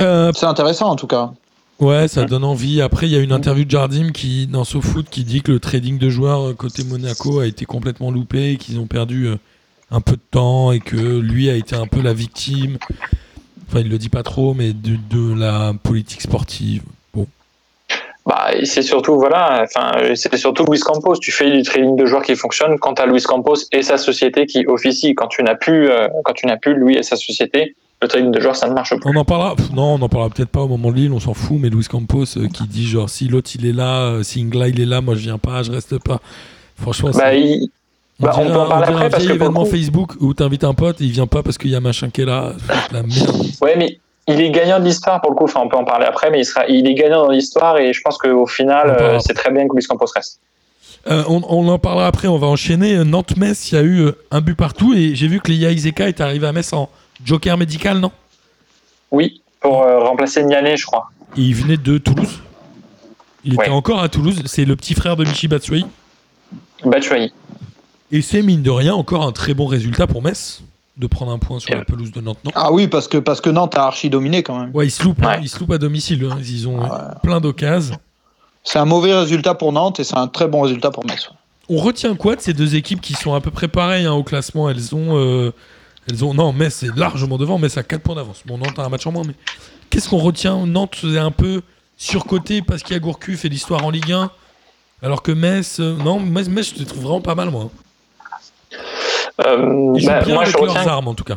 Euh, 0.00 0.30
C'est 0.34 0.46
intéressant 0.46 0.90
en 0.90 0.96
tout 0.96 1.06
cas. 1.06 1.30
Ouais, 1.78 2.08
ça 2.08 2.24
donne 2.24 2.44
envie. 2.44 2.80
Après, 2.80 3.06
il 3.06 3.12
y 3.12 3.16
a 3.16 3.20
une 3.20 3.32
interview 3.32 3.64
de 3.64 3.70
Jardim 3.70 4.10
qui, 4.10 4.46
dans 4.46 4.64
SoFoot 4.64 5.10
qui 5.10 5.24
dit 5.24 5.42
que 5.42 5.52
le 5.52 5.60
trading 5.60 5.98
de 5.98 6.08
joueurs 6.08 6.56
côté 6.56 6.84
Monaco 6.84 7.40
a 7.40 7.46
été 7.46 7.66
complètement 7.66 8.10
loupé, 8.10 8.52
et 8.52 8.56
qu'ils 8.56 8.80
ont 8.80 8.86
perdu 8.86 9.26
euh, 9.26 9.36
un 9.90 10.00
peu 10.00 10.12
de 10.12 10.20
temps 10.30 10.72
et 10.72 10.80
que 10.80 10.96
lui 10.96 11.48
a 11.50 11.54
été 11.54 11.76
un 11.76 11.86
peu 11.86 12.02
la 12.02 12.12
victime. 12.12 12.78
Enfin, 13.68 13.80
il 13.80 13.88
le 13.88 13.98
dit 13.98 14.08
pas 14.08 14.22
trop, 14.22 14.54
mais 14.54 14.72
de, 14.72 14.96
de 15.10 15.34
la 15.38 15.72
politique 15.82 16.22
sportive. 16.22 16.82
Bon. 17.14 17.26
Bah, 18.24 18.50
c'est 18.64 18.82
surtout 18.82 19.16
voilà, 19.16 19.62
enfin 19.64 19.92
c'est 20.14 20.36
surtout 20.36 20.64
Luis 20.68 20.80
Campos. 20.80 21.16
Tu 21.18 21.30
fais 21.32 21.50
du 21.50 21.62
trading 21.62 21.96
de 21.96 22.06
joueurs 22.06 22.22
qui 22.22 22.34
fonctionne 22.36 22.78
quand 22.78 22.94
tu 22.94 23.02
as 23.02 23.06
Luis 23.06 23.22
Campos 23.22 23.54
et 23.72 23.82
sa 23.82 23.98
société 23.98 24.46
qui 24.46 24.66
officie. 24.66 25.14
Quand 25.14 25.28
tu 25.28 25.42
n'as 25.42 25.54
plus, 25.54 25.88
euh, 25.88 26.08
quand 26.24 26.32
tu 26.32 26.46
n'as 26.46 26.56
plus 26.56 26.74
lui 26.74 26.96
et 26.96 27.02
sa 27.04 27.16
société, 27.16 27.76
le 28.02 28.08
trading 28.08 28.30
de 28.32 28.40
joueurs 28.40 28.56
ça 28.56 28.68
ne 28.68 28.74
marche 28.74 28.90
plus. 28.90 29.00
On 29.10 29.16
en 29.16 29.24
parlera. 29.24 29.54
non, 29.74 29.94
on 29.94 30.02
en 30.02 30.08
parlera 30.08 30.30
peut-être 30.30 30.48
pas 30.50 30.62
au 30.62 30.68
moment 30.68 30.90
de 30.90 30.96
Lille, 30.96 31.12
on 31.12 31.20
s'en 31.20 31.34
fout. 31.34 31.58
Mais 31.60 31.68
Luis 31.70 31.84
Campos 31.84 32.24
euh, 32.36 32.48
qui 32.48 32.64
dit 32.66 32.86
genre 32.86 33.08
si 33.08 33.28
l'autre 33.28 33.50
il 33.54 33.64
est 33.66 33.72
là, 33.72 34.00
euh, 34.10 34.22
si 34.24 34.40
Ingla 34.42 34.68
il 34.68 34.80
est 34.80 34.86
là, 34.86 35.00
moi 35.00 35.14
je 35.14 35.20
viens 35.20 35.38
pas, 35.38 35.62
je 35.62 35.70
reste 35.70 35.98
pas. 36.02 36.20
Franchement, 36.80 37.10
Bah, 37.14 37.30
c'est- 37.30 37.40
il- 37.40 37.70
bah, 38.20 38.32
on 38.36 38.40
dirait 38.42 38.52
peut 38.52 38.58
en 38.58 38.64
un- 38.64 38.68
parler 38.68 38.86
après 38.92 39.04
un 39.06 39.10
parce 39.10 39.26
que 39.26 39.32
événement 39.32 39.64
coup- 39.64 39.70
Facebook 39.70 40.12
où 40.20 40.34
t'invites 40.34 40.64
un 40.64 40.74
pote 40.74 41.00
et 41.00 41.04
il 41.04 41.10
vient 41.12 41.26
pas 41.26 41.42
parce 41.42 41.58
qu'il 41.58 41.70
y 41.70 41.76
a 41.76 41.80
machin 41.80 42.10
qui 42.10 42.22
est 42.22 42.24
là. 42.26 42.52
La 42.92 43.02
merde. 43.02 43.36
ouais, 43.60 43.74
mais 43.76 43.98
il 44.28 44.40
est 44.40 44.50
gagnant 44.50 44.80
de 44.80 44.84
l'histoire 44.84 45.20
pour 45.20 45.30
le 45.30 45.36
coup. 45.36 45.44
Enfin, 45.44 45.60
on 45.64 45.68
peut 45.68 45.76
en 45.76 45.84
parler 45.84 46.06
après, 46.06 46.30
mais 46.30 46.40
il 46.40 46.44
sera, 46.44 46.66
il 46.66 46.86
est 46.86 46.94
gagnant 46.94 47.26
dans 47.26 47.30
l'histoire 47.32 47.78
et 47.78 47.92
je 47.92 48.00
pense 48.00 48.16
qu'au 48.18 48.46
final, 48.46 48.96
euh, 49.00 49.18
c'est 49.20 49.34
très 49.34 49.50
bien 49.52 49.68
que 49.68 49.74
Luis 49.74 49.84
Campos 49.84 50.06
reste. 50.14 50.40
Euh, 51.08 51.22
on, 51.28 51.40
on 51.48 51.68
en 51.68 51.78
parlera 51.78 52.06
après, 52.08 52.26
on 52.26 52.36
va 52.38 52.48
enchaîner. 52.48 52.96
Euh, 52.96 53.04
Nantes-Metz, 53.04 53.70
il 53.70 53.74
y 53.76 53.78
a 53.78 53.82
eu 53.84 54.08
un 54.32 54.40
but 54.40 54.56
partout 54.56 54.92
et 54.94 55.14
j'ai 55.14 55.28
vu 55.28 55.40
que 55.40 55.52
Léa 55.52 55.70
Iseka 55.70 56.08
est 56.08 56.20
arrivé 56.20 56.46
à 56.48 56.52
Metz 56.52 56.72
en 56.72 56.88
joker 57.24 57.56
médical, 57.56 57.98
non? 58.00 58.10
Oui, 59.12 59.40
pour 59.60 59.82
euh, 59.84 60.00
remplacer 60.00 60.42
Niané, 60.42 60.76
je 60.76 60.84
crois. 60.86 61.10
Et 61.36 61.42
il 61.42 61.54
venait 61.54 61.76
de 61.76 61.98
Toulouse. 61.98 62.40
Il 63.44 63.54
était 63.54 63.70
encore 63.70 64.00
à 64.02 64.08
Toulouse, 64.08 64.42
c'est 64.46 64.64
le 64.64 64.74
petit 64.74 64.94
frère 64.94 65.14
de 65.16 65.24
Michi 65.24 65.46
Batshuayi. 65.46 65.86
Batshuayi. 66.84 67.32
Et 68.12 68.22
c'est 68.22 68.42
mine 68.42 68.62
de 68.62 68.70
rien 68.70 68.94
encore 68.94 69.24
un 69.24 69.32
très 69.32 69.54
bon 69.54 69.66
résultat 69.66 70.06
pour 70.06 70.22
Metz 70.22 70.62
de 70.96 71.06
prendre 71.06 71.32
un 71.32 71.38
point 71.38 71.58
sur 71.60 71.74
la 71.74 71.84
pelouse 71.84 72.10
de 72.12 72.20
Nantes, 72.20 72.38
non? 72.44 72.52
Ah 72.54 72.72
oui, 72.72 72.86
parce 72.88 73.06
que, 73.08 73.18
parce 73.18 73.40
que 73.40 73.50
Nantes 73.50 73.76
a 73.76 73.84
archi 73.84 74.08
dominé 74.08 74.42
quand 74.42 74.58
même. 74.58 74.70
Ouais, 74.74 74.86
ils 74.86 74.90
se 74.90 75.02
loupent, 75.02 75.22
hein, 75.24 75.32
Ouais. 75.36 75.38
ils 75.42 75.48
se 75.48 75.58
loupent 75.58 75.72
à 75.72 75.78
domicile. 75.78 76.26
hein. 76.30 76.38
Ils 76.40 76.66
ont 76.68 76.82
euh, 76.82 76.88
plein 77.22 77.40
d'occasions. 77.40 77.98
C'est 78.64 78.78
un 78.78 78.84
mauvais 78.86 79.14
résultat 79.14 79.54
pour 79.54 79.72
Nantes 79.72 80.00
et 80.00 80.04
c'est 80.04 80.16
un 80.16 80.26
très 80.28 80.48
bon 80.48 80.62
résultat 80.62 80.90
pour 80.90 81.04
Metz. 81.04 81.28
On 81.68 81.76
retient 81.78 82.14
quoi 82.14 82.36
de 82.36 82.40
ces 82.40 82.54
deux 82.54 82.76
équipes 82.76 83.00
qui 83.00 83.12
sont 83.14 83.34
à 83.34 83.40
peu 83.40 83.50
près 83.50 83.68
pareilles 83.68 84.06
hein, 84.06 84.12
au 84.12 84.22
classement? 84.22 84.70
Elles 84.70 84.94
ont, 84.94 85.18
euh, 85.18 85.52
elles 86.08 86.24
ont, 86.24 86.32
non, 86.32 86.52
Metz 86.52 86.82
est 86.84 86.96
largement 86.96 87.36
devant. 87.38 87.58
Metz 87.58 87.76
a 87.76 87.82
4 87.82 88.00
points 88.02 88.14
d'avance. 88.14 88.42
Bon, 88.46 88.56
Nantes 88.56 88.78
a 88.78 88.84
un 88.84 88.88
match 88.88 89.06
en 89.06 89.12
moins, 89.12 89.24
mais 89.26 89.34
qu'est-ce 89.90 90.08
qu'on 90.08 90.18
retient? 90.18 90.64
Nantes 90.66 90.98
est 91.04 91.18
un 91.18 91.30
peu 91.32 91.60
surcoté 91.98 92.62
parce 92.62 92.82
qu'il 92.82 92.94
y 92.94 92.96
a 92.96 93.00
Gourcuff 93.00 93.44
et 93.44 93.48
l'histoire 93.48 93.84
en 93.84 93.90
Ligue 93.90 94.12
1, 94.12 94.30
alors 95.02 95.22
que 95.22 95.32
Metz, 95.32 95.78
euh, 95.80 95.94
non, 95.96 96.20
Metz, 96.20 96.48
Metz, 96.48 96.72
je 96.74 96.78
les 96.80 96.86
trouve 96.86 97.02
vraiment 97.02 97.20
pas 97.20 97.34
mal 97.34 97.50
moi. 97.50 97.70
Euh, 99.44 99.92
Ils 99.94 100.00
jouent 100.00 100.06
bah, 100.08 100.20
bien 100.20 100.34
moi, 100.34 100.42
avec 100.44 100.56
je 100.56 100.64
leurs 100.64 100.88
armes 100.88 101.08
en 101.08 101.14
tout 101.14 101.24
cas. 101.24 101.36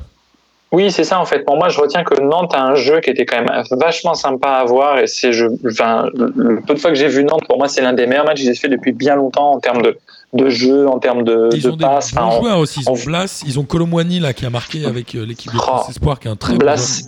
Oui, 0.72 0.92
c'est 0.92 1.04
ça 1.04 1.20
en 1.20 1.26
fait. 1.26 1.40
Pour 1.46 1.58
moi, 1.58 1.70
je 1.70 1.80
retiens 1.82 2.04
que 2.04 2.22
Nantes 2.22 2.54
a 2.54 2.62
un 2.62 2.76
jeu 2.76 3.00
qui 3.00 3.10
était 3.10 3.26
quand 3.26 3.42
même 3.42 3.64
vachement 3.72 4.14
sympa 4.14 4.50
à 4.50 4.64
voir 4.66 5.00
et 5.00 5.08
c'est 5.08 5.34
je, 5.34 5.48
enfin, 5.68 6.06
le 6.14 6.62
peu 6.62 6.76
de 6.76 6.80
fois 6.80 6.92
que 6.92 6.96
j'ai 6.96 7.08
vu 7.08 7.24
Nantes, 7.24 7.42
pour 7.48 7.58
moi, 7.58 7.68
c'est 7.68 7.82
l'un 7.82 7.94
des 7.94 8.06
meilleurs 8.06 8.26
matchs 8.26 8.40
que 8.42 8.46
j'ai 8.46 8.54
fait 8.56 8.68
depuis 8.70 8.92
bien 8.92 9.16
longtemps 9.16 9.52
en 9.54 9.60
termes 9.60 9.82
de, 9.82 9.98
de 10.34 10.50
jeu, 10.50 10.88
en 10.88 11.00
termes 11.00 11.24
de, 11.24 11.50
Ils 11.54 11.64
de 11.64 11.70
ont 11.72 11.76
des 11.76 11.84
passes. 11.86 12.14
bons 12.14 12.22
Enfin, 12.22 12.36
on- 12.38 12.42
joueurs 12.42 12.58
aussi. 12.60 12.82
Ils 12.82 12.90
ont 12.90 12.94
on- 12.94 13.04
Blas, 13.06 13.44
ils 13.48 13.58
ont 13.60 13.64
Colomwani 13.64 14.20
là 14.20 14.34
qui 14.34 14.46
a 14.46 14.52
marqué 14.52 14.86
avec 14.86 15.16
euh, 15.16 15.26
l'équipe 15.26 15.52
de 15.52 15.58
Oh, 15.58 15.62
France 15.64 15.90
Espoir 15.90 16.20
qui 16.20 16.28
est 16.28 16.32
un 16.32 16.36
très 16.36 16.54
bon 16.54 16.60
Blas, 16.60 17.02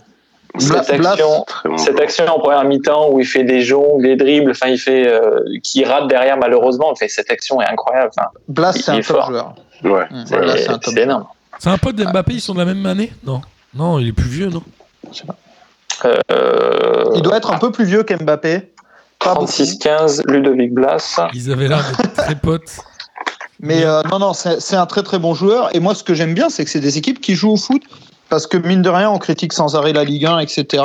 joueur. 0.58 0.84
cette 0.84 0.98
Blas- 0.98 1.12
action, 1.12 1.46
bon. 1.66 1.78
cette 1.78 2.00
action 2.00 2.26
en 2.26 2.40
première 2.40 2.64
mi-temps 2.66 3.12
où 3.12 3.20
il 3.20 3.26
fait 3.28 3.44
des 3.44 3.62
jongles, 3.62 4.02
des 4.02 4.16
dribbles, 4.16 4.52
enfin 4.52 4.70
il 4.70 4.80
fait, 4.80 5.08
euh, 5.08 5.40
qui 5.64 5.86
rate 5.86 6.08
derrière 6.08 6.38
malheureusement. 6.38 6.90
Enfin, 6.90 7.06
cette 7.08 7.30
action 7.30 7.62
est 7.62 7.68
incroyable. 7.68 8.10
Enfin, 8.18 8.28
Blas, 8.48 8.74
c'est 8.74 8.90
un 8.90 9.02
fort. 9.04 9.28
joueur. 9.28 9.54
Ouais. 9.84 10.06
Mmh, 10.12 10.24
c'est 10.26 10.68
c'est 10.84 10.98
énorme. 10.98 11.26
C'est 11.60 11.70
un 11.70 11.78
pote 11.78 11.96
d'Mbappé, 11.96 12.34
ils 12.34 12.42
sont 12.42 12.54
de 12.54 12.60
la 12.60 12.66
même 12.66 12.86
année 12.86 13.12
Non, 13.24 13.42
non, 13.74 14.00
il 14.00 14.08
est 14.08 14.14
plus 14.14 14.30
vieux, 14.30 14.50
non 14.50 14.64
Euh, 16.06 17.12
Il 17.16 17.22
doit 17.22 17.38
être 17.38 17.52
un 17.52 17.60
peu 17.60 17.72
plus 17.72 17.86
vieux 17.86 18.04
qu'Mbappé. 18.04 18.72
Pas 19.20 19.36
beaucoup. 19.36 19.46
36-15, 19.46 20.24
Ludovic 20.28 20.74
Blas. 20.74 21.20
Ils 21.34 21.52
avaient 21.52 21.68
l'air 21.68 21.84
d'être 21.98 22.14
très 22.14 22.36
potes. 22.36 22.80
Mais 23.60 23.84
euh, 23.84 24.02
non, 24.10 24.18
non, 24.18 24.34
c'est 24.34 24.76
un 24.76 24.88
très 24.88 25.04
très 25.04 25.20
bon 25.20 25.36
joueur. 25.36 25.70
Et 25.76 25.80
moi, 25.80 25.94
ce 25.94 26.04
que 26.04 26.16
j'aime 26.16 26.34
bien, 26.34 26.50
c'est 26.50 26.66
que 26.66 26.72
c'est 26.72 26.80
des 26.80 26.98
équipes 26.98 27.22
qui 27.22 27.36
jouent 27.36 27.52
au 27.52 27.58
foot. 27.58 27.84
Parce 28.30 28.48
que 28.48 28.56
mine 28.58 28.82
de 28.82 28.90
rien, 28.90 29.10
on 29.12 29.18
critique 29.18 29.52
sans 29.52 29.76
arrêt 29.76 29.92
la 29.92 30.06
Ligue 30.06 30.26
1, 30.26 30.40
etc. 30.40 30.84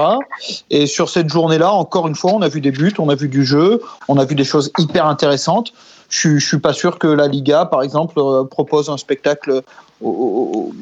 Et 0.70 0.86
sur 0.88 1.09
cette 1.09 1.28
journée-là, 1.28 1.70
encore 1.70 2.09
une 2.09 2.16
fois, 2.16 2.32
on 2.34 2.42
a 2.42 2.49
vu 2.49 2.61
des 2.61 2.72
buts, 2.72 2.92
on 2.99 3.09
a 3.09 3.14
vu 3.14 3.28
du 3.28 3.44
jeu, 3.44 3.80
on 4.09 4.18
a 4.18 4.24
vu 4.24 4.34
des 4.34 4.42
choses 4.42 4.72
hyper 4.78 5.07
intéressantes. 5.07 5.72
Je, 6.09 6.18
suis- 6.18 6.40
je 6.40 6.46
suis 6.46 6.59
pas 6.59 6.72
sûr 6.72 6.98
que 6.98 7.07
la 7.07 7.26
Liga, 7.28 7.64
par 7.66 7.82
exemple, 7.82 8.14
euh, 8.18 8.44
propose 8.44 8.88
un 8.90 8.96
spectacle 8.96 9.62
au- 10.00 10.09
au- 10.09 10.74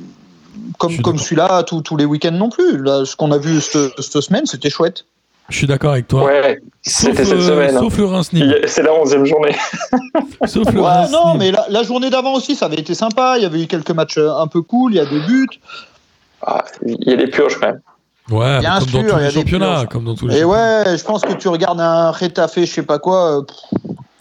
comme, 0.79 1.19
celui-là 1.19 1.63
tous 1.65 1.97
les 1.97 2.05
week-ends 2.05 2.31
non 2.33 2.49
plus. 2.51 2.83
Là, 2.83 3.05
ce 3.05 3.17
qu'on 3.17 3.33
a 3.33 3.39
vu 3.39 3.61
cette, 3.61 4.01
cette 4.01 4.21
semaine, 4.23 4.47
c'était 4.47 4.71
chouette. 4.71 5.05
Je 5.51 5.59
suis 5.59 5.67
d'accord 5.67 5.93
avec 5.93 6.09
toi. 6.09 6.25
Ouais, 6.25 6.59
Sauf, 6.87 7.11
c'était 7.11 7.25
cette 7.27 7.35
euh, 7.39 7.49
semaine. 7.49 7.79
sauf 7.79 7.99
le 7.99 8.05
reims 8.07 8.31
C'est 8.67 8.83
la 8.83 8.93
11e 8.93 9.25
journée. 9.27 9.55
Sauf 10.47 10.73
le 10.73 10.81
Ouais, 10.81 10.87
Reims 10.87 11.11
non, 11.13 11.35
mais 11.35 11.51
la, 11.51 11.67
la 11.69 11.83
journée 11.83 12.09
d'avant 12.09 12.33
aussi, 12.33 12.55
ça 12.57 12.65
avait 12.67 12.79
été 12.81 12.95
sympa. 12.95 13.35
Il 13.37 13.43
y 13.43 13.47
avait 13.47 13.63
eu 13.63 13.67
quelques 13.67 13.91
matchs 13.91 14.17
euh, 14.17 14.33
un 14.39 14.47
peu 14.47 14.63
cool, 14.63 14.93
il 14.95 14.97
y 14.97 15.01
a 15.01 15.05
des 15.05 15.21
buts. 15.21 15.47
Ah, 16.47 16.65
il 16.87 16.97
y 17.11 17.13
a 17.13 17.17
des 17.17 17.27
purges 17.27 17.59
quand 17.61 17.67
même. 17.67 17.81
Ouais, 18.31 18.61
Bien 18.61 18.79
comme 18.79 18.89
sûr, 18.89 19.03
dans 19.03 19.03
il 19.03 19.07
y 19.07 19.11
tous 19.11 19.15
a 19.17 19.19
les 19.21 19.27
des 19.27 19.33
championnats. 19.35 19.85
Comme 19.87 20.05
dans 20.07 20.15
tous 20.15 20.29
les 20.29 20.39
Et 20.39 20.45
ouais, 20.45 20.97
je 20.97 21.05
pense 21.05 21.21
que 21.23 21.35
tu 21.35 21.49
regardes 21.49 21.81
un 21.81 22.11
Retafe, 22.11 22.61
je 22.61 22.65
sais 22.65 22.83
pas 22.83 22.99
quoi. 22.99 23.45
pff, 23.47 23.81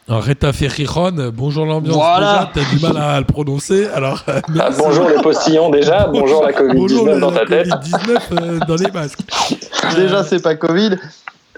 Un 0.09 0.19
Reta 0.19 0.51
Ferriron, 0.51 1.13
bonjour 1.33 1.65
l'ambiance. 1.65 1.95
Voilà. 1.95 2.49
Déjà, 2.53 2.67
t'as 2.67 2.75
du 2.75 2.81
mal 2.93 2.97
à 3.01 3.19
le 3.19 3.25
prononcer. 3.25 3.87
Alors, 3.95 4.21
euh, 4.27 4.41
Ah, 4.59 4.69
bonjour 4.77 5.07
les 5.07 5.21
postillons 5.21 5.69
déjà, 5.69 6.07
bonjour 6.07 6.43
la 6.43 6.51
Bonjour 6.73 7.05
Covid-19 7.07 7.13
le- 7.15 7.19
dans 7.21 7.31
ta 7.31 7.43
la 7.45 7.45
tête. 7.45 7.67
Covid-19 7.69 8.17
euh, 8.33 8.59
dans 8.67 8.75
les 8.75 8.91
masques. 8.91 9.19
Déjà, 9.95 10.23
c'est 10.25 10.41
pas 10.41 10.55
Covid. 10.55 10.97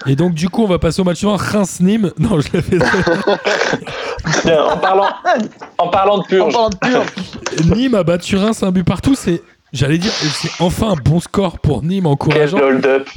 Et 0.06 0.16
donc, 0.16 0.34
du 0.36 0.50
coup, 0.50 0.64
on 0.64 0.68
va 0.68 0.78
passer 0.78 1.02
au 1.02 1.06
match 1.06 1.18
suivant. 1.18 1.38
Reims-Nîmes. 1.38 2.12
Non, 2.20 2.40
je 2.40 2.48
l'ai 2.54 2.62
fait. 2.62 2.78
En 4.60 4.78
parlant, 4.78 5.08
en 5.80 5.88
parlant 5.88 6.18
de 6.18 6.24
En 6.24 6.26
purge, 6.26 6.54
parlant 6.54 6.70
de 6.70 6.76
purge. 6.78 7.06
Nîmes 7.76 7.96
a 7.96 8.04
battu 8.04 8.36
Reims 8.38 8.62
un 8.62 8.72
but 8.72 8.84
partout. 8.84 9.16
C'est, 9.16 9.42
j'allais 9.74 9.98
dire, 9.98 10.12
c'est 10.12 10.52
enfin 10.60 10.92
un 10.92 10.96
bon 10.96 11.20
score 11.20 11.60
pour 11.60 11.84
Nîmes 11.84 12.06
encourageant. 12.06 12.58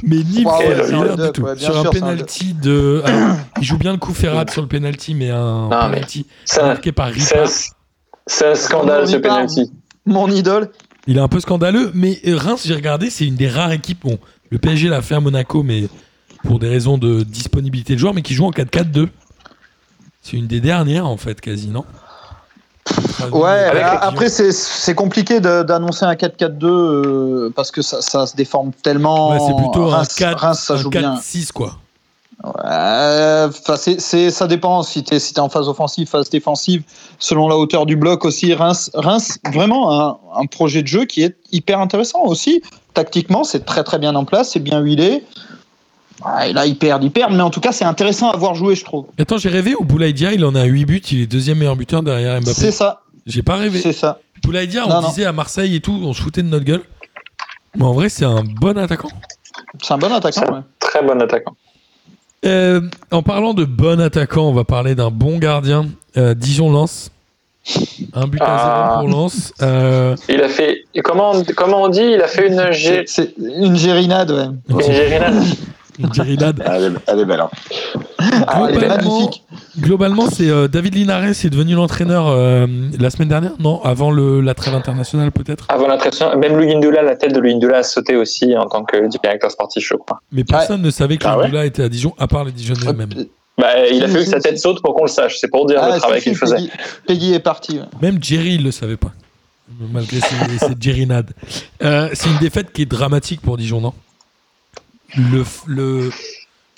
Mais 0.03 0.17
Nîmes, 0.17 0.25
c'est 0.59 0.67
ouais, 0.67 0.93
un 0.93 1.25
du 1.25 1.31
tout. 1.31 1.41
ouais, 1.43 1.57
sur 1.57 1.77
un 1.77 1.83
sûr, 1.83 1.91
c'est 1.91 1.97
un 1.97 2.01
penalty 2.01 2.53
de. 2.53 3.01
alors, 3.05 3.35
il 3.59 3.63
joue 3.63 3.77
bien 3.77 3.91
le 3.91 3.97
coup 3.97 4.13
Ferrat 4.13 4.45
sur 4.51 4.61
le 4.61 4.67
penalty, 4.67 5.15
mais 5.15 5.29
un 5.29 5.69
Non, 5.69 5.89
mais 5.89 5.95
penalty 5.95 6.25
marqué 6.61 6.91
par 6.91 7.07
Ripard. 7.07 7.47
c'est 8.27 8.47
un 8.47 8.55
scandale 8.55 9.07
ce 9.07 9.17
penalty. 9.17 9.71
Mon 10.05 10.29
idole. 10.29 10.69
Il 11.07 11.17
est 11.17 11.21
un 11.21 11.27
peu 11.27 11.39
scandaleux, 11.39 11.91
mais 11.93 12.19
euh, 12.27 12.35
Reims, 12.35 12.63
j'ai 12.65 12.75
regardé, 12.75 13.09
c'est 13.09 13.25
une 13.25 13.35
des 13.35 13.47
rares 13.47 13.71
équipes. 13.71 14.01
Bon, 14.03 14.19
le 14.51 14.59
PSG 14.59 14.89
l'a 14.89 15.01
fait 15.01 15.15
à 15.15 15.19
Monaco, 15.19 15.63
mais 15.63 15.87
pour 16.43 16.59
des 16.59 16.67
raisons 16.67 16.97
de 16.97 17.23
disponibilité 17.23 17.93
de 17.93 17.99
joueurs, 17.99 18.13
mais 18.13 18.21
qui 18.21 18.33
joue 18.33 18.45
en 18.45 18.51
4-4-2. 18.51 19.07
C'est 20.21 20.37
une 20.37 20.47
des 20.47 20.59
dernières, 20.59 21.07
en 21.07 21.17
fait, 21.17 21.41
quasi, 21.41 21.69
non? 21.69 21.85
Ouais, 23.31 23.69
après, 24.01 24.29
c'est- 24.29 24.51
c'est 24.51 24.95
compliqué 24.95 25.39
d'annoncer 25.39 26.05
un 26.05 26.15
4-4-2 26.15 26.67
euh, 26.67 27.53
parce 27.55 27.71
que 27.71 27.81
ça, 27.81 28.01
ça 28.01 28.25
se 28.25 28.35
déforme 28.35 28.71
tellement. 28.83 29.31
Ouais, 29.31 29.39
c'est 29.39 29.55
plutôt 29.55 29.83
un 29.89 29.97
Reims, 29.97 30.15
4, 30.15 30.39
Reims, 30.39 30.59
ça 30.59 30.73
un 30.73 30.77
joue 30.77 30.89
bien. 30.89 31.15
4-6, 31.15 31.51
quoi. 31.51 31.75
Ouais, 32.41 33.45
enfin, 33.49 33.75
c'est- 33.75 33.99
c'est- 33.99 34.31
ça 34.31 34.47
dépend 34.47 34.81
si 34.83 35.03
tu 35.03 35.13
es, 35.13 35.19
si 35.19 35.33
t'es 35.33 35.41
en 35.41 35.49
phase 35.49 35.67
offensive, 35.67 36.07
phase 36.07 36.29
défensive, 36.29 36.83
selon 37.19 37.49
la 37.49 37.57
hauteur 37.57 37.85
du 37.85 37.97
bloc 37.97 38.23
aussi. 38.23 38.53
Reims, 38.53 38.89
Reims 38.93 39.37
vraiment 39.53 39.99
un, 40.01 40.17
un 40.35 40.45
projet 40.45 40.81
de 40.81 40.87
jeu 40.87 41.03
qui 41.05 41.23
est 41.23 41.35
hyper 41.51 41.79
intéressant 41.81 42.21
aussi. 42.23 42.61
Tactiquement, 42.93 43.43
c'est 43.43 43.65
très 43.65 43.83
très 43.83 43.99
bien 43.99 44.15
en 44.15 44.23
place, 44.23 44.51
c'est 44.51 44.59
bien 44.61 44.79
huilé. 44.79 45.23
Ah, 46.23 46.47
et 46.47 46.53
là, 46.53 46.65
ils 46.65 46.77
perdent, 46.77 47.03
ils 47.03 47.11
perdent, 47.11 47.33
mais 47.33 47.41
en 47.43 47.49
tout 47.49 47.61
cas, 47.61 47.71
c'est 47.71 47.85
intéressant 47.85 48.29
à 48.31 48.37
voir 48.37 48.53
jouer, 48.55 48.75
je 48.75 48.83
trouve. 48.83 49.05
Attends, 49.17 49.37
j'ai 49.37 49.49
rêvé 49.49 49.73
ou 49.79 49.83
Boulaïdia, 49.85 50.33
il 50.33 50.43
en 50.43 50.53
a 50.55 50.63
8 50.65 50.85
buts, 50.85 50.97
il 51.11 51.21
est 51.21 51.27
deuxième 51.27 51.57
meilleur 51.59 51.75
buteur 51.75 52.03
derrière 52.03 52.39
C'est 52.43 52.53
Mbappé. 52.53 52.71
ça, 52.71 53.01
J'ai 53.25 53.41
pas 53.43 53.55
rêvé. 53.55 53.79
c'est 53.79 53.93
ça. 53.93 54.19
Boulaïdia, 54.43 54.85
on 54.85 54.89
Non, 54.89 55.01
non. 55.01 55.09
disait 55.09 55.25
à 55.25 55.31
Marseille 55.31 55.75
et 55.75 55.79
tout, 55.79 55.97
on 56.03 56.13
se 56.13 56.21
foutait 56.21 56.43
de 56.43 56.47
notre 56.49 56.65
gueule. 56.65 56.83
Mais 57.77 57.83
en 57.85 57.93
vrai, 57.93 58.09
c'est 58.09 58.25
un 58.25 58.43
bon 58.43 58.77
attaquant. 58.77 59.09
C'est 59.81 59.93
un 59.93 59.97
bon 59.97 60.11
attaquant. 60.11 60.41
Ça- 60.45 60.51
ouais. 60.51 60.59
Très 60.79 61.01
bon 61.03 61.21
attaquant. 61.21 61.55
Euh, 62.45 62.81
en 63.11 63.21
parlant 63.21 63.53
de 63.53 63.65
bon 63.65 63.99
attaquant, 64.01 64.47
on 64.47 64.53
va 64.53 64.63
parler 64.63 64.95
d'un 64.95 65.11
bon 65.11 65.37
gardien. 65.37 65.87
Euh, 66.17 66.33
Dijon-Lens. 66.33 67.11
Un 68.13 68.27
but 68.27 68.41
à 68.41 68.45
Ah. 68.47 68.89
zéro 68.95 68.99
pour 69.09 69.19
Lens. 69.19 69.53
Euh, 69.61 70.15
Il 70.29 70.41
a 70.41 70.49
fait. 70.49 70.85
Comment, 71.03 71.33
comment 71.55 71.83
on 71.83 71.89
dit 71.89 72.01
Il 72.01 72.21
a 72.21 72.27
fait 72.27 72.47
une, 72.47 72.71
gé... 72.71 73.03
C'est 73.05 73.35
une 73.37 73.75
gérinade, 73.75 74.31
ouais. 74.31 74.45
une 74.69 74.81
gérinade. 74.81 75.43
Une 75.99 76.13
gérinade. 76.13 76.63
Elle 76.65 76.83
est, 76.83 76.89
elle 77.07 77.19
est 77.19 77.25
belle. 77.25 77.41
Hein. 77.41 77.49
Ah, 78.47 78.67
Globalement, 78.71 79.29
globalement, 79.79 80.29
c'est 80.29 80.49
euh, 80.49 80.67
David 80.67 80.95
Linares 80.95 81.23
est 81.25 81.49
devenu 81.49 81.73
l'entraîneur 81.75 82.27
euh, 82.27 82.67
la 82.99 83.09
semaine 83.09 83.27
dernière, 83.29 83.51
non 83.59 83.81
Avant 83.83 84.11
le, 84.11 84.41
la 84.41 84.53
trêve 84.53 84.73
internationale 84.75 85.31
peut-être? 85.31 85.65
Avant 85.69 85.87
l'impression, 85.87 86.35
même 86.37 86.55
Louis 86.57 86.75
Ndula, 86.75 87.01
la 87.01 87.15
tête 87.15 87.33
de 87.33 87.39
Louis 87.39 87.55
Ndula 87.55 87.77
a 87.79 87.83
sauté 87.83 88.15
aussi 88.15 88.55
en 88.57 88.67
tant 88.67 88.83
que 88.83 89.07
directeur 89.09 89.51
sportif, 89.51 89.85
je 89.87 89.95
crois. 89.95 90.19
Mais 90.31 90.43
personne 90.43 90.81
ne 90.81 90.89
savait 90.91 91.17
que 91.17 91.25
Ah 91.27 91.37
ouais? 91.37 91.67
Était 91.67 91.83
à 91.83 91.89
Dijon, 91.89 92.13
à 92.17 92.27
part 92.27 92.43
les 92.45 92.51
Dijonnais 92.51 92.89
eux-mêmes. 92.89 93.09
Bah, 93.57 93.87
il 93.91 94.01
a 94.03 94.07
fallu 94.07 94.23
que 94.23 94.29
sa 94.29 94.39
tête 94.39 94.57
saute 94.57 94.81
pour 94.81 94.95
qu'on 94.95 95.03
le 95.03 95.09
sache. 95.09 95.37
C'est 95.39 95.49
pour 95.49 95.65
dire 95.65 95.79
Ah, 95.81 95.93
le 95.95 95.99
travail 95.99 96.21
si, 96.21 96.29
qu'il 96.29 96.37
faisait. 96.37 96.55
Peggy, 96.55 96.71
Peggy 97.07 97.33
est 97.33 97.39
parti. 97.39 97.73
ouais. 97.77 97.85
Même 98.01 98.17
Jerry, 98.23 98.55
il 98.55 98.63
le 98.63 98.71
savait 98.71 98.95
pas. 98.97 99.11
Malgré 99.91 100.19
ses, 100.21 100.57
ses 100.59 100.73
Jerrinades. 100.79 101.31
Euh, 101.83 102.09
c'est 102.13 102.29
une 102.29 102.37
défaite 102.39 102.71
qui 102.71 102.83
est 102.83 102.85
dramatique 102.85 103.41
pour 103.41 103.57
Dijon, 103.57 103.81
non? 103.81 103.93
Le, 105.17 105.43
le, 105.67 106.09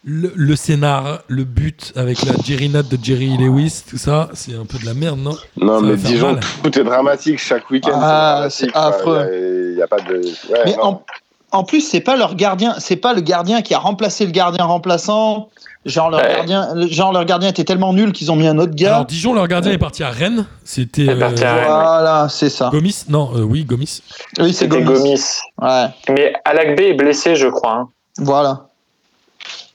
le, 0.03 0.31
le 0.35 0.55
scénar, 0.55 1.19
le 1.27 1.43
but 1.43 1.93
avec 1.95 2.23
la 2.23 2.33
Jerrinade 2.43 2.87
de 2.87 2.97
Jerry 3.01 3.37
Lewis, 3.37 3.83
tout 3.89 3.97
ça, 3.97 4.29
c'est 4.33 4.55
un 4.55 4.65
peu 4.65 4.77
de 4.79 4.85
la 4.85 4.93
merde, 4.93 5.19
non? 5.19 5.35
Non, 5.57 5.79
Ça 5.79 5.85
mais 5.85 6.17
mal. 6.19 6.39
tout 6.63 6.79
est 6.79 6.83
dramatique 6.83 7.39
chaque 7.39 7.69
week-end. 7.69 7.91
Ah, 8.01 8.47
c'est 8.49 8.73
affreux. 8.75 9.15
quoi. 9.23 9.25
Il 9.31 9.75
n'y 9.75 9.81
a, 9.81 9.87
pas 9.87 9.99
de. 9.99 10.17
Ouais, 10.51 10.59
Mais 10.65 10.75
en, 10.81 11.03
en 11.51 11.63
plus, 11.63 11.81
c'est 11.81 11.99
pas 12.01 12.15
leur 12.15 12.35
gardien, 12.35 12.75
c'est 12.79 12.95
pas 12.95 13.13
le 13.13 13.21
gardien 13.21 13.61
qui 13.61 13.73
a 13.73 13.79
remplacé 13.79 14.25
le 14.25 14.31
gardien 14.31 14.65
remplaçant. 14.65 15.49
Genre 15.83 16.11
leur 16.11 16.19
Ouais. 16.21 16.35
gardien, 16.35 16.69
genre 16.89 17.11
leur 17.11 17.25
gardien 17.25 17.49
était 17.49 17.63
tellement 17.63 17.91
nul 17.91 18.11
qu'ils 18.11 18.31
ont 18.31 18.35
mis 18.35 18.45
un 18.45 18.59
autre 18.59 18.75
gars. 18.75 18.93
Alors 18.97 19.05
Dijon, 19.07 19.33
leur 19.33 19.47
gardien 19.47 19.71
est 19.71 19.79
parti 19.79 20.03
à 20.03 20.11
Rennes. 20.11 20.45
C'était 20.63 21.09
euh, 21.09 21.15
voilà, 21.15 22.27
c'est 22.29 22.49
ça. 22.51 22.69
Gomis? 22.71 23.05
Non, 23.09 23.31
euh, 23.35 23.41
oui, 23.41 23.65
Gomis. 23.65 24.03
Oui, 24.37 24.53
c'est 24.53 24.65
C'était 24.65 24.79
Gomis. 24.79 24.99
Gomis. 24.99 25.21
Ouais, 25.59 25.85
Mais 26.09 26.33
Alakbé 26.45 26.89
est 26.89 26.93
blessé, 26.93 27.35
je 27.35 27.47
crois. 27.47 27.73
hein. 27.73 27.89
Voilà. 28.21 28.67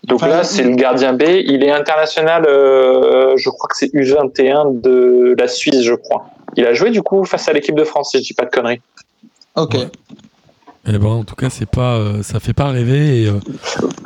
Donc 0.05 0.17
Enfin, 0.23 0.29
là, 0.29 0.41
il- 0.43 0.47
c'est 0.47 0.63
le 0.63 0.77
gardien 0.77 1.13
B. 1.13 1.23
Il 1.23 1.65
est 1.65 1.71
international, 1.73 2.47
euh, 2.49 3.35
je 3.37 3.51
crois 3.51 3.69
que 3.69 3.77
c'est 3.77 3.93
U21 3.93 4.81
de 4.81 5.35
la 5.39 5.49
Suisse, 5.49 5.83
je 5.83 5.95
crois. 5.95 6.27
Il 6.57 6.65
a 6.65 6.73
joué 6.75 6.91
du 6.91 7.03
coup 7.03 7.25
face 7.25 7.49
à 7.49 7.53
l'équipe 7.53 7.75
de 7.75 7.85
France, 7.85 8.11
si 8.13 8.19
je 8.19 8.23
dis 8.25 8.35
pas 8.35 8.45
de 8.45 8.51
conneries. 8.51 8.81
Ok. 9.57 9.75
Ouais. 9.75 9.89
Eh 10.89 10.99
ben, 10.99 11.09
en 11.09 11.25
tout 11.25 11.35
cas, 11.35 11.51
c'est 11.51 11.69
pas, 11.69 11.97
euh, 11.97 12.23
ça 12.23 12.39
fait 12.39 12.53
pas 12.53 12.67
rêver. 12.69 13.23
Et, 13.23 13.27
euh, 13.27 13.33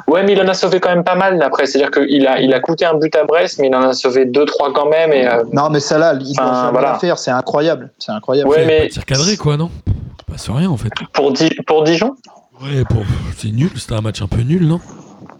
Ouais, 0.06 0.22
mais 0.22 0.32
il 0.32 0.40
en 0.40 0.48
a 0.48 0.54
sauvé 0.54 0.80
quand 0.80 0.88
même 0.88 1.04
pas 1.04 1.14
mal 1.14 1.40
après. 1.42 1.66
C'est-à-dire 1.66 1.90
qu'il 1.90 2.26
a, 2.26 2.40
il 2.40 2.54
a 2.54 2.60
coûté 2.60 2.86
un 2.86 2.94
but 2.94 3.14
à 3.16 3.24
Brest, 3.24 3.58
mais 3.58 3.66
il 3.68 3.74
en 3.76 3.82
a 3.82 3.92
sauvé 3.92 4.24
deux, 4.24 4.46
trois 4.46 4.72
quand 4.72 4.88
même. 4.88 5.12
Et, 5.12 5.28
euh, 5.28 5.44
Non, 5.52 5.68
mais 5.68 5.80
ça 5.80 5.98
là, 5.98 6.14
il 6.18 6.34
doit 6.34 6.70
voilà. 6.72 6.98
faire. 6.98 7.18
C'est 7.18 7.30
incroyable. 7.30 7.90
C'est 7.98 8.12
incroyable. 8.12 8.48
Ouais, 8.48 8.64
mais- 8.64 8.88
tir 8.88 9.04
cadré, 9.04 9.36
quoi, 9.36 9.58
non? 9.58 9.70
Pas 10.26 10.38
sur 10.38 10.56
rien, 10.56 10.70
en 10.70 10.78
fait. 10.78 10.88
pour, 11.12 11.32
Di- 11.32 11.54
pour 11.66 11.82
Dijon? 11.84 12.16
Ouais, 12.62 12.84
pour... 12.88 13.02
c'est 13.36 13.48
nul. 13.52 13.70
C'était 13.76 13.94
un 13.94 14.00
match 14.00 14.20
un 14.22 14.26
peu 14.26 14.42
nul, 14.42 14.66
non? 14.66 14.80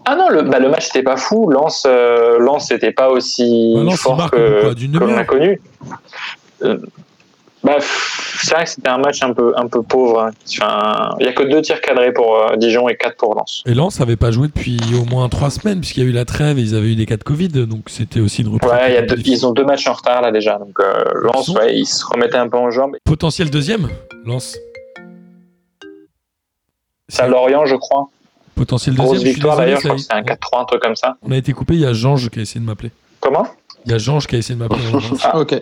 Ah 0.05 0.15
non, 0.15 0.29
le, 0.29 0.41
bah, 0.43 0.59
le 0.59 0.69
match 0.69 0.87
n'était 0.87 1.03
pas 1.03 1.17
fou. 1.17 1.49
Lens, 1.49 1.85
euh, 1.87 2.39
n'était 2.71 2.91
pas 2.91 3.09
aussi 3.09 3.73
Bah, 3.75 3.83
Lens, 3.83 3.99
fort 3.99 4.31
que, 4.31 4.73
demi-heure 4.73 5.17
a 5.17 5.23
connu. 5.23 5.61
Euh, 6.63 6.77
bah, 7.63 7.75
c'est 7.79 8.55
vrai 8.55 8.63
que 8.63 8.69
c'était 8.71 8.89
un 8.89 8.97
match 8.97 9.21
un 9.21 9.33
peu, 9.33 9.53
un 9.55 9.67
peu 9.67 9.83
pauvre. 9.83 10.21
hein. 10.23 10.31
Enfin, 10.57 11.15
il 11.19 11.23
n'y 11.23 11.29
a 11.29 11.33
que 11.33 11.43
deux 11.43 11.61
tirs 11.61 11.79
cadrés 11.81 12.11
pour 12.11 12.35
euh, 12.35 12.55
Dijon 12.55 12.89
et 12.89 12.95
quatre 12.97 13.17
pour 13.17 13.35
Lens. 13.35 13.61
Et 13.67 13.75
Lens 13.75 14.01
avait 14.01 14.15
pas 14.15 14.31
joué 14.31 14.47
depuis 14.47 14.79
au 14.99 15.05
moins 15.05 15.29
trois 15.29 15.51
semaines, 15.51 15.79
puisqu'il 15.79 16.03
y 16.03 16.05
a 16.07 16.09
eu 16.09 16.13
la 16.13 16.25
trêve 16.25 16.57
et 16.57 16.61
ils 16.61 16.75
avaient 16.75 16.91
eu 16.93 16.95
des 16.95 17.05
cas 17.05 17.17
de 17.17 17.23
Covid, 17.23 17.49
donc 17.49 17.83
c'était 17.87 18.19
aussi 18.19 18.41
une 18.41 18.47
reprise. 18.47 18.71
Ouais, 18.71 18.89
il 18.89 18.93
y 18.95 18.97
a 18.97 19.01
deux- 19.03 19.15
difficile. 19.15 19.33
ils 19.33 19.45
ont 19.45 19.51
deux 19.51 19.65
matchs 19.65 19.85
en 19.87 19.93
retard 19.93 20.23
là 20.23 20.31
déjà. 20.31 20.57
Donc 20.57 20.79
euh, 20.79 21.03
Lens, 21.21 21.49
ouais, 21.49 21.77
ils 21.77 21.85
se 21.85 22.03
remettaient 22.03 22.37
un 22.37 22.49
peu 22.49 22.57
en 22.57 22.71
jambes. 22.71 22.95
Potentiel 23.05 23.51
deuxième, 23.51 23.87
Lens. 24.25 24.57
C'est 27.11 27.23
à 27.23 27.27
Lorient, 27.27 27.65
je 27.65 27.75
crois. 27.75 28.07
Potentiel 28.55 28.95
deuxième. 28.95 29.15
Grosse 29.15 29.23
victoire 29.23 29.57
d'ailleurs, 29.57 29.81
je 29.81 29.81
ça 29.81 29.89
crois 29.89 29.97
y 29.97 30.01
que 30.01 30.07
c'est 30.07 30.13
un 30.13 30.33
est. 30.33 30.39
4-3, 30.55 30.61
un 30.61 30.65
truc 30.65 30.81
comme 30.81 30.95
ça. 30.95 31.17
On 31.21 31.31
a 31.31 31.37
été 31.37 31.51
coupé, 31.51 31.73
il 31.73 31.81
y 31.81 31.85
a 31.85 31.91
Jange 31.91 32.29
qui 32.29 32.39
a 32.39 32.41
essayé 32.41 32.61
de 32.61 32.65
m'appeler. 32.65 32.91
Comment? 33.19 33.45
Il 33.85 33.91
y 33.91 33.95
a 33.95 33.97
Jange 33.97 34.27
qui 34.27 34.35
a 34.35 34.37
essayé 34.37 34.55
de 34.55 34.61
m'appeler. 34.63 34.81
on 34.93 34.93
l'embrasse. 34.97 35.21
Ah. 35.25 35.37
Ok. 35.37 35.61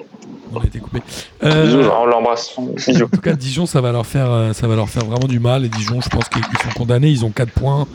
On 0.54 0.60
a 0.60 0.66
été 0.66 0.80
coupé. 0.80 1.00
Euh, 1.44 1.66
Bisous, 1.66 1.90
on 1.90 2.06
l'embrasse. 2.06 2.56
Bisous. 2.60 3.06
En 3.06 3.08
tout 3.08 3.22
cas, 3.22 3.34
Dijon, 3.34 3.66
ça 3.66 3.82
va 3.82 3.92
leur 3.92 4.06
faire, 4.06 4.30
euh, 4.32 4.54
ça 4.54 4.68
va 4.68 4.76
leur 4.76 4.90
faire 4.90 5.06
vraiment 5.06 5.28
du 5.28 5.40
mal. 5.40 5.66
Et 5.66 5.70
Dijon, 5.70 6.02
je 6.02 6.10
pense 6.10 6.30
qu'ils 6.30 6.44
sont 6.44 6.78
condamnés. 6.78 7.10
Ils 7.10 7.26
ont 7.26 7.32
4 7.32 7.52
points. 7.52 7.88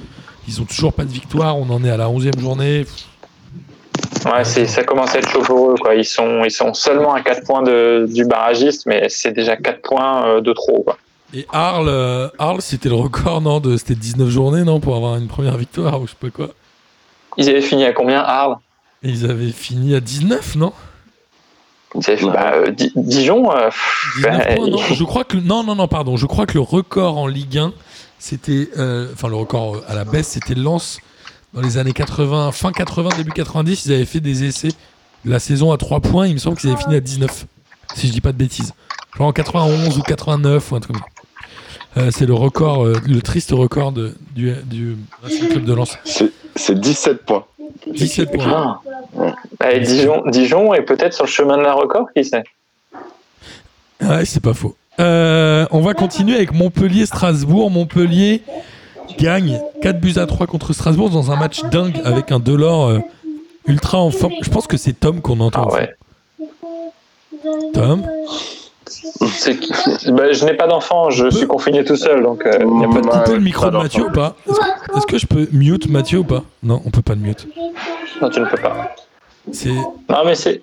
Ils 0.48 0.60
ont 0.60 0.64
toujours 0.64 0.92
pas 0.92 1.04
de 1.04 1.10
victoire. 1.10 1.56
On 1.56 1.70
en 1.70 1.84
est 1.84 1.90
à 1.90 1.96
la 1.96 2.08
11e 2.08 2.38
journée. 2.40 2.86
Ouais, 4.26 4.44
c'est, 4.44 4.66
ça 4.66 4.82
commence 4.82 5.14
à 5.14 5.18
être 5.18 5.28
chaud 5.28 5.42
pour 5.42 5.70
eux. 5.70 5.74
Quoi. 5.80 5.94
Ils, 5.94 6.04
sont, 6.04 6.44
ils 6.44 6.50
sont 6.50 6.74
seulement 6.74 7.14
à 7.14 7.20
4 7.20 7.44
points 7.44 7.62
de, 7.62 8.06
du 8.10 8.24
barragiste, 8.24 8.86
mais 8.86 9.08
c'est 9.08 9.32
déjà 9.32 9.56
4 9.56 9.80
points 9.82 10.26
euh, 10.26 10.40
de 10.40 10.52
trop. 10.52 10.82
Quoi. 10.82 10.96
Et 11.34 11.46
Arles, 11.52 11.88
euh, 11.88 12.28
Arles 12.38 12.62
c'était 12.62 12.88
le 12.88 12.94
record, 12.94 13.40
non 13.40 13.58
de, 13.60 13.76
C'était 13.76 13.96
19 13.96 14.28
journées, 14.28 14.62
non 14.62 14.78
Pour 14.80 14.94
avoir 14.96 15.16
une 15.16 15.26
première 15.26 15.56
victoire 15.56 16.00
ou 16.00 16.06
je 16.06 16.12
sais 16.12 16.16
pas 16.20 16.30
quoi. 16.30 16.50
Ils 17.36 17.48
avaient 17.48 17.60
fini 17.60 17.84
à 17.84 17.92
combien 17.92 18.20
Arles? 18.20 18.56
Ils 19.02 19.28
avaient 19.28 19.50
fini 19.50 19.94
à 19.94 20.00
19, 20.00 20.54
non? 20.56 20.72
Ils 21.96 22.10
avaient 22.10 22.24
bah, 22.26 22.52
euh, 22.54 22.70
Di- 22.70 22.92
Dijon 22.94 23.50
euh, 23.50 23.66
pff, 23.66 24.12
19 24.16 24.38
bah, 24.38 24.54
points, 24.54 24.68
non? 24.68 24.78
Je 24.78 25.04
crois 25.04 25.24
que 25.24 25.36
non, 25.36 25.64
non, 25.64 25.74
non, 25.74 25.88
pardon. 25.88 26.16
Je 26.16 26.26
crois 26.26 26.46
que 26.46 26.54
le 26.54 26.60
record 26.60 27.18
en 27.18 27.26
Ligue 27.26 27.58
1, 27.58 27.72
c'était, 28.18 28.68
enfin 29.12 29.28
le 29.28 29.36
record 29.36 29.82
à 29.88 29.94
la 29.94 30.04
baisse, 30.04 30.28
c'était 30.28 30.54
Lens 30.54 30.98
dans 31.52 31.60
les 31.60 31.78
années 31.78 31.92
80, 31.92 32.52
fin 32.52 32.72
80, 32.72 33.10
début 33.16 33.32
90. 33.32 33.86
Ils 33.86 33.92
avaient 33.92 34.04
fait 34.04 34.20
des 34.20 34.44
essais 34.44 34.70
la 35.24 35.38
saison 35.40 35.72
à 35.72 35.76
3 35.76 36.00
points. 36.00 36.26
Il 36.26 36.34
me 36.34 36.38
semble 36.38 36.56
qu'ils 36.56 36.70
avaient 36.70 36.80
fini 36.80 36.94
à 36.94 37.00
19, 37.00 37.46
si 37.96 38.06
je 38.06 38.12
dis 38.12 38.20
pas 38.20 38.32
de 38.32 38.38
bêtises. 38.38 38.72
Genre 39.16 39.26
en 39.26 39.32
91 39.32 39.98
ou 39.98 40.02
89 40.02 40.70
ou 40.72 40.76
un 40.76 40.80
truc 40.80 40.96
comme 40.96 41.02
ça. 41.02 41.23
Euh, 41.96 42.10
c'est 42.10 42.26
le 42.26 42.34
record, 42.34 42.84
euh, 42.84 42.96
le 43.06 43.22
triste 43.22 43.50
record 43.52 43.92
de- 43.92 44.14
du, 44.34 44.52
du 44.64 44.96
Racing 45.22 45.48
Club 45.48 45.64
de 45.64 45.74
Lens. 45.74 45.96
C'est 46.04 46.30
c'est 46.56 46.78
17 46.78 47.24
points. 47.24 47.44
17 47.86 48.32
points. 48.32 48.80
Ah. 49.60 49.78
Dijon, 49.80 50.22
Dijon 50.26 50.74
est 50.74 50.82
peut-être 50.82 51.12
sur 51.14 51.24
le 51.24 51.30
chemin 51.30 51.56
de 51.56 51.62
la 51.62 51.72
record, 51.74 52.06
qui 52.16 52.24
sait? 52.24 52.42
Ouais, 54.02 54.24
c'est 54.24 54.42
pas 54.42 54.54
faux. 54.54 54.76
Euh, 55.00 55.66
on 55.70 55.80
va 55.80 55.94
continuer 55.94 56.36
avec 56.36 56.52
Montpellier-Strasbourg. 56.52 57.70
Montpellier 57.70 58.42
gagne 59.18 59.60
4 59.82 60.00
buts 60.00 60.14
à 60.16 60.26
3 60.26 60.46
contre 60.46 60.72
Strasbourg 60.72 61.10
dans 61.10 61.30
un 61.32 61.36
match 61.36 61.62
dingue 61.70 62.00
avec 62.04 62.30
un 62.32 62.38
Delors 62.38 62.86
euh, 62.88 62.98
ultra 63.66 63.98
en 63.98 64.10
forme. 64.10 64.34
Je 64.42 64.50
pense 64.50 64.66
que 64.66 64.76
c'est 64.76 64.92
Tom 64.92 65.20
qu'on 65.20 65.40
entend. 65.40 65.68
Ah 65.70 65.74
ouais. 65.74 65.94
Tom? 67.72 68.06
bah, 70.12 70.32
je 70.32 70.44
n'ai 70.44 70.54
pas 70.54 70.66
d'enfant, 70.66 71.10
je 71.10 71.30
suis 71.30 71.46
confiné 71.46 71.84
tout 71.84 71.96
seul, 71.96 72.22
donc 72.22 72.44
euh, 72.46 72.58
On 72.64 72.80
y 72.80 72.84
a 72.84 72.88
peut 72.88 73.00
pas 73.00 73.00
de... 73.00 73.06
couper 73.18 73.30
ouais, 73.30 73.36
le 73.36 73.42
micro 73.42 73.70
de 73.70 73.76
Mathieu 73.76 74.06
ou 74.06 74.10
pas 74.12 74.36
Est-ce 74.96 75.06
que, 75.06 75.18
je 75.18 75.26
peux 75.26 75.48
mute 75.52 75.88
Mathieu 75.88 76.18
ou 76.18 76.24
pas 76.24 76.42
Non, 76.62 76.80
on 76.84 76.90
peut 76.90 77.02
pas 77.02 77.14
le 77.14 77.20
mute. 77.20 77.46
non, 78.20 78.28
tu 78.28 78.40
ne 78.40 78.46
peux 78.46 78.60
pas. 78.60 78.94
C'est. 79.52 79.68
Non, 79.70 80.24
mais 80.24 80.34
c'est, 80.34 80.62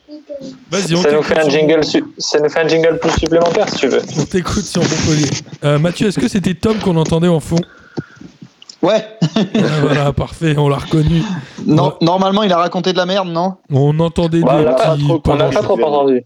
Vas-y, 0.72 0.96
on 0.96 1.02
ça 1.02 1.12
nous 1.12 1.22
fait 1.22 1.38
un 1.40 1.50
jingle, 1.50 1.84
su- 1.84 2.04
ça 2.18 2.40
nous 2.40 2.50
fait 2.50 2.62
un 2.62 2.68
jingle 2.68 2.98
plus 3.00 3.12
supplémentaire 3.12 3.70
si 3.70 3.76
tu 3.78 3.88
veux. 3.88 4.02
On 4.20 4.26
t'écoute 4.26 4.64
sur 4.64 4.82
Montpellier. 4.82 5.30
Euh, 5.64 5.78
Mathieu, 5.78 6.08
est-ce 6.08 6.20
que 6.20 6.28
c'était 6.28 6.56
Tom 6.56 6.78
qu'on 6.80 6.98
entendait 6.98 7.28
en 7.28 7.40
fond? 7.40 7.60
Ouais. 8.82 9.06
Ah, 9.22 9.40
Voilà, 9.82 10.14
parfait, 10.14 10.56
on 10.58 10.68
l'a 10.68 10.78
reconnu. 10.78 11.22
Non, 11.68 11.94
normalement, 12.02 12.42
il 12.42 12.52
a 12.52 12.58
raconté 12.58 12.92
de 12.94 12.98
la 12.98 13.06
merde, 13.06 13.28
non? 13.30 13.56
On 13.72 14.00
entendait 14.00 14.40
des 14.40 14.44
petits. 14.44 15.06
On 15.28 15.36
n'a 15.36 15.50
pas 15.50 15.62
trop 15.62 15.74
entendu. 15.84 16.24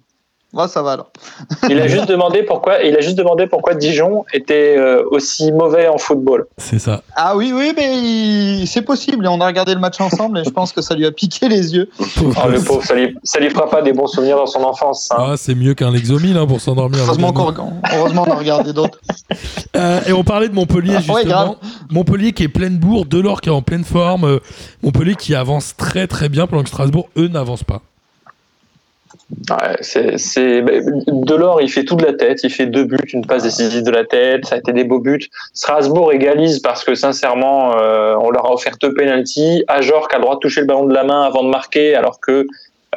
Ouais, 0.56 0.68
ça 0.70 0.82
va 0.82 0.94
alors. 0.94 1.10
Il 1.70 1.80
a 1.82 1.88
juste 1.88 2.08
demandé 2.08 2.42
pourquoi, 2.44 2.82
il 2.82 2.96
a 2.96 3.02
juste 3.02 3.18
demandé 3.18 3.46
pourquoi 3.48 3.74
Dijon 3.76 4.24
était 4.34 4.76
euh, 4.78 5.04
aussi 5.12 5.52
mauvais 5.52 5.88
en 5.90 5.98
football. 5.98 6.48
C'est 6.58 6.80
ça. 6.80 7.02
Ah 7.16 7.36
oui, 7.36 7.52
oui, 7.54 7.74
mais 7.76 7.98
il- 7.98 8.66
c'est 8.68 8.82
possible. 8.84 9.26
Et 9.26 9.28
on 9.28 9.42
a 9.42 9.46
regardé 9.48 9.74
le 9.74 9.80
match 9.82 10.00
ensemble 10.00 10.40
et 10.40 10.44
je 10.46 10.50
pense 10.50 10.72
que 10.72 10.82
ça 10.82 10.96
lui 10.96 11.06
a 11.06 11.12
piqué 11.12 11.50
les 11.50 11.76
yeux. 11.76 11.90
Oh, 12.00 12.48
le 12.50 12.60
pauvre, 12.62 12.84
ça 12.84 12.96
lui, 12.96 13.16
ça 13.24 13.40
lui 13.40 13.50
fera 13.50 13.70
pas 13.70 13.82
des 13.82 13.92
bons 13.94 14.08
souvenirs 14.08 14.38
dans 14.38 14.46
son 14.46 14.64
enfance. 14.64 15.10
hein. 15.12 15.18
Ah, 15.20 15.34
c'est 15.38 15.56
mieux 15.56 15.74
qu'un 15.74 15.92
Lexomil 15.92 16.38
hein, 16.38 16.48
pour 16.48 16.62
s'endormir. 16.62 17.00
Heureusement, 17.06 17.34
heureusement 17.94 18.24
on 18.28 18.32
a 18.32 18.36
regardé 18.36 18.72
d'autres. 18.74 19.00
Euh, 19.76 20.00
et 20.08 20.14
on 20.14 20.24
parlait 20.24 20.48
de 20.48 20.54
Montpellier 20.54 20.94
Ah, 20.96 21.00
justement. 21.00 21.16
ouais, 21.16 21.26
grave. 21.26 21.56
Montpellier 21.92 22.32
qui 22.32 22.44
est 22.44 22.48
pleine 22.48 22.78
bourre, 22.78 23.06
Delors 23.06 23.42
qui 23.42 23.50
est 23.50 23.52
en 23.52 23.62
pleine 23.62 23.84
forme, 23.84 24.24
euh, 24.24 24.40
Montpellier 24.84 25.16
qui 25.16 25.36
avance 25.36 25.76
très 25.76 26.08
très 26.08 26.30
bien 26.30 26.48
pendant 26.48 26.64
que 26.64 26.70
Strasbourg 26.70 27.10
eux 27.18 27.28
n'avancent 27.28 27.66
pas. 27.66 27.82
Ouais, 29.50 29.76
c'est, 29.82 30.62
Delors, 31.08 31.60
il 31.60 31.70
fait 31.70 31.84
tout 31.84 31.96
de 31.96 32.06
la 32.06 32.14
tête, 32.14 32.44
il 32.44 32.52
fait 32.52 32.68
deux 32.68 32.84
buts, 32.84 32.98
une 33.12 33.26
passe 33.26 33.44
décisive 33.44 33.84
de 33.84 33.90
la 33.90 34.06
tête, 34.06 34.46
ça 34.46 34.56
a 34.56 34.58
été 34.60 34.72
des 34.72 34.84
beaux 34.84 35.00
buts. 35.00 35.28
Strasbourg 35.54 36.14
égalise 36.14 36.60
parce 36.60 36.84
que 36.84 36.94
sincèrement, 36.94 37.76
euh, 37.78 38.16
on 38.22 38.30
leur 38.30 38.46
a 38.46 38.54
offert 38.54 38.76
deux 38.80 38.94
penalties. 38.94 39.64
Ajor 39.68 40.08
qui 40.08 40.16
a 40.16 40.20
le 40.20 40.24
droit 40.24 40.36
de 40.36 40.42
toucher 40.42 40.62
le 40.62 40.68
ballon 40.68 40.86
de 40.86 40.94
la 40.94 41.04
main 41.04 41.24
avant 41.24 41.44
de 41.44 41.50
marquer, 41.50 41.96
alors 41.96 42.20
que 42.20 42.46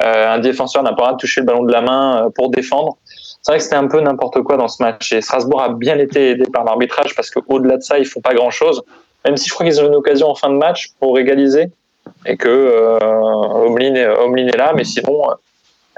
euh, 0.03 0.33
un 0.33 0.37
défenseur 0.39 0.83
n'a 0.83 0.91
pas 0.91 0.95
le 0.95 1.01
droit 1.01 1.11
de 1.13 1.17
toucher 1.17 1.41
le 1.41 1.47
ballon 1.47 1.63
de 1.63 1.71
la 1.71 1.81
main 1.81 2.25
euh, 2.25 2.29
pour 2.29 2.49
défendre. 2.49 2.97
C'est 3.41 3.51
vrai 3.51 3.57
que 3.57 3.63
c'était 3.63 3.75
un 3.75 3.87
peu 3.87 3.99
n'importe 3.99 4.41
quoi 4.43 4.55
dans 4.55 4.67
ce 4.67 4.83
match. 4.83 5.11
Et 5.11 5.21
Strasbourg 5.21 5.61
a 5.61 5.69
bien 5.69 5.97
été 5.97 6.31
aidé 6.31 6.45
par 6.53 6.63
l'arbitrage 6.63 7.15
parce 7.15 7.31
qu'au-delà 7.31 7.77
de 7.77 7.81
ça, 7.81 7.97
ils 7.97 8.05
font 8.05 8.21
pas 8.21 8.35
grand-chose. 8.35 8.83
Même 9.25 9.35
si 9.35 9.49
je 9.49 9.53
crois 9.53 9.65
qu'ils 9.65 9.81
ont 9.81 9.87
une 9.87 9.95
occasion 9.95 10.29
en 10.29 10.35
fin 10.35 10.49
de 10.49 10.57
match 10.57 10.91
pour 10.99 11.17
égaliser 11.17 11.71
et 12.25 12.37
que 12.37 12.47
euh, 12.47 12.99
Omlin, 13.65 13.95
est, 13.95 14.07
Omlin 14.07 14.47
est 14.47 14.57
là, 14.57 14.73
mais 14.75 14.83
sinon. 14.83 15.23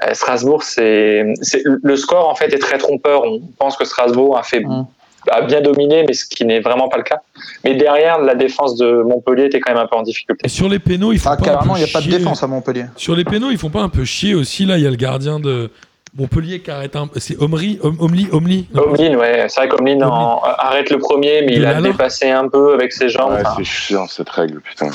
Euh, 0.08 0.14
Strasbourg, 0.14 0.62
c'est 0.62 1.24
le 1.64 1.96
score 1.96 2.28
en 2.28 2.34
fait 2.34 2.52
est 2.52 2.58
très 2.58 2.78
trompeur. 2.78 3.22
On 3.24 3.40
pense 3.58 3.76
que 3.76 3.84
Strasbourg 3.84 4.36
a 4.38 4.42
fait 4.42 4.60
Mm. 4.60 4.86
a 5.30 5.42
bien 5.42 5.60
dominé, 5.60 6.04
mais 6.06 6.14
ce 6.14 6.24
qui 6.26 6.44
n'est 6.44 6.58
vraiment 6.60 6.88
pas 6.88 6.96
le 6.96 7.04
cas. 7.04 7.20
Mais 7.62 7.74
derrière, 7.76 8.18
la 8.20 8.34
défense 8.34 8.76
de 8.76 9.02
Montpellier 9.02 9.44
était 9.44 9.60
quand 9.60 9.72
même 9.72 9.82
un 9.82 9.86
peu 9.86 9.94
en 9.96 10.02
difficulté. 10.02 10.44
Et 10.46 10.48
sur 10.48 10.68
les 10.68 10.80
pénaux, 10.80 11.12
ils 11.12 11.20
font 11.20 11.30
Ah, 11.32 11.36
pas 11.36 11.44
carrément, 11.44 11.76
il 11.76 11.84
n'y 11.84 11.88
a 11.88 11.92
pas 11.92 12.00
de 12.00 12.10
défense 12.10 12.42
à 12.42 12.48
Montpellier. 12.48 12.86
Sur 12.96 13.14
les 13.14 13.24
pénaux, 13.24 13.50
ils 13.50 13.58
font 13.58 13.70
pas 13.70 13.82
un 13.82 13.88
peu 13.88 14.04
chier 14.04 14.34
aussi. 14.34 14.64
Là, 14.66 14.78
il 14.78 14.82
y 14.84 14.86
a 14.86 14.90
le 14.90 14.96
gardien 14.96 15.38
de 15.38 15.70
Montpellier 16.14 16.60
qui 16.60 16.70
arrête 16.70 16.94
un. 16.94 17.08
C'est 17.16 17.40
Omri, 17.42 17.78
Om- 17.82 17.96
Omli, 17.98 18.28
Omli. 18.32 18.66
non 18.74 18.82
Omlin, 18.88 19.16
ouais, 19.16 19.46
c'est 19.48 19.60
vrai 19.60 19.68
qu'Omlin 19.70 20.02
en- 20.02 20.42
arrête 20.42 20.90
le 20.90 20.98
premier, 20.98 21.40
mais 21.40 21.52
De 21.54 21.60
il 21.60 21.64
a 21.66 21.80
dépassé 21.80 22.28
un 22.28 22.48
peu 22.48 22.74
avec 22.74 22.92
ses 22.92 23.08
jambes. 23.08 23.32
Ouais, 23.32 23.40
Enfin, 23.40 23.54
c'est 23.56 23.64
chiant 23.64 24.06
cette 24.08 24.28
règle, 24.28 24.60
putain. 24.60 24.90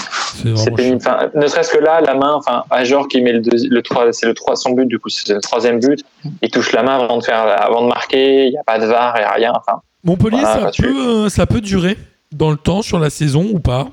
C'est 0.55 0.69
pénible. 0.75 0.97
Enfin, 0.97 1.29
ne 1.33 1.47
serait-ce 1.47 1.71
que 1.71 1.79
là, 1.79 2.01
la 2.01 2.13
main, 2.13 2.33
enfin, 2.35 2.63
Ajor 2.69 3.07
qui 3.07 3.21
met 3.21 3.33
le, 3.33 3.41
le 3.43 3.81
3, 3.81 4.13
c'est 4.13 4.27
le 4.27 4.35
3, 4.35 4.55
son 4.55 4.71
but, 4.73 4.85
du 4.85 4.99
coup, 4.99 5.09
c'est 5.09 5.33
le 5.33 5.41
troisième 5.41 5.79
but. 5.79 6.03
Il 6.43 6.51
touche 6.51 6.71
la 6.71 6.83
main 6.83 6.99
avant 6.99 7.17
de 7.17 7.23
faire, 7.23 7.39
avant 7.63 7.81
de 7.81 7.87
marquer. 7.87 8.45
Il 8.45 8.51
n'y 8.51 8.57
a 8.59 8.63
pas 8.63 8.77
de 8.77 8.85
VAR, 8.85 9.15
il 9.17 9.21
n'y 9.21 9.25
a 9.25 9.31
rien. 9.31 9.53
Enfin, 9.55 9.81
Montpellier, 10.03 10.37
Voilà, 10.41 10.53
ça, 10.53 10.61
bah, 10.65 10.71
tu- 10.71 10.83
peut, 10.83 11.07
euh, 11.25 11.29
ça 11.29 11.47
peut 11.47 11.61
durer 11.61 11.97
dans 12.31 12.51
le 12.51 12.57
temps 12.57 12.83
sur 12.83 12.99
la 12.99 13.09
saison 13.09 13.47
ou 13.51 13.59
pas? 13.59 13.87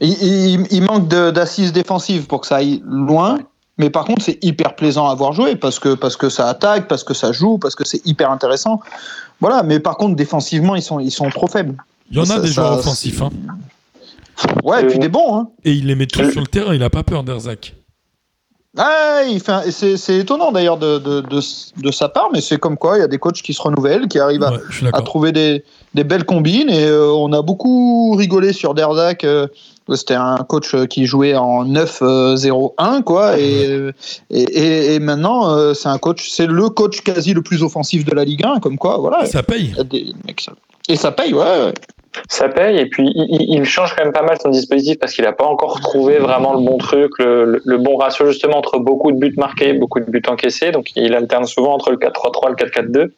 Il, 0.00 0.10
il- 0.22 0.66
il 0.70 0.82
manque 0.82 1.08
de- 1.08 1.30
d'assises 1.30 1.72
défensives 1.72 2.26
pour 2.26 2.42
que 2.42 2.46
ça 2.46 2.56
aille 2.56 2.82
loin. 2.86 3.38
Mais 3.80 3.88
par 3.90 4.04
contre, 4.04 4.22
c'est 4.22 4.38
hyper 4.44 4.76
plaisant 4.76 5.08
à 5.08 5.14
voir 5.14 5.32
jouer 5.32 5.56
parce 5.56 5.78
que, 5.78 5.94
parce 5.94 6.16
que 6.16 6.28
ça 6.28 6.48
attaque, 6.48 6.86
parce 6.86 7.02
que 7.02 7.14
ça 7.14 7.32
joue, 7.32 7.56
parce 7.56 7.74
que 7.74 7.84
c'est 7.86 8.04
hyper 8.06 8.30
intéressant. 8.30 8.80
Voilà, 9.40 9.62
mais 9.62 9.80
par 9.80 9.96
contre, 9.96 10.16
défensivement, 10.16 10.76
ils 10.76 10.82
sont, 10.82 11.00
ils 11.00 11.10
sont 11.10 11.30
trop 11.30 11.46
faibles. 11.46 11.76
Il 12.10 12.18
y 12.18 12.20
en 12.20 12.24
a 12.24 12.26
Ça- 12.26 12.40
des 12.40 12.48
ça- 12.48 12.52
joueurs 12.62 12.78
offensifs. 12.78 13.22
Hein. 13.22 13.30
Ouais, 14.64 14.82
et 14.82 14.86
puis 14.86 14.98
des 14.98 15.08
bons. 15.08 15.34
Hein. 15.34 15.48
Et 15.64 15.72
il 15.72 15.86
les 15.86 15.94
met 15.94 16.06
tous 16.06 16.30
sur 16.30 16.40
le 16.42 16.46
terrain. 16.46 16.74
Il 16.74 16.82
a 16.82 16.90
pas 16.90 17.02
peur 17.02 17.24
d'Erzak. 17.24 17.74
Ah, 18.78 19.22
il 19.28 19.40
fait 19.40 19.50
un- 19.52 19.62
et 19.62 19.72
c'est 19.72 20.16
étonnant 20.18 20.52
d'ailleurs 20.52 20.76
de, 20.78 20.98
de, 20.98 21.20
de, 21.22 21.40
de 21.82 21.90
sa 21.90 22.08
part, 22.08 22.28
mais 22.32 22.40
c'est 22.40 22.58
comme 22.58 22.76
quoi 22.76 22.98
il 22.98 23.00
y 23.00 23.04
a 23.04 23.08
des 23.08 23.18
coachs 23.18 23.42
qui 23.42 23.52
se 23.52 23.60
renouvellent, 23.60 24.06
qui 24.06 24.18
arrivent 24.20 24.44
à, 24.44 24.52
Ouais, 24.52 24.58
à 24.92 25.02
trouver 25.02 25.32
des, 25.32 25.64
des 25.94 26.04
belles 26.04 26.24
combines. 26.24 26.70
Et 26.70 26.84
euh, 26.86 27.10
on 27.12 27.32
a 27.32 27.42
beaucoup 27.42 28.14
rigolé 28.14 28.52
sur 28.52 28.74
Derzac. 28.74 29.24
euh, 29.24 29.48
C'était 29.94 30.14
un 30.14 30.36
coach 30.36 30.72
euh, 30.74 30.86
qui 30.86 31.06
jouait 31.06 31.34
en 31.34 31.64
9-0-1, 31.64 33.02
quoi. 33.02 33.38
Et, 33.38 33.90
et, 34.30 34.94
et, 34.94 34.98
maintenant, 35.00 35.74
c'est 35.74 35.88
un 35.88 35.98
coach, 35.98 36.30
c'est 36.30 36.46
le 36.46 36.68
coach 36.68 37.00
quasi 37.02 37.34
le 37.34 37.42
plus 37.42 37.64
offensif 37.64 38.04
de 38.04 38.14
la 38.14 38.24
Ligue 38.24 38.44
1, 38.44 38.60
comme 38.60 38.78
quoi, 38.78 38.98
voilà. 38.98 39.26
Ça 39.26 39.42
paye. 39.42 39.74
Et 40.88 40.96
ça 40.96 41.10
paye, 41.10 41.34
ouais. 41.34 41.74
Ça 42.28 42.48
paye. 42.48 42.78
Et 42.78 42.86
puis, 42.86 43.10
il, 43.14 43.64
change 43.64 43.94
quand 43.94 44.02
même 44.04 44.12
pas 44.12 44.22
mal 44.22 44.36
son 44.42 44.48
dispositif 44.50 44.98
parce 44.98 45.12
qu'il 45.14 45.24
n'a 45.24 45.32
pas 45.32 45.44
encore 45.46 45.80
trouvé 45.80 46.18
vraiment 46.18 46.54
le 46.54 46.60
bon 46.60 46.76
truc, 46.78 47.12
le, 47.18 47.44
le- 47.44 47.62
le 47.64 47.78
bon 47.78 47.96
ratio 47.96 48.26
justement 48.26 48.56
entre 48.58 48.78
beaucoup 48.78 49.12
de 49.12 49.18
buts 49.18 49.34
marqués, 49.36 49.72
beaucoup 49.74 50.00
de 50.00 50.06
buts 50.10 50.22
encaissés. 50.28 50.72
Donc, 50.72 50.88
il 50.96 51.14
alterne 51.14 51.46
souvent 51.46 51.74
entre 51.74 51.90
le 51.90 51.96
4-3-3 51.98 52.48
et 52.48 52.62
le 52.64 52.70
4-4-2. 53.06 53.10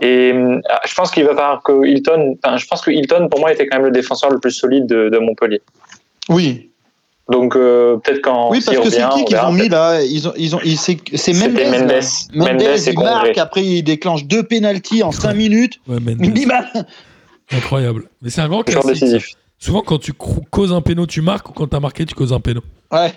Et 0.00 0.32
je 0.86 0.94
pense 0.94 1.10
qu'il 1.10 1.24
va 1.24 1.34
falloir 1.34 1.62
que 1.62 1.84
Hilton, 1.86 2.36
enfin, 2.42 2.56
je 2.56 2.66
pense 2.66 2.80
que 2.82 2.90
Hilton, 2.90 3.28
pour 3.30 3.40
moi, 3.40 3.52
était 3.52 3.66
quand 3.66 3.76
même 3.76 3.86
le 3.86 3.92
défenseur 3.92 4.30
le 4.30 4.38
plus 4.38 4.50
solide 4.52 4.86
de, 4.86 5.10
de 5.10 5.18
Montpellier. 5.18 5.60
Oui, 6.30 6.70
Donc, 7.28 7.54
euh, 7.54 7.96
peut-être 7.98 8.22
quand 8.22 8.50
oui 8.50 8.60
parce 8.64 8.78
que 8.78 8.88
c'est 8.90 9.06
qui 9.10 9.24
qu'ils 9.26 9.36
ont 9.36 9.52
mis 9.52 9.68
là? 9.68 10.00
Ils 10.02 10.26
ont, 10.26 10.32
ils 10.36 10.56
ont, 10.56 10.60
ils- 10.64 10.78
C'est 10.78 10.96
c'est 11.14 11.32
Mendes. 11.34 11.52
Mendes. 11.52 12.00
Mendes, 12.34 12.48
Mendes 12.52 12.62
et 12.62 12.90
il 12.90 12.98
marque, 12.98 13.38
après 13.38 13.62
il 13.62 13.82
déclenche 13.82 14.24
deux 14.24 14.42
pénalties 14.42 15.02
en 15.02 15.12
5 15.12 15.34
minutes. 15.34 15.80
Ouais, 15.86 15.98
Mendes. 16.00 16.20
Incroyable. 17.50 18.08
Mais 18.22 18.30
c'est 18.30 18.40
un 18.40 18.48
grand 18.48 18.62
classique. 18.62 18.92
décisif. 18.92 19.28
Souvent, 19.58 19.82
quand 19.82 19.98
tu 19.98 20.12
causes 20.12 20.72
un 20.72 20.80
péno, 20.80 21.06
tu 21.06 21.20
marques, 21.22 21.48
ou 21.48 21.52
quand 21.52 21.66
tu 21.66 21.76
as 21.76 21.80
marqué, 21.80 22.04
tu 22.04 22.14
causes 22.14 22.32
un 22.32 22.40
péno. 22.40 22.60
Ouais. 22.90 23.14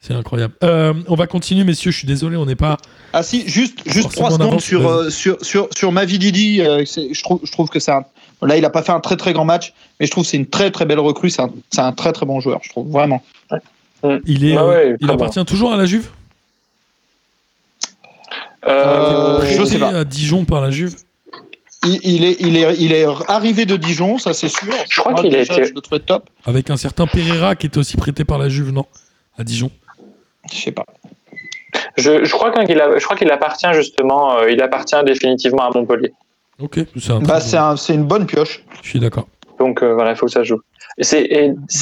C'est 0.00 0.14
incroyable. 0.14 0.54
Euh, 0.62 0.92
on 1.08 1.14
va 1.14 1.26
continuer, 1.26 1.64
messieurs. 1.64 1.90
Je 1.90 1.98
suis 1.98 2.06
désolé, 2.06 2.36
on 2.36 2.44
n'est 2.46 2.56
pas. 2.56 2.76
Ah 3.12 3.22
si, 3.22 3.48
juste, 3.48 3.78
juste 3.86 4.12
trois 4.12 4.28
on 4.28 4.32
secondes 4.32 4.48
avance, 4.48 4.64
sur, 4.64 4.86
euh, 4.86 5.08
sur, 5.10 5.38
sur, 5.42 5.68
sur 5.74 5.92
Mavididi. 5.92 6.60
euh, 6.60 6.84
je, 6.84 7.22
trouve, 7.22 7.40
je 7.42 7.50
trouve 7.50 7.68
que 7.70 7.80
c'est 7.80 7.92
un... 7.92 8.04
Là, 8.42 8.58
il 8.58 8.64
a 8.66 8.70
pas 8.70 8.82
fait 8.82 8.92
un 8.92 9.00
très 9.00 9.16
très 9.16 9.32
grand 9.32 9.46
match, 9.46 9.72
mais 9.98 10.04
je 10.04 10.10
trouve 10.10 10.24
que 10.24 10.30
c'est 10.30 10.36
une 10.36 10.46
très 10.46 10.70
très 10.70 10.84
belle 10.84 11.00
recrue. 11.00 11.30
C'est 11.30 11.40
un, 11.40 11.50
c'est 11.70 11.80
un 11.80 11.92
très 11.92 12.12
très 12.12 12.26
bon 12.26 12.40
joueur, 12.40 12.60
je 12.62 12.68
trouve, 12.68 12.90
vraiment. 12.90 13.22
Il, 14.26 14.44
est, 14.44 14.56
Ah 14.56 14.62
euh, 14.64 14.68
ouais, 14.68 14.96
il 15.00 15.10
appartient 15.10 15.44
toujours 15.46 15.72
à 15.72 15.78
la 15.78 15.86
Juve? 15.86 16.10
Euh, 18.66 19.40
je 19.58 19.64
sais 19.64 19.78
pas. 19.78 19.88
à 19.88 20.04
Dijon 20.04 20.44
par 20.44 20.60
la 20.60 20.70
Juve? 20.70 20.96
Il, 21.84 22.00
il 22.02 22.24
est, 22.24 22.36
il, 22.40 22.56
est, 22.56 22.74
il 22.78 22.92
est 22.92 23.06
arrivé 23.28 23.66
de 23.66 23.76
Dijon, 23.76 24.18
ça 24.18 24.32
c'est 24.32 24.48
sûr. 24.48 24.72
Je 24.90 25.00
crois 25.00 25.14
qu'il 25.14 25.34
a 25.34 25.40
été- 25.40 25.64
Je 25.64 25.72
le 25.74 25.80
trouvais 25.80 26.00
top. 26.00 26.28
Avec 26.46 26.70
un 26.70 26.76
certain 26.76 27.06
Pereira 27.06 27.54
qui 27.56 27.66
était 27.66 27.78
aussi 27.78 27.96
prêté 27.96 28.24
par 28.24 28.38
la 28.38 28.48
Juve, 28.48 28.70
non 28.72 28.86
À 29.38 29.44
Dijon. 29.44 29.70
Je 30.52 30.56
sais 30.56 30.72
pas. 30.72 30.84
je, 31.96 32.24
je 32.24 32.32
crois 32.32 32.50
qu'il 32.52 32.80
a- 32.80 32.98
je 32.98 33.04
crois 33.04 33.16
qu'il 33.16 33.30
appartient 33.30 33.72
justement, 33.74 34.38
euh, 34.38 34.50
il 34.50 34.60
appartient 34.62 34.96
définitivement 35.04 35.64
à 35.68 35.70
Montpellier. 35.76 36.12
Ok, 36.60 36.78
c'est 37.00 37.10
un 37.10 37.20
Bah, 37.20 37.38
un- 37.54 37.76
c'est 37.76 37.94
une 37.94 38.04
bonne 38.04 38.26
pioche. 38.26 38.62
Je 38.82 38.88
suis 38.90 39.00
d'accord. 39.00 39.26
Donc 39.58 39.82
euh, 39.82 39.92
voilà, 39.94 40.10
il 40.12 40.16
faut 40.16 40.26
que 40.26 40.32
ça 40.32 40.42
joue. 40.44 40.60
C'est 41.00 41.28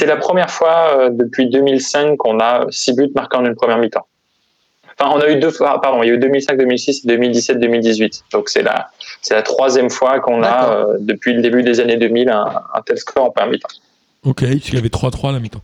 la 0.06 0.16
première 0.16 0.50
fois 0.50 0.96
euh, 0.98 1.10
depuis 1.10 1.48
2005 1.50 2.16
qu'on 2.16 2.40
a 2.40 2.64
six 2.70 2.94
buts 2.94 3.10
marqués 3.14 3.36
en 3.36 3.44
une 3.44 3.54
première 3.54 3.78
mi-temps. 3.78 4.06
Enfin, 4.98 5.10
on 5.14 5.20
a 5.20 5.28
eu 5.30 5.36
deux 5.36 5.50
fois, 5.50 5.80
pardon, 5.80 6.02
il 6.02 6.08
y 6.08 6.10
a 6.10 6.14
eu 6.14 6.18
2005, 6.18 6.56
2006, 6.58 7.06
2017, 7.06 7.58
2018. 7.58 8.24
Donc 8.32 8.48
c'est 8.48 8.62
la 8.62 8.88
c'est 9.20 9.34
la 9.34 9.42
troisième 9.42 9.90
fois 9.90 10.20
qu'on 10.20 10.42
a 10.42 10.74
euh, 10.74 10.96
depuis 11.00 11.32
le 11.32 11.42
début 11.42 11.62
des 11.62 11.80
années 11.80 11.96
2000 11.96 12.28
un, 12.28 12.44
un 12.74 12.82
tel 12.82 12.98
score 12.98 13.24
en 13.24 13.30
première 13.30 13.50
mi-temps. 13.50 13.68
Ok, 14.24 14.42
il 14.42 14.74
y 14.74 14.76
avait 14.76 14.88
3-3 14.88 15.30
à 15.30 15.32
la 15.32 15.40
mi-temps. 15.40 15.62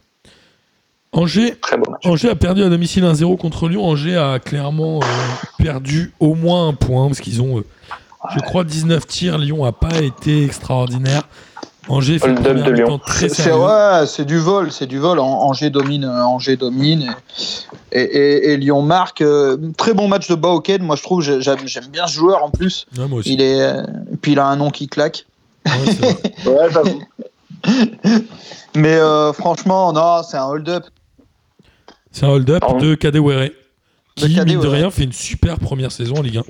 Angers, 1.13 1.55
Très 1.61 1.77
match. 1.77 2.05
Angers 2.05 2.31
a 2.31 2.35
perdu 2.35 2.63
à 2.63 2.69
domicile 2.69 3.05
1-0 3.05 3.39
contre 3.39 3.69
Lyon. 3.69 3.85
Angers 3.85 4.17
a 4.17 4.39
clairement 4.39 5.01
euh, 5.01 5.63
perdu 5.63 6.13
au 6.21 6.35
moins 6.35 6.69
un 6.69 6.75
point 6.75 7.07
parce 7.07 7.21
qu'ils 7.21 7.41
ont, 7.41 7.59
euh, 7.59 7.65
je 8.35 8.41
crois, 8.41 8.65
19 8.65 9.07
tirs. 9.07 9.39
Lyon 9.39 9.65
n'a 9.65 9.73
pas 9.73 10.01
été 10.01 10.45
extraordinaire. 10.45 11.23
Angers 11.89 12.19
fait 12.19 12.35
de 12.35 12.71
Lyon. 12.71 12.99
très 12.99 13.29
C'est 13.29 13.53
ouais, 13.53 14.07
c'est 14.07 14.25
du 14.25 14.39
vol, 14.39 14.71
c'est 14.73 14.87
du 14.87 14.99
vol. 14.99 15.19
An- 15.19 15.43
Angers 15.43 15.71
domine, 15.71 16.05
euh, 16.05 16.23
Angers 16.25 16.57
domine. 16.57 17.15
Et, 17.93 18.01
et- 18.03 18.53
et 18.53 18.57
Lyon 18.57 18.83
marque. 18.83 19.23
euh, 19.23 19.57
très 19.77 19.95
bon 19.95 20.07
match 20.09 20.29
de 20.29 20.35
Baoken. 20.35 20.83
Moi, 20.83 20.97
je 20.97 21.03
trouve, 21.03 21.23
j'ai- 21.23 21.41
j'aime 21.41 21.59
j'aime 21.67 21.87
bien 21.87 22.07
ce 22.07 22.13
joueur 22.15 22.45
en 22.45 22.51
plus. 22.51 22.87
Ouais, 22.99 23.07
moi 23.09 23.21
aussi. 23.21 23.33
Il 23.33 23.41
est, 23.41 23.61
euh, 23.63 23.83
et 24.13 24.17
puis 24.17 24.33
il 24.33 24.39
a 24.39 24.47
un 24.47 24.57
nom 24.57 24.71
qui 24.71 24.87
claque. 24.89 25.25
Ouais, 25.67 25.73
c'est 25.87 26.47
vrai. 26.47 26.69
Ouais. 26.85 26.99
Mais 28.77 28.95
euh, 28.95 29.33
franchement, 29.33 29.93
non, 29.93 30.23
c'est 30.23 30.37
un 30.37 30.47
hold-up. 30.47 30.85
C'est 32.13 32.25
un 32.27 32.31
hold-up 32.31 32.61
Pardon. 32.61 32.79
de 32.79 32.95
Kadewere 32.95 33.51
De 34.17 34.27
qui, 34.27 34.41
mine 34.45 34.61
de 34.61 34.67
rien, 34.69 34.91
fait 34.91 35.05
une 35.05 35.13
super 35.13 35.59
première 35.59 35.93
saison 35.93 36.17
en 36.19 36.23
Ligue 36.23 36.39
1. 36.39 36.43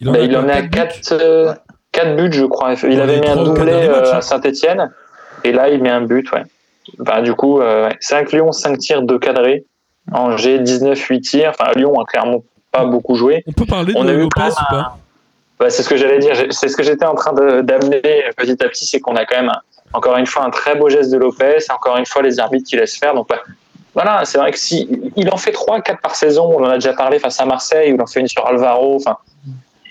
Il 0.00 0.10
Bah, 0.10 0.18
il 0.20 0.36
en 0.36 0.46
est 0.48 0.52
à 0.52 0.62
quatre 0.66 0.96
buts 0.96 1.60
4, 1.94 2.06
Ouais. 2.06 2.14
buts, 2.16 2.32
je 2.32 2.44
crois. 2.44 2.74
Il 2.84 3.00
avait 3.00 3.20
mis 3.20 3.28
un 3.28 3.36
doublé 3.42 3.72
euh, 3.72 4.12
hein. 4.12 4.16
à 4.18 4.20
Saint-Etienne. 4.20 4.92
Et 5.44 5.52
là, 5.52 5.68
il 5.68 5.82
met 5.82 5.90
un 5.90 6.02
but, 6.02 6.30
ouais. 6.32 6.42
Bah, 6.98 7.22
du 7.22 7.34
coup, 7.34 7.60
euh, 7.60 7.88
5 8.00 8.32
Lyon, 8.32 8.52
5 8.52 8.78
tirs, 8.78 9.02
2 9.02 9.18
cadrés. 9.18 9.64
Angers, 10.12 10.58
19, 10.58 10.98
8 10.98 11.20
tirs. 11.22 11.50
Enfin, 11.58 11.70
Lyon 11.76 11.98
a 12.00 12.04
clairement 12.04 12.42
pas 12.70 12.84
beaucoup 12.84 13.14
joué. 13.14 13.42
On 13.46 13.52
peut 13.52 13.64
parler 13.66 13.94
On 13.96 14.04
de 14.04 14.10
a 14.10 14.12
Lopez 14.12 14.40
ou 14.50 14.64
pas 14.74 14.96
Bah, 15.58 15.70
c'est 15.70 15.82
ce 15.82 15.88
que 15.88 15.96
j'allais 15.96 16.18
dire. 16.18 16.34
C'est 16.50 16.68
ce 16.68 16.76
que 16.76 16.82
j'étais 16.82 17.06
en 17.06 17.14
train 17.14 17.32
d'amener 17.32 18.02
petit 18.36 18.52
à 18.62 18.68
petit, 18.68 18.84
c'est 18.86 19.00
qu'on 19.00 19.16
a 19.16 19.24
quand 19.24 19.36
même, 19.36 19.48
un- 19.50 19.60
encore 19.92 20.16
une 20.16 20.26
fois, 20.26 20.44
un 20.44 20.50
très 20.50 20.74
beau 20.74 20.88
geste 20.90 21.10
de 21.12 21.16
Lopez. 21.18 21.58
Encore 21.74 21.96
une 21.96 22.06
fois, 22.06 22.20
les 22.22 22.38
arbitres 22.40 22.68
qui 22.68 22.76
laissent 22.76 22.98
faire. 22.98 23.14
Donc, 23.14 23.28
bah, 23.28 23.40
voilà, 23.94 24.24
c'est 24.24 24.38
vrai 24.38 24.50
que 24.50 24.58
si 24.58 24.88
il 25.16 25.30
en 25.30 25.36
fait 25.36 25.52
3, 25.52 25.80
4 25.80 26.00
par 26.00 26.16
saison, 26.16 26.52
on 26.54 26.64
en 26.64 26.68
a 26.68 26.74
déjà 26.74 26.92
parlé 26.94 27.18
face 27.18 27.40
à 27.40 27.46
Marseille, 27.46 27.92
il 27.94 28.00
en 28.02 28.06
fait 28.06 28.20
une 28.20 28.26
sur 28.28 28.44
Alvaro. 28.46 28.96
Enfin, 28.96 29.16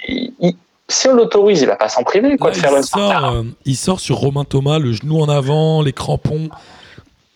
il- 0.08 0.34
il- 0.42 0.56
si 0.90 1.08
on 1.08 1.14
l'autorise, 1.14 1.62
il 1.62 1.68
va 1.68 1.76
pas 1.76 1.90
s'en 1.90 2.04
priver, 2.04 2.38
quoi, 2.38 2.50
Là, 2.50 2.56
de 2.56 2.60
faire 2.62 2.72
il, 2.72 2.78
une 2.78 2.84
sort, 2.84 3.26
euh, 3.26 3.44
il 3.66 3.76
sort 3.76 4.00
sur 4.00 4.18
Romain 4.18 4.44
Thomas, 4.44 4.80
le 4.80 4.92
genou 4.94 5.22
en 5.22 5.30
avant, 5.30 5.82
les 5.82 5.94
crampons. 5.94 6.50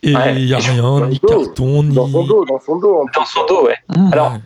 Et 0.03 0.11
il 0.11 0.17
Ouais. 0.17 0.35
n'y 0.35 0.53
a 0.53 0.57
rien, 0.57 1.07
ni 1.07 1.19
dos. 1.19 1.27
carton, 1.45 1.83
ni. 1.83 1.95
Dans 1.95 2.07
son 2.07 2.23
dos, 2.23 2.45
dans 2.45 2.59
son 2.59 2.75
dos. 2.77 2.95
en 3.01 3.05
dans 3.19 3.25
son 3.25 3.45
dos, 3.45 3.65
ouais. 3.65 3.75
Alors, 4.11 4.31
Ouais. 4.33 4.39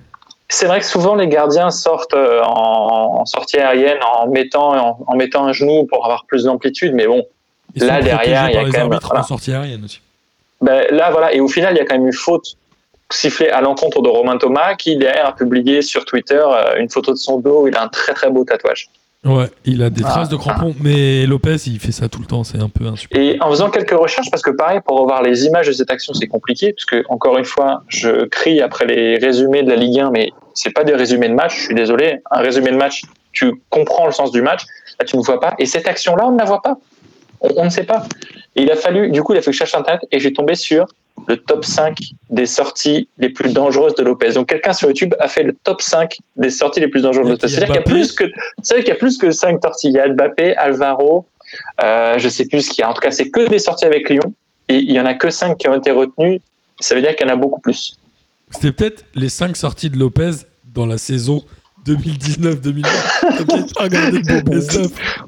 C'est 0.54 0.66
vrai 0.66 0.80
que 0.82 0.86
souvent 0.86 1.16
les 1.16 1.28
gardiens 1.30 1.70
sortent 1.72 2.14
euh, 2.14 2.42
en, 2.44 3.20
en 3.22 3.26
sortie 3.26 3.58
aérienne 3.58 4.00
en 4.04 4.28
mettant, 4.28 4.76
en, 4.78 5.00
en 5.08 5.16
mettant 5.16 5.46
un 5.46 5.54
genou 5.54 5.86
pour 5.86 6.04
avoir 6.04 6.26
plus 6.26 6.44
d'amplitude, 6.44 6.94
mais 6.94 7.08
bon, 7.08 7.24
Ils 7.76 7.86
là, 7.86 8.02
derrière, 8.02 8.50
il 8.50 8.56
y 8.56 8.58
a 8.58 8.64
quand 8.66 8.90
même- 8.90 9.00
voilà. 9.02 9.22
en 9.22 9.24
sortie 9.24 9.54
aérienne 9.54 9.86
aussi. 9.86 10.02
ben, 10.62 10.86
là 10.92 11.10
voilà, 11.12 11.34
et 11.34 11.40
au 11.40 11.48
final 11.48 11.74
il 11.74 11.78
y 11.78 11.80
a 11.80 11.86
quand 11.86 11.96
même 11.98 12.06
eu 12.08 12.12
faute 12.14 12.56
sifflé 13.14 13.50
à 13.50 13.62
l'encontre 13.62 14.02
de 14.02 14.10
Romain 14.10 14.38
Thomas, 14.38 14.76
qui 14.76 14.98
derrière 14.98 15.28
a 15.28 15.36
publié 15.36 15.82
sur 15.82 16.06
Twitter 16.06 16.42
euh, 16.44 16.80
une 16.80 16.90
photo 16.90 17.12
de 17.12 17.18
son 17.18 17.40
dos. 17.40 17.64
où 17.64 17.68
Il 17.68 17.76
a 17.76 17.84
un 17.84 17.88
très 17.88 18.14
très 18.14 18.30
beau 18.30 18.44
tatouage. 18.44 18.90
Ouais, 19.24 19.46
il 19.66 19.84
a 19.84 19.92
des 19.92 20.02
Ah, 20.04 20.10
traces 20.10 20.30
de 20.30 20.36
crampons, 20.36 20.74
mais 20.82 21.28
Lopez, 21.28 21.58
il 21.68 21.80
fait 21.80 21.92
ça 21.92 22.10
tout 22.10 22.20
le 22.22 22.26
temps, 22.26 22.44
c'est 22.44 22.58
un 22.58 22.70
peu 22.70 22.88
insupportable. 22.88 23.24
Et 23.24 23.40
en 23.40 23.52
faisant 23.52 23.70
quelques 23.70 23.92
recherches, 23.92 24.32
parce 24.32 24.42
que 24.42 24.50
pareil, 24.50 24.80
pour 24.84 25.00
revoir 25.00 25.22
les 25.22 25.46
images 25.46 25.68
de 25.68 25.74
cette 25.74 25.92
action, 25.92 26.12
c'est 26.16 26.26
compliqué, 26.26 26.74
parce 26.74 26.86
que 26.86 27.04
encore 27.08 27.38
une 27.38 27.46
fois, 27.46 27.84
je 27.88 28.26
crie 28.26 28.62
après 28.62 28.88
les 28.88 29.18
résumés 29.20 29.62
de 29.62 29.70
la 29.70 29.76
Ligue 29.76 30.00
1, 30.00 30.10
mais 30.10 30.32
c'est 30.56 30.72
pas 30.72 30.84
des 30.84 30.96
résumés 30.96 31.30
de 31.30 31.36
match. 31.36 31.56
Je 31.56 31.66
suis 31.66 31.76
désolé. 31.76 32.18
Un 32.32 32.40
résumé 32.40 32.72
de 32.72 32.78
match, 32.78 33.04
tu 33.32 33.54
comprends 33.70 34.08
le 34.08 34.12
sens 34.12 34.32
du 34.32 34.42
match. 34.42 34.64
Là, 35.00 35.06
tu 35.06 35.16
ne 35.18 35.22
vois 35.22 35.40
pas. 35.40 35.54
Et 35.60 35.68
cette 35.68 35.88
action-là, 35.88 36.26
on 36.26 36.32
ne 36.32 36.40
la 36.40 36.46
voit 36.46 36.64
pas. 36.64 36.78
On, 37.42 37.50
on 37.58 37.66
ne 37.66 37.70
sait 37.70 37.84
pas. 37.84 38.04
Et 38.56 38.64
il 38.64 38.72
a 38.72 38.76
fallu, 38.76 39.12
du 39.12 39.22
coup, 39.22 39.34
il 39.34 39.38
a 39.38 39.42
fallu 39.42 39.52
que 39.52 39.54
je 39.54 39.58
cherche 39.60 39.76
Internet 39.76 40.02
et 40.12 40.20
j'ai 40.20 40.34
tombé 40.34 40.56
sur 40.56 40.88
le 41.28 41.38
top 41.38 41.66
5 41.66 41.98
des 42.30 42.46
sorties 42.46 43.08
les 43.18 43.30
plus 43.30 43.54
dangereuses 43.54 43.96
de 43.96 44.04
Lopez. 44.04 44.34
Donc 44.34 44.50
quelqu'un 44.50 44.74
sur 44.74 44.88
YouTube 44.90 45.14
a 45.20 45.28
fait 45.28 45.44
le 45.44 45.54
top 45.64 45.82
5 45.82 46.18
des 46.36 46.50
sorties 46.50 46.80
les 46.80 46.88
plus 46.88 47.02
dangereuses 47.02 47.28
de 47.28 47.32
Lopez. 47.32 47.48
C'est-à-dire 47.48 47.68
qu'il 47.68 47.76
y 47.76 47.80
a 47.80 47.82
plus 47.84 48.12
que, 48.12 48.24
qu'il 48.24 48.88
y 48.88 48.92
a 48.92 48.96
plus 48.96 49.18
que 49.18 49.32
5 49.32 49.60
sorties. 49.64 49.88
Il 49.88 49.94
y 49.94 50.00
a 50.00 50.08
Mbappé, 50.08 50.56
Alvaro, 50.56 51.26
euh, 51.84 52.18
je 52.18 52.30
sais 52.30 52.46
plus 52.46 52.62
ce 52.62 52.70
qu'il 52.72 52.82
y 52.82 52.84
a. 52.84 52.90
En 52.90 52.94
tout 52.94 53.02
cas, 53.02 53.12
c'est 53.12 53.30
que 53.30 53.48
des 53.48 53.60
sorties 53.60 53.86
avec 53.86 54.10
Lyon 54.10 54.34
et 54.70 54.78
il 54.78 54.92
y 54.92 55.00
en 55.00 55.06
a 55.06 55.14
que 55.14 55.30
5 55.30 55.58
qui 55.58 55.68
ont 55.68 55.76
été 55.76 55.92
retenues. 55.92 56.42
Ça 56.80 56.96
veut 56.96 57.02
dire 57.02 57.16
qu'il 57.16 57.28
y 57.28 57.30
en 57.30 57.34
a 57.34 57.38
beaucoup 57.38 57.60
plus. 57.62 57.98
C'était 58.50 58.72
peut-être 58.72 59.06
les 59.16 59.30
5 59.30 59.56
sorties 59.56 59.90
de 59.90 59.98
Lopez 59.98 60.32
dans 60.74 60.86
la 60.86 60.98
saison 60.98 61.44
2019-2020. 61.86 62.86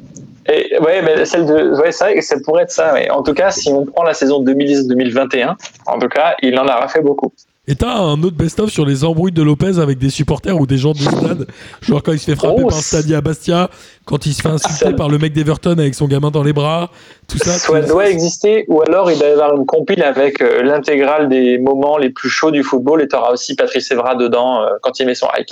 Et 0.53 0.77
ouais, 0.79 1.01
mais 1.01 1.23
celle 1.25 1.45
de, 1.45 1.79
ouais, 1.79 1.91
c'est 1.91 2.03
vrai 2.03 2.15
que 2.15 2.21
ça 2.21 2.35
pourrait 2.43 2.63
être 2.63 2.71
ça. 2.71 2.91
Mais 2.93 3.09
en 3.09 3.23
tout 3.23 3.33
cas, 3.33 3.51
si 3.51 3.69
on 3.69 3.85
prend 3.85 4.03
la 4.03 4.13
saison 4.13 4.43
2010-2021, 4.43 5.55
en 5.85 5.99
tout 5.99 6.07
cas, 6.09 6.35
il 6.41 6.57
en 6.59 6.67
a 6.67 6.87
fait 6.87 7.01
beaucoup. 7.01 7.31
Et 7.67 7.75
t'as 7.75 7.93
un 7.93 8.21
autre 8.23 8.35
best-of 8.35 8.71
sur 8.71 8.85
les 8.87 9.03
embrouilles 9.05 9.31
de 9.31 9.43
Lopez 9.43 9.77
avec 9.79 9.99
des 9.99 10.09
supporters 10.09 10.59
ou 10.59 10.65
des 10.65 10.77
gens 10.77 10.93
du 10.93 11.03
stade? 11.03 11.45
Genre 11.81 12.01
quand 12.01 12.11
il 12.11 12.17
se 12.19 12.25
fait 12.25 12.35
frapper 12.35 12.63
Oh, 12.63 12.67
par 12.67 12.79
un 12.79 12.81
stadier 12.81 13.15
à 13.15 13.21
Bastia, 13.21 13.69
quand 14.03 14.25
il 14.25 14.33
se 14.33 14.41
fait 14.41 14.49
insulter 14.49 14.85
ça- 14.85 14.93
par 14.93 15.09
le 15.09 15.19
mec 15.19 15.31
d'Everton 15.31 15.73
avec 15.77 15.93
son 15.93 16.07
gamin 16.07 16.31
dans 16.31 16.41
les 16.41 16.53
bras, 16.53 16.89
tout 17.27 17.37
ça. 17.37 17.53
Soit 17.59 17.81
tout- 17.83 17.89
doit 17.89 18.09
exister, 18.09 18.65
ou 18.67 18.81
alors 18.81 19.11
il 19.11 19.19
doit 19.19 19.27
y 19.27 19.31
avoir 19.31 19.55
une 19.55 19.67
compile 19.67 20.01
avec 20.01 20.41
euh, 20.41 20.63
l'intégrale 20.63 21.29
des 21.29 21.59
moments 21.59 21.97
les 21.99 22.09
plus 22.09 22.29
chauds 22.29 22.51
du 22.51 22.63
football, 22.63 23.03
et 23.03 23.07
tu 23.07 23.15
auras 23.15 23.31
aussi 23.31 23.55
Patrice 23.55 23.89
Evra 23.91 24.15
dedans 24.15 24.63
euh, 24.63 24.69
quand 24.81 24.99
il 24.99 25.05
met 25.05 25.15
son 25.15 25.27
hike. 25.37 25.49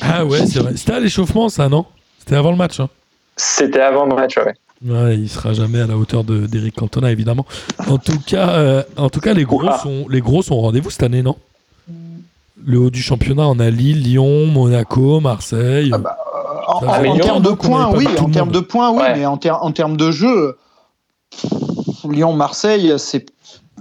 Ah 0.00 0.24
ouais, 0.24 0.38
c'est 0.46 0.60
vrai. 0.60 0.72
C'était 0.76 0.94
à 0.94 0.98
l'échauffement, 1.00 1.50
ça, 1.50 1.68
non? 1.68 1.84
C'était 2.20 2.36
avant 2.36 2.50
le 2.52 2.56
match. 2.56 2.80
Hein. 2.80 2.88
C'était 3.42 3.80
avant 3.80 4.04
le 4.04 4.14
match, 4.14 4.36
ouais. 4.36 4.54
Ouais, 4.86 5.16
il 5.16 5.28
sera 5.28 5.52
jamais 5.52 5.80
à 5.80 5.86
la 5.86 5.96
hauteur 5.96 6.24
de- 6.24 6.46
d'Eric 6.46 6.74
Cantona, 6.76 7.10
évidemment. 7.10 7.44
En 7.88 7.98
tout 7.98 8.18
cas, 8.26 8.48
euh, 8.50 8.82
en 8.96 9.08
tout 9.10 9.20
cas 9.20 9.34
les 9.34 9.44
gros 9.44 9.62
sont, 9.82 10.06
les 10.08 10.20
gros 10.20 10.42
sont 10.42 10.54
au 10.54 10.60
rendez-vous 10.60 10.90
cette 10.90 11.02
année, 11.02 11.22
non? 11.22 11.36
Le 12.64 12.78
haut 12.78 12.90
du 12.90 13.00
championnat, 13.02 13.46
on 13.48 13.58
a 13.58 13.70
Lille, 13.70 14.02
Lyon, 14.02 14.46
Monaco, 14.46 15.20
Marseille. 15.20 15.92
En, 15.94 16.80
Ça 16.80 17.00
en- 17.02 17.18
termes 17.18 17.42
de 17.42 17.50
points, 17.50 17.90
oui. 17.94 18.06
vu 18.06 18.14
tout 18.14 18.24
En 18.24 18.26
le 18.28 18.32
termes 18.34 18.48
monde. 18.48 18.54
de 18.54 18.60
points, 18.60 18.90
oui. 18.90 18.98
Ouais. 18.98 19.14
Mais 19.16 19.26
en, 19.26 19.36
ter- 19.38 19.62
en 19.62 19.72
termes 19.72 19.96
de 19.96 20.10
jeu, 20.10 20.56
Lyon-Marseille, 22.08 22.94
c'est 22.98 23.26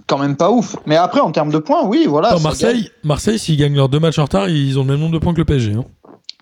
quand 0.08 0.18
même 0.18 0.36
pas 0.36 0.50
ouf. 0.52 0.76
Mais 0.86 0.96
après, 0.96 1.20
en 1.20 1.32
termes 1.32 1.52
de 1.52 1.58
points, 1.60 1.86
oui, 1.86 2.06
voilà. 2.08 2.38
Marseille, 2.40 2.90
Marseille 3.04 3.38
s'ils 3.40 3.58
gagnent 3.58 3.76
leurs 3.76 3.90
deux 3.90 4.00
matchs 4.00 4.20
en 4.20 4.24
retard, 4.24 4.50
ils 4.50 4.78
ont 4.80 4.84
le 4.84 4.90
même 4.92 5.00
nombre 5.00 5.14
de 5.14 5.20
points 5.20 5.34
que 5.34 5.38
le 5.40 5.46
PSG. 5.46 5.74
hein. 5.74 5.86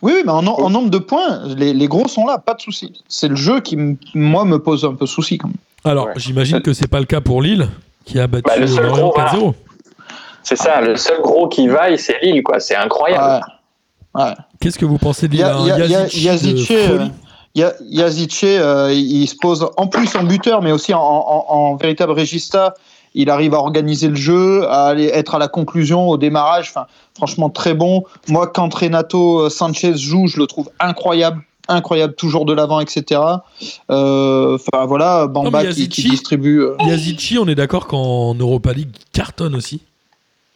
Oui, 0.02 0.14
oui, 0.16 0.22
mais 0.26 0.32
en, 0.32 0.45
en 0.45 0.70
nombre 0.70 0.89
de 0.89 1.00
points, 1.00 1.41
les, 1.56 1.74
les 1.74 1.88
gros 1.88 2.08
sont 2.08 2.26
là, 2.26 2.38
pas 2.38 2.54
de 2.54 2.62
souci. 2.62 2.93
C'est 3.08 3.28
le 3.28 3.36
jeu 3.36 3.62
qui, 3.62 3.78
moi, 4.14 4.45
me 4.45 4.60
pose 4.60 4.86
un 4.86 4.93
peu 4.93 5.06
souci 5.08 5.38
quand 5.38 5.48
même. 5.48 5.58
Alors, 5.84 6.08
Ouais. 6.08 6.14
j'imagine 6.18 6.62
que 6.62 6.74
c'est 6.74 6.88
pas 6.88 7.00
le 7.00 7.06
cas 7.06 7.22
pour 7.22 7.41
Lille, 7.41 7.68
qui 8.06 8.20
a 8.20 8.28
battu 8.28 8.43
Bah, 8.45 8.58
le 8.58 8.68
seul 8.68 8.88
gros, 8.91 9.12
voilà. 9.16 9.32
4-0. 9.32 9.54
C'est 10.43 10.56
ça, 10.56 10.82
le 10.82 10.95
seul 10.95 11.22
gros 11.22 11.48
qui 11.48 11.68
vaille, 11.68 11.98
c'est 11.98 12.20
Lille, 12.22 12.43
quoi. 12.43 12.60
C'est 12.60 12.76
incroyable. 12.76 13.43
Ouais. 14.16 14.24
Ouais. 14.24 14.34
Qu'est-ce 14.60 14.78
que 14.78 14.86
vous 14.86 14.98
pensez 14.98 15.28
de 15.28 15.34
Lille 15.34 15.43
a- 15.43 15.58
il 15.62 15.68
y 15.68 15.72
a- 15.72 15.76
Un 15.76 15.78
il 15.78 15.91
y 15.91 15.95
a- 15.95 16.00
Yazici 16.00 16.24
Yazici, 16.26 16.74
de 16.74 16.80
euh, 17.64 17.72
Yazice, 17.89 18.43
euh, 18.43 18.93
il 18.93 19.22
il 19.24 19.28
se 19.28 19.36
pose 19.41 19.68
en 19.78 19.88
plus 19.88 20.16
en 20.16 20.24
buteur, 20.24 20.62
mais 20.62 20.72
aussi 20.72 20.93
en, 20.93 21.00
en- 21.02 21.45
en 21.50 21.76
véritable 21.76 22.12
régista. 22.12 22.76
Il 23.20 23.30
arrive 23.30 23.53
à 23.53 23.57
organiser 23.57 24.07
le 24.07 24.15
jeu, 24.15 24.65
à 24.70 24.86
aller 24.88 25.05
être 25.07 25.36
à 25.36 25.39
la 25.39 25.47
conclusion, 25.47 26.07
au 26.07 26.18
démarrage. 26.18 26.68
Enfin, 26.70 26.86
franchement, 27.15 27.49
très 27.49 27.74
bon. 27.74 28.03
Moi, 28.30 28.47
quand 28.47 28.74
Renato 28.74 29.49
Sanchez 29.49 29.97
joue, 29.97 30.28
je 30.28 30.38
le 30.38 30.45
trouve 30.47 30.70
incroyable. 30.80 31.41
Incroyable, 31.70 32.15
toujours 32.15 32.45
de 32.45 32.53
l'avant, 32.53 32.80
etc. 32.80 33.20
Euh, 33.91 34.55
Enfin, 34.55 34.86
voilà, 34.86 35.28
Bamba 35.28 35.63
Non, 35.63 35.70
qui, 35.72 35.88
distribue. 35.88 36.61
euh, 36.61 36.76
Yazici, 36.88 37.38
on 37.38 37.47
est 37.47 37.55
d'accord 37.55 37.88
qu'en 37.88 38.34
Europa 38.36 38.72
League, 38.72 38.95
cartonne 39.11 39.53
aussi. 39.55 39.82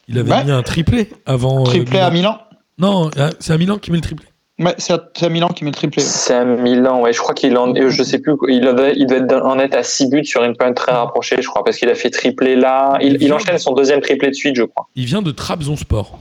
Il 0.08 0.18
avait 0.20 0.32
Ouais. 0.32 0.44
mis 0.46 0.52
un 0.52 0.64
triplé 0.64 1.10
avant. 1.26 1.62
euh, 1.62 1.64
triplé 1.64 2.00
à 2.00 2.10
Milan. 2.12 2.38
Non, 2.78 3.10
euh, 3.18 3.30
c'est 3.40 3.54
à 3.54 3.58
Milan 3.58 3.78
qui 3.78 3.92
met 3.92 3.98
le 3.98 4.04
triplé. 4.04 4.26
Ouais, 4.62 4.76
c'est 4.78 4.94
à, 4.94 5.30
Milan 5.30 5.48
qui 5.50 5.64
met 5.64 5.72
le 5.72 5.76
triplé. 5.76 6.04
C'est 6.04 6.36
à 6.36 6.46
Milan, 6.46 7.02
ouais. 7.02 7.14
Je 7.14 7.20
crois 7.20 7.34
qu'il 7.34 7.58
en, 7.58 7.74
je 7.76 8.04
sais 8.04 8.20
plus, 8.20 8.34
il 8.48 8.62
devait, 8.62 8.94
il 8.96 9.08
devait 9.08 9.22
être- 9.22 9.44
en 9.46 9.58
être 9.60 9.76
à 9.76 9.84
6 9.84 10.08
buts 10.10 10.26
sur 10.26 10.44
une 10.44 10.56
période 10.56 10.76
très 10.76 10.92
rapprochée, 10.92 11.38
je 11.42 11.48
crois, 11.48 11.64
parce 11.64 11.78
qu'il 11.78 11.90
a 11.90 11.96
fait 11.96 12.12
triplé 12.12 12.56
là. 12.56 12.98
Il, 13.02 13.18
il 13.22 13.34
enchaîne 13.34 13.58
son 13.58 13.74
deuxième 13.74 14.02
triplé 14.02 14.30
de 14.30 14.36
suite, 14.36 14.56
je 14.56 14.64
crois. 14.64 14.88
Il 14.96 15.06
vient 15.06 15.22
de 15.22 15.32
Trabzonspor. 15.32 16.20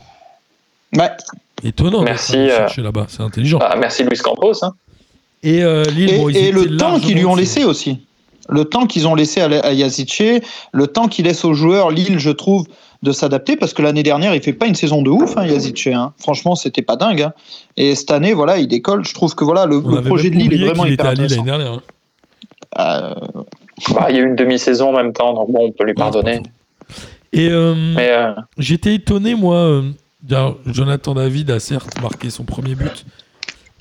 Ouais. 0.96 1.10
Étonnant. 1.62 2.02
Merci, 2.02 2.36
euh, 2.36 2.66
là-bas, 2.78 3.06
c'est 3.08 3.22
intelligent. 3.22 3.58
Ah, 3.60 3.76
merci 3.76 4.02
Luis 4.02 4.18
Campos. 4.18 4.64
Hein. 4.64 4.72
Et 5.42 5.62
euh, 5.62 5.84
Lille, 5.84 6.10
Et, 6.14 6.18
bon, 6.18 6.28
ils 6.30 6.36
et 6.36 6.52
le 6.52 6.76
temps 6.76 6.98
qu'ils 6.98 7.16
lui 7.16 7.26
ont 7.26 7.36
laissé 7.36 7.64
aussi. 7.64 7.98
Le 8.48 8.64
temps 8.64 8.86
qu'ils 8.86 9.06
ont 9.06 9.14
laissé 9.14 9.40
à, 9.40 9.44
à 9.44 9.72
Yazice, 9.72 10.40
le 10.72 10.86
temps 10.86 11.06
qu'il 11.08 11.26
laisse 11.26 11.44
aux 11.44 11.54
joueurs, 11.54 11.90
Lille, 11.90 12.18
je 12.18 12.30
trouve, 12.30 12.66
de 13.02 13.12
s'adapter, 13.12 13.56
parce 13.56 13.72
que 13.72 13.80
l'année 13.82 14.02
dernière, 14.02 14.34
il 14.34 14.42
fait 14.42 14.52
pas 14.52 14.66
une 14.66 14.74
saison 14.74 15.00
de 15.02 15.08
ouf, 15.10 15.36
hein, 15.38 15.46
Yazice. 15.46 15.86
Hein. 15.86 16.12
Franchement, 16.18 16.54
c'était 16.54 16.82
pas 16.82 16.96
dingue. 16.96 17.22
hein. 17.22 17.32
Et 17.76 17.94
cette 17.94 18.10
année, 18.10 18.34
voilà, 18.34 18.58
il 18.58 18.68
décolle. 18.68 19.04
Je 19.06 19.14
trouve 19.14 19.34
que 19.34 19.44
voilà, 19.44 19.64
le, 19.66 19.80
projet 20.02 20.28
de 20.30 20.36
Lille 20.36 20.52
est 20.52 20.66
vraiment 20.66 20.84
hyper 20.84 21.06
à 21.06 21.14
Lille 21.14 21.24
intéressant. 21.24 21.44
l'année 21.46 21.58
dernière. 21.64 21.72
hein. 21.72 21.82
Euh, 22.78 23.14
Bah, 23.94 24.06
il 24.10 24.16
y 24.16 24.18
a 24.18 24.22
eu 24.22 24.26
une 24.26 24.36
demi-saison 24.36 24.90
en 24.90 24.96
même 24.96 25.12
temps, 25.14 25.32
donc 25.32 25.50
bon, 25.50 25.66
on 25.68 25.72
peut 25.72 25.84
lui 25.84 25.94
pardonner. 25.94 26.42
Et 27.32 27.48
euh, 27.48 27.74
euh, 27.98 28.34
j'étais 28.58 28.94
étonné, 28.96 29.34
moi. 29.34 29.56
euh, 29.56 29.82
Jonathan 30.66 31.14
David 31.14 31.50
a 31.50 31.58
certes 31.60 31.98
marqué 32.02 32.28
son 32.28 32.44
premier 32.44 32.74
but. 32.74 33.06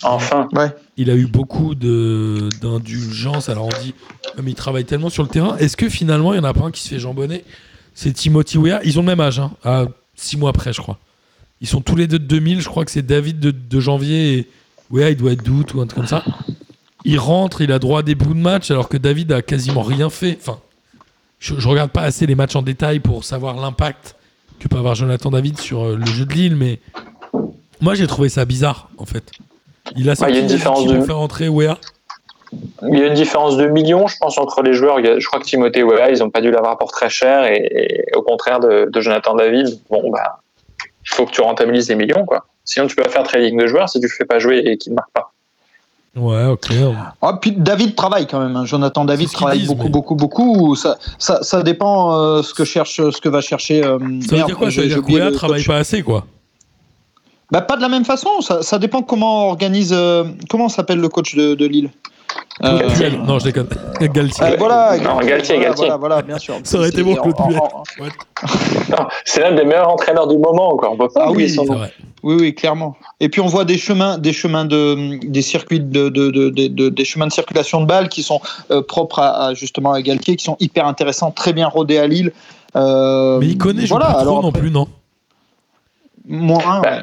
enfin, 0.04 0.48
Il 0.96 1.10
a 1.10 1.16
eu 1.16 1.26
beaucoup 1.28 1.76
de- 1.76 2.48
d'indulgence. 2.62 3.50
Alors 3.50 3.66
on 3.66 3.82
dit, 3.84 3.94
Ah, 4.38 4.42
mais 4.42 4.52
il 4.52 4.56
travaille 4.56 4.86
tellement 4.86 5.10
sur 5.10 5.24
le 5.24 5.30
terrain. 5.30 5.58
Est-ce 5.58 5.76
que 5.76 5.90
finalement, 5.90 6.34
il 6.34 6.38
y 6.38 6.40
en 6.40 6.46
a 6.46 6.54
pas 6.54 6.64
un 6.66 6.72
qui 6.72 6.82
se 6.82 6.88
fait 6.90 7.00
jambonner 7.00 7.44
C'est 8.00 8.14
Timothy 8.14 8.58
Weah. 8.58 8.80
Ils 8.86 8.98
ont 8.98 9.02
le 9.02 9.08
même 9.08 9.20
âge, 9.20 9.40
hein, 9.40 9.52
à 9.62 9.84
six 10.16 10.38
mois 10.38 10.52
après, 10.52 10.72
je 10.72 10.80
crois. 10.80 10.98
Ils 11.60 11.68
sont 11.68 11.82
tous 11.82 11.98
les 11.98 12.08
deux 12.08 12.18
de 12.18 12.24
2000. 12.24 12.62
Je 12.62 12.70
crois 12.70 12.86
que 12.86 12.92
c'est 12.92 13.02
David 13.06 13.42
de, 13.42 13.52
de 13.52 13.80
janvier 13.82 14.38
et 14.38 14.48
Weah, 14.90 15.10
il 15.10 15.18
doit 15.18 15.34
être 15.34 15.44
d'août 15.44 15.74
ou 15.74 15.82
un 15.82 15.86
truc 15.86 15.98
comme 15.98 16.08
ça. 16.08 16.24
Il 17.04 17.20
rentre, 17.20 17.60
il 17.60 17.74
a 17.74 17.78
droit 17.80 18.00
à 18.00 18.04
des 18.04 18.16
bouts 18.16 18.34
de 18.34 18.40
match 18.40 18.72
alors 18.72 18.88
que 18.88 18.96
David 18.96 19.34
a 19.34 19.42
quasiment 19.42 19.82
rien 19.82 20.10
fait. 20.10 20.38
Enfin, 20.40 20.60
je, 21.40 21.60
je 21.60 21.68
regarde 21.68 21.92
pas 21.92 22.04
assez 22.04 22.26
les 22.26 22.36
matchs 22.36 22.56
en 22.56 22.62
détail 22.62 23.02
pour 23.02 23.26
savoir 23.26 23.58
l'impact 23.58 24.16
que 24.60 24.70
peut 24.70 24.78
avoir 24.78 24.96
Jonathan 24.96 25.30
David 25.30 25.58
sur 25.60 25.84
euh, 25.84 25.98
le 25.98 26.06
jeu 26.06 26.26
de 26.26 26.34
Lille, 26.34 26.56
mais 26.56 26.80
moi 27.82 27.96
j'ai 27.96 28.08
trouvé 28.08 28.30
ça 28.30 28.46
bizarre 28.46 28.90
en 28.98 29.06
fait. 29.06 29.30
Il 29.98 30.10
a 30.10 30.14
il 30.14 30.36
y 30.36 30.38
a 30.38 30.40
une 30.40 30.48
sorti 30.50 30.56
différence 30.56 30.80
Yazici 30.80 30.94
de- 30.94 30.98
pour 31.00 31.06
faire 31.06 31.20
entrer 31.20 31.50
Weah. 31.50 31.78
Il 32.88 32.98
y 33.00 33.02
a 33.04 33.08
une 33.08 33.14
différence 33.14 33.58
de 33.58 33.68
millions, 33.68 34.08
je 34.08 34.16
pense, 34.20 34.38
entre 34.38 34.62
les 34.64 34.74
joueurs. 34.74 34.98
Je 35.04 35.26
crois 35.28 35.40
que 35.40 35.46
Timothée, 35.46 35.84
ouais, 35.84 36.12
ils 36.12 36.24
ont 36.24 36.30
pas 36.30 36.42
dû 36.42 36.50
l'avoir 36.52 36.78
pour 36.78 36.92
très 36.92 37.10
cher, 37.10 37.46
et, 37.46 37.68
et 38.10 38.16
au 38.16 38.22
contraire 38.22 38.60
de, 38.60 38.90
de 38.92 39.02
Jonathan 39.02 39.36
David, 39.36 39.80
bon, 39.90 40.10
bah, 40.12 40.40
il 40.84 41.14
faut 41.16 41.26
que 41.26 41.32
tu 41.32 41.42
rentabilises 41.42 41.88
des 41.88 41.96
millions, 41.96 42.26
quoi. 42.26 42.46
Sinon, 42.66 42.88
tu 42.88 42.96
peux 42.96 43.04
pas 43.04 43.10
faire 43.10 43.24
trading 43.24 43.58
de 43.60 43.68
joueurs 43.68 43.90
si 43.90 44.00
tu 44.00 44.06
le 44.08 44.12
fais 44.12 44.26
pas 44.26 44.40
jouer 44.40 44.60
et 44.66 44.78
qu'il 44.78 44.92
ne 44.92 44.96
marque 44.96 45.12
pas. 45.12 45.32
Ouais, 46.16 46.46
ok. 46.46 46.66
ah, 47.22 47.38
puis 47.40 47.52
David 47.52 47.96
travaille 47.96 48.26
quand 48.28 48.40
même. 48.40 48.56
hein. 48.56 48.66
Jonathan 48.66 49.06
David 49.06 49.32
travaille 49.32 49.60
disent, 49.60 49.68
beaucoup, 49.68 49.84
mais- 49.86 49.90
beaucoup, 49.90 50.16
beaucoup. 50.16 50.76
Ça, 50.76 50.98
ça, 51.18 51.44
ça 51.44 51.62
dépend 51.64 52.14
euh, 52.20 52.42
ce 52.42 52.54
que 52.54 52.66
cherche, 52.66 52.96
ce 52.96 53.22
que 53.22 53.30
va 53.30 53.42
chercher. 53.42 53.84
euh, 53.84 53.98
Ça 54.00 54.04
veut 54.04 54.36
merde, 54.38 54.48
dire 54.48 54.58
quoi? 54.58 54.72
Ça 54.72 54.82
veut 54.82 54.88
dire 54.88 55.02
que 55.04 55.12
Weah 55.12 55.32
travaille 55.32 55.60
coach. 55.62 55.68
pas 55.68 55.78
assez, 55.78 56.02
quoi. 56.02 56.26
Bah, 57.52 57.62
pas 57.62 57.78
de 57.78 57.82
la 57.82 57.90
même 57.90 58.06
façon. 58.06 58.42
Ça, 58.42 58.62
ça 58.64 58.80
dépend 58.80 59.02
comment 59.02 59.46
on 59.48 59.50
organise. 59.52 59.92
euh, 59.94 60.24
comment 60.50 60.68
s'appelle 60.70 61.00
le 61.00 61.10
coach 61.10 61.36
de, 61.36 61.56
de 61.56 61.66
Lille? 61.66 61.90
Euh, 62.64 62.80
Galtier. 62.80 63.12
Non, 63.26 63.40
je 63.40 63.46
déconne. 63.46 63.68
Galtier. 64.02 64.44
euh, 64.46 64.56
voilà, 64.60 64.98
Non, 64.98 65.18
Galtier, 65.20 65.56
voilà, 65.56 65.68
Galtier. 65.70 65.86
Voilà, 65.86 65.98
voilà, 65.98 66.22
bien 66.22 66.38
sûr. 66.38 66.56
Ça 66.64 66.78
aurait 66.78 66.90
été 66.90 66.98
C'est- 66.98 67.04
bon, 67.04 67.16
Claude 67.16 67.36
Puel. 67.36 68.12
Non, 68.90 69.08
c'est 69.24 69.42
l'un 69.42 69.54
des 69.56 69.64
meilleurs 69.64 69.88
entraîneurs 69.90 70.28
du 70.28 70.38
moment, 70.38 70.76
quoi. 70.76 70.92
On 70.92 70.98
peut 70.98 71.08
pas 71.08 71.26
Ah 71.28 71.32
oui, 71.32 71.50
son 71.50 71.64
c'est 71.64 71.70
nom. 71.70 71.78
vrai. 71.78 71.94
Oui, 72.22 72.36
oui, 72.38 72.54
clairement. 72.56 72.98
Et 73.22 73.30
puis 73.30 73.40
on 73.40 73.46
voit 73.48 73.64
des 73.64 73.78
chemins, 73.78 74.18
des 74.18 74.34
chemins 74.34 74.66
de, 74.66 75.20
des 75.26 75.42
circuits 75.42 75.80
de, 75.80 76.10
de, 76.10 76.30
de- 76.32 76.50
de- 76.50 76.68
de- 76.68 76.90
des 76.90 77.06
chemins 77.06 77.28
de 77.28 77.32
circulation 77.32 77.80
de 77.80 77.86
balles 77.86 78.10
qui 78.10 78.24
sont 78.24 78.42
euh, 78.72 78.82
propres 78.82 79.20
à, 79.20 79.46
à, 79.48 79.54
justement 79.54 79.94
à 79.94 80.02
Galtier, 80.02 80.36
qui 80.36 80.44
sont 80.44 80.58
hyper 80.60 80.86
intéressants, 80.86 81.32
très 81.32 81.54
bien 81.54 81.68
rodés 81.70 81.98
à 81.98 82.08
Lille. 82.08 82.34
Euh, 82.76 83.38
Mais 83.40 83.48
il 83.48 83.58
connaît, 83.58 83.84
je 83.84 83.88
voilà, 83.90 84.08
trop 84.08 84.20
alors 84.20 84.44
non 84.44 84.52
plus, 84.52 84.70
non 84.70 84.88
Moins, 86.28 86.82
Bah, 86.82 86.92
ouais. 86.98 87.02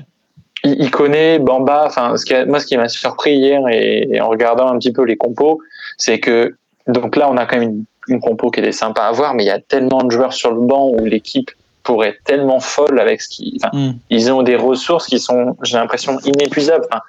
Il, 0.66 0.82
il 0.84 0.90
connaît 0.90 1.38
Bamba. 1.38 1.84
Enfin, 1.86 2.16
ce 2.16 2.24
qui 2.24 2.34
a- 2.34 2.44
moi, 2.46 2.58
ce 2.60 2.66
qui 2.66 2.76
m'a 2.76 2.88
surpris 2.88 3.34
hier 3.36 3.60
et, 3.68 4.08
et 4.12 4.20
en 4.20 4.28
regardant 4.28 4.68
un 4.68 4.78
petit 4.78 4.92
peu 4.92 5.02
les 5.04 5.16
compos, 5.16 5.60
c'est 5.98 6.18
que 6.20 6.56
donc 6.86 7.16
là, 7.16 7.28
on 7.30 7.36
a 7.36 7.46
quand 7.46 7.58
même 7.58 7.68
une, 7.70 7.84
une 8.08 8.20
compo 8.20 8.50
qui 8.50 8.60
était 8.60 8.72
sympa 8.72 9.02
à 9.02 9.12
voir, 9.12 9.34
mais 9.34 9.42
il 9.44 9.46
y 9.46 9.50
a 9.50 9.58
tellement 9.60 10.02
de 10.04 10.10
joueurs 10.10 10.32
sur 10.32 10.52
le 10.52 10.60
banc 10.60 10.88
où 10.88 11.04
l'équipe 11.04 11.50
pourrait 11.82 12.08
être 12.10 12.22
tellement 12.24 12.60
folle 12.60 12.98
avec 13.00 13.20
ce 13.22 13.28
qui. 13.28 13.58
Enfin, 13.62 13.70
Mm. 13.76 13.92
ils 14.10 14.32
ont 14.32 14.42
des 14.42 14.56
ressources 14.56 15.06
qui 15.06 15.18
sont, 15.18 15.56
j'ai 15.62 15.76
l'impression, 15.78 16.18
inépuisables. 16.24 16.84
Enfin, 16.90 17.00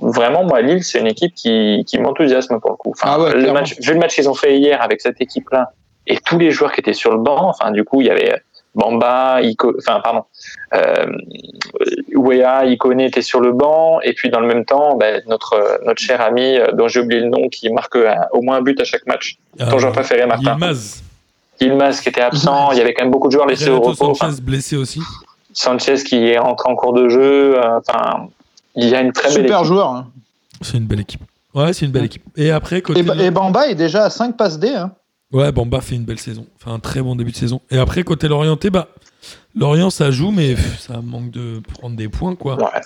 vraiment, 0.00 0.44
moi, 0.44 0.60
Lille, 0.60 0.82
c'est 0.84 0.98
une 1.00 1.06
équipe 1.06 1.34
qui, 1.34 1.84
qui 1.86 1.98
m'enthousiasme 1.98 2.60
pour 2.60 2.70
le 2.72 2.76
coup. 2.76 2.90
Enfin, 2.90 3.08
Ah 3.12 3.20
ouais, 3.20 3.32
le 3.32 3.40
clairement. 3.40 3.54
match, 3.60 3.74
vu 3.80 3.92
le 3.92 3.98
match 3.98 4.14
qu'ils 4.14 4.28
ont 4.28 4.34
fait 4.34 4.58
hier 4.58 4.80
avec 4.82 5.00
cette 5.00 5.20
équipe-là 5.20 5.70
et 6.06 6.18
tous 6.18 6.38
les 6.38 6.50
joueurs 6.50 6.72
qui 6.72 6.80
étaient 6.80 6.92
sur 6.92 7.10
le 7.12 7.18
banc, 7.18 7.48
enfin, 7.48 7.70
du 7.72 7.84
coup, 7.84 8.00
il 8.00 8.06
y 8.06 8.10
avait 8.10 8.40
Bamba, 8.76 9.40
Iko, 9.42 9.74
enfin, 9.78 10.00
pardon, 10.04 10.22
euh, 10.74 11.06
Wea, 12.14 12.64
Ikone 12.66 13.00
était 13.00 13.22
sur 13.22 13.40
le 13.40 13.52
banc, 13.52 14.00
et 14.02 14.12
puis 14.12 14.30
dans 14.30 14.40
le 14.40 14.46
même 14.46 14.64
temps, 14.64 14.96
ben, 14.96 15.22
notre, 15.26 15.80
notre 15.84 16.00
cher 16.00 16.20
ami, 16.20 16.56
euh, 16.58 16.72
dont 16.72 16.86
j'ai 16.86 17.00
oublié 17.00 17.20
le 17.22 17.28
nom, 17.28 17.48
qui 17.48 17.68
marque 17.70 17.96
un- 17.96 18.26
au 18.32 18.42
moins 18.42 18.58
un 18.58 18.62
but 18.62 18.78
à 18.80 18.84
chaque 18.84 19.06
match, 19.06 19.36
ton 19.58 19.78
joueur 19.78 19.92
préféré, 19.92 20.26
Martin. 20.26 20.52
Yilmaz. 20.52 21.02
Yilmaz 21.60 22.00
qui 22.00 22.10
était 22.10 22.20
absent, 22.20 22.72
il 22.72 22.78
y 22.78 22.80
avait 22.82 22.92
quand 22.94 23.04
même 23.04 23.10
beaucoup 23.10 23.28
de 23.28 23.32
joueurs 23.32 23.46
laissés 23.46 23.70
au 23.70 23.80
repos. 23.80 24.10
Enfin, 24.10 24.30
Sanchez 24.30 24.42
blessé 24.42 24.76
aussi. 24.76 25.00
Sanchez 25.54 25.94
qui 26.04 26.16
est 26.28 26.38
rentré 26.38 26.70
en 26.70 26.76
cours 26.76 26.92
de 26.92 27.08
jeu. 27.08 27.56
euh, 27.58 27.78
Enfin, 27.78 28.28
il 28.74 28.88
y 28.88 28.94
a 28.94 29.00
une 29.00 29.12
très 29.12 29.28
belle 29.28 29.36
Super 29.44 29.56
équipe. 29.60 29.66
joueur. 29.68 29.88
hein. 29.88 30.06
C'est 30.60 30.76
une 30.76 30.84
belle 30.86 31.00
équipe. 31.00 31.22
Ouais, 31.54 31.72
c'est 31.72 31.86
une 31.86 31.92
belle 31.92 32.04
équipe. 32.04 32.22
Et 32.36 32.50
après, 32.50 32.82
côté. 32.82 33.00
Et, 33.00 33.02
Ba- 33.02 33.14
et 33.16 33.30
Bamba 33.30 33.68
est 33.68 33.74
déjà 33.74 34.04
à 34.04 34.10
5 34.10 34.36
passes 34.36 34.58
D. 34.58 34.68
Hein. 34.68 34.90
Ouais, 35.32 35.50
Bamba 35.52 35.80
fait 35.80 35.96
une 35.96 36.04
belle 36.04 36.18
saison. 36.18 36.46
Enfin, 36.56 36.74
un 36.74 36.78
très 36.78 37.02
bon 37.02 37.16
début 37.16 37.32
de 37.32 37.36
saison. 37.36 37.60
Et 37.70 37.78
après, 37.78 38.04
côté 38.04 38.28
Lorienté, 38.28 38.70
bah, 38.70 38.88
Lorient, 39.54 39.90
ça 39.90 40.10
joue, 40.10 40.30
mais 40.30 40.54
pff, 40.54 40.80
ça 40.80 41.00
manque 41.02 41.30
de 41.30 41.60
prendre 41.74 41.96
des 41.96 42.08
points, 42.08 42.36
quoi. 42.36 42.56
Ouais. 42.56 42.80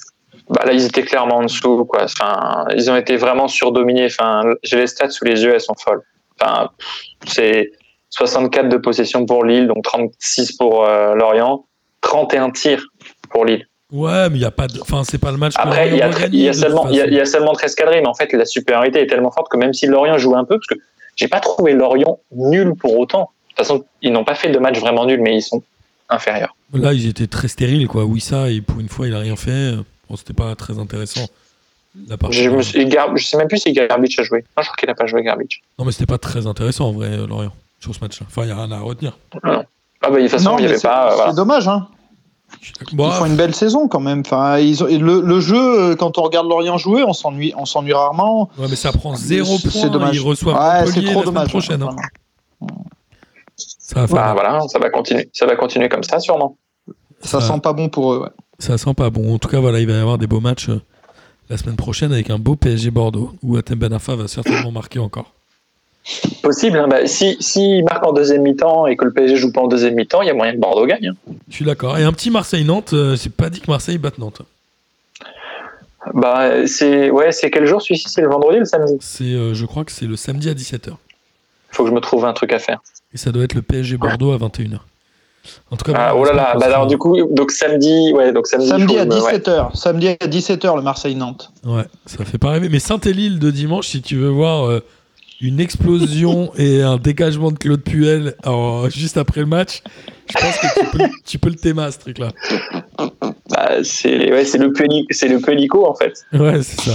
Bah 0.48 0.62
là, 0.64 0.72
ils 0.72 0.84
étaient 0.84 1.02
clairement 1.02 1.36
en 1.36 1.42
dessous. 1.42 1.84
Quoi. 1.84 2.04
Enfin, 2.04 2.64
ils 2.74 2.90
ont 2.90 2.96
été 2.96 3.16
vraiment 3.16 3.46
surdominés. 3.46 4.06
Enfin, 4.06 4.42
j'ai 4.62 4.78
les 4.78 4.86
stats 4.86 5.10
sous 5.10 5.24
les 5.24 5.42
yeux, 5.42 5.54
elles 5.54 5.60
sont 5.60 5.74
folles. 5.78 6.02
Enfin, 6.40 6.70
c'est 7.26 7.70
64 8.10 8.68
de 8.68 8.76
possession 8.76 9.26
pour 9.26 9.44
Lille, 9.44 9.68
donc 9.68 9.84
36 9.84 10.52
pour 10.52 10.84
euh, 10.84 11.14
Lorient, 11.14 11.66
31 12.00 12.50
tirs 12.50 12.84
pour 13.30 13.44
Lille. 13.44 13.66
Ouais, 13.92 14.28
mais 14.30 14.36
il 14.36 14.42
y 14.42 14.44
a 14.44 14.50
pas 14.50 14.66
de. 14.66 14.80
Enfin, 14.80 15.02
c'est 15.04 15.18
pas 15.18 15.30
le 15.30 15.36
match 15.36 15.54
Après, 15.56 15.88
il 15.88 15.96
y, 15.96 16.02
a, 16.02 16.08
y 16.08 16.54
seulement, 16.54 16.88
il 16.88 16.96
y 16.96 17.14
y 17.14 17.20
a 17.20 17.26
seulement 17.26 17.52
13 17.52 17.74
cadrés, 17.74 18.00
mais 18.00 18.08
en 18.08 18.14
fait, 18.14 18.32
la 18.32 18.44
supériorité 18.44 19.00
est 19.00 19.06
tellement 19.06 19.32
forte 19.32 19.50
que 19.50 19.56
même 19.56 19.72
si 19.72 19.86
Lorient 19.86 20.16
joue 20.18 20.36
un 20.36 20.44
peu, 20.44 20.58
parce 20.58 20.66
que 20.66 20.76
j'ai 21.20 21.28
pas 21.28 21.40
trouvé 21.40 21.72
Lorient 21.74 22.18
nul 22.34 22.74
pour 22.74 22.98
autant. 22.98 23.30
De 23.50 23.54
toute 23.54 23.58
façon, 23.58 23.84
ils 24.00 24.10
n'ont 24.10 24.24
pas 24.24 24.34
fait 24.34 24.48
de 24.50 24.58
match 24.58 24.78
vraiment 24.78 25.04
nul, 25.04 25.20
mais 25.20 25.36
ils 25.36 25.42
sont 25.42 25.62
inférieurs. 26.08 26.56
Là, 26.72 26.94
ils 26.94 27.06
étaient 27.06 27.26
très 27.26 27.48
stériles, 27.48 27.88
quoi. 27.88 28.04
Wissa, 28.06 28.48
et 28.48 28.62
pour 28.62 28.80
une 28.80 28.88
fois, 28.88 29.06
il 29.06 29.14
a 29.14 29.18
rien 29.18 29.36
fait. 29.36 29.74
Bon, 30.08 30.16
c'était 30.16 30.32
pas 30.32 30.54
très 30.54 30.78
intéressant. 30.78 31.26
La 32.08 32.16
partie- 32.16 32.38
Je, 32.42 32.48
me 32.48 32.62
suis, 32.62 32.86
Gar- 32.86 33.14
je 33.16 33.26
sais 33.26 33.36
même 33.36 33.48
plus 33.48 33.58
si 33.58 33.72
Garbage 33.72 34.18
a 34.18 34.22
joué. 34.22 34.44
Non, 34.56 34.62
je 34.62 34.68
crois 34.68 34.76
qu'il 34.78 34.88
n'a 34.88 34.94
pas 34.94 35.06
joué 35.06 35.22
Garbage. 35.22 35.60
Non, 35.78 35.84
mais 35.84 35.92
c'était 35.92 36.06
pas 36.06 36.18
très 36.18 36.46
intéressant, 36.46 36.88
en 36.88 36.92
vrai, 36.92 37.08
euh, 37.08 37.26
Lorient, 37.26 37.52
sur 37.80 37.94
ce 37.94 38.00
match-là. 38.00 38.26
Enfin, 38.30 38.44
il 38.44 38.48
y 38.48 38.52
a 38.52 38.56
rien 38.56 38.70
à 38.72 38.80
retenir. 38.80 39.18
Ah 39.42 39.62
bah, 40.00 40.10
de 40.10 40.20
toute 40.20 40.28
façon, 40.30 40.52
Non, 40.52 40.58
il 40.58 40.62
n'y 40.62 40.62
mais 40.62 40.68
avait 40.70 40.78
c'est 40.78 40.88
pas. 40.88 41.06
euh, 41.06 41.10
c'est 41.10 41.16
voilà. 41.16 41.32
dommage. 41.34 41.68
Hein. 41.68 41.86
Ils 42.92 42.96
font 43.12 43.24
une 43.26 43.36
belle 43.36 43.54
saison 43.54 43.88
quand 43.88 44.00
même. 44.00 44.20
Enfin, 44.20 44.58
ils 44.58 44.82
ont, 44.82 44.86
et 44.86 44.98
le, 44.98 45.20
le 45.20 45.40
jeu, 45.40 45.56
euh, 45.92 45.96
quand 45.96 46.18
on 46.18 46.22
regarde 46.22 46.46
Lorient 46.48 46.76
jouer, 46.78 47.02
on 47.04 47.12
s'ennuie, 47.12 47.52
on 47.56 47.64
s'ennuie 47.64 47.92
rarement. 47.94 48.50
ouais, 48.58 48.66
mais 48.68 48.76
ça 48.76 48.92
prend 48.92 49.14
zéro 49.14 49.58
point. 49.58 49.70
c'est 49.70 49.90
dommage. 49.90 50.14
Ils 50.16 50.20
reçoivent 50.20 50.56
Ouais, 50.56 50.84
Montpellier 50.84 51.06
c'est 51.06 51.12
trop 51.12 51.20
la 51.20 51.24
dommage. 51.26 51.48
prochaine. 51.48 51.82
hein. 51.82 51.96
Vraiment. 52.60 52.84
Ça 53.58 54.00
va 54.02 54.06
faire 54.06 54.16
Bah, 54.16 54.32
voilà, 54.34 54.60
ça 54.68 54.78
va 54.78 54.90
continuer. 54.90 55.28
Ça 55.32 55.46
va 55.46 55.56
continuer 55.56 55.88
comme 55.88 56.02
ça, 56.04 56.20
sûrement. 56.20 56.56
Ça 57.22 57.40
Ça- 57.40 57.54
sent 57.54 57.60
pas 57.60 57.72
bon 57.72 57.88
pour 57.88 58.12
eux. 58.14 58.20
Ouais. 58.22 58.30
Ça 58.58 58.76
sent 58.78 58.94
pas 58.94 59.10
bon. 59.10 59.34
En 59.34 59.38
tout 59.38 59.48
cas, 59.48 59.58
voilà, 59.60 59.80
il 59.80 59.86
va 59.86 59.94
y 59.94 59.96
avoir 59.96 60.18
des 60.18 60.26
beaux 60.26 60.40
matchs 60.40 60.68
euh, 60.68 60.80
la 61.48 61.56
semaine 61.56 61.76
prochaine 61.76 62.12
avec 62.12 62.30
un 62.30 62.38
beau 62.38 62.56
PSG 62.56 62.90
Bordeaux 62.90 63.32
où 63.42 63.56
Atem 63.56 63.78
Ben 63.78 63.92
Arfa 63.92 64.16
va 64.16 64.28
certainement 64.28 64.70
marquer 64.70 64.98
encore. 64.98 65.32
Possible. 66.42 66.78
Hein, 66.78 66.88
bah, 66.88 67.06
si, 67.06 67.36
si 67.40 67.82
marque 67.82 68.04
en 68.06 68.12
deuxième 68.12 68.42
mi-temps 68.42 68.86
et 68.86 68.96
que 68.96 69.04
le 69.04 69.12
PSG 69.12 69.36
joue 69.36 69.52
pas 69.52 69.60
en 69.60 69.68
deuxième 69.68 69.94
mi-temps, 69.94 70.22
il 70.22 70.26
y 70.28 70.30
a 70.30 70.34
moyen 70.34 70.52
que 70.54 70.58
Bordeaux 70.58 70.86
gagne. 70.86 71.08
hein. 71.08 71.32
Je 71.48 71.54
suis 71.54 71.64
d'accord. 71.64 71.98
Et 71.98 72.04
un 72.04 72.12
petit 72.12 72.30
Marseille-Nantes, 72.30 72.92
euh, 72.94 73.16
j'ai 73.16 73.30
pas 73.30 73.50
dit 73.50 73.60
que 73.60 73.70
Marseille 73.70 73.98
batte 73.98 74.18
Nantes. 74.18 74.42
Bah, 76.14 76.66
c'est 76.66 77.10
ouais, 77.10 77.30
c'est 77.30 77.50
quel 77.50 77.66
jour 77.66 77.82
celui-ci? 77.82 78.08
C'est 78.08 78.22
le 78.22 78.28
vendredi 78.28 78.56
ou 78.56 78.60
le 78.60 78.64
samedi? 78.64 78.96
C'est, 79.00 79.24
euh, 79.24 79.52
je 79.54 79.66
crois 79.66 79.84
que 79.84 79.92
c'est 79.92 80.06
le 80.06 80.16
samedi 80.16 80.48
à 80.48 80.54
17h. 80.54 80.92
Faut 81.70 81.84
que 81.84 81.90
je 81.90 81.94
me 81.94 82.00
trouve 82.00 82.24
un 82.24 82.32
truc 82.32 82.52
à 82.52 82.58
faire. 82.58 82.80
Et 83.12 83.18
ça 83.18 83.30
doit 83.32 83.44
être 83.44 83.54
le 83.54 83.62
PSG 83.62 83.96
Bordeaux 83.98 84.32
à 84.32 84.38
21h. 84.38 84.78
En 85.70 85.76
tout 85.76 85.84
cas, 85.84 85.92
Ah, 85.96 86.16
oh 86.16 86.24
là 86.24 86.32
là. 86.32 86.54
Bah, 86.58 86.66
alors 86.66 86.86
du 86.86 86.96
coup, 86.98 87.16
donc 87.30 87.50
samedi, 87.50 88.12
ouais, 88.14 88.32
donc 88.32 88.46
samedi. 88.46 88.68
Samedi 88.68 88.98
à 88.98 89.04
me- 89.04 89.14
ouais. 89.22 89.38
17h. 89.38 89.76
Samedi 89.76 90.08
à 90.08 90.14
17h, 90.26 90.74
le 90.76 90.82
Marseille-Nantes. 90.82 91.52
Ouais, 91.64 91.84
ça 92.06 92.24
fait 92.24 92.38
pas 92.38 92.50
rêver. 92.50 92.68
Mais 92.70 92.78
Saint-Élile 92.78 93.38
de 93.38 93.50
dimanche, 93.50 93.88
si 93.88 94.00
tu 94.02 94.16
veux 94.16 94.28
voir 94.28 94.66
euh, 94.68 94.82
une 95.40 95.60
explosion 95.60 96.52
et 96.58 96.82
un 96.82 96.96
dégagement 96.96 97.50
de 97.50 97.58
Claude 97.58 97.82
Puel 97.82 98.34
alors, 98.42 98.88
juste 98.90 99.16
après 99.16 99.40
le 99.40 99.46
match, 99.46 99.82
je 100.28 100.34
pense 100.40 100.56
que 100.58 100.80
tu 100.80 100.86
peux, 100.98 101.04
tu 101.26 101.38
peux 101.38 101.48
le 101.50 101.56
théma, 101.56 101.90
ce 101.90 101.98
truc-là. 101.98 102.28
Bah, 103.50 103.70
c'est 103.82 104.32
ouais, 104.32 104.44
c'est 104.44 104.58
le 104.58 104.72
Puelico, 104.72 105.06
c'est 105.10 105.28
le 105.28 105.38
Puelico 105.40 105.86
en 105.86 105.94
fait. 105.94 106.24
Ouais, 106.32 106.62
c'est 106.62 106.80
ça. 106.80 106.92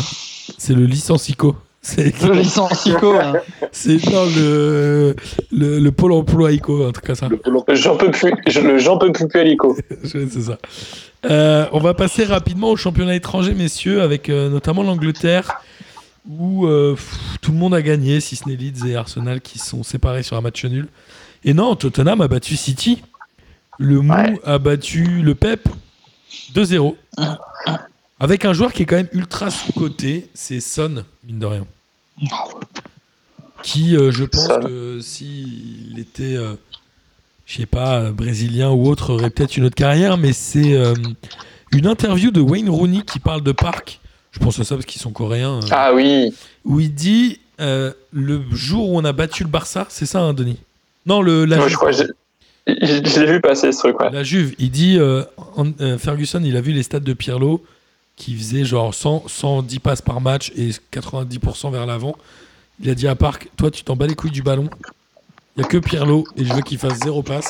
C'est 0.57 0.73
le 0.73 0.85
licencico. 0.85 1.55
C'est 1.81 2.19
Le 2.23 2.33
licencico. 2.33 3.13
hein. 3.15 3.33
c'est 3.71 3.97
le, 4.03 5.15
le, 5.51 5.79
le 5.79 5.91
pôle 5.91 6.13
emploi 6.13 6.51
ICO, 6.51 6.85
un 6.87 6.91
truc 6.91 7.05
comme 7.05 7.15
ça. 7.15 7.29
J'en 7.73 7.95
peux 7.95 8.09
plus, 8.09 8.33
je- 8.47 8.59
le 8.59 8.79
j'en 8.79 8.97
peux 8.97 9.11
plus 9.11 9.27
Puelico. 9.27 9.75
Ouais, 10.15 10.27
c'est 10.31 10.41
ça. 10.41 10.57
Euh, 11.25 11.65
on 11.73 11.79
va 11.79 11.93
passer 11.93 12.23
rapidement 12.23 12.69
au 12.71 12.75
championnat 12.75 13.15
étranger, 13.15 13.53
messieurs, 13.53 14.01
avec 14.01 14.29
euh, 14.29 14.49
notamment 14.49 14.81
l'Angleterre, 14.83 15.61
où 16.28 16.65
euh, 16.67 16.95
pff, 16.95 17.38
tout 17.41 17.51
le 17.51 17.57
monde 17.57 17.73
a 17.73 17.82
gagné, 17.82 18.19
si 18.19 18.36
ce 18.36 18.47
n'est 18.49 18.55
Leeds 18.55 18.86
et 18.88 18.95
Arsenal 18.95 19.41
qui 19.41 19.59
sont 19.59 19.84
séparés 19.84 20.23
sur 20.23 20.38
un 20.38 20.41
match 20.41 20.63
nul. 20.65 20.88
Et 21.43 21.53
non, 21.53 21.76
Tottenham 21.76 22.21
a 22.21 22.28
battu 22.28 22.55
City. 22.55 23.01
Le 23.78 24.01
Mou 24.01 24.13
Ouais. 24.13 24.39
a 24.45 24.57
battu 24.57 25.21
le 25.21 25.36
Pep 25.36 25.67
2-0. 26.53 26.95
Avec 28.19 28.45
un 28.45 28.53
joueur 28.53 28.71
qui 28.73 28.84
est 28.84 28.86
quand 28.86 28.95
même 28.95 29.09
ultra 29.11 29.51
sous-coté, 29.51 30.30
c'est 30.34 30.59
Son, 30.61 31.03
mine 31.26 31.39
de 31.39 31.45
rien. 31.45 31.65
Qui, 33.63 33.95
euh, 33.95 34.11
je 34.11 34.23
pense 34.23 34.45
Son. 34.47 34.59
que 34.61 34.99
s'il 35.01 35.97
était, 35.99 36.36
euh, 36.36 36.55
je 37.45 37.57
sais 37.57 37.65
pas, 37.65 38.11
brésilien 38.11 38.69
ou 38.71 38.88
autre, 38.88 39.13
aurait 39.13 39.30
peut-être 39.30 39.57
une 39.57 39.65
autre 39.65 39.76
carrière, 39.76 40.17
mais 40.17 40.34
c'est 40.34 40.73
euh, 40.73 40.93
une 41.71 41.88
interview 41.88 42.32
de 42.32 42.39
Wayne 42.41 42.69
Rooney 42.69 43.01
qui 43.03 43.19
parle 43.19 43.41
de 43.41 43.51
Park. 43.51 43.99
Je 44.36 44.39
pense 44.43 44.59
à 44.59 44.65
ça 44.65 44.75
parce 44.75 44.86
qu'ils 44.86 45.01
sont 45.01 45.11
coréens. 45.11 45.59
euh, 45.63 45.67
Ah 45.71 45.93
oui, 45.93 46.33
Où 46.65 46.79
il 46.81 46.93
dit 46.93 47.39
euh, 47.61 47.93
le 48.11 48.43
jour 48.51 48.89
où 48.89 48.97
on 48.99 49.05
a 49.05 49.13
battu 49.13 49.43
le 49.43 49.49
Barça, 49.49 49.86
c'est 49.89 50.05
ça, 50.05 50.19
hein, 50.19 50.33
Denis? 50.33 50.57
Non, 51.05 51.21
le, 51.21 51.45
la 51.45 51.57
Juve, 51.61 51.69
je 51.69 51.75
crois, 51.75 51.91
que 51.91 51.97
j'ai- 52.67 53.25
vu 53.25 53.39
passer 53.39 53.71
ce 53.71 53.77
truc. 53.79 53.99
Ouais. 53.99 54.09
La 54.11 54.23
Juve, 54.23 54.53
il 54.59 54.71
dit 54.71 54.97
en- 55.55 55.71
euh, 55.79 55.97
Ferguson, 55.97 56.41
il 56.43 56.57
a 56.57 56.61
vu 56.61 56.73
les 56.73 56.83
stats 56.83 56.99
de 56.99 57.13
Pirlo 57.13 57.63
qui 58.17 58.36
faisait 58.36 58.65
genre 58.65 58.93
100, 58.93 59.23
110 59.27 59.79
passes 59.79 60.01
par 60.01 60.19
match 60.21 60.51
et 60.57 60.71
90% 60.91 61.69
vers 61.71 61.86
l'avant. 61.86 62.15
Il 62.81 62.89
a 62.89 62.95
dit 62.95 63.07
à 63.07 63.15
Park, 63.15 63.49
toi 63.55 63.71
tu 63.71 63.83
t'en 63.83 63.95
bats 63.95 64.07
les 64.07 64.15
couilles 64.15 64.31
du 64.31 64.41
ballon. 64.43 64.69
Il 65.55 65.59
n'y 65.61 65.65
a 65.65 65.67
que 65.69 65.77
Pirlo 65.77 66.25
et 66.36 66.43
je 66.43 66.53
veux 66.53 66.61
qu'il 66.61 66.77
fasse 66.77 66.99
zéro 67.03 67.23
passe. 67.23 67.49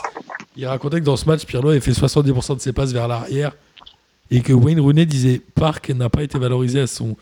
Il 0.58 0.66
racontait 0.68 1.00
que 1.00 1.06
dans 1.06 1.18
ce 1.18 1.26
match, 1.26 1.46
Pirlo 1.46 1.70
avait 1.70 1.80
fait 1.80 1.92
70% 1.94 2.56
de 2.56 2.62
ses 2.62 2.74
passes 2.74 2.92
vers 2.94 3.08
l'arrière 3.08 3.54
et 4.32 4.42
que 4.42 4.54
Wayne 4.54 4.80
Rooney 4.80 5.06
disait 5.06 5.42
Park 5.56 5.90
n'a 5.90 6.10
pas 6.10 6.24
été 6.24 6.38
valorisé 6.40 6.82
à 6.82 6.88
son 6.88 7.16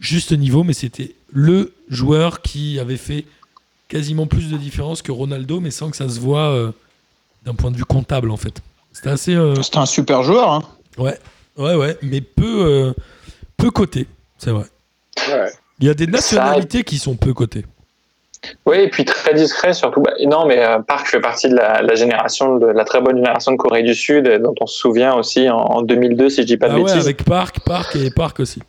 juste 0.00 0.32
niveau, 0.32 0.64
mais 0.64 0.72
c'était 0.72 1.14
le 1.32 1.72
joueur 1.88 2.42
qui 2.42 2.78
avait 2.78 2.96
fait 2.96 3.24
quasiment 3.88 4.26
plus 4.26 4.50
de 4.50 4.56
différence 4.56 5.02
que 5.02 5.12
Ronaldo, 5.12 5.60
mais 5.60 5.70
sans 5.70 5.90
que 5.90 5.96
ça 5.96 6.08
se 6.08 6.20
voit 6.20 6.50
euh, 6.50 6.72
d'un 7.44 7.54
point 7.54 7.70
de 7.70 7.76
vue 7.76 7.84
comptable 7.84 8.30
en 8.30 8.36
fait. 8.36 8.62
C'était 8.92 9.10
assez. 9.10 9.34
euh, 9.34 9.54
C'est 9.62 9.76
un 9.76 9.86
super 9.86 10.22
joueur. 10.22 10.50
Hein. 10.52 10.62
Ouais, 10.98 11.18
ouais, 11.56 11.74
ouais, 11.74 11.98
mais 12.02 12.20
peu, 12.20 12.64
euh, 12.66 12.92
peu 13.56 13.70
coté, 13.70 14.06
c'est 14.38 14.50
vrai. 14.50 14.66
Ouais. 15.28 15.50
Il 15.80 15.86
y 15.86 15.90
a 15.90 15.94
des 15.94 16.06
nationalités 16.06 16.84
qui 16.84 16.98
sont 16.98 17.16
peu 17.16 17.34
cotées. 17.34 17.64
Oui, 18.66 18.78
et 18.78 18.88
puis 18.88 19.04
très 19.04 19.34
discret 19.34 19.72
surtout. 19.72 20.00
Bah, 20.02 20.12
non, 20.26 20.46
mais 20.46 20.64
euh, 20.64 20.78
Park 20.80 21.06
fait 21.08 21.20
partie 21.20 21.48
de 21.48 21.56
la, 21.56 21.82
la 21.82 21.94
génération, 21.94 22.56
de 22.56 22.66
la 22.66 22.84
très 22.84 23.00
bonne 23.00 23.16
génération 23.16 23.52
de 23.52 23.56
Corée 23.56 23.82
du 23.82 23.94
Sud, 23.94 24.26
euh, 24.26 24.38
dont 24.38 24.54
on 24.60 24.66
se 24.66 24.78
souvient 24.78 25.14
aussi 25.14 25.48
en, 25.50 25.56
en 25.58 25.82
2002, 25.82 26.28
si 26.30 26.42
je 26.42 26.46
dis 26.46 26.56
pas 26.56 26.68
de 26.68 26.72
Ah 26.72 26.76
ouais, 26.76 26.82
bêtises. 26.84 27.04
avec 27.04 27.24
Park, 27.24 27.56
Park 27.64 27.96
et 27.96 28.10
Park 28.10 28.40
aussi. 28.40 28.60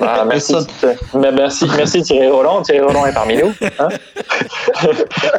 Ah, 0.00 0.24
merci, 0.28 0.54
Mais 1.14 1.32
merci, 1.32 1.66
merci 1.76 2.02
Thierry 2.02 2.28
Roland. 2.28 2.62
Thierry 2.62 2.80
Roland 2.80 3.06
est 3.06 3.12
parmi 3.14 3.36
nous. 3.36 3.52
hein. 3.78 3.88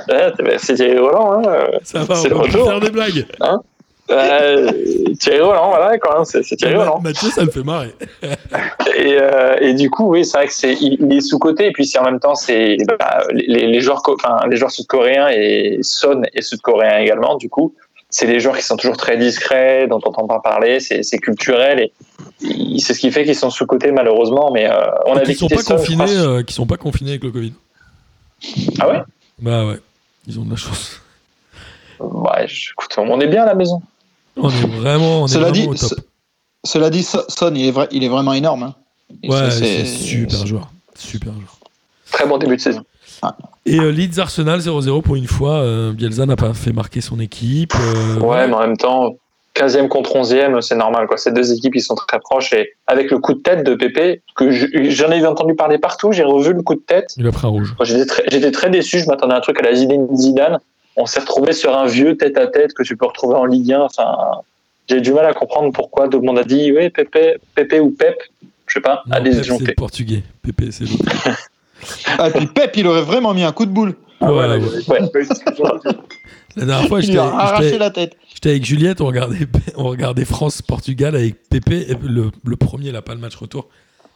Ouais, 0.09 0.31
merci 0.43 0.73
Thierry 0.75 0.97
Roland. 0.99 1.41
hein. 1.47 1.65
Ça 1.83 2.03
va, 2.03 2.15
C'est 2.15 2.33
on 2.33 2.41
le 2.41 2.47
va 2.49 2.63
faire 2.65 2.79
des 2.79 2.89
blagues. 2.89 3.25
Euh, 4.09 4.71
Thierry 5.19 5.41
Roland, 5.41 5.69
voilà, 5.69 5.97
quand 5.97 6.13
même, 6.15 6.25
c'est 6.25 6.41
Thierry 6.55 6.75
Roland. 6.75 6.99
Mathieu, 7.01 7.29
ça 7.29 7.43
le 7.43 7.51
fait 7.51 7.63
marrer. 7.63 7.93
Et, 8.95 9.17
euh, 9.21 9.57
et 9.61 9.73
du 9.75 9.91
coup, 9.91 10.09
oui, 10.09 10.25
c'est 10.25 10.37
vrai 10.37 10.47
que 10.47 10.53
c'est 10.53 10.73
il, 10.73 10.97
il 10.99 11.17
est 11.17 11.21
sous 11.21 11.37
côté. 11.37 11.67
Et 11.67 11.71
puis, 11.71 11.85
c'est 11.85 11.99
en 11.99 12.03
même 12.03 12.19
temps, 12.19 12.33
c'est 12.33 12.77
bah, 12.99 13.23
les, 13.31 13.67
les 13.67 13.79
joueurs, 13.79 14.01
enfin, 14.07 14.39
les 14.49 14.57
joueurs 14.57 14.71
sud-coréens 14.71 15.27
et 15.29 15.79
Son 15.83 16.23
est 16.33 16.41
sud-coréen 16.41 16.97
également. 16.97 17.35
Du 17.35 17.47
coup, 17.47 17.75
c'est 18.09 18.25
des 18.25 18.39
joueurs 18.39 18.57
qui 18.57 18.63
sont 18.63 18.77
toujours 18.77 18.97
très 18.97 19.17
discrets, 19.17 19.87
dont 19.87 19.99
on 20.05 20.09
n'entend 20.09 20.27
pas 20.27 20.39
parler. 20.39 20.79
C'est 20.79 21.19
culturel 21.19 21.79
et 21.79 22.79
c'est 22.79 22.93
ce 22.93 22.99
qui 22.99 23.11
fait 23.11 23.25
qu'ils 23.25 23.35
sont 23.35 23.49
sous 23.49 23.65
côté 23.65 23.91
malheureusement. 23.91 24.49
Mais 24.51 24.69
euh, 24.69 24.73
on 25.05 25.15
Et 25.15 25.21
avait 25.21 25.33
qui 25.33 25.39
sont 25.39 25.47
pas 25.47 25.57
Son, 25.61 25.75
confinés, 25.75 26.17
euh, 26.17 26.43
qui 26.43 26.53
sont 26.53 26.65
pas 26.65 26.77
confinés 26.77 27.11
avec 27.11 27.23
le 27.23 27.31
Covid. 27.31 27.53
Ah 28.79 28.89
ouais? 28.89 29.01
Bah 29.39 29.65
ouais, 29.65 29.79
ils 30.25 30.39
ont 30.39 30.43
de 30.43 30.51
la 30.51 30.55
chance. 30.55 31.01
Ouais, 31.99 32.45
écoute, 32.45 32.95
on 32.97 33.19
est 33.19 33.27
bien 33.27 33.43
à 33.43 33.47
la 33.47 33.55
maison. 33.55 33.81
On 34.37 34.49
est 34.49 34.67
vraiment, 34.79 35.23
on 35.23 35.25
est 35.25 35.29
Cela 35.29 35.49
vraiment 35.49 35.53
dit, 35.73 35.83
au 35.83 35.87
top. 35.87 35.89
ce- 36.63 36.69
cela 36.71 36.89
dit, 36.89 37.03
So- 37.03 37.23
Son, 37.27 37.53
il 37.55 37.67
est, 37.67 37.71
vrai, 37.71 37.87
il 37.91 38.03
est 38.03 38.09
vraiment 38.09 38.33
énorme. 38.33 38.63
hein. 38.63 38.75
Ouais, 39.23 39.51
c'est 39.51 39.85
super 39.85 40.45
joueur. 40.45 40.69
Super 40.97 41.33
joueur. 41.33 41.57
Très 42.11 42.25
bon 42.27 42.37
début 42.37 42.55
de 42.57 42.61
saison. 42.61 42.81
Et 43.65 43.79
euh, 43.79 43.89
Leeds 43.91 44.19
Arsenal 44.19 44.59
0-0 44.59 45.01
pour 45.01 45.15
une 45.15 45.27
fois. 45.27 45.55
euh, 45.55 45.91
Bielsa 45.93 46.25
n'a 46.25 46.35
pas 46.35 46.53
fait 46.53 46.71
marquer 46.71 47.01
son 47.01 47.19
équipe. 47.19 47.73
euh, 47.75 48.19
Ouais, 48.19 48.47
mais 48.47 48.53
en 48.53 48.59
même 48.59 48.77
temps, 48.77 49.15
15e 49.55 49.87
contre 49.87 50.15
11e, 50.15 50.61
c'est 50.61 50.75
normal. 50.75 51.07
Quoi. 51.07 51.17
Ces 51.17 51.31
deux 51.31 51.51
équipes, 51.53 51.75
ils 51.75 51.81
sont 51.81 51.95
très 51.95 52.19
proches. 52.19 52.53
Et 52.53 52.73
avec 52.85 53.09
le 53.11 53.17
coup 53.19 53.33
de 53.33 53.39
tête 53.39 53.63
de 53.65 53.73
Pépé, 53.75 54.21
que 54.35 54.51
je- 54.51 54.67
j'en 54.91 55.09
ai 55.11 55.25
entendu 55.25 55.55
parler 55.55 55.79
partout, 55.79 56.11
j'ai 56.11 56.23
revu 56.23 56.53
le 56.53 56.61
coup 56.61 56.75
de 56.75 56.79
tête. 56.85 57.13
Il 57.17 57.25
a 57.27 57.31
pris 57.31 57.47
un 57.47 57.49
rouge. 57.49 57.73
J'étais 57.81 58.51
très, 58.51 58.69
déçu. 58.69 58.99
Je 58.99 59.07
m'attendais 59.07 59.33
à 59.33 59.37
un 59.37 59.41
truc 59.41 59.59
à 59.59 59.63
la 59.63 59.73
Zidane 59.73 60.07
Zidane. 60.15 60.59
On 60.97 61.05
s'est 61.05 61.19
retrouvé 61.19 61.53
sur 61.53 61.77
un 61.77 61.85
vieux 61.85 62.17
tête 62.17 62.37
à 62.37 62.47
tête 62.47 62.73
que 62.73 62.83
tu 62.83 62.97
peux 62.97 63.05
retrouver 63.05 63.35
en 63.35 63.45
Ligue 63.45 63.71
1. 63.71 63.81
Enfin, 63.81 64.17
j'ai 64.89 64.99
du 64.99 65.13
mal 65.13 65.25
à 65.25 65.33
comprendre 65.33 65.71
pourquoi 65.71 66.07
tout 66.09 66.19
le 66.19 66.25
monde 66.25 66.39
a 66.39 66.43
dit 66.43 66.71
oui, 66.71 66.89
Pépé, 66.89 67.35
Pépé 67.55 67.79
ou 67.79 67.91
Pep, 67.91 68.15
je 68.67 68.73
sais 68.73 68.81
pas, 68.81 69.03
a 69.11 69.19
Non, 69.19 69.23
Pep, 69.23 69.33
c'est 69.33 69.39
disjoncté. 69.41 69.65
le 69.67 69.73
portugais. 69.75 70.23
Pépé, 70.41 70.71
c'est 70.71 70.85
l'autre. 70.85 71.05
Ah, 72.17 72.31
puis 72.31 72.47
Pep, 72.47 72.75
il 72.75 72.87
aurait 72.87 73.03
vraiment 73.03 73.35
mis 73.35 73.43
un 73.43 73.51
coup 73.51 73.67
de 73.67 73.71
boule. 73.71 73.93
Ah 74.19 74.33
ouais, 74.33 74.47
Ouais, 74.57 74.59
ouais. 74.59 75.09
La 76.55 76.65
dernière 76.65 76.87
fois, 76.87 76.99
j'étais 77.01 77.13
lui 77.13 77.19
a 77.19 77.25
arraché 77.25 77.65
j'étais- 77.65 77.77
la 77.77 77.91
tête. 77.91 78.17
j'étais 78.33 78.49
avec 78.49 78.65
Juliette, 78.65 78.99
on 78.99 79.05
regardait, 79.05 79.45
on 79.75 79.83
regardait 79.83 80.25
France-Portugal 80.25 81.15
avec 81.15 81.47
Pépé, 81.49 81.85
et 81.91 81.95
le, 82.01 82.31
le 82.43 82.55
premier, 82.55 82.91
là, 82.91 83.03
pas 83.03 83.13
le 83.13 83.19
match 83.19 83.35
retour. 83.35 83.67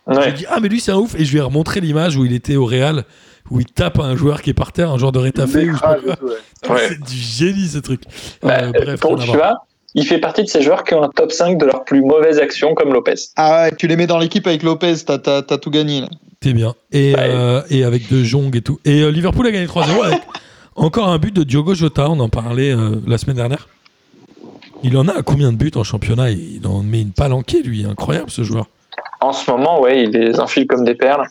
J'ai 0.10 0.18
Ouais. 0.18 0.34
dit, 0.34 0.46
ah, 0.50 0.60
mais 0.60 0.68
lui, 0.70 0.80
c'est 0.80 0.92
un 0.92 0.98
ouf. 0.98 1.16
Et 1.16 1.26
je 1.26 1.32
lui 1.32 1.38
ai 1.38 1.42
remontré 1.42 1.80
l'image 1.80 2.16
où 2.18 2.26
il 2.26 2.34
était 2.34 2.56
au 2.56 2.66
Real, 2.66 3.06
où 3.52 3.60
il 3.60 3.66
tape 3.66 4.00
un 4.00 4.16
joueur 4.16 4.42
qui 4.42 4.50
est 4.50 4.54
par 4.56 4.72
terre, 4.72 4.90
un 4.92 4.98
joueur 4.98 5.12
de 5.12 5.20
rétafé. 5.20 5.70
ouais. 5.70 5.76
Ouais. 6.70 6.90
C'est 6.90 7.00
du 7.02 7.16
génie, 7.18 7.68
ce 7.68 7.80
truc. 7.80 8.02
Bah, 8.44 8.60
Euh, 8.66 8.72
bref, 8.72 9.00
pour 9.00 9.16
rien 9.16 9.24
à 9.24 9.26
tu 9.32 9.36
vois, 9.36 9.54
il 9.96 10.06
fait 10.06 10.20
partie 10.20 10.44
de 10.44 10.48
ces 10.48 10.62
joueurs 10.62 10.84
qui 10.84 10.94
ont 10.94 11.02
un 11.04 11.10
top 11.10 11.32
5 11.32 11.58
de 11.58 11.66
leurs 11.66 11.84
plus 11.86 12.02
mauvaises 12.02 12.38
actions, 12.40 12.76
comme 12.76 12.94
Lopez. 12.94 13.16
Ah 13.36 13.64
ouais, 13.64 13.76
tu 13.76 13.88
les 13.88 13.96
mets 13.96 14.06
dans 14.06 14.20
l'équipe 14.20 14.46
avec 14.46 14.62
Lopez, 14.62 14.94
t'as 15.06 15.18
t'as- 15.18 15.42
t'as 15.42 15.58
tout 15.58 15.72
gagné. 15.72 16.02
Là. 16.02 16.10
T'es 16.40 16.54
bien. 16.54 16.76
Et, 16.92 17.14
Ouais. 17.16 17.20
euh, 17.20 17.62
et 17.72 17.84
avec 17.84 18.10
De 18.12 18.24
Jong 18.24 18.56
et 18.56 18.62
tout. 18.62 18.80
Et 18.86 19.02
euh, 19.02 19.10
Liverpool 19.10 19.48
a 19.48 19.52
gagné 19.52 19.66
3-0 19.66 20.02
avec 20.04 20.22
encore 20.76 21.08
un 21.10 21.18
but 21.18 21.36
de 21.36 21.44
Diogo 21.44 21.74
Jota. 21.74 22.10
On 22.12 22.20
en 22.20 22.30
parlait 22.30 22.72
euh, 22.72 22.98
la 23.08 23.18
semaine 23.18 23.38
dernière. 23.38 23.68
Il 24.84 24.98
en 24.98 25.08
a 25.08 25.18
à 25.18 25.22
combien 25.24 25.52
de 25.52 25.58
buts 25.58 25.72
en 25.76 25.84
championnat? 25.84 26.30
Il 26.32 26.62
en 26.66 26.82
met 26.84 27.02
une 27.02 27.12
palanquée, 27.12 27.62
lui. 27.64 27.86
Incroyable, 27.86 28.30
ce 28.32 28.44
joueur. 28.44 28.68
En 29.22 29.34
ce 29.34 29.50
moment, 29.52 29.80
ouais, 29.80 30.04
il 30.04 30.10
les 30.10 30.40
enfile 30.40 30.66
comme 30.68 30.84
des 30.84 30.96
perles. 30.96 31.28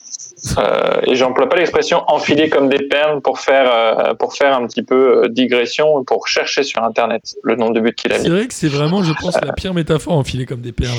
Euh, 0.59 1.01
et 1.07 1.17
j'emploie 1.17 1.49
pas 1.49 1.57
l'expression 1.57 2.03
enfiler 2.07 2.49
comme 2.49 2.69
des 2.69 2.87
perles 2.89 3.21
pour 3.21 3.41
faire, 3.41 3.69
euh, 3.73 4.15
pour 4.15 4.33
faire 4.35 4.57
un 4.57 4.67
petit 4.69 4.83
peu 4.83 5.25
euh, 5.25 5.29
digression, 5.29 6.03
pour 6.05 6.29
chercher 6.29 6.63
sur 6.63 6.83
Internet 6.85 7.35
le 7.43 7.57
nombre 7.57 7.75
de 7.75 7.81
buts 7.81 7.93
qu'il 7.95 8.13
a 8.13 8.19
C'est 8.19 8.23
mis. 8.29 8.37
vrai 8.37 8.47
que 8.47 8.55
c'est 8.55 8.69
vraiment, 8.69 9.03
je 9.03 9.13
pense, 9.21 9.37
la 9.45 9.53
pire 9.53 9.75
métaphore 9.75 10.15
enfilée 10.15 10.47
comme 10.47 10.61
des 10.61 10.73
perles. 10.73 10.97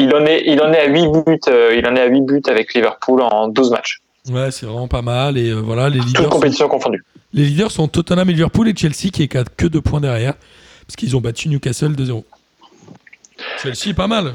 Il 0.00 0.12
en 0.14 0.26
est, 0.26 0.42
il 0.46 0.60
en 0.60 0.72
est 0.72 0.80
à 0.80 0.86
8 0.88 1.06
buts, 1.24 1.38
euh, 1.48 1.74
il 1.78 1.86
en 1.86 1.94
est 1.94 2.00
à 2.00 2.06
8 2.06 2.20
buts 2.22 2.42
avec 2.48 2.74
Liverpool 2.74 3.22
en 3.22 3.46
12 3.48 3.70
matchs. 3.70 4.00
Ouais, 4.28 4.50
c'est 4.50 4.66
vraiment 4.66 4.88
pas 4.88 5.02
mal. 5.02 5.38
Et 5.38 5.50
euh, 5.50 5.60
voilà, 5.60 5.88
les 5.88 5.98
Toutes 5.98 6.08
leaders, 6.08 6.24
sont, 6.24 6.30
compétitions 6.30 6.68
confondues. 6.68 7.04
les 7.32 7.44
leaders 7.44 7.70
sont 7.70 7.86
Tottenham 7.86 8.28
et 8.28 8.32
Liverpool 8.32 8.68
et 8.68 8.74
Chelsea 8.76 9.10
qui 9.12 9.22
est 9.22 9.28
que 9.56 9.66
deux 9.66 9.80
points 9.80 10.00
derrière. 10.00 10.34
Parce 10.86 10.96
qu'ils 10.96 11.16
ont 11.16 11.20
battu 11.20 11.48
Newcastle 11.48 11.92
2-0. 11.92 12.24
Chelsea, 13.62 13.94
pas 13.94 14.06
mal. 14.08 14.34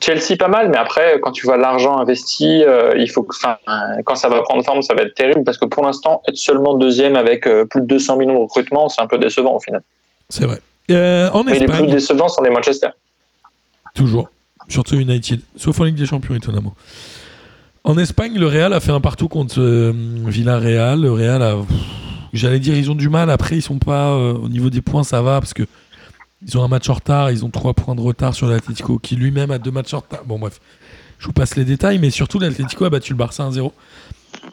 Chelsea 0.00 0.36
pas 0.38 0.48
mal, 0.48 0.68
mais 0.68 0.76
après, 0.76 1.18
quand 1.20 1.32
tu 1.32 1.46
vois 1.46 1.56
l'argent 1.56 1.98
investi, 1.98 2.62
euh, 2.64 2.94
il 2.96 3.10
faut 3.10 3.22
que, 3.22 3.34
enfin, 3.34 3.56
quand 4.04 4.16
ça 4.16 4.28
va 4.28 4.42
prendre 4.42 4.64
forme, 4.64 4.82
ça 4.82 4.94
va 4.94 5.02
être 5.02 5.14
terrible 5.14 5.44
parce 5.44 5.58
que 5.58 5.64
pour 5.64 5.84
l'instant, 5.84 6.22
être 6.28 6.36
seulement 6.36 6.74
deuxième 6.74 7.16
avec 7.16 7.46
euh, 7.46 7.64
plus 7.64 7.80
de 7.80 7.86
200 7.86 8.16
millions 8.16 8.34
de 8.34 8.40
recrutement, 8.40 8.88
c'est 8.88 9.00
un 9.00 9.06
peu 9.06 9.18
décevant 9.18 9.56
au 9.56 9.60
final. 9.60 9.82
C'est 10.28 10.46
vrai. 10.46 10.60
Euh, 10.90 11.30
en 11.30 11.44
Mais 11.44 11.52
les 11.52 11.66
plus 11.66 11.74
Espagne, 11.74 11.90
décevants 11.90 12.28
sont 12.28 12.42
les 12.42 12.50
Manchester. 12.50 12.88
toujours. 13.94 14.28
Surtout 14.68 14.96
United. 14.96 15.40
Sauf 15.56 15.78
en 15.80 15.84
Ligue 15.84 15.96
des 15.96 16.06
Champions, 16.06 16.34
étonnamment. 16.34 16.74
En 17.84 17.98
Espagne, 17.98 18.38
le 18.38 18.46
Real 18.46 18.72
a 18.72 18.80
fait 18.80 18.92
un 18.92 19.00
partout 19.00 19.28
contre 19.28 19.60
Villarreal. 19.60 21.02
Le 21.02 21.12
Real 21.12 21.42
a. 21.42 21.56
J'allais 22.32 22.58
dire, 22.58 22.74
ils 22.74 22.90
ont 22.90 22.94
du 22.94 23.10
mal. 23.10 23.30
Après, 23.30 23.56
ils 23.56 23.62
sont 23.62 23.78
pas. 23.78 24.16
au 24.16 24.48
niveau 24.48 24.70
des 24.70 24.80
points, 24.80 25.04
ça 25.04 25.20
va 25.20 25.40
parce 25.40 25.52
que. 25.52 25.64
Ils 26.46 26.58
ont 26.58 26.64
un 26.64 26.68
match 26.68 26.88
en 26.88 26.94
retard. 26.94 27.30
Ils 27.30 27.44
ont 27.44 27.50
trois 27.50 27.74
points 27.74 27.94
de 27.94 28.00
retard 28.00 28.34
sur 28.34 28.46
l'Atlético 28.46 28.98
qui 28.98 29.16
lui-même 29.16 29.50
a 29.50 29.58
deux 29.58 29.70
matchs 29.70 29.94
en 29.94 29.98
retard. 30.00 30.24
Bon, 30.24 30.38
bref. 30.38 30.60
Je 31.18 31.26
vous 31.26 31.32
passe 31.32 31.56
les 31.56 31.64
détails. 31.64 31.98
Mais 31.98 32.10
surtout, 32.10 32.38
l'Atlético 32.38 32.84
a 32.84 32.90
battu 32.90 33.12
le 33.12 33.18
Barça 33.18 33.44
1-0. 33.48 33.54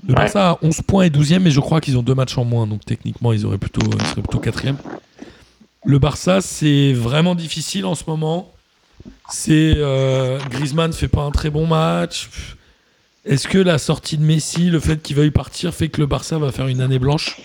Le 0.08 0.10
Ouais. 0.10 0.16
Barça 0.16 0.52
a 0.52 0.58
11 0.62 0.82
points 0.82 1.04
et 1.04 1.10
12e, 1.10 1.40
mais 1.40 1.52
je 1.52 1.60
crois 1.60 1.82
qu'ils 1.82 1.98
ont 1.98 2.04
deux 2.04 2.16
matchs 2.16 2.38
en 2.38 2.46
moins. 2.46 2.68
Donc 2.68 2.86
techniquement, 2.86 3.34
ils, 3.34 3.46
auraient 3.46 3.58
plutôt, 3.58 3.82
ils 3.82 4.06
seraient 4.08 4.22
plutôt 4.22 4.40
4e. 4.40 4.76
Le 5.84 6.00
Barça, 6.00 6.42
c'est 6.42 6.94
vraiment 6.94 7.36
difficile 7.36 7.86
en 7.86 7.96
ce 7.96 8.04
moment. 8.08 8.52
C'est 9.30 9.74
euh, 9.78 10.38
Griezmann 10.50 10.94
fait 10.94 11.08
pas 11.08 11.22
un 11.22 11.32
très 11.32 11.50
bon 11.50 11.66
match. 11.66 12.30
Est-ce 13.26 13.48
que 13.48 13.58
la 13.58 13.78
sortie 13.78 14.18
de 14.18 14.24
Messi, 14.24 14.70
le 14.70 14.80
fait 14.80 15.02
qu'il 15.02 15.16
veuille 15.16 15.32
partir, 15.32 15.74
fait 15.74 15.90
que 15.90 16.02
le 16.02 16.08
Barça 16.08 16.38
va 16.38 16.52
faire 16.52 16.68
une 16.68 16.82
année 16.82 17.00
blanche? 17.00 17.40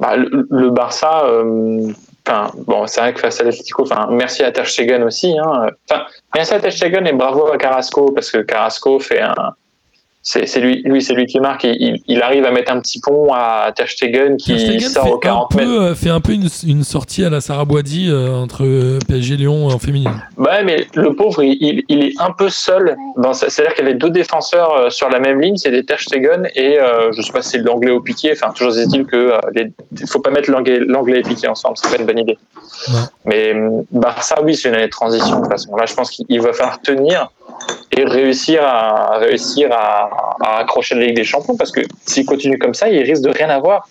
Bah, 0.00 0.16
le, 0.16 0.46
le 0.50 0.70
Barça, 0.70 1.24
euh, 1.26 1.92
enfin, 2.26 2.50
bon, 2.66 2.86
c'est 2.86 3.00
vrai 3.00 3.14
que 3.14 3.20
face 3.20 3.40
à 3.40 3.44
l'Atlético, 3.44 3.82
enfin, 3.82 4.06
merci 4.10 4.42
à 4.42 4.52
Ter 4.52 4.66
Stegen 4.66 5.02
aussi. 5.02 5.36
Hein, 5.38 5.68
enfin, 5.90 6.06
merci 6.34 6.54
à 6.54 6.60
Ter 6.60 6.72
Stegen 6.72 7.06
et 7.06 7.12
bravo 7.12 7.50
à 7.52 7.56
Carrasco 7.56 8.12
parce 8.12 8.30
que 8.30 8.38
Carrasco 8.38 8.98
fait 8.98 9.20
un. 9.20 9.54
C'est 10.24 10.60
lui, 10.60 10.82
lui 10.84 11.02
c'est 11.02 11.14
lui 11.14 11.26
qui 11.26 11.40
marque. 11.40 11.64
Il, 11.64 12.22
arrive 12.22 12.44
à 12.44 12.52
mettre 12.52 12.70
un 12.72 12.80
petit 12.80 13.00
pont 13.00 13.32
à 13.34 13.72
Ter 13.74 13.88
Stegen 13.88 14.36
qui 14.36 14.52
Ter 14.52 14.58
Stegen 14.60 14.80
sort 14.88 15.04
fait 15.04 15.10
au 15.10 15.16
un, 15.16 15.20
40 15.20 15.54
mètres. 15.56 15.68
peu, 15.68 15.82
euh, 15.82 15.94
fait 15.96 16.10
un 16.10 16.20
peu 16.20 16.32
une, 16.32 16.48
une 16.64 16.84
sortie 16.84 17.24
à 17.24 17.30
la 17.30 17.40
Sarah 17.40 17.64
Boidi 17.64 18.08
euh, 18.08 18.30
entre 18.32 18.64
euh, 18.64 19.00
PSG 19.08 19.34
et 19.34 19.36
Lyon 19.38 19.66
en 19.66 19.78
féminine. 19.80 20.12
Ouais, 20.36 20.62
mais 20.62 20.86
le 20.94 21.14
pauvre, 21.16 21.42
il, 21.42 21.56
il- 21.60 21.82
il 21.88 22.04
est 22.04 22.12
un 22.20 22.30
peu 22.30 22.48
seul. 22.50 22.96
C'est-à-dire 23.32 23.74
qu'il 23.74 23.84
y 23.84 23.88
avait 23.88 23.98
deux 23.98 24.10
défenseurs 24.10 24.72
euh, 24.76 24.90
sur 24.90 25.08
la 25.08 25.18
même 25.18 25.40
ligne, 25.40 25.56
c'est 25.56 25.72
des 25.72 25.84
Ter 25.84 25.98
Stegen 25.98 26.48
et 26.54 26.78
euh, 26.78 27.10
je 27.10 27.20
sais 27.20 27.32
pas 27.32 27.42
si 27.42 27.50
c'est 27.50 27.58
l'anglais 27.58 27.90
au 27.90 28.00
piqué. 28.00 28.30
Enfin, 28.32 28.52
toujours 28.52 28.78
est-il 28.78 29.04
que 29.04 29.32
les- 29.54 29.72
faut 30.06 30.20
pas 30.20 30.30
mettre 30.30 30.48
l'anglais 30.52 31.18
et 31.18 31.22
piqué 31.22 31.48
ensemble, 31.48 31.76
c'est 31.78 31.90
pas 31.90 32.00
une 32.00 32.06
bonne 32.06 32.18
idée. 32.20 32.38
Mais 33.24 33.52
euh, 33.54 33.82
Barça, 33.90 34.36
oui, 34.42 34.54
c'est 34.54 34.68
une 34.68 34.76
année 34.76 34.84
de 34.86 34.90
transition 34.90 35.36
de 35.38 35.42
toute 35.42 35.50
façon. 35.50 35.74
Là, 35.74 35.84
je 35.86 35.94
pense 35.94 36.10
qu'il 36.12 36.40
va 36.40 36.52
falloir 36.52 36.80
tenir 36.80 37.28
et 37.90 38.04
réussir 38.04 38.62
à 38.64 39.18
réussir 39.18 39.70
à, 39.72 40.36
à 40.40 40.58
accrocher 40.58 40.94
la 40.94 41.04
Ligue 41.06 41.16
des 41.16 41.24
Champions 41.24 41.56
parce 41.56 41.70
que 41.70 41.80
s'il 42.06 42.24
continue 42.26 42.58
comme 42.58 42.74
ça, 42.74 42.88
il 42.88 43.02
risque 43.02 43.22
de 43.22 43.30
rien 43.30 43.48
avoir 43.50 43.88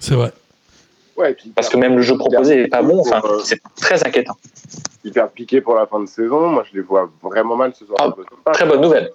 C'est 0.00 0.14
vrai. 0.14 0.32
Ouais, 1.16 1.36
parce 1.56 1.68
que 1.68 1.76
même 1.76 1.96
le 1.96 2.02
jeu 2.02 2.16
proposé 2.16 2.62
est 2.62 2.68
pas 2.68 2.82
bon. 2.82 3.00
Enfin, 3.00 3.20
c'est 3.44 3.60
très 3.80 4.06
inquiétant. 4.06 4.36
ils 5.04 5.10
perdent 5.12 5.32
piqué 5.32 5.60
pour 5.60 5.74
la 5.74 5.86
fin 5.86 5.98
de 6.00 6.06
saison. 6.06 6.48
Moi, 6.48 6.64
je 6.70 6.76
les 6.78 6.82
vois 6.84 7.10
vraiment 7.22 7.56
mal 7.56 7.72
ce 7.74 7.84
soir. 7.84 8.14
Ah, 8.46 8.52
Très 8.52 8.66
bonne 8.66 8.80
nouvelle. 8.80 9.10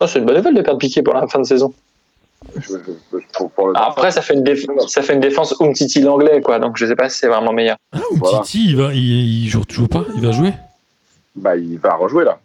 Oh, 0.00 0.06
c'est 0.06 0.18
une 0.18 0.24
bonne 0.24 0.36
nouvelle 0.36 0.54
de 0.54 0.62
perdre 0.62 0.78
Piqué 0.78 1.02
pour 1.02 1.14
la 1.14 1.26
fin 1.28 1.38
de 1.38 1.44
saison. 1.44 1.72
Je- 2.56 2.60
je- 2.72 2.74
je- 3.12 3.18
pour- 3.34 3.50
pour 3.52 3.68
le- 3.68 3.76
Après, 3.76 4.10
ça 4.10 4.20
fait 4.20 4.34
une, 4.34 4.42
déf- 4.42 4.66
ça 4.88 5.02
fait 5.02 5.14
une 5.14 5.20
défense 5.20 5.54
Umtiti 5.60 6.00
l'anglais, 6.00 6.40
quoi. 6.42 6.58
Donc, 6.58 6.76
je 6.76 6.84
sais 6.86 6.96
pas 6.96 7.08
si 7.08 7.18
c'est 7.18 7.28
vraiment 7.28 7.52
meilleur. 7.52 7.76
Ah, 7.92 8.00
ou 8.10 8.16
Voilà. 8.16 8.40
Titi, 8.40 8.66
il, 8.70 8.76
va, 8.76 8.92
il, 8.92 9.44
il 9.44 9.48
joue 9.48 9.64
toujours 9.64 9.88
pas 9.88 10.04
Il 10.14 10.20
va 10.22 10.32
jouer 10.32 10.52
Bah, 11.36 11.56
il 11.56 11.78
va 11.78 11.94
rejouer 11.94 12.24
là. 12.24 12.38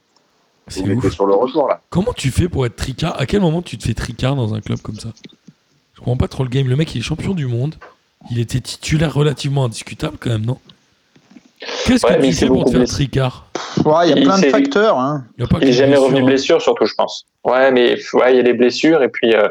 C'est 0.68 0.82
Il 0.82 0.92
était 0.92 1.08
ouf. 1.08 1.14
sur 1.14 1.26
le 1.26 1.34
retour 1.34 1.68
là. 1.68 1.82
Comment 1.90 2.14
tu 2.14 2.30
fais 2.32 2.48
pour 2.48 2.66
être 2.66 2.76
tricard? 2.76 3.20
À 3.20 3.26
quel 3.26 3.42
moment 3.42 3.62
tu 3.62 3.78
te 3.78 3.84
fais 3.84 3.94
tricard 3.94 4.36
dans 4.36 4.54
un 4.54 4.62
club 4.62 4.80
comme 4.82 5.00
ça? 5.00 5.10
Je 5.94 6.00
comprends 6.00 6.18
pas 6.18 6.28
trop 6.28 6.44
le 6.44 6.50
game. 6.50 6.68
Le 6.68 6.76
mec, 6.76 6.94
il 6.96 7.00
est 7.00 7.02
champion 7.02 7.34
du 7.34 7.46
monde. 7.48 7.76
Il 8.32 8.40
était 8.40 8.60
titulaire 8.60 9.14
relativement 9.14 9.66
indiscutable 9.66 10.18
quand 10.20 10.30
même, 10.30 10.46
non? 10.46 10.58
Qu'est-ce 11.86 12.06
Ouais, 12.06 12.18
que 12.20 12.26
tu 12.26 12.34
fais 12.34 12.48
pour 12.48 12.64
te 12.66 12.70
faire 12.72 12.80
blessé. 12.80 12.94
tricard? 12.94 13.48
Ouais, 13.84 14.08
il 14.08 14.10
y 14.12 14.14
a 14.14 14.18
Il 14.18 14.24
plein 14.24 14.40
de 14.40 14.46
facteurs. 14.48 14.98
Hein. 14.98 15.26
Il 15.38 15.44
est 15.44 15.66
les 15.66 15.74
jamais 15.74 15.98
revenu 15.98 16.24
blessure, 16.24 16.62
surtout, 16.62 16.86
je 16.86 16.94
pense. 16.94 17.26
Ouais, 17.44 17.72
mais 17.72 17.98
ouais, 18.14 18.34
il 18.34 18.38
y 18.38 18.40
a 18.40 18.44
des 18.44 18.54
blessures. 18.54 19.02
Et 19.04 19.10
puis, 19.10 19.34
euh, 19.34 19.48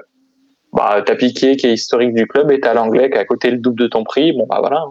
bah, 0.72 1.02
t'as 1.04 1.16
Piqué 1.16 1.56
qui 1.56 1.66
est 1.66 1.74
historique 1.74 2.14
du 2.14 2.26
club 2.26 2.50
et 2.50 2.60
t'as 2.60 2.72
l'anglais 2.74 3.10
qui 3.10 3.16
a 3.18 3.20
à 3.20 3.24
côté 3.24 3.50
le 3.50 3.58
double 3.58 3.80
de 3.80 3.86
ton 3.88 4.04
prix. 4.04 4.32
Bon, 4.32 4.46
bah 4.48 4.58
voilà. 4.60 4.84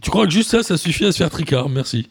Tu 0.00 0.10
crois 0.10 0.24
que 0.26 0.30
juste 0.32 0.50
ça, 0.50 0.62
ça 0.62 0.76
suffit 0.76 1.04
à 1.06 1.12
se 1.12 1.18
faire 1.18 1.30
tricard? 1.30 1.68
Merci. 1.68 2.08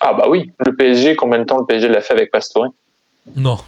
Ah, 0.00 0.14
bah 0.14 0.26
oui. 0.28 0.50
Le 0.58 0.74
PSG, 0.74 1.14
combien 1.16 1.38
de 1.38 1.44
temps 1.44 1.58
le 1.58 1.66
PSG 1.66 1.88
l'a 1.88 2.00
fait 2.00 2.14
avec 2.14 2.30
Pastore? 2.30 2.68
Non. 3.36 3.58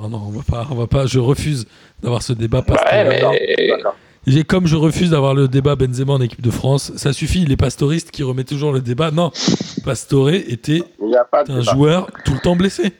Non, 0.00 0.08
non, 0.08 0.22
on 0.26 0.30
va 0.30 0.42
pas, 0.42 0.66
on 0.70 0.74
va 0.74 0.86
pas. 0.86 1.06
Je 1.06 1.18
refuse 1.20 1.66
d'avoir 2.02 2.22
ce 2.22 2.32
débat. 2.32 2.58
Ouais, 2.58 2.64
Pastore. 2.64 3.32
mais. 3.32 3.76
J'ai 4.26 4.42
comme 4.42 4.66
je 4.66 4.76
refuse 4.76 5.10
d'avoir 5.10 5.34
le 5.34 5.48
débat 5.48 5.76
Benzema 5.76 6.14
en 6.14 6.20
équipe 6.22 6.40
de 6.40 6.50
France. 6.50 6.92
Ça 6.96 7.12
suffit. 7.12 7.44
Les 7.44 7.58
pastoristes 7.58 8.10
qui 8.10 8.22
remettent 8.22 8.48
toujours 8.48 8.72
le 8.72 8.80
débat. 8.80 9.10
Non, 9.10 9.30
Pastore 9.84 10.30
était 10.30 10.82
Il 11.00 11.08
n'y 11.08 11.16
a 11.16 11.24
pas 11.24 11.44
de 11.44 11.52
un 11.52 11.60
débat. 11.60 11.72
joueur 11.72 12.06
tout 12.24 12.32
le 12.32 12.40
temps 12.40 12.56
blessé. 12.56 12.92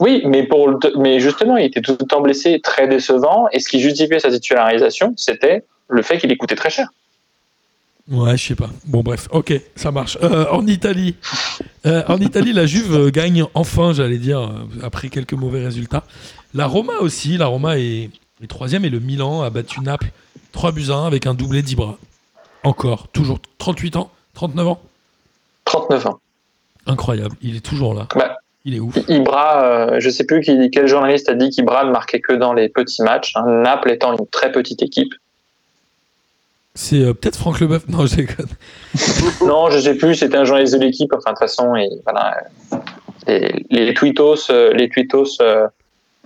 Oui, 0.00 0.22
mais, 0.26 0.42
pour 0.42 0.68
le- 0.68 0.78
mais 0.98 1.20
justement, 1.20 1.56
il 1.56 1.66
était 1.66 1.80
tout 1.80 1.96
le 1.98 2.04
temps 2.06 2.20
blessé, 2.20 2.60
très 2.60 2.88
décevant. 2.88 3.46
Et 3.52 3.60
ce 3.60 3.68
qui 3.68 3.78
justifiait 3.78 4.18
sa 4.18 4.30
titularisation, 4.30 5.14
c'était 5.16 5.62
le 5.88 6.02
fait 6.02 6.18
qu'il 6.18 6.36
coûtait 6.36 6.56
très 6.56 6.70
cher. 6.70 6.88
Ouais, 8.10 8.36
je 8.36 8.48
sais 8.48 8.54
pas. 8.54 8.68
Bon, 8.84 9.02
bref, 9.02 9.28
ok, 9.30 9.54
ça 9.76 9.90
marche. 9.90 10.18
Euh, 10.22 10.46
en 10.50 10.66
Italie, 10.66 11.14
euh, 11.86 12.02
en 12.08 12.20
Italie, 12.20 12.52
la 12.52 12.66
Juve 12.66 12.94
euh, 12.94 13.10
gagne 13.10 13.44
enfin, 13.54 13.92
j'allais 13.94 14.18
dire, 14.18 14.50
après 14.82 15.08
quelques 15.08 15.32
mauvais 15.32 15.64
résultats. 15.64 16.04
La 16.52 16.66
Roma 16.66 16.92
aussi, 17.00 17.38
la 17.38 17.46
Roma 17.46 17.78
est, 17.78 18.10
est 18.42 18.46
troisième 18.46 18.84
et 18.84 18.90
le 18.90 19.00
Milan 19.00 19.42
a 19.42 19.48
battu 19.50 19.80
Naples 19.80 20.10
3 20.52 20.72
buts 20.72 20.90
à 20.90 20.94
1 20.96 21.06
avec 21.06 21.26
un 21.26 21.32
doublé 21.34 21.62
d'Ibra. 21.62 21.96
Encore, 22.62 23.08
toujours 23.08 23.38
38 23.58 23.96
ans, 23.96 24.10
39 24.34 24.68
ans? 24.68 24.80
39 25.64 26.06
ans. 26.06 26.20
Incroyable, 26.86 27.34
il 27.40 27.56
est 27.56 27.64
toujours 27.64 27.94
là. 27.94 28.06
Bah, 28.14 28.36
Il 28.66 28.74
est 28.74 28.80
ouf. 28.80 28.96
Ibra, 29.08 29.64
euh, 29.64 30.00
je 30.00 30.10
sais 30.10 30.24
plus 30.24 30.42
qui, 30.42 30.70
quel 30.70 30.86
journaliste 30.86 31.28
a 31.30 31.34
dit 31.34 31.48
qu'Ibra 31.48 31.84
ne 31.84 31.90
marquait 31.90 32.20
que 32.20 32.34
dans 32.34 32.52
les 32.52 32.68
petits 32.68 33.02
matchs. 33.02 33.32
hein. 33.36 33.44
Naples 33.62 33.90
étant 33.90 34.12
une 34.16 34.26
très 34.26 34.52
petite 34.52 34.82
équipe. 34.82 35.12
C'est 36.76 37.00
euh, 37.00 37.14
peut-être 37.14 37.36
Franck 37.36 37.60
Leboeuf. 37.60 37.86
Non, 37.88 38.06
je 38.06 38.16
déconne. 38.16 38.48
Non, 39.46 39.70
je 39.70 39.78
sais 39.78 39.94
plus. 39.94 40.16
C'était 40.16 40.36
un 40.36 40.44
journaliste 40.44 40.74
de 40.74 40.80
l'équipe. 40.80 41.12
Enfin, 41.12 41.30
de 41.30 41.36
toute 41.36 41.38
façon, 41.38 41.76
et, 41.76 41.88
voilà, 42.02 42.36
les, 43.28 43.64
les 43.70 43.94
tweetos, 43.94 44.50
euh, 44.50 44.72
les 44.72 44.88
tweetos, 44.88 45.40
euh, 45.40 45.68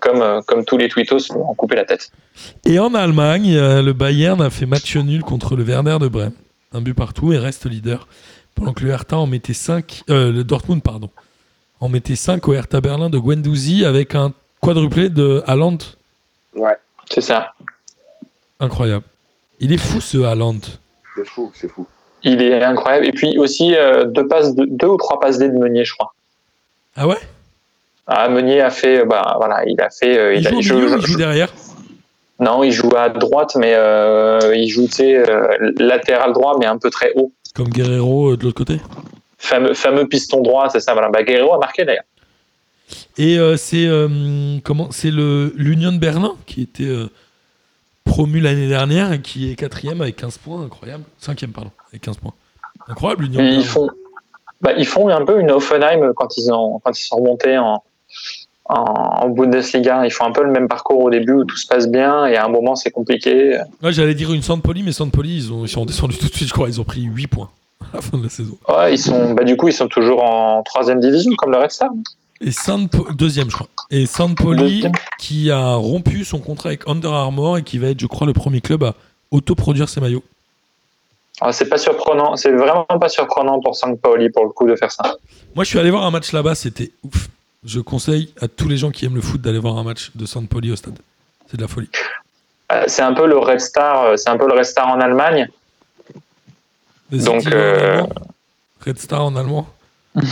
comme 0.01 0.43
comme 0.47 0.65
tous 0.65 0.79
les 0.79 0.89
tweetos, 0.89 1.31
ont 1.33 1.55
coupé 1.55 1.77
la 1.77 1.85
tête. 1.85 2.11
Et 2.65 2.79
en 2.79 2.95
Allemagne, 2.95 3.55
le 3.59 3.93
Bayern 3.93 4.41
a 4.41 4.49
fait 4.49 4.65
match 4.65 4.97
nul 4.97 5.23
contre 5.23 5.55
le 5.55 5.65
Werder 5.65 5.99
de 6.01 6.09
Brême. 6.09 6.33
Un 6.73 6.81
but 6.81 6.95
partout 6.95 7.33
et 7.33 7.39
reste 7.39 7.67
leader. 7.67 8.07
Pendant 8.55 8.73
que 8.73 8.85
le 8.85 8.91
Hertha 8.91 9.17
en 9.17 9.27
mettait 9.27 9.55
5, 9.55 10.05
le 10.09 10.43
Dortmund, 10.43 10.83
pardon, 10.83 11.11
en 11.81 11.89
mettait 11.89 12.17
5 12.17 12.47
au 12.49 12.55
Hertha 12.55 12.81
Berlin 12.81 13.11
de 13.11 13.19
Guendouzi 13.19 13.85
avec 13.85 14.15
un 14.15 14.33
quadruplé 14.61 15.09
de 15.09 15.43
Haaland. 15.47 15.79
Ouais, 16.55 16.77
C'est 17.11 17.21
ça. 17.21 17.53
Incroyable. 18.61 19.05
Il 19.61 19.73
est 19.73 19.79
fou 19.79 20.01
ce 20.01 20.19
Haaland. 20.19 20.61
c'est 21.17 21.27
fou, 21.27 21.51
c'est 21.55 21.69
fou. 21.69 21.87
Il 22.23 22.43
est 22.43 22.63
incroyable. 22.63 23.07
Et 23.07 23.13
puis 23.13 23.39
aussi 23.39 23.75
euh, 23.77 24.05
deux 24.05 24.27
passes, 24.27 24.55
de, 24.55 24.65
deux 24.69 24.87
ou 24.89 24.97
trois 24.97 25.21
passes 25.21 25.39
D 25.39 25.49
de 25.49 25.57
Meunier, 25.59 25.85
je 25.85 25.95
crois. 25.95 26.15
Ah 26.97 27.07
ouais? 27.07 27.19
Ah, 28.07 28.29
Meunier 28.29 28.61
a 28.61 28.71
fait, 28.71 29.01
euh, 29.01 29.05
bah 29.05 29.35
voilà, 29.37 29.65
il 29.67 29.81
a 29.81 29.91
fait. 29.91 30.19
euh, 30.19 30.35
Il 30.35 30.63
joue 30.63 30.77
milieu 30.79 30.99
il 31.07 31.17
derrière? 31.17 31.53
Non, 32.41 32.63
il 32.63 32.73
joue 32.73 32.91
à 32.97 33.09
droite, 33.09 33.57
mais 33.57 33.75
euh, 33.75 34.55
il 34.55 34.69
joue, 34.69 34.87
tu 34.87 34.93
sais, 34.93 35.17
euh, 35.29 35.73
latéral 35.79 36.33
droit, 36.33 36.57
mais 36.59 36.67
un 36.67 36.79
peu 36.79 36.89
très 36.91 37.13
haut. 37.17 37.33
Comme 37.55 37.69
Guerrero 37.69 38.33
euh, 38.33 38.37
de 38.37 38.45
l'autre 38.45 38.57
côté? 38.57 38.81
Fameux, 39.39 39.75
fameux 39.75 40.07
piston 40.07 40.41
droit, 40.41 40.69
c'est 40.69 40.81
ça. 40.81 40.93
Voilà. 40.93 41.09
Bah, 41.11 41.23
Guerrero 41.23 41.55
a 41.55 41.59
marqué 41.59 41.85
d'ailleurs. 41.85 42.05
Et 43.19 43.39
euh, 43.39 43.57
c'est 43.57 43.87
euh, 43.87 44.59
comment 44.65 44.91
C'est 44.91 45.11
le 45.11 45.53
l'Union 45.57 45.93
de 45.93 45.99
Berlin 45.99 46.35
qui 46.47 46.63
était 46.63 46.85
euh, 46.85 47.11
promu 48.09 48.41
l'année 48.41 48.69
dernière 48.69 49.13
et 49.13 49.21
qui 49.21 49.51
est 49.51 49.55
quatrième 49.55 50.01
avec 50.01 50.17
15 50.17 50.39
points, 50.39 50.63
incroyable. 50.65 51.05
Cinquième 51.19 51.53
pardon, 51.53 51.71
avec 51.91 52.03
15 52.03 52.17
points. 52.17 52.33
Incroyable 52.89 53.25
l'Union. 53.25 53.41
Ils 53.43 53.65
font, 53.65 53.89
bah, 54.61 54.73
ils 54.77 54.87
font 54.87 55.09
un 55.09 55.25
peu 55.25 55.39
une 55.41 55.51
Offenheim 55.51 56.13
quand 56.15 56.37
ils, 56.37 56.51
ont, 56.53 56.81
quand 56.83 56.99
ils 56.99 57.03
sont 57.05 57.17
remontés 57.17 57.59
en, 57.59 57.83
en, 58.65 58.75
en 58.75 59.29
Bundesliga. 59.29 60.05
Ils 60.07 60.11
font 60.11 60.25
un 60.25 60.33
peu 60.33 60.43
le 60.43 60.51
même 60.51 60.69
parcours 60.69 61.01
au 61.05 61.11
début 61.11 61.33
où 61.33 61.45
tout 61.45 61.57
se 61.57 61.67
passe 61.67 61.89
bien 61.89 62.27
et 62.27 62.37
à 62.37 62.45
un 62.45 62.49
moment 62.49 62.75
c'est 62.77 62.91
compliqué. 62.91 63.59
Ouais, 63.83 63.93
j'allais 63.93 64.15
dire 64.15 64.33
une 64.33 64.43
Saint-Poli, 64.43 64.83
mais 64.83 64.93
Saint-Poli, 64.93 65.37
ils, 65.37 65.53
ont- 65.53 65.65
ils 65.65 65.69
sont 65.69 65.85
descendus 65.85 66.17
tout 66.19 66.29
de 66.29 66.35
suite, 66.35 66.49
je 66.49 66.53
crois. 66.55 66.69
Ils 66.69 66.81
ont 66.81 66.85
pris 66.85 67.03
8 67.03 67.27
points 67.27 67.51
à 67.93 67.97
la 67.97 68.03
fin 68.03 68.17
de 68.19 68.23
la 68.25 68.29
saison. 68.31 68.57
Ouais, 68.69 68.95
ils 68.95 68.99
sont, 68.99 69.35
bah, 69.35 69.45
du 69.45 69.57
coup, 69.57 69.69
ils 69.69 69.73
sont 69.75 69.89
toujours 69.89 70.23
en 70.25 70.63
troisième 70.63 71.01
division 71.01 71.33
comme 71.37 71.51
le 71.53 71.59
Red 71.59 71.71
Star. 71.71 71.91
Et 72.41 72.53
Saint 72.53 72.87
deuxième, 73.15 73.51
je 73.51 73.57
crois. 73.57 73.69
Et 73.91 74.07
Deuxième. 74.07 74.93
qui 75.19 75.51
a 75.51 75.75
rompu 75.75 76.25
son 76.25 76.39
contrat 76.39 76.69
avec 76.71 76.87
Under 76.87 77.13
Armour 77.13 77.59
et 77.59 77.63
qui 77.63 77.79
va 77.79 77.89
être, 77.89 78.01
je 78.01 78.07
crois, 78.07 78.27
le 78.27 78.33
premier 78.33 78.61
club 78.61 78.85
à 78.85 78.95
autoproduire 79.31 79.89
ses 79.89 80.01
maillots. 80.01 80.23
Ah, 81.41 81.53
c'est 81.53 81.69
pas 81.69 81.79
surprenant, 81.79 82.37
c'est 82.37 82.51
vraiment 82.53 82.85
pas 82.85 83.09
surprenant 83.09 83.61
pour 83.61 83.77
St. 83.77 84.01
Pauli 84.01 84.29
pour 84.31 84.45
le 84.45 84.51
coup 84.51 84.67
de 84.67 84.75
faire 84.77 84.91
ça. 84.91 85.17
Moi, 85.55 85.65
je 85.65 85.69
suis 85.71 85.79
allé 85.79 85.91
voir 85.91 86.05
un 86.05 86.11
match 86.11 86.33
là-bas, 86.33 86.55
c'était 86.55 86.91
ouf. 87.05 87.29
Je 87.65 87.81
conseille 87.81 88.33
à 88.41 88.49
tous 88.49 88.69
les 88.69 88.77
gens 88.77 88.91
qui 88.91 89.05
aiment 89.05 89.15
le 89.17 89.21
foot 89.21 89.41
d'aller 89.41 89.59
voir 89.59 89.77
un 89.79 89.85
match 89.85 90.11
de 90.15 90.27
Saint-Poli 90.27 90.73
au 90.73 90.77
stade. 90.77 90.99
C'est 91.49 91.57
de 91.57 91.63
la 91.63 91.69
folie. 91.69 91.89
Euh, 92.73 92.85
C'est 92.87 93.03
un 93.03 93.15
peu 93.15 93.27
le 93.27 93.39
Red 93.39 93.61
Star, 93.61 94.03
euh, 94.03 94.17
c'est 94.17 94.29
un 94.29 94.37
peu 94.37 94.47
le 94.47 94.55
Red 94.55 94.65
Star 94.65 94.89
en 94.89 95.01
Allemagne. 95.01 95.49
Donc, 97.11 97.47
en 97.47 97.51
euh, 97.53 97.93
allemand, 97.95 98.09
Red 98.85 98.99
Star 98.99 99.25
en 99.25 99.37
allemand. 99.37 99.69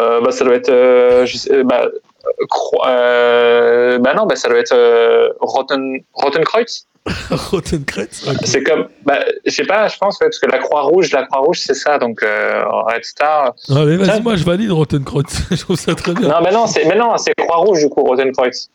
Euh, 0.00 0.20
bah, 0.20 0.30
ça 0.30 0.44
doit 0.44 0.54
être, 0.54 0.70
euh, 0.70 1.26
je 1.26 1.36
sais- 1.36 1.62
bah, 1.64 1.84
euh, 1.84 2.86
euh, 2.86 3.98
bah 3.98 4.14
non, 4.14 4.26
bah, 4.26 4.36
ça 4.36 4.48
doit 4.48 4.58
être 4.58 4.72
euh, 4.72 5.28
Rotten, 5.40 5.98
Rottenkreuz. 6.14 6.86
Rotenkreuz. 7.30 8.08
ok. 8.28 8.36
C'est 8.44 8.62
comme, 8.62 8.88
bah, 9.04 9.18
je 9.46 9.50
sais 9.50 9.64
pas, 9.64 9.88
je 9.88 9.96
pense 9.98 10.18
ouais, 10.20 10.26
parce 10.26 10.38
que 10.38 10.46
la 10.46 10.58
Croix 10.58 10.82
Rouge, 10.82 11.10
la 11.12 11.24
Croix 11.26 11.40
Rouge, 11.40 11.60
c'est 11.60 11.74
ça. 11.74 11.98
Donc 11.98 12.22
euh, 12.22 12.62
Red 12.66 13.04
Star. 13.04 13.54
Allez, 13.70 13.96
vas-y, 13.96 14.08
Tiens. 14.08 14.20
moi 14.20 14.36
je 14.36 14.44
valide 14.44 14.70
Rotenkreuz. 14.70 15.24
je 15.50 15.56
trouve 15.60 15.76
ça 15.78 15.94
très 15.94 16.12
bien. 16.14 16.28
Non, 16.28 16.40
mais 16.42 16.50
non, 16.52 16.66
c'est, 16.66 16.84
mais 16.86 16.96
non, 16.96 17.16
c'est 17.16 17.34
Croix 17.34 17.56
Rouge 17.58 17.80
du 17.80 17.88
coup, 17.88 18.02
Rottenkreuz. 18.02 18.68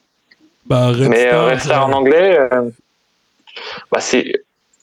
Bah, 0.66 0.88
Red 0.88 1.10
mais 1.10 1.28
Star. 1.28 1.46
Red 1.50 1.60
Star 1.60 1.88
en 1.88 1.92
anglais, 1.94 2.40
bah, 3.92 4.00
c'est. 4.00 4.32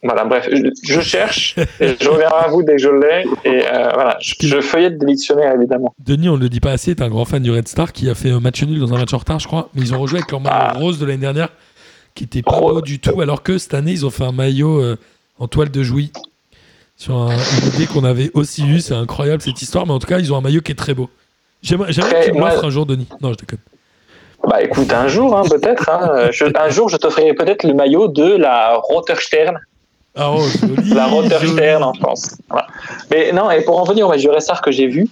Voilà, 0.02 0.24
bref, 0.24 0.48
je, 0.50 0.68
je 0.84 1.00
cherche, 1.00 1.54
et 1.78 1.94
je 2.00 2.08
reviendrai 2.08 2.44
à 2.44 2.48
vous 2.48 2.62
dès 2.64 2.72
que 2.72 2.82
je 2.82 2.88
l'ai, 2.88 3.24
et 3.44 3.62
euh, 3.72 3.90
voilà, 3.94 4.18
je, 4.20 4.34
je 4.40 4.60
feuillette 4.60 4.98
des 4.98 5.06
dictionnaires 5.06 5.54
évidemment. 5.54 5.94
Denis, 6.04 6.28
on 6.28 6.36
ne 6.36 6.42
le 6.42 6.48
dit 6.48 6.58
pas 6.58 6.72
assez, 6.72 6.90
est 6.90 7.02
un 7.02 7.08
grand 7.08 7.24
fan 7.24 7.40
du 7.40 7.52
Red 7.52 7.68
Star 7.68 7.92
qui 7.92 8.10
a 8.10 8.16
fait 8.16 8.30
un 8.30 8.40
match 8.40 8.62
nul 8.64 8.80
dans 8.80 8.92
un 8.92 8.98
match 8.98 9.14
en 9.14 9.18
retard, 9.18 9.38
je 9.38 9.46
crois. 9.46 9.68
Mais 9.74 9.82
ils 9.82 9.94
ont 9.94 10.00
rejoué 10.00 10.18
avec 10.18 10.30
leur 10.32 10.40
maillot 10.40 10.56
Ah. 10.58 10.72
rose 10.74 10.98
de 10.98 11.06
l'année 11.06 11.18
dernière, 11.20 11.50
qui 12.16 12.24
était 12.24 12.42
pas 12.42 12.58
beau 12.58 12.80
du 12.80 12.98
tout. 12.98 13.20
Alors 13.20 13.44
que 13.44 13.58
cette 13.58 13.74
année, 13.74 13.92
ils 13.92 14.04
ont 14.04 14.10
fait 14.10 14.24
un 14.24 14.32
maillot 14.32 14.80
euh, 14.80 14.96
en 15.38 15.46
toile 15.46 15.70
de 15.70 15.82
Jouy. 15.84 16.10
Sur 16.96 17.16
un- 17.16 17.30
une 17.36 17.68
idée 17.74 17.86
qu'on 17.86 18.02
avait 18.04 18.30
aussi 18.34 18.66
vue. 18.66 18.80
C'est 18.80 18.94
incroyable 18.94 19.40
cette 19.40 19.62
histoire. 19.62 19.86
Mais 19.86 19.92
en 19.92 19.98
tout 20.00 20.06
cas, 20.08 20.18
ils 20.18 20.32
ont 20.32 20.36
un 20.36 20.40
maillot 20.40 20.60
qui 20.62 20.72
est 20.72 20.76
très 20.76 20.94
beau. 20.94 21.10
J'aimerais 21.62 21.92
que 21.92 22.24
tu 22.26 22.32
me 22.32 22.38
moi- 22.38 22.50
l'offres 22.50 22.64
un 22.64 22.70
jour, 22.70 22.86
Denis. 22.86 23.06
Non, 23.20 23.32
je 23.32 23.38
déconne. 23.38 23.60
Bah 24.48 24.60
écoute, 24.60 24.92
un 24.92 25.06
jour, 25.06 25.36
hein, 25.38 25.42
peut-être, 25.48 25.88
hein, 25.88 26.28
un 26.56 26.68
jour, 26.70 26.88
je 26.88 26.96
t'offrirai 26.96 27.32
peut-être 27.34 27.62
le 27.62 27.74
maillot 27.74 28.08
de 28.08 28.34
la 28.36 28.74
Rotterstern, 28.74 29.56
Ah, 30.14 30.30
oh, 30.32 30.42
joli, 30.60 30.90
la. 30.90 31.06
Rotterstern 31.06 31.82
en 31.82 31.94
France. 31.94 32.36
Voilà. 32.48 32.66
Mais 33.10 33.32
non, 33.32 33.50
et 33.50 33.62
pour 33.62 33.78
en 33.80 33.84
venir 33.84 34.06
au 34.06 34.10
match 34.10 34.20
du 34.20 34.28
Red 34.28 34.40
Star 34.40 34.60
que 34.60 34.70
j'ai 34.70 34.86
vu, 34.86 35.08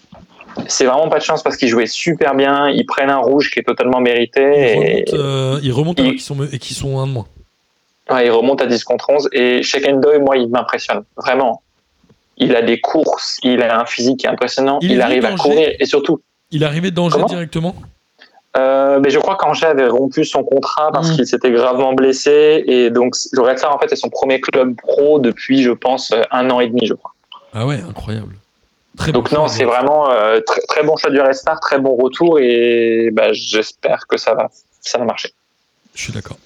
c'est 0.67 0.85
vraiment 0.85 1.09
pas 1.09 1.19
de 1.19 1.25
chance 1.25 1.43
parce 1.43 1.57
qu'ils 1.57 1.69
jouaient 1.69 1.87
super 1.87 2.35
bien, 2.35 2.69
ils 2.69 2.85
prennent 2.85 3.09
un 3.11 3.19
rouge 3.19 3.51
qui 3.51 3.61
est 3.61 3.63
totalement 3.63 4.01
mérité, 4.01 4.43
Ils 4.43 4.59
et 4.59 4.75
remontent, 4.75 5.13
euh, 5.15 5.61
ils 5.63 5.73
remontent 5.73 6.03
sont, 6.19 6.37
et 6.53 6.59
qu'ils 6.59 6.77
sont 6.77 6.99
un 6.99 7.07
de 7.07 7.13
moins. 7.13 7.27
ouais, 8.11 8.27
ils 8.27 8.31
remontent 8.31 8.63
à 8.65 8.67
10 8.67 8.85
contre 8.85 9.09
11, 9.11 9.29
et 9.33 9.63
Shekendoy, 9.63 10.19
moi, 10.19 10.37
il 10.37 10.49
m'impressionne, 10.49 11.05
vraiment. 11.17 11.63
Il 12.37 12.55
a 12.57 12.63
des 12.63 12.81
courses, 12.81 13.39
il 13.43 13.63
a 13.63 13.81
un 13.81 13.87
physique 13.87 14.21
qui 14.21 14.27
impressionnant, 14.27 14.79
Il 14.83 15.01
arrive 15.01 15.25
à 15.25 15.33
courir, 15.33 15.71
et 15.79 15.87
surtout, 15.87 16.21
Il 16.51 16.63
est 16.63 16.67
arrivé 16.67 16.91
d'Angers 16.91 17.15
Comment? 17.15 17.27
directement? 17.27 17.75
Euh, 18.57 18.99
mais 19.01 19.11
je 19.11 19.19
crois 19.21 19.37
qu'Angers 19.37 19.67
avait 19.67 19.87
rompu 19.89 20.25
son 20.25 20.43
contrat 20.43 20.91
parce 20.93 21.11
Mm. 21.13 21.15
qu'il 21.17 21.27
s'était 21.27 21.51
gravement 21.53 21.93
blessé 21.93 22.65
et 22.67 22.91
donc 22.91 23.15
le 23.33 23.43
Red 23.43 23.59
Star 23.59 23.75
en 23.75 23.79
fait 23.79 23.93
est 23.93 23.97
son 23.97 24.09
premier 24.11 24.41
club 24.41 24.75
pro 24.77 25.21
depuis 25.21 25.63
je 25.63 25.71
pense 25.71 26.13
un 26.33 26.51
an 26.51 26.59
et 26.59 26.67
demi 26.69 26.85
je 26.87 26.95
crois. 26.95 27.13
Ah 27.53 27.65
ouais, 27.67 27.81
incroyable. 27.89 28.35
Très 28.99 29.13
Donc 29.13 29.31
bon 29.31 29.43
non 29.43 29.49
c'est 29.49 29.65
ouais. 29.65 29.71
vraiment 29.71 30.11
euh, 30.11 30.41
très, 30.41 30.61
très 30.63 30.83
bon 30.83 30.97
choix 30.97 31.11
du 31.11 31.21
Red 31.21 31.35
Star, 31.35 31.61
très 31.61 31.79
bon 31.79 31.95
retour 31.95 32.41
et 32.41 33.11
bah, 33.13 33.33
j'espère 33.33 34.07
que 34.09 34.19
ça 34.19 34.35
va 34.35 34.51
ça 34.81 34.99
va 34.99 35.05
marcher. 35.05 35.31
Je 35.95 36.03
suis 36.03 36.13
d'accord. 36.13 36.37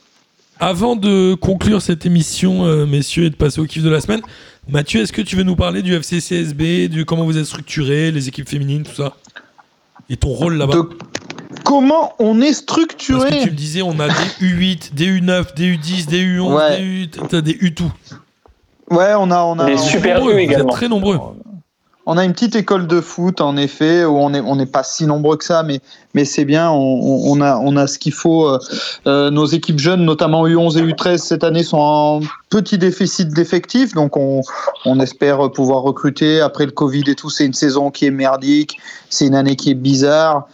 Avant 0.60 0.96
de 0.96 1.34
conclure 1.34 1.80
cette 1.82 2.06
émission, 2.06 2.64
euh, 2.64 2.86
messieurs, 2.86 3.24
et 3.24 3.30
de 3.30 3.34
passer 3.34 3.60
au 3.60 3.64
kiff 3.64 3.82
de 3.82 3.90
la 3.90 4.00
semaine, 4.00 4.22
Mathieu, 4.68 5.00
est-ce 5.02 5.12
que 5.12 5.20
tu 5.22 5.34
veux 5.36 5.42
nous 5.42 5.56
parler 5.56 5.82
du 5.82 5.94
FCCSB, 5.94 6.88
du 6.88 7.04
comment 7.04 7.24
vous 7.24 7.38
êtes 7.38 7.44
structuré, 7.46 8.10
les 8.12 8.28
équipes 8.28 8.48
féminines, 8.48 8.84
tout 8.84 8.94
ça? 8.94 9.14
Et 10.10 10.16
ton 10.16 10.28
rôle 10.28 10.54
là-bas? 10.56 10.74
De 10.74 10.82
comment 11.64 12.12
on 12.18 12.40
est 12.40 12.46
Parce 12.46 12.56
structuré 12.58 13.30
que 13.38 13.42
tu 13.44 13.50
me 13.50 13.56
disais, 13.56 13.82
on 13.82 13.98
a 14.00 14.08
des 14.08 14.46
U8, 14.46 14.94
des 14.94 15.06
U9, 15.20 15.54
des 15.54 15.76
U10, 15.76 16.06
des 16.08 16.22
U11, 16.24 16.54
Ouais. 16.54 16.76
des 16.78 16.82
U... 16.84 17.08
T'as 17.28 17.40
des 17.40 17.56
U 17.60 17.74
tout. 17.74 17.92
Ouais, 18.90 19.14
on 19.18 19.30
a, 19.30 19.42
on 19.42 19.58
a, 19.58 19.66
Des 19.66 19.74
on- 19.74 19.78
super 19.78 20.16
Nombreux, 20.18 20.32
U 20.32 20.34
vous 20.36 20.40
êtes 20.42 20.50
également. 20.50 20.72
très 20.72 20.88
nombreux. 20.88 21.18
On 22.06 22.18
a 22.18 22.24
une 22.26 22.34
petite 22.34 22.54
école 22.54 22.86
de 22.86 23.00
foot, 23.00 23.40
en 23.40 23.56
effet, 23.56 24.04
où 24.04 24.18
on 24.18 24.28
n'est 24.28 24.40
on 24.42 24.56
n'est 24.56 24.66
pas 24.66 24.82
si 24.82 25.06
nombreux 25.06 25.38
que 25.38 25.44
ça, 25.44 25.62
mais, 25.62 25.80
mais 26.12 26.26
c'est 26.26 26.44
bien, 26.44 26.70
on, 26.70 26.76
on- 26.76 27.32
on 27.32 27.40
a, 27.40 27.56
on 27.56 27.78
a 27.78 27.86
ce 27.86 27.98
qu'il 27.98 28.12
faut. 28.12 28.46
euh, 28.46 28.58
euh, 29.06 29.30
nos 29.30 29.46
équipes 29.46 29.78
jeunes, 29.78 30.04
notamment 30.04 30.46
U11 30.46 30.76
et 30.76 30.82
U13, 30.82 31.16
cette 31.16 31.44
année, 31.44 31.62
sont 31.62 31.78
en 31.78 32.20
petit 32.50 32.76
déficit 32.76 33.30
d'effectifs, 33.30 33.94
donc 33.94 34.18
on, 34.18 34.42
on 34.84 35.00
espère 35.00 35.50
pouvoir 35.50 35.80
recruter. 35.80 36.42
Après 36.42 36.66
le 36.66 36.72
Covid 36.72 37.04
et 37.06 37.14
tout, 37.14 37.30
c'est 37.30 37.46
une 37.46 37.54
saison 37.54 37.90
qui 37.90 38.04
est 38.04 38.10
merdique, 38.10 38.76
c'est 39.08 39.26
une 39.26 39.34
année 39.34 39.56
qui 39.56 39.70
est 39.70 39.74
bizarre. 39.74 40.46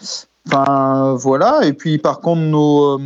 Enfin, 0.46 1.16
voilà. 1.18 1.60
Et 1.64 1.74
puis, 1.74 1.98
par 1.98 2.20
contre, 2.20 2.40
nos, 2.40 2.94
euh, 2.94 2.98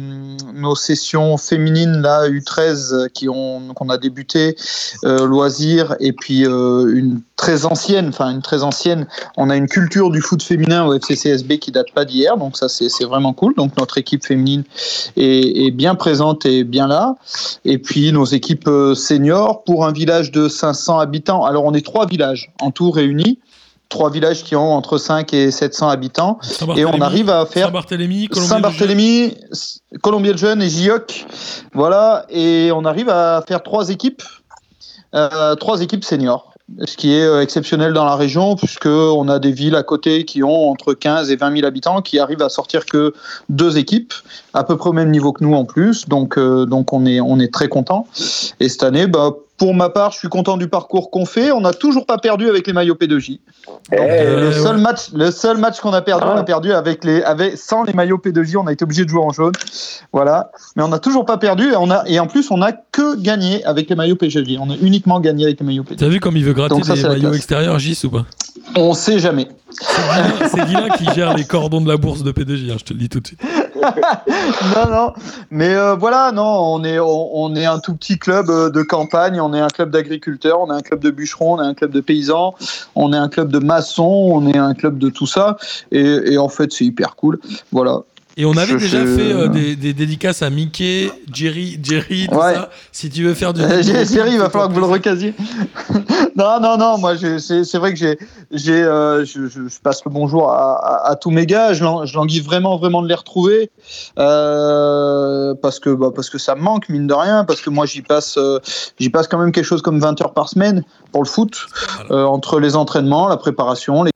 nos 0.55 0.77
sessions 0.77 1.37
féminines, 1.37 2.01
là, 2.01 2.29
U13, 2.29 2.93
euh, 2.93 3.09
qui 3.13 3.29
ont, 3.29 3.75
qu'on 3.75 3.89
a 3.89 3.99
débuté, 3.99 4.55
euh, 5.05 5.27
loisirs, 5.27 5.97
et 5.99 6.13
puis 6.13 6.47
euh, 6.47 6.95
une 6.95 7.21
très 7.37 7.67
ancienne, 7.67 8.09
enfin, 8.09 8.31
une 8.31 8.41
très 8.41 8.63
ancienne, 8.63 9.09
on 9.37 9.51
a 9.51 9.57
une 9.57 9.67
culture 9.67 10.11
du 10.11 10.21
foot 10.21 10.43
féminin 10.43 10.87
au 10.87 10.95
FCCSB 10.95 11.59
qui 11.59 11.73
date 11.73 11.93
pas 11.93 12.05
d'hier, 12.05 12.37
donc 12.37 12.57
ça, 12.57 12.69
c'est, 12.69 12.89
c'est 12.89 13.05
vraiment 13.05 13.33
cool. 13.33 13.55
Donc, 13.57 13.77
notre 13.79 13.99
équipe 13.99 14.25
féminine 14.25 14.63
est, 15.17 15.67
est 15.67 15.71
bien 15.73 15.97
présente 15.97 16.47
et 16.47 16.63
bien 16.63 16.87
là. 16.87 17.17
Et 17.65 17.79
puis, 17.79 18.13
nos 18.13 18.27
équipes 18.27 18.69
euh, 18.69 18.95
seniors, 18.95 19.65
pour 19.65 19.85
un 19.85 19.93
village 19.93 20.31
de 20.31 20.49
500 20.49 21.01
habitants, 21.01 21.45
alors 21.45 21.65
on 21.65 21.75
est 21.75 21.85
trois 21.85 22.07
villages 22.07 22.53
en 22.61 22.71
tout 22.71 22.93
réunis. 22.93 23.41
Trois 23.89 24.11
villages 24.11 24.45
qui 24.45 24.57
ont 24.57 24.73
entre 24.73 24.99
5 24.99 25.33
et 25.35 25.51
700 25.51 25.89
habitants. 25.89 26.39
Et 26.77 26.85
on 26.85 27.01
arrive 27.01 27.31
à 27.31 27.47
faire 27.47 27.67
Saint-Barthélemy, 27.67 28.29
Colombier 28.29 28.49
Saint-Barthélemy, 28.49 29.37
Colombier 30.03 30.33
le 30.33 30.39
Jeune 30.39 30.63
et 30.63 30.69
Gioc. 30.69 31.27
Voilà, 31.73 32.27
et 32.29 32.71
on 32.73 32.85
arrive 32.85 33.09
à 33.09 33.43
faire 33.47 33.63
trois 33.63 33.91
équipes, 33.91 34.23
euh, 35.15 35.55
trois 35.55 35.81
équipes 35.81 36.05
seniors. 36.05 36.55
Ce 36.87 36.97
qui 36.97 37.13
est 37.13 37.25
euh, 37.25 37.43
exceptionnel 37.43 37.93
dans 37.93 38.07
la 38.07 38.17
région, 38.17 38.57
puisque 38.57 38.87
on 38.87 39.29
a 39.29 39.39
des 39.39 39.53
villes 39.53 39.77
à 39.77 39.83
côté 39.83 40.25
qui 40.25 40.43
ont 40.43 40.71
entre 40.71 40.95
15 40.95 41.31
et 41.31 41.37
20 41.37 41.57
000 41.57 41.67
habitants, 41.67 42.01
qui 42.01 42.19
arrivent 42.19 42.41
à 42.41 42.49
sortir 42.49 42.87
que 42.87 43.13
deux 43.51 43.77
équipes, 43.77 44.15
à 44.55 44.65
peu 44.65 44.77
près 44.79 44.89
au 44.89 44.95
même 44.95 45.11
niveau 45.11 45.33
que 45.33 45.45
nous 45.45 45.55
en 45.55 45.67
plus. 45.67 46.09
Donc, 46.09 46.39
euh, 46.39 46.65
donc 46.65 46.95
on 46.95 47.05
est, 47.05 47.21
on 47.21 47.39
est 47.39 47.53
très 47.53 47.69
content. 47.69 48.07
Et 48.61 48.71
cette 48.71 48.83
année, 48.83 49.07
bah, 49.07 49.33
pour 49.57 49.73
ma 49.75 49.89
part, 49.89 50.11
je 50.13 50.19
suis 50.19 50.29
content 50.29 50.57
du 50.57 50.69
parcours 50.69 51.11
qu'on 51.11 51.27
fait. 51.27 51.53
On 51.53 51.61
n'a 51.61 51.73
toujours 51.73 52.07
pas 52.07 52.19
perdu 52.19 52.49
avec 52.49 52.67
les 52.67 52.73
maillots 52.73 52.97
P2J. 52.97 53.39
Donc, 53.69 54.01
euh, 54.01 54.41
le 54.41 54.49
ouais. 54.49 54.53
seul 54.63 54.79
match, 54.79 55.11
le 55.15 55.31
seul 55.31 55.59
match 55.59 55.79
qu'on 55.81 55.93
a 55.93 56.03
perdu, 56.03 56.25
Ah. 56.27 56.33
on 56.35 56.39
a 56.39 56.43
perdu 56.43 56.73
avec 56.73 57.05
les, 57.05 57.23
avec, 57.23 57.57
sans 57.57 57.85
les 57.85 57.93
maillots 57.93 58.19
P2J. 58.19 58.57
On 58.57 58.67
a 58.67 58.73
été 58.73 58.83
obligé 58.83 59.05
de 59.05 59.11
jouer 59.11 59.23
en 59.23 59.31
jaune. 59.31 59.53
Voilà. 60.13 60.51
Mais 60.75 60.83
on 60.83 60.89
n'a 60.89 60.99
toujours 60.99 61.25
pas 61.25 61.37
perdu. 61.39 61.71
Et, 61.73 61.77
on 61.77 61.91
a, 61.91 62.03
et 62.07 62.19
en 62.19 62.27
plus, 62.27 62.51
on 62.51 62.59
n'a 62.59 62.73
que 62.73 63.17
gagné 63.17 63.65
avec 63.65 63.89
les 63.89 63.95
maillots 63.95 64.17
P2J. 64.17 64.59
On 64.61 64.71
a 64.71 64.77
uniquement 64.83 65.21
gagné 65.21 65.45
avec 65.45 65.61
les 65.61 65.67
maillots 65.67 65.85
P2J. 65.85 65.97
T'as 65.97 66.09
vu 66.09 66.19
comme 66.21 66.37
il 66.37 66.45
veut 66.45 66.53
gratter 66.53 66.75
Donc 66.75 66.85
ça, 66.85 66.95
des 66.95 67.03
maillots 67.03 67.35
extérieurs, 67.35 67.79
Gis 67.79 68.01
ou 68.05 68.11
pas? 68.11 68.25
On 68.77 68.93
sait 68.93 69.19
jamais. 69.21 69.49
C'est 70.51 70.65
Guilain 70.67 70.89
qui 70.97 71.05
gère 71.15 71.35
les 71.37 71.45
cordons 71.45 71.81
de 71.81 71.89
la 71.89 71.97
bourse 71.97 72.23
de 72.23 72.33
P2J, 72.33 72.73
hein, 72.73 72.77
je 72.79 72.85
te 72.85 72.93
le 72.93 72.99
dis 72.99 73.09
tout 73.09 73.21
de 73.21 73.27
suite. 73.27 73.41
non, 74.77 74.91
non. 74.91 75.13
Mais 75.51 75.75
euh, 75.75 75.95
voilà, 75.95 76.33
non, 76.33 76.43
on 76.43 76.85
est, 76.85 77.65
un 77.65 77.79
tout 77.79 77.95
petit 77.95 78.19
club 78.19 78.51
euh, 78.51 78.71
de 78.71 78.83
campagne, 78.83 79.41
on 79.41 79.53
est 79.55 79.61
un 79.61 79.69
club 79.69 79.91
d'agriculteurs, 79.91 80.61
on 80.61 80.71
est 80.71 80.77
un 80.77 80.83
club 80.83 81.01
de 81.01 81.11
bûcherons, 81.11 81.55
on 81.55 81.63
est 81.63 81.67
un 81.67 81.75
club 81.75 81.91
de 81.91 82.01
paysans, 82.01 82.55
on 82.95 83.13
est 83.13 83.17
un 83.17 83.29
club 83.29 83.51
de 83.51 83.59
maçons, 83.59 84.31
on 84.33 84.47
est 84.49 84.59
un 84.59 84.75
club 84.75 84.99
de 84.99 85.09
tout 85.09 85.27
ça. 85.27 85.57
Et, 85.93 86.33
et 86.33 86.39
en 86.39 86.49
fait, 86.49 86.73
c'est 86.73 86.85
hyper 86.85 87.17
cool. 87.17 87.39
Voilà. 87.73 88.03
Et 88.37 88.45
on 88.45 88.57
avait 88.57 88.73
Je- 88.73 88.79
déjà 88.79 88.99
fait 89.07 89.33
euh, 89.33 89.47
des, 89.49 89.77
des 89.77 89.93
dédicaces 89.95 90.43
à 90.43 90.51
Mickey, 90.51 91.09
Jerry, 91.33 91.79
Jerry, 91.81 92.27
tout 92.29 92.35
Ouais. 92.37 92.55
ça. 92.55 92.71
Si 92.91 93.09
tu 93.09 93.23
veux 93.23 93.35
faire 93.35 93.53
du. 93.53 93.61
Euh, 93.65 94.05
Thierry, 94.05 94.33
il 94.33 94.39
va 94.39 94.51
falloir 94.51 94.69
que 94.69 94.75
vous 94.75 94.81
le 94.81 94.87
recasiez. 94.87 95.35
non, 96.37 96.59
non, 96.61 96.77
non, 96.77 96.99
moi, 96.99 97.15
c'est 97.17 97.75
vrai 97.79 97.93
que 97.93 97.99
j'ai, 97.99 98.19
j'ai, 98.51 98.83
euh, 98.83 99.25
je, 99.25 99.69
passe 99.83 100.05
le 100.05 100.11
bonjour 100.11 100.51
à, 100.51 100.75
à- 101.07 101.11
à 101.13 101.17
tous 101.17 101.31
mes 101.31 101.47
gars. 101.47 101.75
Je, 101.75 101.85
lan- 101.85 102.07
je 102.07 102.17
languis 102.17 102.41
vraiment, 102.41 102.77
vraiment 102.77 103.03
de 103.03 103.09
les 103.09 103.15
retrouver 103.15 103.71
euh, 104.19 105.55
parce 105.63 105.79
que, 105.79 105.91
bah, 105.91 106.09
parce 106.15 106.29
que 106.31 106.39
ça 106.39 106.55
me 106.57 106.61
manque 106.61 106.89
mine 106.89 107.07
de 107.07 107.15
rien, 107.15 107.45
parce 107.45 107.61
que 107.61 107.71
moi, 107.71 107.87
j'y 107.87 108.03
passe, 108.03 108.37
euh, 108.37 108.59
j'y 108.99 109.11
passe 109.11 109.29
quand 109.29 109.39
même 109.39 109.53
quelque 109.53 109.65
chose 109.65 109.83
comme 109.83 110.01
20 110.01 110.21
heures 110.23 110.35
par 110.35 110.49
semaine 110.49 110.83
pour 111.13 111.23
le 111.23 111.29
foot, 111.29 111.67
euh, 112.11 112.25
entre 112.25 112.59
les 112.61 112.75
entraînements, 112.77 113.29
la 113.29 113.37
préparation, 113.37 114.03
les 114.03 114.11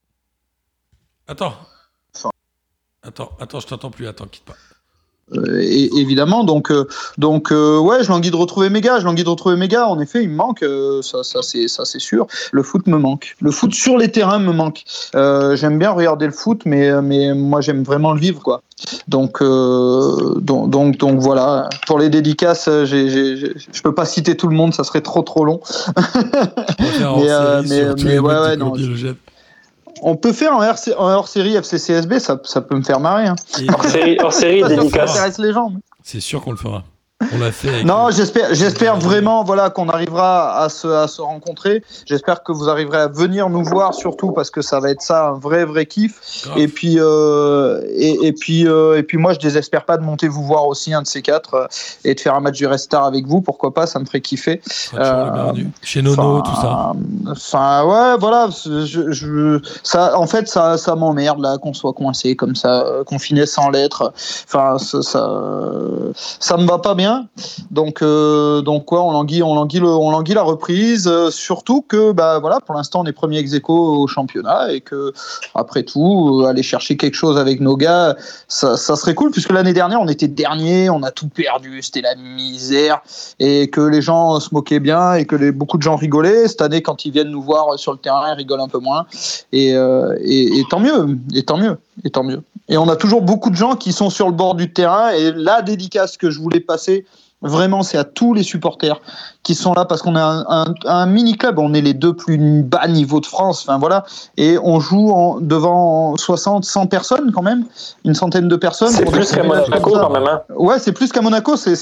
Attends. 1.28 1.53
Attends, 3.09 3.30
attends, 3.40 3.60
je 3.60 3.66
t'entends 3.66 3.90
plus. 3.90 4.06
Attends, 4.06 4.26
quitte 4.30 4.44
pas. 4.44 4.55
Euh, 5.35 5.60
et- 5.60 5.90
évidemment. 5.98 6.43
Donc, 6.44 6.70
euh, 6.70 6.86
donc 7.18 7.52
euh, 7.52 7.78
ouais, 7.78 8.02
je 8.02 8.09
languis 8.09 8.30
de 8.30 8.36
retrouver 8.36 8.70
mes 8.70 8.80
gars. 8.80 8.98
Je 8.98 9.05
languis 9.05 9.24
de 9.24 9.28
retrouver 9.28 9.56
mes 9.56 9.68
gars. 9.68 9.86
En 9.86 10.01
effet, 10.01 10.22
il 10.22 10.30
me 10.30 10.36
manque. 10.36 10.62
euh, 10.62 11.02
ça, 11.02 11.22
ça 11.22 11.40
c'est, 11.43 11.68
sûr. 11.98 12.26
Le 12.52 12.62
foot 12.62 12.86
me 12.86 12.97
manque. 12.98 13.36
Le 13.40 13.51
foot 13.51 13.74
sur 13.74 13.98
les 13.98 14.10
terrains 14.10 14.39
me 14.39 14.52
manque. 14.52 14.85
J'aime 15.14 15.78
bien 15.78 15.90
regarder 15.90 16.24
le 16.26 16.32
foot, 16.32 16.62
mais, 16.64 17.01
mais 17.02 17.35
moi, 17.35 17.60
j'aime 17.60 17.82
vraiment 17.82 18.12
le 18.14 18.20
vivre, 18.20 18.40
quoi. 18.43 18.62
Donc, 19.06 19.43
donc, 19.43 20.70
donc, 20.70 20.97
donc, 20.97 21.18
voilà. 21.20 21.68
Pour 21.86 21.98
les 21.98 22.09
dédicaces, 22.09 22.64
je 22.68 23.82
peux 23.82 23.94
pas 23.94 24.06
citer 24.06 24.35
tout 24.36 24.48
le 24.48 24.56
monde. 24.56 24.72
Ça 24.72 24.85
serait 24.85 25.02
trop, 25.02 25.22
trop 25.22 25.44
long. 25.44 25.60
Mais, 27.18 27.28
mais- 27.68 27.94
mais 28.05 28.12
les 28.12 28.18
ouais, 28.18 28.35
ouais, 28.40 28.56
non. 28.56 28.72
On 30.03 30.16
peut 30.16 30.33
faire 30.33 30.53
un, 30.53 30.62
RC, 30.65 30.93
un 30.99 31.15
hors-série 31.15 31.55
FCCSB. 31.57 32.19
Ça, 32.19 32.41
ça 32.45 32.61
peut 32.61 32.77
me 32.77 32.83
faire 32.83 33.01
marrer. 33.01 33.27
Hein. 33.27 33.35
Et- 33.61 33.69
Hors 33.70 33.85
série, 33.85 34.16
hors 34.20 34.33
série 34.33 34.61
Ça 34.62 34.69
dédicace. 34.69 35.11
intéresse 35.11 35.39
les 35.39 35.53
gens. 35.53 35.70
mais- 35.70 35.81
C'est 36.03 36.20
sûr 36.20 36.43
qu'on 36.43 36.53
le 36.53 36.57
fera. 36.57 36.85
On 37.35 37.39
l'a 37.39 37.51
fait. 37.51 37.69
Avec 37.69 37.85
Non, 37.85 38.11
j'espère, 38.12 38.55
j'espère 38.55 38.97
vraiment, 38.97 39.43
voilà, 39.43 39.70
qu'on 39.70 39.89
arrivera 39.89 40.57
à 40.62 40.69
se, 40.69 40.86
à 40.86 41.09
se 41.09 41.20
rencontrer. 41.20 41.82
J'espère 42.07 42.45
que 42.45 42.53
vous 42.53 42.69
arriverez 42.69 42.99
à 42.99 43.09
venir 43.09 43.51
nous 43.51 43.65
voir, 43.65 43.93
surtout 43.93 44.31
parce 44.31 44.51
que 44.51 44.62
ça 44.62 44.78
va 44.78 44.90
être 44.90 45.03
ça, 45.03 45.31
un 45.31 45.32
vrai, 45.32 45.65
vrai 45.65 45.85
kiff. 45.86 46.47
Et 46.57 46.69
puis, 46.69 46.95
euh, 47.01 47.81
et, 47.97 48.28
et 48.28 48.32
puis, 48.32 48.69
euh, 48.69 48.97
et 48.99 49.03
puis, 49.03 49.19
moi, 49.19 49.32
je 49.32 49.40
désespère 49.40 49.85
pas 49.85 49.97
de 49.97 50.05
monter 50.05 50.28
vous 50.28 50.45
voir 50.45 50.69
aussi 50.69 50.95
un 50.95 51.03
de 51.03 51.09
ces 51.09 51.20
quatre 51.20 51.55
euh, 51.55 51.66
et 52.05 52.15
de 52.15 52.20
faire 52.20 52.36
un 52.36 52.40
match 52.40 52.57
du 52.57 52.66
Restar 52.69 53.05
avec 53.05 53.27
vous. 53.27 53.40
Pourquoi 53.40 53.74
pas 53.74 53.89
Ça 53.89 53.99
me 53.99 54.05
ferait 54.05 54.20
kiffer. 54.20 54.62
Euh. 54.95 55.53
Chez 55.82 56.03
Nono, 56.03 56.40
tout 56.43 56.55
ça. 56.55 56.93
Enfin, 57.31 57.85
ouais, 57.85 58.16
voilà. 58.20 58.49
c'est- 58.53 58.86
Je, 58.86 59.11
je- 59.11 59.61
ça, 59.82 60.16
en 60.16 60.28
fait, 60.28 60.47
ça, 60.47 60.78
ça 60.78 60.95
m'emmerde 60.95 61.40
là 61.40 61.59
qu'on 61.59 61.74
soit 61.74 61.93
coincé 61.95 62.36
comme 62.36 62.55
ça, 62.55 62.86
confiné 63.07 63.45
sans 63.45 63.70
lettres. 63.70 64.12
Enfin, 64.47 64.78
ça, 64.78 65.03
ça, 65.03 65.28
ça 66.39 66.57
me 66.57 66.65
va 66.66 66.78
pas 66.78 66.95
bien. 66.95 67.07
Donc, 67.70 68.02
euh, 68.02 68.62
donc 68.62 68.85
quoi, 68.86 69.02
on 69.02 69.12
languit, 69.12 69.43
on 69.43 69.55
languit, 69.55 69.80
on 69.82 70.10
languit 70.10 70.35
la 70.35 70.43
reprise. 70.43 71.06
euh, 71.06 71.30
surtout 71.30 71.82
que, 71.82 72.12
bah 72.12 72.39
voilà, 72.39 72.60
pour 72.60 72.74
l'instant, 72.74 73.01
on 73.02 73.06
est 73.06 73.12
premier 73.12 73.39
ex 73.39 73.52
aequo 73.55 73.74
au 73.74 74.06
championnat 74.06 74.72
et 74.72 74.80
que, 74.80 75.12
après 75.55 75.82
tout, 75.82 76.40
euh, 76.43 76.47
aller 76.47 76.62
chercher 76.62 76.97
quelque 76.97 77.14
chose 77.14 77.39
avec 77.39 77.60
nos 77.60 77.76
gars, 77.76 78.16
ça, 78.48 78.76
ça 78.76 78.97
serait 78.97 79.14
cool 79.14 79.30
puisque 79.30 79.52
l'année 79.52 79.72
dernière, 79.72 80.01
on 80.01 80.09
était 80.09 80.28
dernier, 80.28 80.90
on 80.90 81.02
a 81.02 81.10
tout 81.10 81.28
perdu, 81.28 81.82
c'était 81.82 82.02
la 82.02 82.14
misère 82.14 83.01
et 83.39 83.68
que 83.68 83.80
les 83.80 84.02
gens 84.02 84.40
se 84.40 84.48
moquaient 84.52 84.80
bien 84.80 85.14
et 85.14 85.24
que 85.24 85.51
beaucoup 85.51 85.76
de 85.76 85.82
gens 85.82 85.97
rigolaient. 85.97 86.48
Cette 86.48 86.62
année, 86.62 86.82
quand 86.82 87.05
ils 87.05 87.12
viennent 87.12 87.30
nous 87.30 87.43
voir 87.43 87.78
sur 87.78 87.93
le 87.93 87.98
terrain, 87.98 88.32
ils 88.32 88.36
rigolent 88.36 88.60
un 88.60 88.68
peu 88.68 88.78
moins. 88.78 89.06
Et 89.52 89.74
tant 90.70 90.80
mieux, 90.80 91.18
et 91.35 91.43
tant 91.43 91.56
mieux, 91.56 91.78
et 92.05 92.11
tant 92.11 92.23
mieux. 92.25 92.43
Et 92.69 92.77
on 92.79 92.89
a 92.89 92.97
toujours 92.97 93.23
beaucoup 93.23 93.51
de 93.51 93.57
gens 93.57 93.75
qui 93.77 93.93
sont 93.93 94.11
sur 94.11 94.27
le 94.27 94.33
bord 94.35 94.55
du 94.55 94.73
terrain. 94.73 95.11
Et 95.11 95.33
la 95.33 95.62
dédicace 95.62 96.16
que 96.16 96.31
je 96.31 96.39
voulais 96.39 96.61
passer, 96.61 97.07
vraiment, 97.41 97.83
c'est 97.83 97.97
à 97.99 98.05
tous 98.05 98.35
les 98.35 98.43
supporters 98.43 99.01
qui 99.43 99.55
sont 99.55 99.73
là 99.73 99.85
parce 99.87 100.03
qu'on 100.03 100.15
est 100.16 100.20
un, 100.20 100.45
un- 100.49 100.75
un 100.85 101.07
mini 101.07 101.37
club. 101.37 101.59
On 101.59 101.73
est 101.73 101.81
les 101.81 101.95
deux 101.95 102.12
plus 102.12 102.37
bas 102.62 102.87
niveaux 102.89 103.20
de 103.20 103.27
France. 103.27 103.62
Enfin 103.66 103.79
voilà. 103.79 104.05
Et 104.37 104.59
on 104.62 104.81
joue 104.81 105.11
en, 105.12 105.41
devant 105.41 106.16
60, 106.16 106.65
100 106.65 106.87
personnes 106.89 107.33
quand 107.33 107.43
même, 107.43 107.65
une 108.05 108.15
centaine 108.15 108.49
de 108.49 108.57
personnes. 108.57 108.91
C'est 108.91 109.05
plus 109.11 109.31
qu'à 109.33 109.43
Monaco 109.45 109.91
quand 109.93 110.11
même. 110.11 110.27
Hein. 110.27 110.43
Ouais, 110.55 110.79
c'est 110.79 110.93
plus 110.93 111.11
qu'à 111.11 111.23
Monaco, 111.23 111.57
c'est 111.57 111.75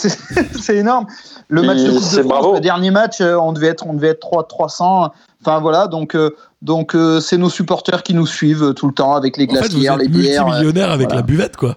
énorme. 0.76 1.06
Le 1.48 1.62
match 1.62 1.78
de 1.78 1.84
de 1.92 1.98
France, 1.98 2.18
bravo. 2.24 2.54
le 2.54 2.60
dernier 2.60 2.90
match, 2.90 3.20
euh, 3.20 3.36
on 3.38 3.52
devait 3.52 3.68
être, 3.68 3.84
on 3.86 3.94
devait 3.94 4.08
être 4.08 4.20
3 4.20 4.46
300. 4.46 5.10
Enfin 5.42 5.60
voilà, 5.60 5.86
donc 5.86 6.16
euh, 6.16 6.34
donc 6.62 6.94
euh, 6.94 7.20
c'est 7.20 7.36
nos 7.38 7.50
supporters 7.50 8.02
qui 8.02 8.14
nous 8.14 8.26
suivent 8.26 8.64
euh, 8.64 8.72
tout 8.72 8.86
le 8.88 8.94
temps 8.94 9.14
avec 9.14 9.36
les 9.36 9.46
En 9.50 9.54
fait, 9.54 9.72
vous 9.72 9.80
glacières, 9.80 9.94
êtes 9.94 10.00
les 10.02 10.08
bières. 10.08 10.42
euh. 10.42 10.46
multimillionnaire 10.46 10.90
avec 10.90 11.06
voilà. 11.08 11.20
la 11.20 11.26
buvette, 11.26 11.56
quoi. 11.56 11.76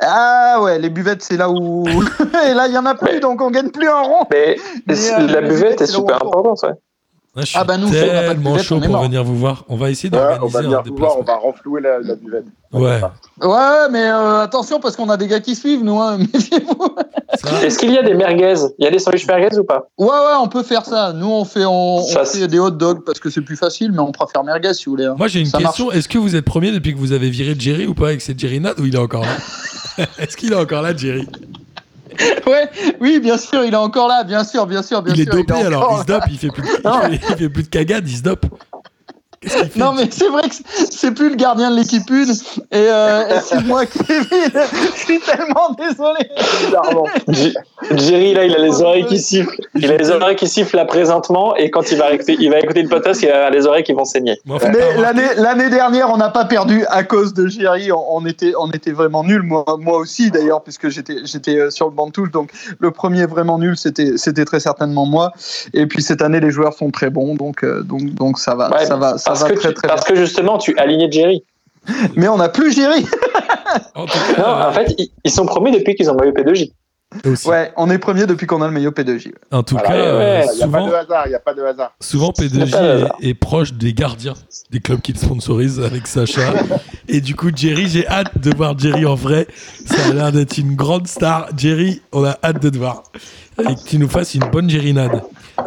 Ah 0.00 0.58
ouais, 0.60 0.78
les 0.78 0.90
buvettes, 0.90 1.22
c'est 1.22 1.36
là 1.36 1.48
où 1.50 1.84
et 2.48 2.52
là 2.54 2.66
il 2.66 2.74
y 2.74 2.78
en 2.78 2.84
a 2.86 2.94
plus, 2.94 3.20
donc 3.20 3.40
on 3.40 3.50
gagne 3.50 3.70
plus 3.70 3.88
un 3.88 4.02
rond. 4.02 4.26
Mais, 4.30 4.56
Mais, 4.86 5.12
euh, 5.12 5.26
la 5.28 5.40
buvette 5.40 5.80
est 5.80 5.90
où 5.90 6.00
super 6.00 6.16
importante. 6.16 6.62
Ouais. 6.64 6.74
Là, 7.36 7.42
je 7.42 7.46
suis 7.48 7.58
Ah 7.58 7.64
bah 7.64 7.76
nous, 7.76 7.88
si 7.88 7.94
on 8.00 8.06
n'a 8.06 8.22
pas 8.22 8.28
tellement 8.28 8.58
chaud 8.58 8.76
on 8.76 8.86
pour 8.86 9.02
venir 9.02 9.24
vous 9.24 9.36
voir. 9.36 9.64
On 9.68 9.76
va 9.76 9.90
essayer 9.90 10.08
Ouais, 10.14 10.20
on 10.40 10.46
d'organiser 10.46 10.52
va 10.52 10.60
venir 10.62 10.78
un 10.78 10.82
vous 10.82 10.96
voir, 10.96 11.18
on 11.18 11.22
va 11.24 11.34
renflouer 11.34 11.80
la, 11.80 11.98
la 11.98 12.14
buvette. 12.14 12.44
Ouais. 12.72 13.00
Ouais, 13.42 13.88
mais 13.90 14.04
euh, 14.08 14.42
attention 14.42 14.78
parce 14.78 14.94
qu'on 14.94 15.08
a 15.10 15.16
des 15.16 15.26
gars 15.26 15.40
qui 15.40 15.56
suivent, 15.56 15.82
nous. 15.82 16.00
Hein, 16.00 16.18
méfiez-vous. 16.32 16.94
Est-ce 17.64 17.78
qu'il 17.78 17.90
y 17.92 17.98
a 17.98 18.02
des 18.04 18.14
merguez? 18.14 18.54
Il 18.78 18.84
y 18.84 18.86
a 18.86 18.90
des 18.92 18.98
sandwichs 19.00 19.26
merguez 19.26 19.58
ou 19.58 19.64
pas? 19.64 19.88
Ouais, 19.98 20.06
ouais, 20.06 20.36
on 20.40 20.46
peut 20.48 20.62
faire 20.62 20.84
ça. 20.84 21.12
Nous, 21.12 21.26
on 21.26 21.44
fait, 21.44 21.64
on, 21.64 21.96
on 21.98 22.02
Ça, 22.02 22.24
fait 22.24 22.46
des 22.46 22.58
hot 22.60 22.70
dogs 22.70 23.04
parce 23.04 23.18
que 23.18 23.30
c'est 23.30 23.42
plus 23.42 23.56
facile, 23.56 23.90
mais 23.90 23.98
on 24.00 24.12
préfère 24.12 24.44
merguez 24.44 24.72
si 24.72 24.84
vous 24.84 24.92
voulez. 24.92 25.06
hein. 25.06 25.16
Moi 25.18 25.26
j'ai 25.26 25.40
une 25.40 25.46
Ça 25.46 25.58
question. 25.58 25.90
Est-ce 25.90 26.08
que 26.08 26.18
vous 26.18 26.36
êtes 26.36 26.44
premier 26.44 26.70
depuis 26.70 26.94
que 26.94 26.98
vous 26.98 27.10
avez 27.12 27.30
viré 27.30 27.56
Jerry 27.58 27.86
ou 27.86 27.94
pas 27.94 28.08
avec 28.08 28.20
cette 28.20 28.38
Jerry 28.38 28.60
Nad 28.60 28.78
ou 28.78 28.86
il 28.86 28.94
est 28.94 28.98
encore 28.98 29.22
là 29.22 30.06
Est-ce 30.18 30.36
qu'il 30.36 30.52
est 30.52 30.56
encore 30.56 30.82
là, 30.82 30.96
Jerry? 30.96 31.28
Ouais, 32.46 32.68
oui, 33.00 33.20
bien 33.20 33.38
sûr, 33.38 33.64
il 33.64 33.72
est 33.72 33.76
encore 33.76 34.08
là, 34.08 34.24
bien 34.24 34.44
sûr, 34.44 34.66
bien 34.66 34.82
sûr, 34.82 35.02
bien 35.02 35.14
Il 35.14 35.20
est 35.20 35.24
sûr. 35.24 35.32
dopé 35.34 35.54
est 35.60 35.64
alors, 35.64 35.94
il 35.96 36.00
se 36.02 36.06
dope, 36.06 36.24
il 36.30 36.38
fait 36.38 36.48
plus 36.48 36.62
de, 36.62 36.68
il 36.68 36.80
Non. 36.84 37.00
fait, 37.02 37.20
il 37.30 37.36
fait 37.36 37.48
plus 37.48 37.62
de 37.62 37.68
cagade, 37.68 38.08
il 38.08 38.16
se 38.16 38.22
dope. 38.22 38.46
Non, 39.76 39.92
mais 39.92 40.08
c'est 40.10 40.28
vrai 40.28 40.48
que 40.48 40.54
c'est 40.90 41.12
plus 41.12 41.30
le 41.30 41.36
gardien 41.36 41.70
de 41.70 41.76
l'équipe 41.76 42.08
une, 42.10 42.30
et, 42.30 42.34
euh, 42.72 43.28
et 43.28 43.40
c'est 43.44 43.62
moi 43.64 43.86
qui 43.86 43.98
Je 44.08 44.98
suis 44.98 45.20
tellement 45.20 45.74
désolé. 45.78 46.28
Bizarrement. 46.64 47.06
Jerry, 47.90 48.34
là, 48.34 48.44
il 48.44 48.54
a 48.54 48.58
les 48.58 48.82
oreilles 48.82 49.06
qui 49.06 49.18
sifflent. 49.18 49.56
Il 49.74 49.90
a 49.90 49.96
les 49.96 50.10
oreilles 50.10 50.36
qui 50.36 50.48
sifflent 50.48 50.76
là 50.76 50.84
présentement, 50.84 51.56
et 51.56 51.70
quand 51.70 51.90
il 51.90 51.98
va 51.98 52.12
écouter, 52.12 52.36
il 52.38 52.50
va 52.50 52.60
écouter 52.60 52.82
le 52.82 52.88
podcast, 52.88 53.22
il 53.22 53.28
avoir 53.28 53.50
les 53.50 53.66
oreilles 53.66 53.84
qui 53.84 53.92
vont 53.92 54.04
saigner. 54.04 54.38
Mais 54.46 55.00
l'année 55.00 55.28
l'année 55.36 55.70
dernière, 55.70 56.10
on 56.10 56.16
n'a 56.16 56.30
pas 56.30 56.44
perdu 56.44 56.84
à 56.88 57.04
cause 57.04 57.34
de 57.34 57.46
Jerry. 57.46 57.92
On, 57.92 58.16
on 58.16 58.26
était, 58.26 58.52
on 58.58 58.70
était 58.70 58.92
vraiment 58.92 59.24
nuls. 59.24 59.42
Moi, 59.42 59.64
moi 59.78 59.98
aussi, 59.98 60.30
d'ailleurs, 60.30 60.62
puisque 60.62 60.88
j'étais 60.88 61.18
j'étais 61.24 61.58
euh, 61.58 61.70
sur 61.70 61.86
le 61.86 61.92
banc 61.92 62.06
de 62.06 62.12
touche. 62.12 62.30
Donc, 62.30 62.50
le 62.78 62.90
premier 62.90 63.26
vraiment 63.26 63.58
nul, 63.58 63.76
c'était 63.76 64.16
c'était 64.16 64.44
très 64.44 64.60
certainement 64.60 65.06
moi. 65.06 65.32
Et 65.72 65.86
puis, 65.86 66.02
cette 66.02 66.22
année, 66.22 66.40
les 66.40 66.50
joueurs 66.50 66.74
sont 66.74 66.90
très 66.90 67.10
bons. 67.10 67.34
Donc, 67.34 67.64
euh, 67.64 67.82
donc, 67.82 68.14
donc 68.14 68.38
ça 68.38 68.54
va, 68.54 68.70
Ouais, 68.70 68.86
ça 68.86 68.96
va, 68.96 69.18
ça 69.18 69.33
Parce 69.40 69.42
va 69.42 69.50
que, 69.50 69.54
très, 69.60 69.68
tu- 69.68 69.74
très 69.74 69.88
parce 69.88 70.04
que 70.04 70.14
justement, 70.16 70.58
tu 70.58 70.76
alignais 70.78 71.10
Jerry. 71.10 71.42
Mais 72.16 72.28
on 72.28 72.36
n'a 72.38 72.48
plus 72.48 72.72
Jerry. 72.72 73.04
En 73.94 74.06
tout 74.06 74.18
cas, 74.36 74.40
Non, 74.42 74.48
euh, 74.48 74.68
en 74.68 74.72
fait, 74.72 74.94
ils, 74.98 75.10
ils 75.24 75.30
sont 75.30 75.46
promis 75.46 75.72
depuis 75.72 75.94
qu'ils 75.96 76.08
ont 76.10 76.14
maillot 76.14 76.32
P2J. 76.32 76.70
aussi. 77.26 77.48
Ouais, 77.48 77.72
on 77.76 77.90
est 77.90 77.98
premier 77.98 78.24
depuis 78.26 78.46
qu'on 78.46 78.62
a 78.62 78.66
le 78.68 78.72
maillot 78.72 78.90
P2J. 78.92 79.32
En 79.50 79.62
tout 79.64 79.74
Voilà, 79.74 79.88
cas, 79.88 79.94
ouais, 79.94 80.00
euh, 80.02 80.46
Il 80.52 80.56
n'y 80.58 80.62
a 80.62 80.66
pas 80.68 80.78
souvent, 80.78 80.86
de 80.88 80.94
hasard, 80.94 81.26
il 81.26 81.28
n'y 81.30 81.34
a 81.34 81.38
pas 81.40 81.54
de 81.54 81.62
hasard. 81.62 81.92
souvent 82.00 82.32
Y 82.38 82.44
a 82.44 82.46
P2J 82.46 82.70
pas 82.70 82.82
de 82.82 83.08
est, 83.28 83.34
proche 83.34 83.72
des 83.72 83.92
gardiens 83.92 84.34
des 84.70 84.78
clubs 84.80 85.00
qu'il 85.00 85.18
sponsorise 85.18 85.80
avec 85.80 86.06
Sacha. 86.06 86.52
Et 87.08 87.20
du 87.20 87.34
coup, 87.34 87.50
Jerry, 87.54 87.88
j'ai 87.88 88.06
hâte 88.06 88.38
de 88.38 88.54
voir 88.56 88.78
Jerry 88.78 89.06
en 89.06 89.14
vrai. 89.16 89.48
Ça 89.86 89.96
a 90.10 90.12
l'air 90.12 90.30
d'être 90.32 90.56
une 90.58 90.76
grande 90.76 91.08
star. 91.08 91.48
Jerry, 91.56 92.00
on 92.12 92.22
a 92.24 92.38
hâte 92.44 92.62
de 92.62 92.70
te 92.70 92.78
voir. 92.78 93.02
Et 93.58 93.74
que 93.74 93.80
tu 93.88 93.98
nous 93.98 94.08
fasses 94.08 94.34
une 94.34 94.44
bonne 94.50 94.68
Jerrinade. 94.70 95.20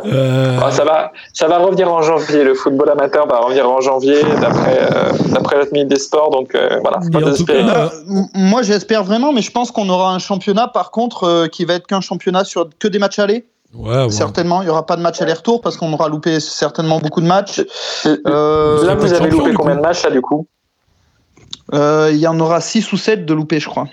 Euh, 0.06 0.60
Ah, 0.62 0.72
ça, 0.72 0.84
va, 0.84 1.12
ça 1.34 1.48
va 1.48 1.60
revenir 1.60 1.92
en 1.92 2.02
janvier. 2.02 2.44
Le 2.44 2.54
football 2.54 2.90
amateur 2.90 3.28
va 3.28 3.40
revenir 3.40 3.70
en 3.70 3.80
janvier 3.80 4.22
d'après 4.42 4.80
euh, 4.82 5.12
d'après 5.32 5.58
ministre 5.72 5.90
des 5.90 6.00
Sports. 6.00 6.32
Donc 6.32 6.56
euh, 6.56 6.80
voilà, 6.82 7.00
pas 7.12 7.22
cas, 7.22 7.54
Euh, 7.54 7.90
moi, 8.34 8.62
j'espère 8.62 9.04
vraiment, 9.04 9.32
mais 9.32 9.42
je 9.42 9.52
pense 9.52 9.72
qu'on 9.72 9.90
aura 9.90 10.14
un 10.14 10.20
championnat, 10.20 10.68
par 10.68 10.92
contre, 10.92 11.24
euh, 11.24 11.48
qui 11.48 11.66
va 11.66 11.76
être 11.76 11.88
qu'un 11.88 12.02
championnat 12.02 12.44
sur 12.44 12.70
que 12.80 12.88
des 12.88 13.00
matchs 13.00 13.20
allés. 13.20 13.46
ouais, 13.74 14.04
ouais. 14.04 14.10
Certainement, 14.10 14.62
il 14.62 14.66
n'y 14.66 14.72
aura 14.72 14.86
pas 14.86 14.96
de 14.98 15.02
match 15.02 15.22
aller-retour 15.22 15.62
parce 15.62 15.78
qu'on 15.78 15.92
aura 15.94 16.10
loupé 16.10 16.40
certainement 16.40 17.00
beaucoup 17.00 17.22
de 17.22 17.28
matchs. 17.28 17.62
Là, 18.04 18.96
vous 18.96 19.14
avez 19.14 19.30
loupé 19.30 19.54
combien 19.54 19.76
de 19.76 19.82
matchs 19.82 20.04
là 20.04 20.12
du 20.12 20.22
coup? 20.22 20.48
Euh, 21.74 22.10
Il 22.12 22.18
y 22.18 22.28
en 22.28 22.40
aura 22.40 22.62
6 22.62 22.92
ou 22.94 22.98
7 22.98 23.26
de 23.26 23.34
loupés, 23.34 23.60
je 23.60 23.70
crois. 23.70 23.88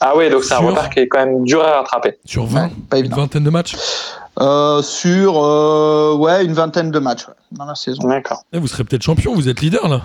Ah 0.00 0.14
oui, 0.16 0.30
donc 0.30 0.44
c'est 0.44 0.54
un 0.54 0.58
Sur- 0.58 0.68
retard 0.68 0.88
qui 0.90 1.00
est 1.00 1.08
quand 1.08 1.18
même 1.24 1.44
dur 1.44 1.62
à 1.62 1.78
rattraper. 1.78 2.18
Sur 2.24 2.46
20, 2.46 2.64
Ouais, 2.64 2.70
pas 2.88 2.98
une 2.98 3.08
vingtaine 3.08 3.44
de 3.44 3.50
matchs? 3.50 3.76
Euh, 4.40 4.80
sur 4.80 5.44
euh, 5.44 6.14
ouais, 6.16 6.44
une 6.44 6.54
vingtaine 6.54 6.90
de 6.90 6.98
matchs 6.98 7.28
ouais, 7.28 7.34
dans 7.52 7.66
la 7.66 7.74
saison. 7.74 8.08
D'accord. 8.08 8.42
Eh, 8.52 8.58
vous 8.58 8.66
serez 8.66 8.84
peut-être 8.84 9.02
champion, 9.02 9.34
vous 9.34 9.48
êtes 9.48 9.60
leader 9.60 9.88
là. 9.88 10.00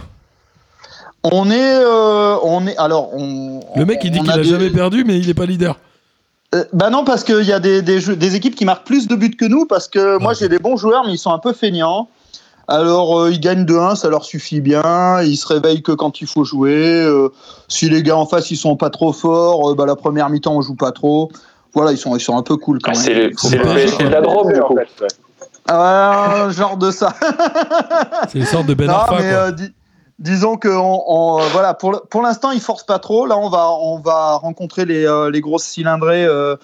On 1.23 1.49
est, 1.49 1.75
euh, 1.75 2.35
on 2.43 2.67
est, 2.67 2.77
alors 2.77 3.13
on. 3.13 3.61
Le 3.75 3.85
mec 3.85 3.99
il 4.03 4.11
dit 4.11 4.19
qu'il 4.19 4.29
a 4.31 4.35
des- 4.37 4.43
jamais 4.43 4.69
perdu, 4.69 5.03
mais 5.05 5.17
il 5.17 5.29
est 5.29 5.33
pas 5.33 5.45
leader. 5.45 5.77
Euh, 6.53 6.65
bah 6.73 6.89
non, 6.89 7.03
parce 7.05 7.23
qu'il 7.23 7.41
y 7.43 7.53
a 7.53 7.59
des, 7.59 7.81
des, 7.81 7.99
jeux- 7.99 8.15
des 8.15 8.35
équipes 8.35 8.55
qui 8.55 8.65
marquent 8.65 8.85
plus 8.85 9.07
de 9.07 9.15
buts 9.15 9.35
que 9.35 9.45
nous, 9.45 9.65
parce 9.65 9.87
que 9.87 10.17
moi 10.19 10.33
Ah. 10.35 10.37
j'ai 10.39 10.49
des 10.49 10.59
bons 10.59 10.77
joueurs, 10.77 11.03
mais 11.05 11.13
ils 11.13 11.17
sont 11.17 11.31
un 11.31 11.39
peu 11.39 11.53
feignants. 11.53 12.09
Alors 12.67 13.19
euh, 13.19 13.31
ils 13.31 13.39
gagnent 13.39 13.63
2-1, 13.65 13.95
ça 13.95 14.09
leur 14.09 14.25
suffit 14.25 14.61
bien. 14.61 15.21
Ils 15.21 15.37
se 15.37 15.47
réveillent 15.47 15.83
que 15.83 15.91
quand 15.91 16.21
il 16.21 16.27
faut 16.27 16.43
jouer. 16.43 16.73
Euh, 16.75 17.29
si 17.67 17.89
les 17.89 18.01
gars 18.03 18.17
en 18.17 18.25
face 18.25 18.49
ils 18.51 18.57
sont 18.57 18.75
pas 18.75 18.89
trop 18.89 19.13
forts, 19.13 19.69
euh, 19.71 19.75
bah, 19.75 19.85
la 19.85 19.95
première 19.95 20.29
mi-temps 20.29 20.55
on 20.55 20.61
joue 20.61 20.75
pas 20.75 20.91
trop. 20.91 21.31
Voilà, 21.73 21.91
ils 21.91 21.97
sont, 21.97 22.15
ils 22.15 22.21
sont 22.21 22.37
un 22.37 22.41
peu 22.43 22.55
cool 22.57 22.79
quand 22.81 22.91
Ah, 22.95 22.99
même. 23.07 23.31
c'est 23.37 23.57
le, 23.57 23.63
PSG 23.63 24.03
de 24.05 24.09
la 24.09 24.21
Drôme 24.21 24.51
du 24.53 24.61
En 24.61 24.69
fait, 24.69 24.87
ouais. 25.01 25.07
Ah, 25.67 26.47
genre 26.51 26.77
de 26.77 26.89
ça. 26.91 27.13
C'est 28.31 28.39
une 28.39 28.45
sorte 28.45 28.67
de 28.67 28.73
Ben 28.75 28.87
non, 28.87 28.93
Arfa, 28.93 29.15
mais 29.19 29.29
quoi. 29.29 29.37
euh, 29.39 29.51
dis- 29.51 29.73
disons 30.19 30.55
que 30.55 30.69
on, 30.69 31.39
voilà, 31.51 31.73
pour, 31.73 32.01
pour 32.09 32.21
l'instant, 32.21 32.51
ils 32.51 32.61
forcent 32.61 32.85
pas 32.85 32.99
trop. 32.99 33.25
Là, 33.25 33.37
on 33.37 33.49
va, 33.49 33.69
on 33.71 33.99
va 33.99 34.35
rencontrer 34.35 34.85
les, 34.85 35.05
euh, 35.05 35.29
les 35.29 35.41
grosses 35.41 35.63
cylindrées 35.63 36.25
euh, 36.25 36.55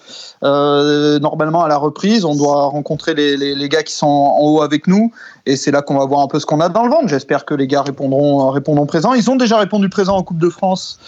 euh, 0.42 1.18
normalement 1.18 1.62
à 1.62 1.68
la 1.68 1.76
reprise. 1.76 2.24
On 2.24 2.34
doit 2.34 2.64
rencontrer 2.64 3.14
les, 3.14 3.36
les, 3.36 3.68
gars 3.68 3.82
qui 3.82 3.92
sont 3.92 4.06
en 4.06 4.38
haut 4.40 4.62
avec 4.62 4.86
nous. 4.86 5.12
Et 5.44 5.56
c'est 5.56 5.70
là 5.70 5.82
qu'on 5.82 5.98
va 5.98 6.06
voir 6.06 6.20
un 6.20 6.28
peu 6.28 6.40
ce 6.40 6.46
qu'on 6.46 6.60
a 6.60 6.68
dans 6.68 6.84
le 6.84 6.90
ventre. 6.90 7.08
J'espère 7.08 7.44
que 7.44 7.54
les 7.54 7.66
gars 7.66 7.82
répondront, 7.82 8.48
répondront 8.50 8.86
présent. 8.86 9.12
Ils 9.12 9.30
ont 9.30 9.36
déjà 9.36 9.58
répondu 9.58 9.88
présent 9.88 10.16
en 10.16 10.22
Coupe 10.22 10.38
de 10.38 10.48
France 10.48 10.98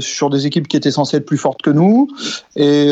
sur 0.00 0.30
des 0.30 0.46
équipes 0.46 0.68
qui 0.68 0.76
étaient 0.76 0.90
censées 0.90 1.18
être 1.18 1.26
plus 1.26 1.38
fortes 1.38 1.62
que 1.62 1.70
nous. 1.70 2.08
Et, 2.56 2.90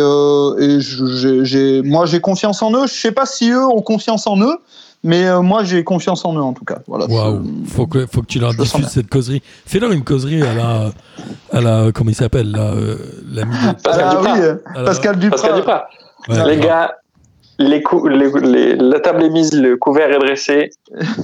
moi, 1.83 2.07
j'ai 2.07 2.21
confiance 2.21 2.63
en 2.63 2.73
eux. 2.73 2.87
Je 2.87 2.95
sais 2.95 3.13
pas 3.13 3.27
si 3.27 3.51
eux 3.51 3.67
ont 3.67 3.83
confiance 3.83 4.27
en 4.27 4.41
eux. 4.41 4.59
Mais 5.05 5.27
euh, 5.27 5.43
moi, 5.43 5.63
j'ai 5.65 5.85
confiance 5.85 6.25
en 6.25 6.35
eux, 6.35 6.43
en 6.43 6.55
tout 6.55 6.65
cas. 6.65 6.79
Voilà. 6.89 7.07
Waouh, 7.07 7.43
Je- 7.65 7.71
faut 7.71 7.87
que, 7.87 8.07
faut 8.07 8.23
que 8.23 8.27
tu 8.27 8.39
leur 8.39 8.53
je 8.53 8.63
diffuses 8.63 8.89
cette 8.89 9.09
causerie. 9.11 9.43
Fais-leur 9.67 9.93
une 9.93 10.03
causerie 10.03 10.43
à 10.43 10.55
la, 10.55 10.91
à 11.53 11.61
la, 11.61 11.93
comment 11.93 12.11
il 12.11 12.15
s'appelle, 12.17 12.51
là, 12.51 12.73
euh, 12.73 12.97
l'ami 13.33 13.53
de- 13.55 13.83
Pascal 13.83 14.05
Ah 14.09 14.15
Duprat. 14.17 14.33
oui, 14.35 14.41
à 14.41 14.79
la- 14.81 14.85
Pascal 14.85 15.19
Duprat. 15.19 15.37
Pascal 15.39 15.57
Duprat. 15.57 15.89
Ouais, 16.29 16.47
les 16.57 16.61
gars, 16.61 16.95
les 17.59 17.83
cou- 17.83 18.09
les- 18.09 18.31
les- 18.41 18.77
la 18.77 18.99
table 18.99 19.23
est 19.25 19.29
mise, 19.31 19.53
le 19.53 19.77
couvert 19.77 20.11
est 20.11 20.19
dressé. 20.19 20.71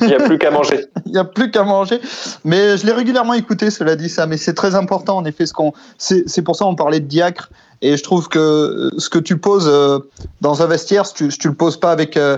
Il 0.03 0.07
n'y 0.09 0.15
a 0.15 0.19
plus 0.19 0.37
qu'à 0.39 0.51
manger. 0.51 0.85
Il 1.07 1.13
n'y 1.13 1.19
a 1.19 1.25
plus 1.25 1.51
qu'à 1.51 1.65
manger. 1.65 2.01
Mais 2.45 2.77
je 2.77 2.85
l'ai 2.87 2.93
régulièrement 2.93 3.33
écouté, 3.35 3.71
cela 3.71 3.97
dit 3.97 4.09
ça. 4.11 4.27
Mais 4.27 4.37
c'est 4.37 4.55
très 4.55 4.75
important, 4.75 5.17
en 5.17 5.25
effet, 5.25 5.47
ce 5.47 5.53
qu'on. 5.55 5.73
C'est 5.99 6.29
c'est 6.29 6.43
pour 6.43 6.55
ça 6.55 6.67
qu'on 6.67 6.77
parlait 6.77 7.01
de 7.01 7.07
diacre. 7.07 7.51
Et 7.83 7.97
je 7.97 8.03
trouve 8.03 8.29
que 8.29 8.39
euh, 8.39 8.91
ce 8.99 9.09
que 9.09 9.19
tu 9.19 9.39
poses 9.39 9.67
euh, 9.67 9.99
dans 10.43 10.63
un 10.63 10.67
vestiaire, 10.67 11.07
si 11.07 11.15
tu, 11.15 11.29
tu 11.29 11.49
le 11.49 11.55
poses 11.55 11.79
pas 11.81 11.91
avec, 11.93 12.19
euh, 12.19 12.37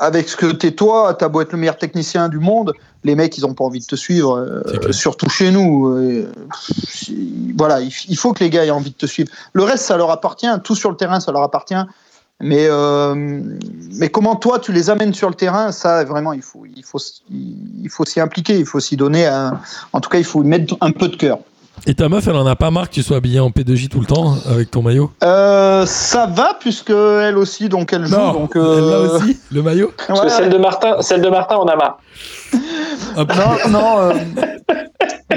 avec 0.00 0.28
ce 0.30 0.36
que 0.36 0.46
t'es 0.50 0.72
toi, 0.72 1.14
t'as 1.14 1.28
beau 1.28 1.42
être 1.42 1.52
le 1.52 1.58
meilleur 1.58 1.76
technicien 1.76 2.28
du 2.30 2.38
monde, 2.38 2.72
les 3.04 3.14
mecs, 3.14 3.36
ils 3.36 3.44
ont 3.46 3.54
pas 3.54 3.64
envie 3.64 3.80
de 3.80 3.84
te 3.84 3.96
suivre, 3.96 4.36
euh, 4.38 4.92
surtout 4.92 5.28
chez 5.28 5.50
nous. 5.50 5.88
euh, 5.88 6.32
voilà, 7.56 7.80
il, 7.80 7.92
il 8.08 8.16
faut 8.16 8.32
que 8.32 8.42
les 8.42 8.50
gars 8.50 8.64
aient 8.64 8.70
envie 8.70 8.90
de 8.90 8.96
te 8.96 9.06
suivre. 9.06 9.30
Le 9.52 9.62
reste, 9.62 9.84
ça 9.84 9.96
leur 9.96 10.10
appartient. 10.10 10.48
Tout 10.64 10.74
sur 10.74 10.90
le 10.90 10.96
terrain, 10.96 11.20
ça 11.20 11.32
leur 11.32 11.42
appartient. 11.42 11.74
Mais, 12.42 12.66
euh, 12.70 13.14
mais 13.98 14.08
comment 14.08 14.34
toi 14.34 14.58
tu 14.58 14.72
les 14.72 14.88
amènes 14.88 15.12
sur 15.12 15.28
le 15.28 15.34
terrain, 15.34 15.72
ça 15.72 16.04
vraiment 16.04 16.32
il 16.32 16.40
faut, 16.40 16.64
il 16.74 16.82
faut, 16.82 16.98
il 17.30 17.90
faut 17.90 18.06
s'y 18.06 18.18
impliquer, 18.18 18.58
il 18.58 18.64
faut 18.64 18.80
s'y 18.80 18.96
donner. 18.96 19.26
un- 19.26 19.60
en 19.92 20.00
tout 20.00 20.08
cas, 20.08 20.16
il 20.16 20.24
faut 20.24 20.42
y 20.42 20.46
mettre 20.46 20.74
un 20.80 20.90
peu 20.92 21.08
de 21.08 21.16
cœur. 21.16 21.38
Et 21.86 21.94
ta 21.94 22.08
meuf, 22.08 22.26
elle 22.28 22.36
en 22.36 22.46
a 22.46 22.56
pas 22.56 22.70
marre 22.70 22.88
que 22.88 22.94
tu 22.94 23.02
sois 23.02 23.16
habillé 23.16 23.40
en 23.40 23.50
P2J 23.50 23.88
tout 23.88 24.00
le 24.00 24.06
temps 24.06 24.34
avec 24.48 24.70
ton 24.70 24.82
maillot 24.82 25.10
Euh, 25.24 25.86
ça 25.86 26.26
va 26.26 26.56
puisque 26.58 26.90
elle 26.90 27.38
aussi, 27.38 27.68
donc 27.68 27.92
elle 27.92 28.06
joue. 28.06 28.16
Non, 28.16 28.32
donc, 28.32 28.52
elle 28.54 28.62
euh, 28.62 28.90
l'a 28.90 29.14
aussi, 29.14 29.38
le 29.50 29.62
maillot 29.62 29.92
Parce 30.08 30.20
que 30.20 30.28
celle 30.28 30.50
de 30.50 30.58
Martin, 30.58 31.00
celle 31.00 31.22
de 31.22 31.28
Martin, 31.28 31.56
on 31.60 31.66
a 31.66 31.76
marre. 31.76 31.98
Hop. 33.16 33.32
non, 33.68 33.70
non, 33.70 33.98
euh, 33.98 34.12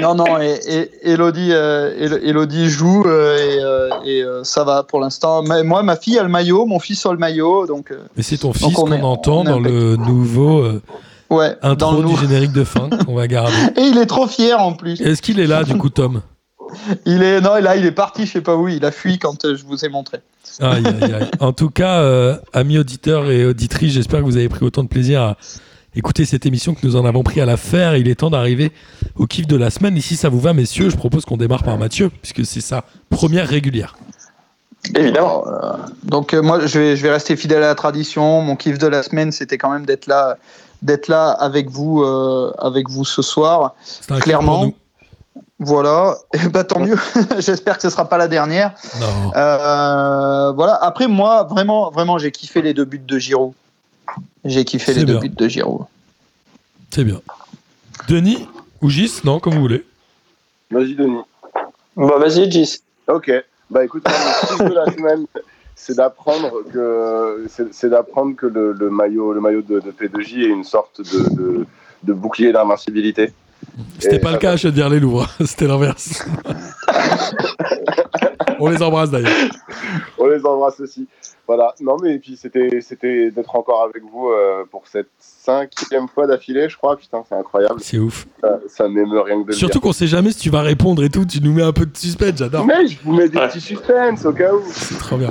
non, 0.00 0.14
non. 0.14 0.40
Et, 0.40 0.58
et- 0.66 1.10
Elodie, 1.10 1.50
euh, 1.52 2.68
joue 2.68 3.04
euh, 3.06 3.36
et, 3.36 3.58
euh, 3.62 3.88
et, 4.04 4.22
euh, 4.22 4.44
ça 4.44 4.64
va 4.64 4.82
pour 4.82 5.00
l'instant. 5.00 5.42
Moi, 5.42 5.82
ma 5.82 5.96
fille 5.96 6.18
a 6.18 6.22
le 6.22 6.28
maillot, 6.28 6.66
mon 6.66 6.78
fils 6.78 7.04
a 7.06 7.12
le 7.12 7.18
maillot, 7.18 7.66
donc 7.66 7.90
euh, 7.90 7.98
Mais 8.16 8.22
c'est 8.22 8.38
ton 8.38 8.52
fils 8.52 8.76
on 8.78 8.84
qu'on 8.84 9.02
entend 9.02 9.40
on 9.40 9.44
dans 9.44 9.60
le 9.60 9.96
nouveau 9.96 10.60
euh, 10.62 10.82
ouais. 11.30 11.56
intro 11.62 11.92
dans 11.92 12.02
le 12.02 12.08
du 12.08 12.16
générique 12.16 12.52
de 12.52 12.64
fin 12.64 12.88
qu'on 13.06 13.14
va 13.14 13.26
garder. 13.26 13.54
Et 13.76 13.82
il 13.82 13.98
est 13.98 14.06
trop 14.06 14.26
fier 14.26 14.60
en 14.60 14.72
plus. 14.72 15.00
Est-ce 15.00 15.22
qu'il 15.22 15.40
est 15.40 15.46
là, 15.46 15.62
du 15.64 15.76
coup, 15.76 15.90
Tom? 15.90 16.20
Il 17.06 17.22
est 17.22 17.40
non, 17.40 17.54
là, 17.56 17.76
il 17.76 17.86
est 17.86 17.92
parti, 17.92 18.26
je 18.26 18.32
sais 18.32 18.40
pas 18.40 18.56
où. 18.56 18.68
Il 18.68 18.84
a 18.84 18.90
fui 18.90 19.18
quand 19.18 19.44
euh, 19.44 19.56
je 19.56 19.64
vous 19.64 19.84
ai 19.84 19.88
montré. 19.88 20.18
Aïe, 20.60 20.84
aïe, 20.86 21.12
aïe. 21.12 21.30
En 21.40 21.52
tout 21.52 21.70
cas, 21.70 22.00
euh, 22.00 22.36
amis 22.52 22.78
auditeurs 22.78 23.30
et 23.30 23.44
auditrices, 23.46 23.92
j'espère 23.92 24.20
que 24.20 24.24
vous 24.24 24.36
avez 24.36 24.48
pris 24.48 24.64
autant 24.64 24.82
de 24.82 24.88
plaisir 24.88 25.22
à 25.22 25.36
écouter 25.96 26.24
cette 26.24 26.46
émission 26.46 26.74
que 26.74 26.86
nous 26.86 26.96
en 26.96 27.04
avons 27.04 27.22
pris 27.22 27.40
à 27.40 27.46
la 27.46 27.56
faire. 27.56 27.96
Il 27.96 28.08
est 28.08 28.16
temps 28.16 28.30
d'arriver 28.30 28.72
au 29.16 29.26
kiff 29.26 29.46
de 29.46 29.56
la 29.56 29.70
semaine. 29.70 29.96
Et 29.96 30.00
si 30.00 30.16
ça 30.16 30.28
vous 30.28 30.40
va, 30.40 30.52
messieurs, 30.52 30.90
je 30.90 30.96
propose 30.96 31.24
qu'on 31.24 31.36
démarre 31.36 31.62
par 31.62 31.78
Mathieu, 31.78 32.10
puisque 32.22 32.44
c'est 32.44 32.60
sa 32.60 32.84
première 33.10 33.48
régulière. 33.48 33.96
Évidemment. 34.94 35.44
Euh, 35.46 35.76
donc 36.02 36.34
euh, 36.34 36.42
moi, 36.42 36.66
je 36.66 36.78
vais, 36.78 36.96
je 36.96 37.02
vais 37.02 37.10
rester 37.10 37.36
fidèle 37.36 37.62
à 37.62 37.68
la 37.68 37.74
tradition. 37.74 38.42
Mon 38.42 38.56
kiff 38.56 38.78
de 38.78 38.86
la 38.86 39.02
semaine, 39.02 39.32
c'était 39.32 39.58
quand 39.58 39.70
même 39.70 39.86
d'être 39.86 40.06
là, 40.06 40.36
d'être 40.82 41.08
là 41.08 41.30
avec 41.30 41.70
vous, 41.70 42.02
euh, 42.02 42.52
avec 42.58 42.90
vous 42.90 43.04
ce 43.04 43.22
soir. 43.22 43.74
C'est 43.84 44.10
un 44.10 44.16
kiff 44.16 44.24
Clairement. 44.24 44.72
Voilà, 45.60 46.16
et 46.34 46.48
bah 46.48 46.64
tant 46.64 46.80
mieux. 46.80 46.96
J'espère 47.38 47.76
que 47.76 47.82
ce 47.82 47.90
sera 47.90 48.08
pas 48.08 48.18
la 48.18 48.28
dernière. 48.28 48.74
Non. 49.00 49.32
Euh, 49.36 50.52
voilà. 50.52 50.74
Après, 50.82 51.06
moi, 51.06 51.44
vraiment, 51.44 51.90
vraiment, 51.90 52.18
j'ai 52.18 52.30
kiffé 52.32 52.60
les 52.62 52.74
deux 52.74 52.84
buts 52.84 52.98
de 52.98 53.18
Giroud. 53.18 53.52
J'ai 54.44 54.64
kiffé 54.64 54.92
les 54.94 55.04
bien. 55.04 55.14
deux 55.14 55.20
buts 55.20 55.28
de 55.30 55.48
Giroud. 55.48 55.86
C'est 56.90 57.04
bien. 57.04 57.20
Denis 58.08 58.48
ou 58.82 58.90
Gis? 58.90 59.20
Non, 59.24 59.38
comme 59.40 59.54
vous 59.54 59.60
voulez. 59.60 59.84
Vas-y, 60.70 60.94
Denis. 60.94 61.22
Bah, 61.96 62.18
vas-y, 62.18 62.50
Gis. 62.50 62.80
Ok. 63.08 63.30
Bah 63.70 63.84
écoute, 63.84 64.04
le 64.06 64.68
de 64.68 64.74
la 64.74 64.92
semaine, 64.92 65.26
c'est 65.74 65.96
d'apprendre 65.96 66.62
que 66.72 67.46
c'est 67.48 67.72
c'est 67.72 67.88
d'apprendre 67.88 68.36
que 68.36 68.46
le, 68.46 68.72
le 68.72 68.90
maillot 68.90 69.32
le 69.32 69.40
maillot 69.40 69.62
de, 69.62 69.80
de 69.80 69.90
P2J 69.90 70.42
est 70.42 70.48
une 70.48 70.64
sorte 70.64 71.00
de, 71.00 71.34
de, 71.34 71.66
de 72.02 72.12
bouclier 72.12 72.52
d'invincibilité. 72.52 73.32
C'était 73.98 74.18
pas 74.18 74.32
le 74.32 74.38
cas 74.38 74.52
à 74.52 74.56
Chaudière 74.56 74.88
les 74.88 75.00
Louvres, 75.00 75.28
c'était 75.44 75.66
l'inverse. 75.66 76.24
On 78.60 78.68
les 78.68 78.82
embrasse 78.82 79.10
d'ailleurs. 79.10 79.30
On 80.18 80.26
les 80.26 80.44
embrasse 80.46 80.78
aussi. 80.80 81.06
Voilà. 81.46 81.74
Non 81.80 81.96
mais 82.02 82.14
et 82.14 82.18
puis 82.18 82.38
c'était 82.40 82.80
c'était 82.80 83.30
d'être 83.30 83.54
encore 83.56 83.82
avec 83.82 84.02
vous 84.10 84.28
euh, 84.28 84.64
pour 84.70 84.86
cette 84.86 85.08
cinquième 85.18 86.08
fois 86.08 86.26
d'affilée, 86.26 86.68
je 86.68 86.76
crois. 86.76 86.96
Putain, 86.96 87.22
c'est 87.28 87.34
incroyable. 87.34 87.80
C'est 87.80 87.98
ouf. 87.98 88.26
Ça, 88.40 88.60
ça 88.68 88.88
m'émeut 88.88 89.20
rien 89.20 89.42
que 89.42 89.48
de 89.48 89.52
Surtout 89.52 89.80
qu'on 89.80 89.92
sait 89.92 90.06
jamais 90.06 90.30
si 90.32 90.38
tu 90.38 90.50
vas 90.50 90.62
répondre 90.62 91.02
et 91.04 91.10
tout, 91.10 91.24
tu 91.26 91.40
nous 91.42 91.52
mets 91.52 91.62
un 91.62 91.72
peu 91.72 91.84
de 91.84 91.96
suspense, 91.96 92.32
dire. 92.34 92.46
j'adore. 92.46 92.64
Mais 92.64 92.86
je 92.86 92.98
vous 93.04 93.12
mets 93.12 93.28
des 93.28 93.36
Ouais. 93.38 93.48
petits 93.48 93.60
suspens 93.60 94.24
au 94.24 94.32
cas 94.32 94.54
où. 94.54 94.62
C'est 94.70 94.98
trop 94.98 95.16
bien. 95.18 95.28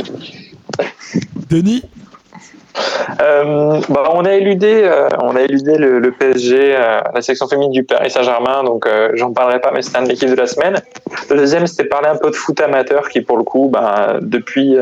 Denis? 1.50 1.84
Euh, 3.22 3.80
bah, 3.90 4.12
on 4.14 4.26
a 4.26 4.34
éludé, 4.34 4.82
euh, 4.84 5.08
on 5.22 5.36
a 5.36 5.44
le, 5.45 6.12
PSG, 6.12 6.76
euh, 6.76 7.02
la 7.14 7.22
section 7.22 7.48
féminine 7.48 7.72
du 7.72 7.84
Paris 7.84 8.10
Saint-Germain, 8.10 8.64
donc 8.64 8.86
euh, 8.86 9.12
j'en 9.16 9.32
parlerai 9.32 9.60
pas, 9.62 9.72
mais 9.74 9.82
c'était 9.82 9.98
un 9.98 10.04
de 10.04 10.14
kiffs 10.14 10.32
de 10.32 10.36
la 10.36 10.48
semaine. 10.48 10.82
Le 11.30 11.38
deuxième, 11.38 11.68
c'était 11.68 11.86
parler 11.86 12.08
un 12.08 12.18
peu 12.18 12.32
de 12.32 12.36
foot 12.36 12.60
amateur, 12.62 13.10
qui 13.10 13.22
pour 13.22 13.38
le 13.38 13.44
coup, 13.44 13.70
ben, 13.72 14.20
depuis 14.22 14.78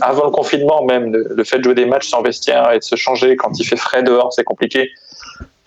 avant 0.00 0.24
le 0.24 0.30
confinement 0.30 0.84
même, 0.84 1.12
le, 1.12 1.28
le 1.36 1.44
fait 1.44 1.58
de 1.58 1.64
jouer 1.64 1.74
des 1.74 1.86
matchs 1.86 2.08
sans 2.08 2.22
vestiaire 2.22 2.72
et 2.72 2.78
de 2.78 2.84
se 2.84 2.96
changer 2.96 3.36
quand 3.36 3.58
il 3.58 3.64
fait 3.64 3.76
frais 3.76 4.02
dehors, 4.02 4.32
c'est 4.32 4.44
compliqué. 4.44 4.90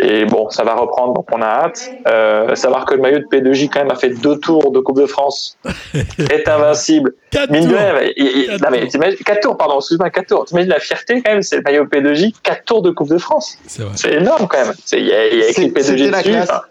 Et 0.02 0.24
bon, 0.24 0.50
ça 0.50 0.64
va 0.64 0.76
reprendre, 0.76 1.14
donc 1.14 1.26
on 1.34 1.42
a 1.42 1.46
hâte. 1.46 1.92
Euh, 2.08 2.56
savoir 2.56 2.86
que 2.86 2.94
le 2.96 3.02
maillot 3.02 3.20
de 3.20 3.26
P2J 3.26 3.68
quand 3.70 3.80
même 3.80 3.92
a 3.92 3.96
fait 3.96 4.12
deux 4.12 4.38
tours 4.40 4.72
de 4.72 4.80
Coupe 4.80 4.98
de 4.98 5.06
France, 5.06 5.58
est 6.18 6.48
invincible. 6.48 7.16
Quatre 7.32 7.52
Mine 7.52 7.66
de 7.66 7.70
tours. 7.70 7.78
rien, 7.78 8.10
il- 8.16 8.26
il- 8.26 8.48
Quatre 8.48 8.62
non, 8.62 8.68
mais 8.72 8.80
tours. 8.82 8.90
t'imagines- 8.92 9.18
quatre 9.26 9.42
tours, 9.42 9.58
pardon, 9.58 9.80
excuse-moi, 9.80 10.10
quatre 10.10 10.28
tours. 10.28 10.46
T'imagines 10.46 10.70
la 10.70 10.80
fierté 10.80 11.22
quand 11.22 11.32
même, 11.34 11.42
c'est 11.42 11.58
le 11.58 11.64
maillot 11.64 11.84
P2J, 11.86 12.34
quatre 12.42 12.64
tours 12.64 12.82
de 12.82 12.92
Coupe 12.92 13.10
de 13.10 13.18
France. 13.18 13.58
C'est 13.96 14.14
énorme 14.14 14.48
quand 14.48 14.58
même. 14.66 14.74
C'est- 14.86 15.00
Il 15.02 15.06
y 15.08 15.12
a, 15.12 15.28
y 15.36 15.42
a 15.44 15.50
écrit 15.50 15.64
C'est- 15.64 15.68
P2J 15.94 15.98
c'était 16.06 16.12
la 16.12 16.22
dessus. 16.22 16.36
enfin, 16.44 16.62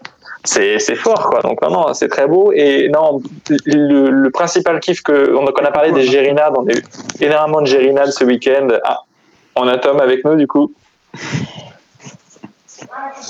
C'est 0.45 0.95
fort, 0.95 1.29
quoi. 1.29 1.41
Donc, 1.41 1.61
non, 1.61 1.69
non, 1.69 1.93
c'est 1.93 2.07
très 2.07 2.25
beau. 2.25 2.51
Et 2.55 2.89
non, 2.89 3.21
le, 3.67 4.09
le 4.09 4.29
principal 4.31 4.79
kiff 4.79 5.03
que. 5.03 5.35
On, 5.35 5.45
qu'on 5.51 5.65
a 5.65 5.71
parlé 5.71 5.91
des 5.91 6.03
gérinades, 6.03 6.53
on 6.57 6.65
a 6.65 6.71
eu 6.71 6.81
énormément 7.21 7.61
de 7.61 7.67
gérinades 7.67 8.11
ce 8.11 8.23
week-end. 8.23 8.69
Ah, 8.85 9.01
on 9.55 9.67
a 9.67 9.77
Tom 9.77 9.99
avec 9.99 10.25
nous, 10.25 10.35
du 10.35 10.47
coup. 10.47 10.73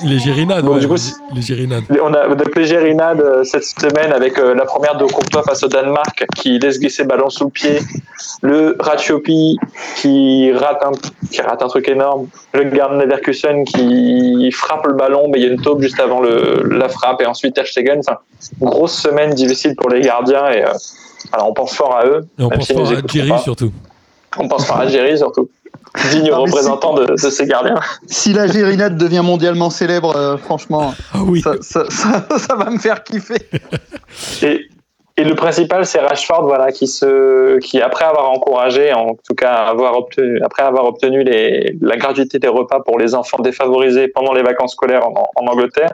Les 0.03 0.19
gérinades, 0.19 0.63
Bon, 0.65 0.73
ouais, 0.75 0.79
du 0.79 0.87
coup, 0.87 0.95
les- 0.95 1.35
les 1.35 1.41
gérinades. 1.41 1.83
On 2.01 2.13
a 2.13 2.33
de 2.35 2.43
Plégérinade 2.43 3.21
euh, 3.21 3.43
cette 3.43 3.63
semaine 3.63 4.11
avec 4.13 4.37
euh, 4.37 4.53
la 4.53 4.65
première 4.65 4.97
de 4.97 5.05
Courtois 5.05 5.43
face 5.43 5.63
au 5.63 5.67
Danemark 5.67 6.25
qui 6.35 6.59
laisse 6.59 6.79
glisser 6.79 7.03
ballon 7.03 7.29
sous 7.29 7.45
le 7.45 7.49
pied. 7.49 7.79
Le 8.41 8.75
Ratiopi 8.79 9.57
qui 9.97 10.51
rate 10.53 10.83
un, 10.83 10.91
qui 11.31 11.41
rate 11.41 11.61
un 11.61 11.67
truc 11.67 11.89
énorme. 11.89 12.27
Le 12.53 12.63
Gardner 12.65 13.03
Leverkusen 13.05 13.63
qui 13.65 14.51
frappe 14.51 14.85
le 14.87 14.93
ballon, 14.93 15.27
mais 15.29 15.39
il 15.39 15.45
y 15.45 15.49
a 15.49 15.51
une 15.53 15.61
taupe 15.61 15.81
juste 15.81 15.99
avant 15.99 16.21
le, 16.21 16.63
la 16.69 16.87
frappe 16.89 17.21
et 17.21 17.25
ensuite 17.25 17.55
Ter 17.55 17.65
Stegen. 17.67 17.99
Enfin, 17.99 18.17
grosse 18.61 18.93
semaine 18.93 19.33
difficile 19.33 19.75
pour 19.75 19.89
les 19.89 20.01
gardiens 20.01 20.49
et 20.51 20.63
euh, 20.63 20.71
alors 21.31 21.49
on 21.49 21.53
pense 21.53 21.73
fort 21.75 21.95
à 21.97 22.05
eux. 22.05 22.21
Et 22.39 22.43
on 22.43 22.49
pense 22.49 22.67
pas 22.67 22.73
nous 22.75 22.91
à 22.91 23.01
Jerry 23.07 23.31
surtout. 23.43 23.71
On 24.37 24.47
pense 24.47 24.65
fort 24.65 24.77
à 24.79 24.87
Jerry 24.87 25.17
surtout. 25.17 25.49
Digne 26.11 26.29
Non, 26.31 26.41
représentant 26.43 26.93
de, 26.93 27.05
de 27.05 27.17
ces 27.17 27.45
gardiens. 27.45 27.79
Si 28.07 28.33
la 28.33 28.47
Gérinade 28.47 28.97
devient 28.97 29.21
mondialement 29.23 29.69
célèbre, 29.69 30.15
euh, 30.15 30.37
franchement, 30.37 30.93
Ah 31.13 31.19
oui. 31.25 31.41
ça, 31.41 31.53
ça, 31.61 31.85
ça, 31.89 32.25
ça 32.37 32.55
va 32.55 32.69
me 32.69 32.77
faire 32.79 33.03
kiffer. 33.03 33.47
Et, 34.43 34.67
et 35.17 35.23
le 35.25 35.35
principal, 35.35 35.85
c'est 35.85 35.99
Rashford, 35.99 36.43
voilà, 36.43 36.71
qui 36.71 36.87
se, 36.87 37.57
qui 37.59 37.81
après 37.81 38.05
avoir 38.05 38.29
encouragé, 38.31 38.93
en 38.93 39.15
tout 39.27 39.35
cas 39.35 39.51
avoir 39.51 39.97
obtenu, 39.97 40.39
après 40.43 40.63
avoir 40.63 40.85
obtenu 40.85 41.23
les, 41.25 41.75
la 41.81 41.97
gratuité 41.97 42.39
des 42.39 42.47
repas 42.47 42.79
pour 42.79 42.97
les 42.97 43.15
enfants 43.15 43.39
défavorisés 43.39 44.07
pendant 44.07 44.31
les 44.33 44.43
vacances 44.43 44.71
scolaires 44.73 45.05
en, 45.05 45.25
en 45.35 45.47
Angleterre, 45.47 45.91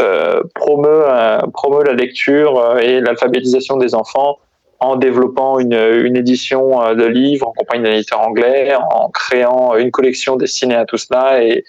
euh, 0.00 0.42
promeut, 0.56 1.04
euh, 1.08 1.38
promeut 1.52 1.84
la 1.84 1.92
lecture 1.92 2.78
et 2.80 3.00
l'alphabétisation 3.00 3.76
des 3.76 3.94
enfants 3.94 4.38
en 4.80 4.96
développant 4.96 5.58
une, 5.58 5.74
une 5.74 6.16
édition 6.16 6.82
euh, 6.82 6.94
de 6.94 7.04
livres 7.04 7.48
en 7.48 7.52
compagnie 7.52 7.84
d'un 7.84 7.92
éditeur 7.92 8.20
anglais, 8.20 8.74
en 8.90 9.08
créant 9.10 9.76
une 9.76 9.90
collection 9.90 10.36
destinée 10.36 10.76
à 10.76 10.84
tout 10.84 10.98
cela 10.98 11.42
et 11.42 11.64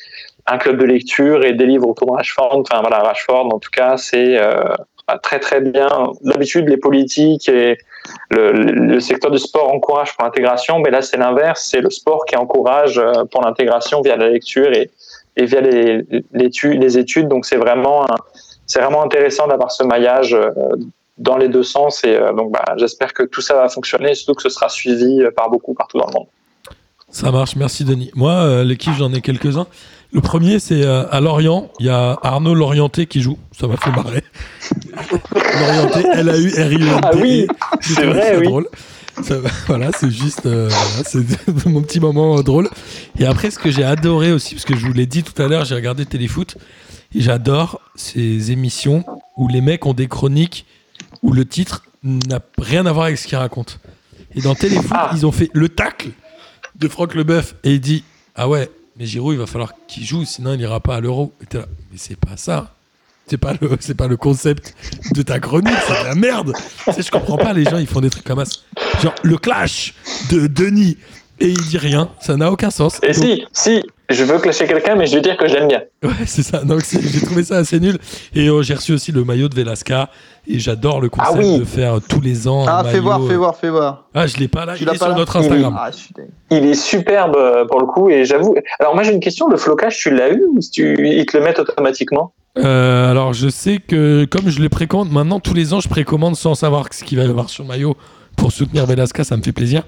un 0.45 0.57
club 0.57 0.77
de 0.77 0.85
lecture 0.85 1.43
et 1.43 1.53
des 1.53 1.65
livres 1.65 1.87
autour 1.87 2.07
de 2.07 2.13
Rashford. 2.13 2.55
Enfin 2.55 2.81
voilà, 2.81 2.99
Rashford, 2.99 3.53
en 3.53 3.59
tout 3.59 3.71
cas, 3.71 3.97
c'est 3.97 4.37
euh, 4.37 4.61
très 5.23 5.39
très 5.39 5.61
bien. 5.61 6.11
D'habitude, 6.21 6.69
les 6.69 6.77
politiques 6.77 7.49
et 7.49 7.77
le, 8.29 8.51
le 8.51 8.99
secteur 8.99 9.31
du 9.31 9.39
sport 9.39 9.73
encouragent 9.73 10.15
pour 10.15 10.25
l'intégration, 10.25 10.79
mais 10.79 10.89
là 10.89 11.01
c'est 11.01 11.17
l'inverse, 11.17 11.67
c'est 11.69 11.81
le 11.81 11.89
sport 11.89 12.25
qui 12.25 12.35
encourage 12.35 12.97
euh, 12.97 13.25
pour 13.31 13.41
l'intégration 13.41 14.01
via 14.01 14.15
la 14.15 14.29
lecture 14.29 14.71
et, 14.71 14.89
et 15.35 15.45
via 15.45 15.61
les, 15.61 16.05
les, 16.31 16.97
études-. 16.97 17.27
Donc 17.27 17.45
c'est 17.45 17.57
vraiment 17.57 18.05
c'est 18.65 18.81
vraiment 18.81 19.03
intéressant 19.03 19.47
d'avoir 19.47 19.71
ce 19.71 19.83
maillage 19.83 20.33
euh, 20.33 20.51
dans 21.19 21.37
les 21.37 21.49
deux 21.49 21.63
sens 21.63 22.03
et 22.03 22.15
euh, 22.15 22.33
donc 22.33 22.51
bah, 22.51 22.63
j'espère 22.77 23.13
que 23.13 23.23
tout 23.23 23.41
ça 23.41 23.53
va 23.55 23.69
fonctionner, 23.69 24.15
surtout 24.15 24.33
que 24.35 24.41
ce 24.43 24.49
sera 24.49 24.69
suivi 24.69 25.21
euh, 25.21 25.31
par 25.31 25.49
beaucoup 25.49 25.73
partout 25.73 25.99
dans 25.99 26.07
le 26.07 26.13
monde. 26.13 26.27
Ça 27.11 27.31
marche, 27.31 27.55
merci 27.55 27.83
Denis. 27.85 28.11
Moi, 28.15 28.31
euh, 28.31 28.63
les 28.63 28.77
kiffs, 28.77 28.97
j'en 28.97 29.11
ai 29.13 29.21
quelques-uns. 29.21 29.67
Le 30.11 30.21
premier, 30.21 30.59
c'est 30.59 30.83
euh, 30.83 31.05
à 31.11 31.19
Lorient. 31.21 31.69
Il 31.79 31.87
y 31.87 31.89
a 31.89 32.17
Arnaud 32.23 32.53
Lorienté 32.53 33.05
qui 33.07 33.21
joue. 33.21 33.37
Ça 33.51 33.67
m'a 33.67 33.77
fait 33.77 33.89
marrer. 33.91 34.23
Lorienté, 35.33 36.05
L-A-U-R-I-E-N-T. 36.13 36.99
Ah 37.03 37.11
oui, 37.15 37.47
c'est 37.81 38.05
vrai, 38.05 38.37
oui. 38.37 38.45
drôle. 38.47 38.67
Ça- 39.23 39.35
voilà, 39.67 39.89
c'est 39.91 40.11
juste 40.11 40.45
euh, 40.45 40.69
voilà, 40.69 41.03
c'est 41.03 41.65
mon 41.65 41.81
petit 41.81 41.99
moment 41.99 42.41
drôle. 42.41 42.69
Et 43.19 43.25
après, 43.25 43.51
ce 43.51 43.59
que 43.59 43.71
j'ai 43.71 43.83
adoré 43.83 44.31
aussi, 44.31 44.55
parce 44.55 44.65
que 44.65 44.75
je 44.77 44.85
vous 44.85 44.93
l'ai 44.93 45.05
dit 45.07 45.23
tout 45.23 45.39
à 45.41 45.47
l'heure, 45.47 45.65
j'ai 45.65 45.75
regardé 45.75 46.05
Téléfoot 46.05 46.55
et 47.13 47.21
j'adore 47.21 47.81
ces 47.95 48.51
émissions 48.51 49.03
où 49.35 49.47
les 49.47 49.61
mecs 49.61 49.85
ont 49.85 49.93
des 49.93 50.07
chroniques 50.07 50.65
où 51.23 51.33
le 51.33 51.45
titre 51.45 51.83
n'a 52.03 52.39
rien 52.57 52.85
à 52.85 52.91
voir 52.91 53.05
avec 53.07 53.17
ce 53.17 53.27
qu'ils 53.27 53.37
racontent. 53.37 53.73
Et 54.35 54.41
dans 54.41 54.55
Téléfoot, 54.55 54.91
Ah. 54.91 55.11
ils 55.15 55.25
ont 55.25 55.31
fait 55.31 55.49
le 55.53 55.69
tacle 55.69 56.09
de 56.75 56.87
Franck 56.87 57.15
Leboeuf 57.15 57.55
et 57.63 57.73
il 57.73 57.81
dit 57.81 58.03
Ah 58.35 58.47
ouais, 58.47 58.69
mais 58.97 59.05
Giroud, 59.05 59.33
il 59.33 59.39
va 59.39 59.47
falloir 59.47 59.73
qu'il 59.87 60.05
joue, 60.05 60.23
sinon 60.25 60.53
il 60.53 60.61
ira 60.61 60.79
pas 60.79 60.95
à 60.95 61.01
l'Euro. 61.01 61.33
Et 61.41 61.55
là, 61.57 61.65
mais 61.91 61.97
c'est 61.97 62.15
pas 62.17 62.37
ça. 62.37 62.73
C'est 63.27 63.37
pas 63.37 63.53
le, 63.59 63.69
c'est 63.79 63.95
pas 63.95 64.07
le 64.07 64.17
concept 64.17 64.75
de 65.13 65.21
ta 65.21 65.39
chronique, 65.39 65.73
c'est 65.87 65.99
de 66.03 66.07
la 66.07 66.15
merde. 66.15 66.53
Tu 66.85 66.93
sais, 66.93 67.01
je 67.03 67.11
comprends 67.11 67.37
pas, 67.37 67.53
les 67.53 67.63
gens, 67.65 67.77
ils 67.77 67.87
font 67.87 68.01
des 68.01 68.09
trucs 68.09 68.23
comme 68.23 68.43
ça. 68.45 68.59
Genre, 69.01 69.15
le 69.23 69.37
clash 69.37 69.93
de 70.31 70.47
Denis 70.47 70.97
et 71.39 71.49
il 71.49 71.61
dit 71.61 71.77
rien, 71.77 72.09
ça 72.21 72.35
n'a 72.37 72.51
aucun 72.51 72.69
sens. 72.71 72.99
Et 73.03 73.13
Donc- 73.13 73.23
si, 73.23 73.43
si, 73.53 73.83
je 74.09 74.23
veux 74.23 74.39
clasher 74.39 74.65
quelqu'un, 74.67 74.95
mais 74.95 75.05
je 75.07 75.15
veux 75.15 75.21
dire 75.21 75.37
que 75.37 75.47
je 75.47 75.53
l'aime 75.55 75.67
bien. 75.67 75.81
Ouais, 76.03 76.09
c'est 76.25 76.43
ça. 76.43 76.63
Donc, 76.63 76.81
c'est- 76.81 77.01
j'ai 77.01 77.21
trouvé 77.25 77.43
ça 77.43 77.57
assez 77.57 77.79
nul. 77.79 77.97
Et 78.33 78.47
euh, 78.49 78.61
j'ai 78.61 78.73
reçu 78.73 78.93
aussi 78.93 79.11
le 79.11 79.23
maillot 79.23 79.49
de 79.49 79.55
Velasca. 79.55 80.09
Et 80.47 80.57
j'adore 80.57 80.99
le 81.01 81.09
concept 81.09 81.35
Ah 81.35 81.37
oui. 81.39 81.59
de 81.59 81.63
faire 81.65 81.99
tous 82.07 82.21
les 82.21 82.47
ans. 82.47 82.67
un 82.67 82.71
Ah, 82.79 82.83
fais 82.83 82.99
voir, 82.99 83.21
fais 83.27 83.35
voir, 83.35 83.55
fais 83.55 83.69
voir. 83.69 84.05
Ah, 84.15 84.25
je 84.25 84.37
l'ai 84.37 84.47
pas 84.47 84.65
là. 84.65 84.75
Tu 84.75 84.83
Il 84.83 84.85
l'as 84.87 84.93
est 84.93 84.97
pas 84.97 85.05
sur 85.05 85.13
là 85.13 85.19
notre 85.19 85.35
Instagram. 85.37 85.75
Ah, 85.77 85.91
je 85.91 85.97
suis 85.97 86.13
dingue. 86.15 86.29
Il 86.49 86.65
est 86.65 86.73
superbe 86.73 87.35
euh, 87.37 87.65
pour 87.65 87.79
le 87.79 87.85
coup 87.85 88.09
et 88.09 88.25
j'avoue. 88.25 88.55
Alors 88.79 88.95
moi 88.95 89.03
j'ai 89.03 89.11
une 89.13 89.19
question, 89.19 89.47
le 89.47 89.57
flocage 89.57 89.97
tu 89.97 90.09
l'as 90.09 90.29
eu 90.31 90.43
ou 90.45 90.57
tu, 90.59 90.95
ils 91.07 91.25
te 91.27 91.37
le 91.37 91.43
mettent 91.43 91.59
automatiquement? 91.59 92.33
Euh, 92.57 93.11
alors, 93.11 93.33
je 93.33 93.47
sais 93.47 93.77
que 93.77 94.25
comme 94.25 94.49
je 94.49 94.59
le 94.59 94.69
précommande, 94.69 95.11
maintenant 95.11 95.39
tous 95.39 95.53
les 95.53 95.71
ans, 95.73 95.79
je 95.81 95.87
précommande 95.87 96.35
sans 96.35 96.55
savoir 96.55 96.87
ce 96.91 97.03
qu'il 97.03 97.17
va 97.19 97.25
y 97.25 97.29
avoir 97.29 97.47
sur 97.49 97.63
le 97.63 97.67
maillot 97.69 97.95
pour 98.35 98.51
soutenir 98.51 98.85
Velasca. 98.87 99.23
Ça 99.23 99.37
me 99.37 99.43
fait 99.43 99.51
plaisir. 99.51 99.83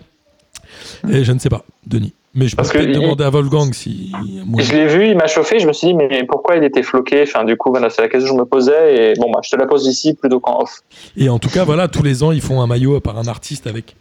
Et 1.10 1.24
je 1.24 1.32
ne 1.32 1.40
sais 1.40 1.50
pas, 1.50 1.64
Denis. 1.88 2.14
Mais 2.34 2.48
je 2.48 2.52
peux 2.52 2.58
Parce 2.58 2.70
que 2.72 2.78
peut-être 2.78 2.90
il- 2.96 3.02
demander 3.02 3.24
à 3.26 3.30
Wolfgang 3.30 3.74
si. 3.74 4.12
moi- 4.46 4.62
Je 4.62 4.72
l'ai 4.72 4.88
vu, 4.88 5.10
il 5.10 5.18
m'a 5.18 5.28
chauffé, 5.28 5.60
je 5.60 5.68
me 5.68 5.74
suis 5.74 5.88
dit 5.88 5.94
mais 5.94 6.24
pourquoi 6.26 6.56
il 6.56 6.64
était 6.64 6.82
floqué? 6.84 7.24
Enfin 7.24 7.44
du 7.44 7.58
coup 7.58 7.72
voilà, 7.72 7.90
c'est 7.90 8.02
la 8.02 8.08
question 8.08 8.30
que 8.30 8.36
je 8.36 8.40
me 8.40 8.46
posais 8.46 9.12
et 9.12 9.14
bon 9.20 9.30
bah 9.32 9.42
je 9.44 9.50
te 9.50 9.56
la 9.58 9.66
pose 9.68 9.86
ici 9.86 10.14
plutôt 10.14 10.40
qu'en 10.40 10.62
off. 10.62 10.80
Et 11.18 11.28
en 11.28 11.40
tout 11.40 11.50
cas, 11.50 11.66
voilà, 11.66 11.90
tous 11.90 12.04
les 12.04 12.24
ans, 12.24 12.32
ils 12.32 12.40
font 12.42 12.62
un 12.62 12.68
maillot 12.68 13.02
par 13.02 13.18
un 13.18 13.28
artiste 13.28 13.68
avec 13.68 13.96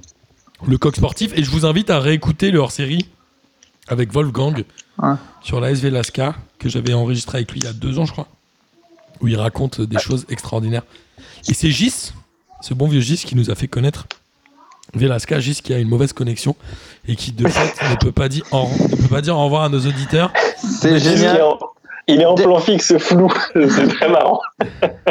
le 0.67 0.79
coq 0.79 0.95
sportif. 0.95 1.33
Et 1.37 1.43
je 1.43 1.51
vous 1.51 1.67
invite 1.67 1.91
à 1.91 1.99
réécouter 1.99 2.53
le 2.53 2.61
hors-série 2.61 3.07
avec 3.89 4.13
Wolfgang 4.13 4.65
Ouais. 5.03 5.15
sur 5.43 5.61
la 5.61 5.71
SV 5.73 5.91
Lasca, 5.91 6.35
que 6.59 6.69
j'avais 6.69 6.93
enregistré 6.95 7.39
avec 7.39 7.51
lui 7.51 7.61
il 7.61 7.65
y 7.65 7.69
a 7.69 7.73
deux 7.73 7.99
ans, 7.99 8.05
je 8.05 8.13
crois, 8.13 8.29
où 9.21 9.27
il 9.29 9.37
raconte 9.37 9.81
des 9.81 9.99
choses 9.99 10.27
extraordinaires. 10.29 10.83
Et 11.49 11.55
c'est 11.55 11.71
Gis, 11.71 12.13
ce 12.61 12.75
bon 12.75 12.87
vieux 12.87 13.01
Gis, 13.01 13.25
qui 13.25 13.35
nous 13.35 13.51
a 13.51 13.55
fait 13.57 13.67
connaître 13.67 14.07
Velasca, 14.95 15.39
Gis 15.41 15.61
qui 15.63 15.73
a 15.73 15.79
une 15.79 15.89
mauvaise 15.89 16.13
connexion 16.13 16.57
et 17.07 17.17
qui 17.17 17.33
de 17.33 17.47
fait 17.49 17.75
ne 17.91 17.97
peut 17.97 18.13
pas 18.13 18.29
dire, 18.29 18.45
en- 18.53 18.69
ne 18.69 18.97
peut 18.97 19.09
pas 19.09 19.21
dire 19.21 19.37
au 19.37 19.45
revoir 19.45 19.63
à 19.63 19.69
nos 19.69 19.81
auditeurs. 19.81 20.33
C'est 20.59 20.91
Il 20.91 20.97
est 20.97 21.01
génial. 21.17 21.43
en, 21.43 21.59
il 22.09 22.21
est 22.21 22.25
en 22.27 22.35
plan 22.35 22.59
fixe 22.59 22.97
flou, 22.99 23.29
c'est 23.55 23.87
très 23.89 24.09
marrant. 24.11 24.41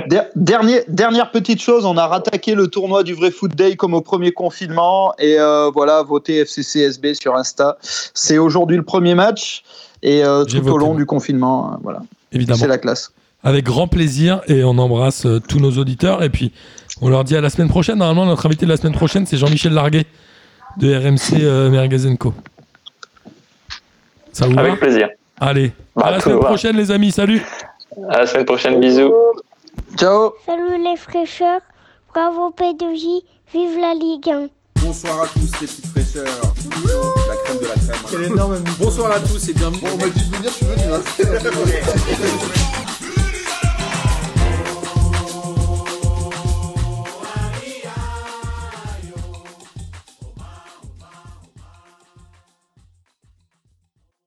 Der- 0.08 0.26
dernier, 0.36 0.82
dernière 0.90 1.32
petite 1.32 1.62
chose, 1.62 1.86
on 1.86 1.96
a 1.98 2.08
rattaqué 2.08 2.56
le 2.56 2.68
tournoi 2.68 3.04
du 3.04 3.14
vrai 3.14 3.32
foot 3.32 3.56
day 3.56 3.76
comme 3.78 3.94
au 3.94 4.02
premier 4.02 4.32
confinement 4.34 5.14
et 5.18 5.40
euh, 5.40 5.70
voilà, 5.74 6.04
votez 6.04 6.44
FCCSB 6.44 7.14
sur 7.14 7.36
Insta. 7.36 7.78
C'est 7.82 8.38
aujourd'hui 8.38 8.76
le 8.76 8.84
premier 8.84 9.16
match 9.16 9.64
et 10.04 10.24
euh, 10.26 10.44
tout 10.44 10.58
au 10.68 10.78
long 10.78 10.88
moi. 10.88 10.98
du 10.98 11.06
confinement, 11.06 11.72
euh, 11.74 11.76
voilà, 11.84 12.02
Évidemment. 12.34 12.60
c'est 12.60 12.68
la 12.68 12.78
classe. 12.78 13.14
Avec 13.44 13.64
grand 13.64 13.88
plaisir 13.88 14.42
et 14.48 14.66
on 14.66 14.78
embrasse 14.78 15.26
euh, 15.26 15.40
tous 15.40 15.60
nos 15.60 15.72
auditeurs 15.78 16.22
et 16.24 16.30
puis 16.30 16.52
on 17.02 17.10
leur 17.10 17.24
dit 17.24 17.36
à 17.36 17.42
la 17.42 17.50
semaine 17.50 17.70
prochaine. 17.70 17.98
Normalement, 17.98 18.26
notre 18.26 18.46
invité 18.46 18.66
de 18.66 18.72
la 18.72 18.78
semaine 18.78 18.94
prochaine, 18.94 19.26
c'est 19.26 19.38
Jean-Michel 19.38 19.74
Larguet 19.74 20.06
de 20.78 20.94
RMC 20.96 21.42
euh, 21.42 21.70
Merguez 21.70 22.16
Co. 22.18 22.34
Ça 24.32 24.46
vous 24.48 24.54
va 24.54 24.62
Avec 24.62 24.80
plaisir. 24.80 25.10
Allez, 25.40 25.72
Bah, 25.96 26.08
à 26.08 26.12
la 26.12 26.20
semaine 26.20 26.40
va. 26.40 26.46
prochaine, 26.46 26.76
les 26.78 26.92
amis. 26.92 27.12
Salut 27.12 27.42
À 28.10 28.20
la 28.20 28.28
semaine 28.28 28.46
prochaine, 28.46 28.80
bisous. 28.80 29.14
Ciao. 29.98 30.34
Salut 30.46 30.84
les 30.84 30.96
fraîcheurs, 30.98 31.62
bravo 32.14 32.54
P2J, 32.58 33.24
vive 33.54 33.80
la 33.80 33.94
Ligue 33.94 34.30
1. 34.30 34.48
Bonsoir 34.82 35.24
à 35.24 35.28
tous 35.28 35.40
les 35.40 35.68
petites 35.68 35.86
fraîcheurs. 35.88 36.26
La 36.26 37.36
crème 37.44 37.58
de 37.58 37.66
la 37.66 37.74
crème. 37.76 38.02
Quel 38.10 38.24
énorme 38.24 38.58
Bonsoir 38.80 39.12
à 39.12 39.20
tous 39.20 39.50
et 39.50 39.54
bienvenue. 39.54 39.82
Bon, 39.82 39.88
on 39.94 39.98
m'a 39.98 40.10
dit 40.10 40.30
de 40.30 40.36
venir, 40.36 40.52
je 40.52 40.56
suis 40.56 40.66
venu. 40.66 40.84
Hein. 40.94 42.40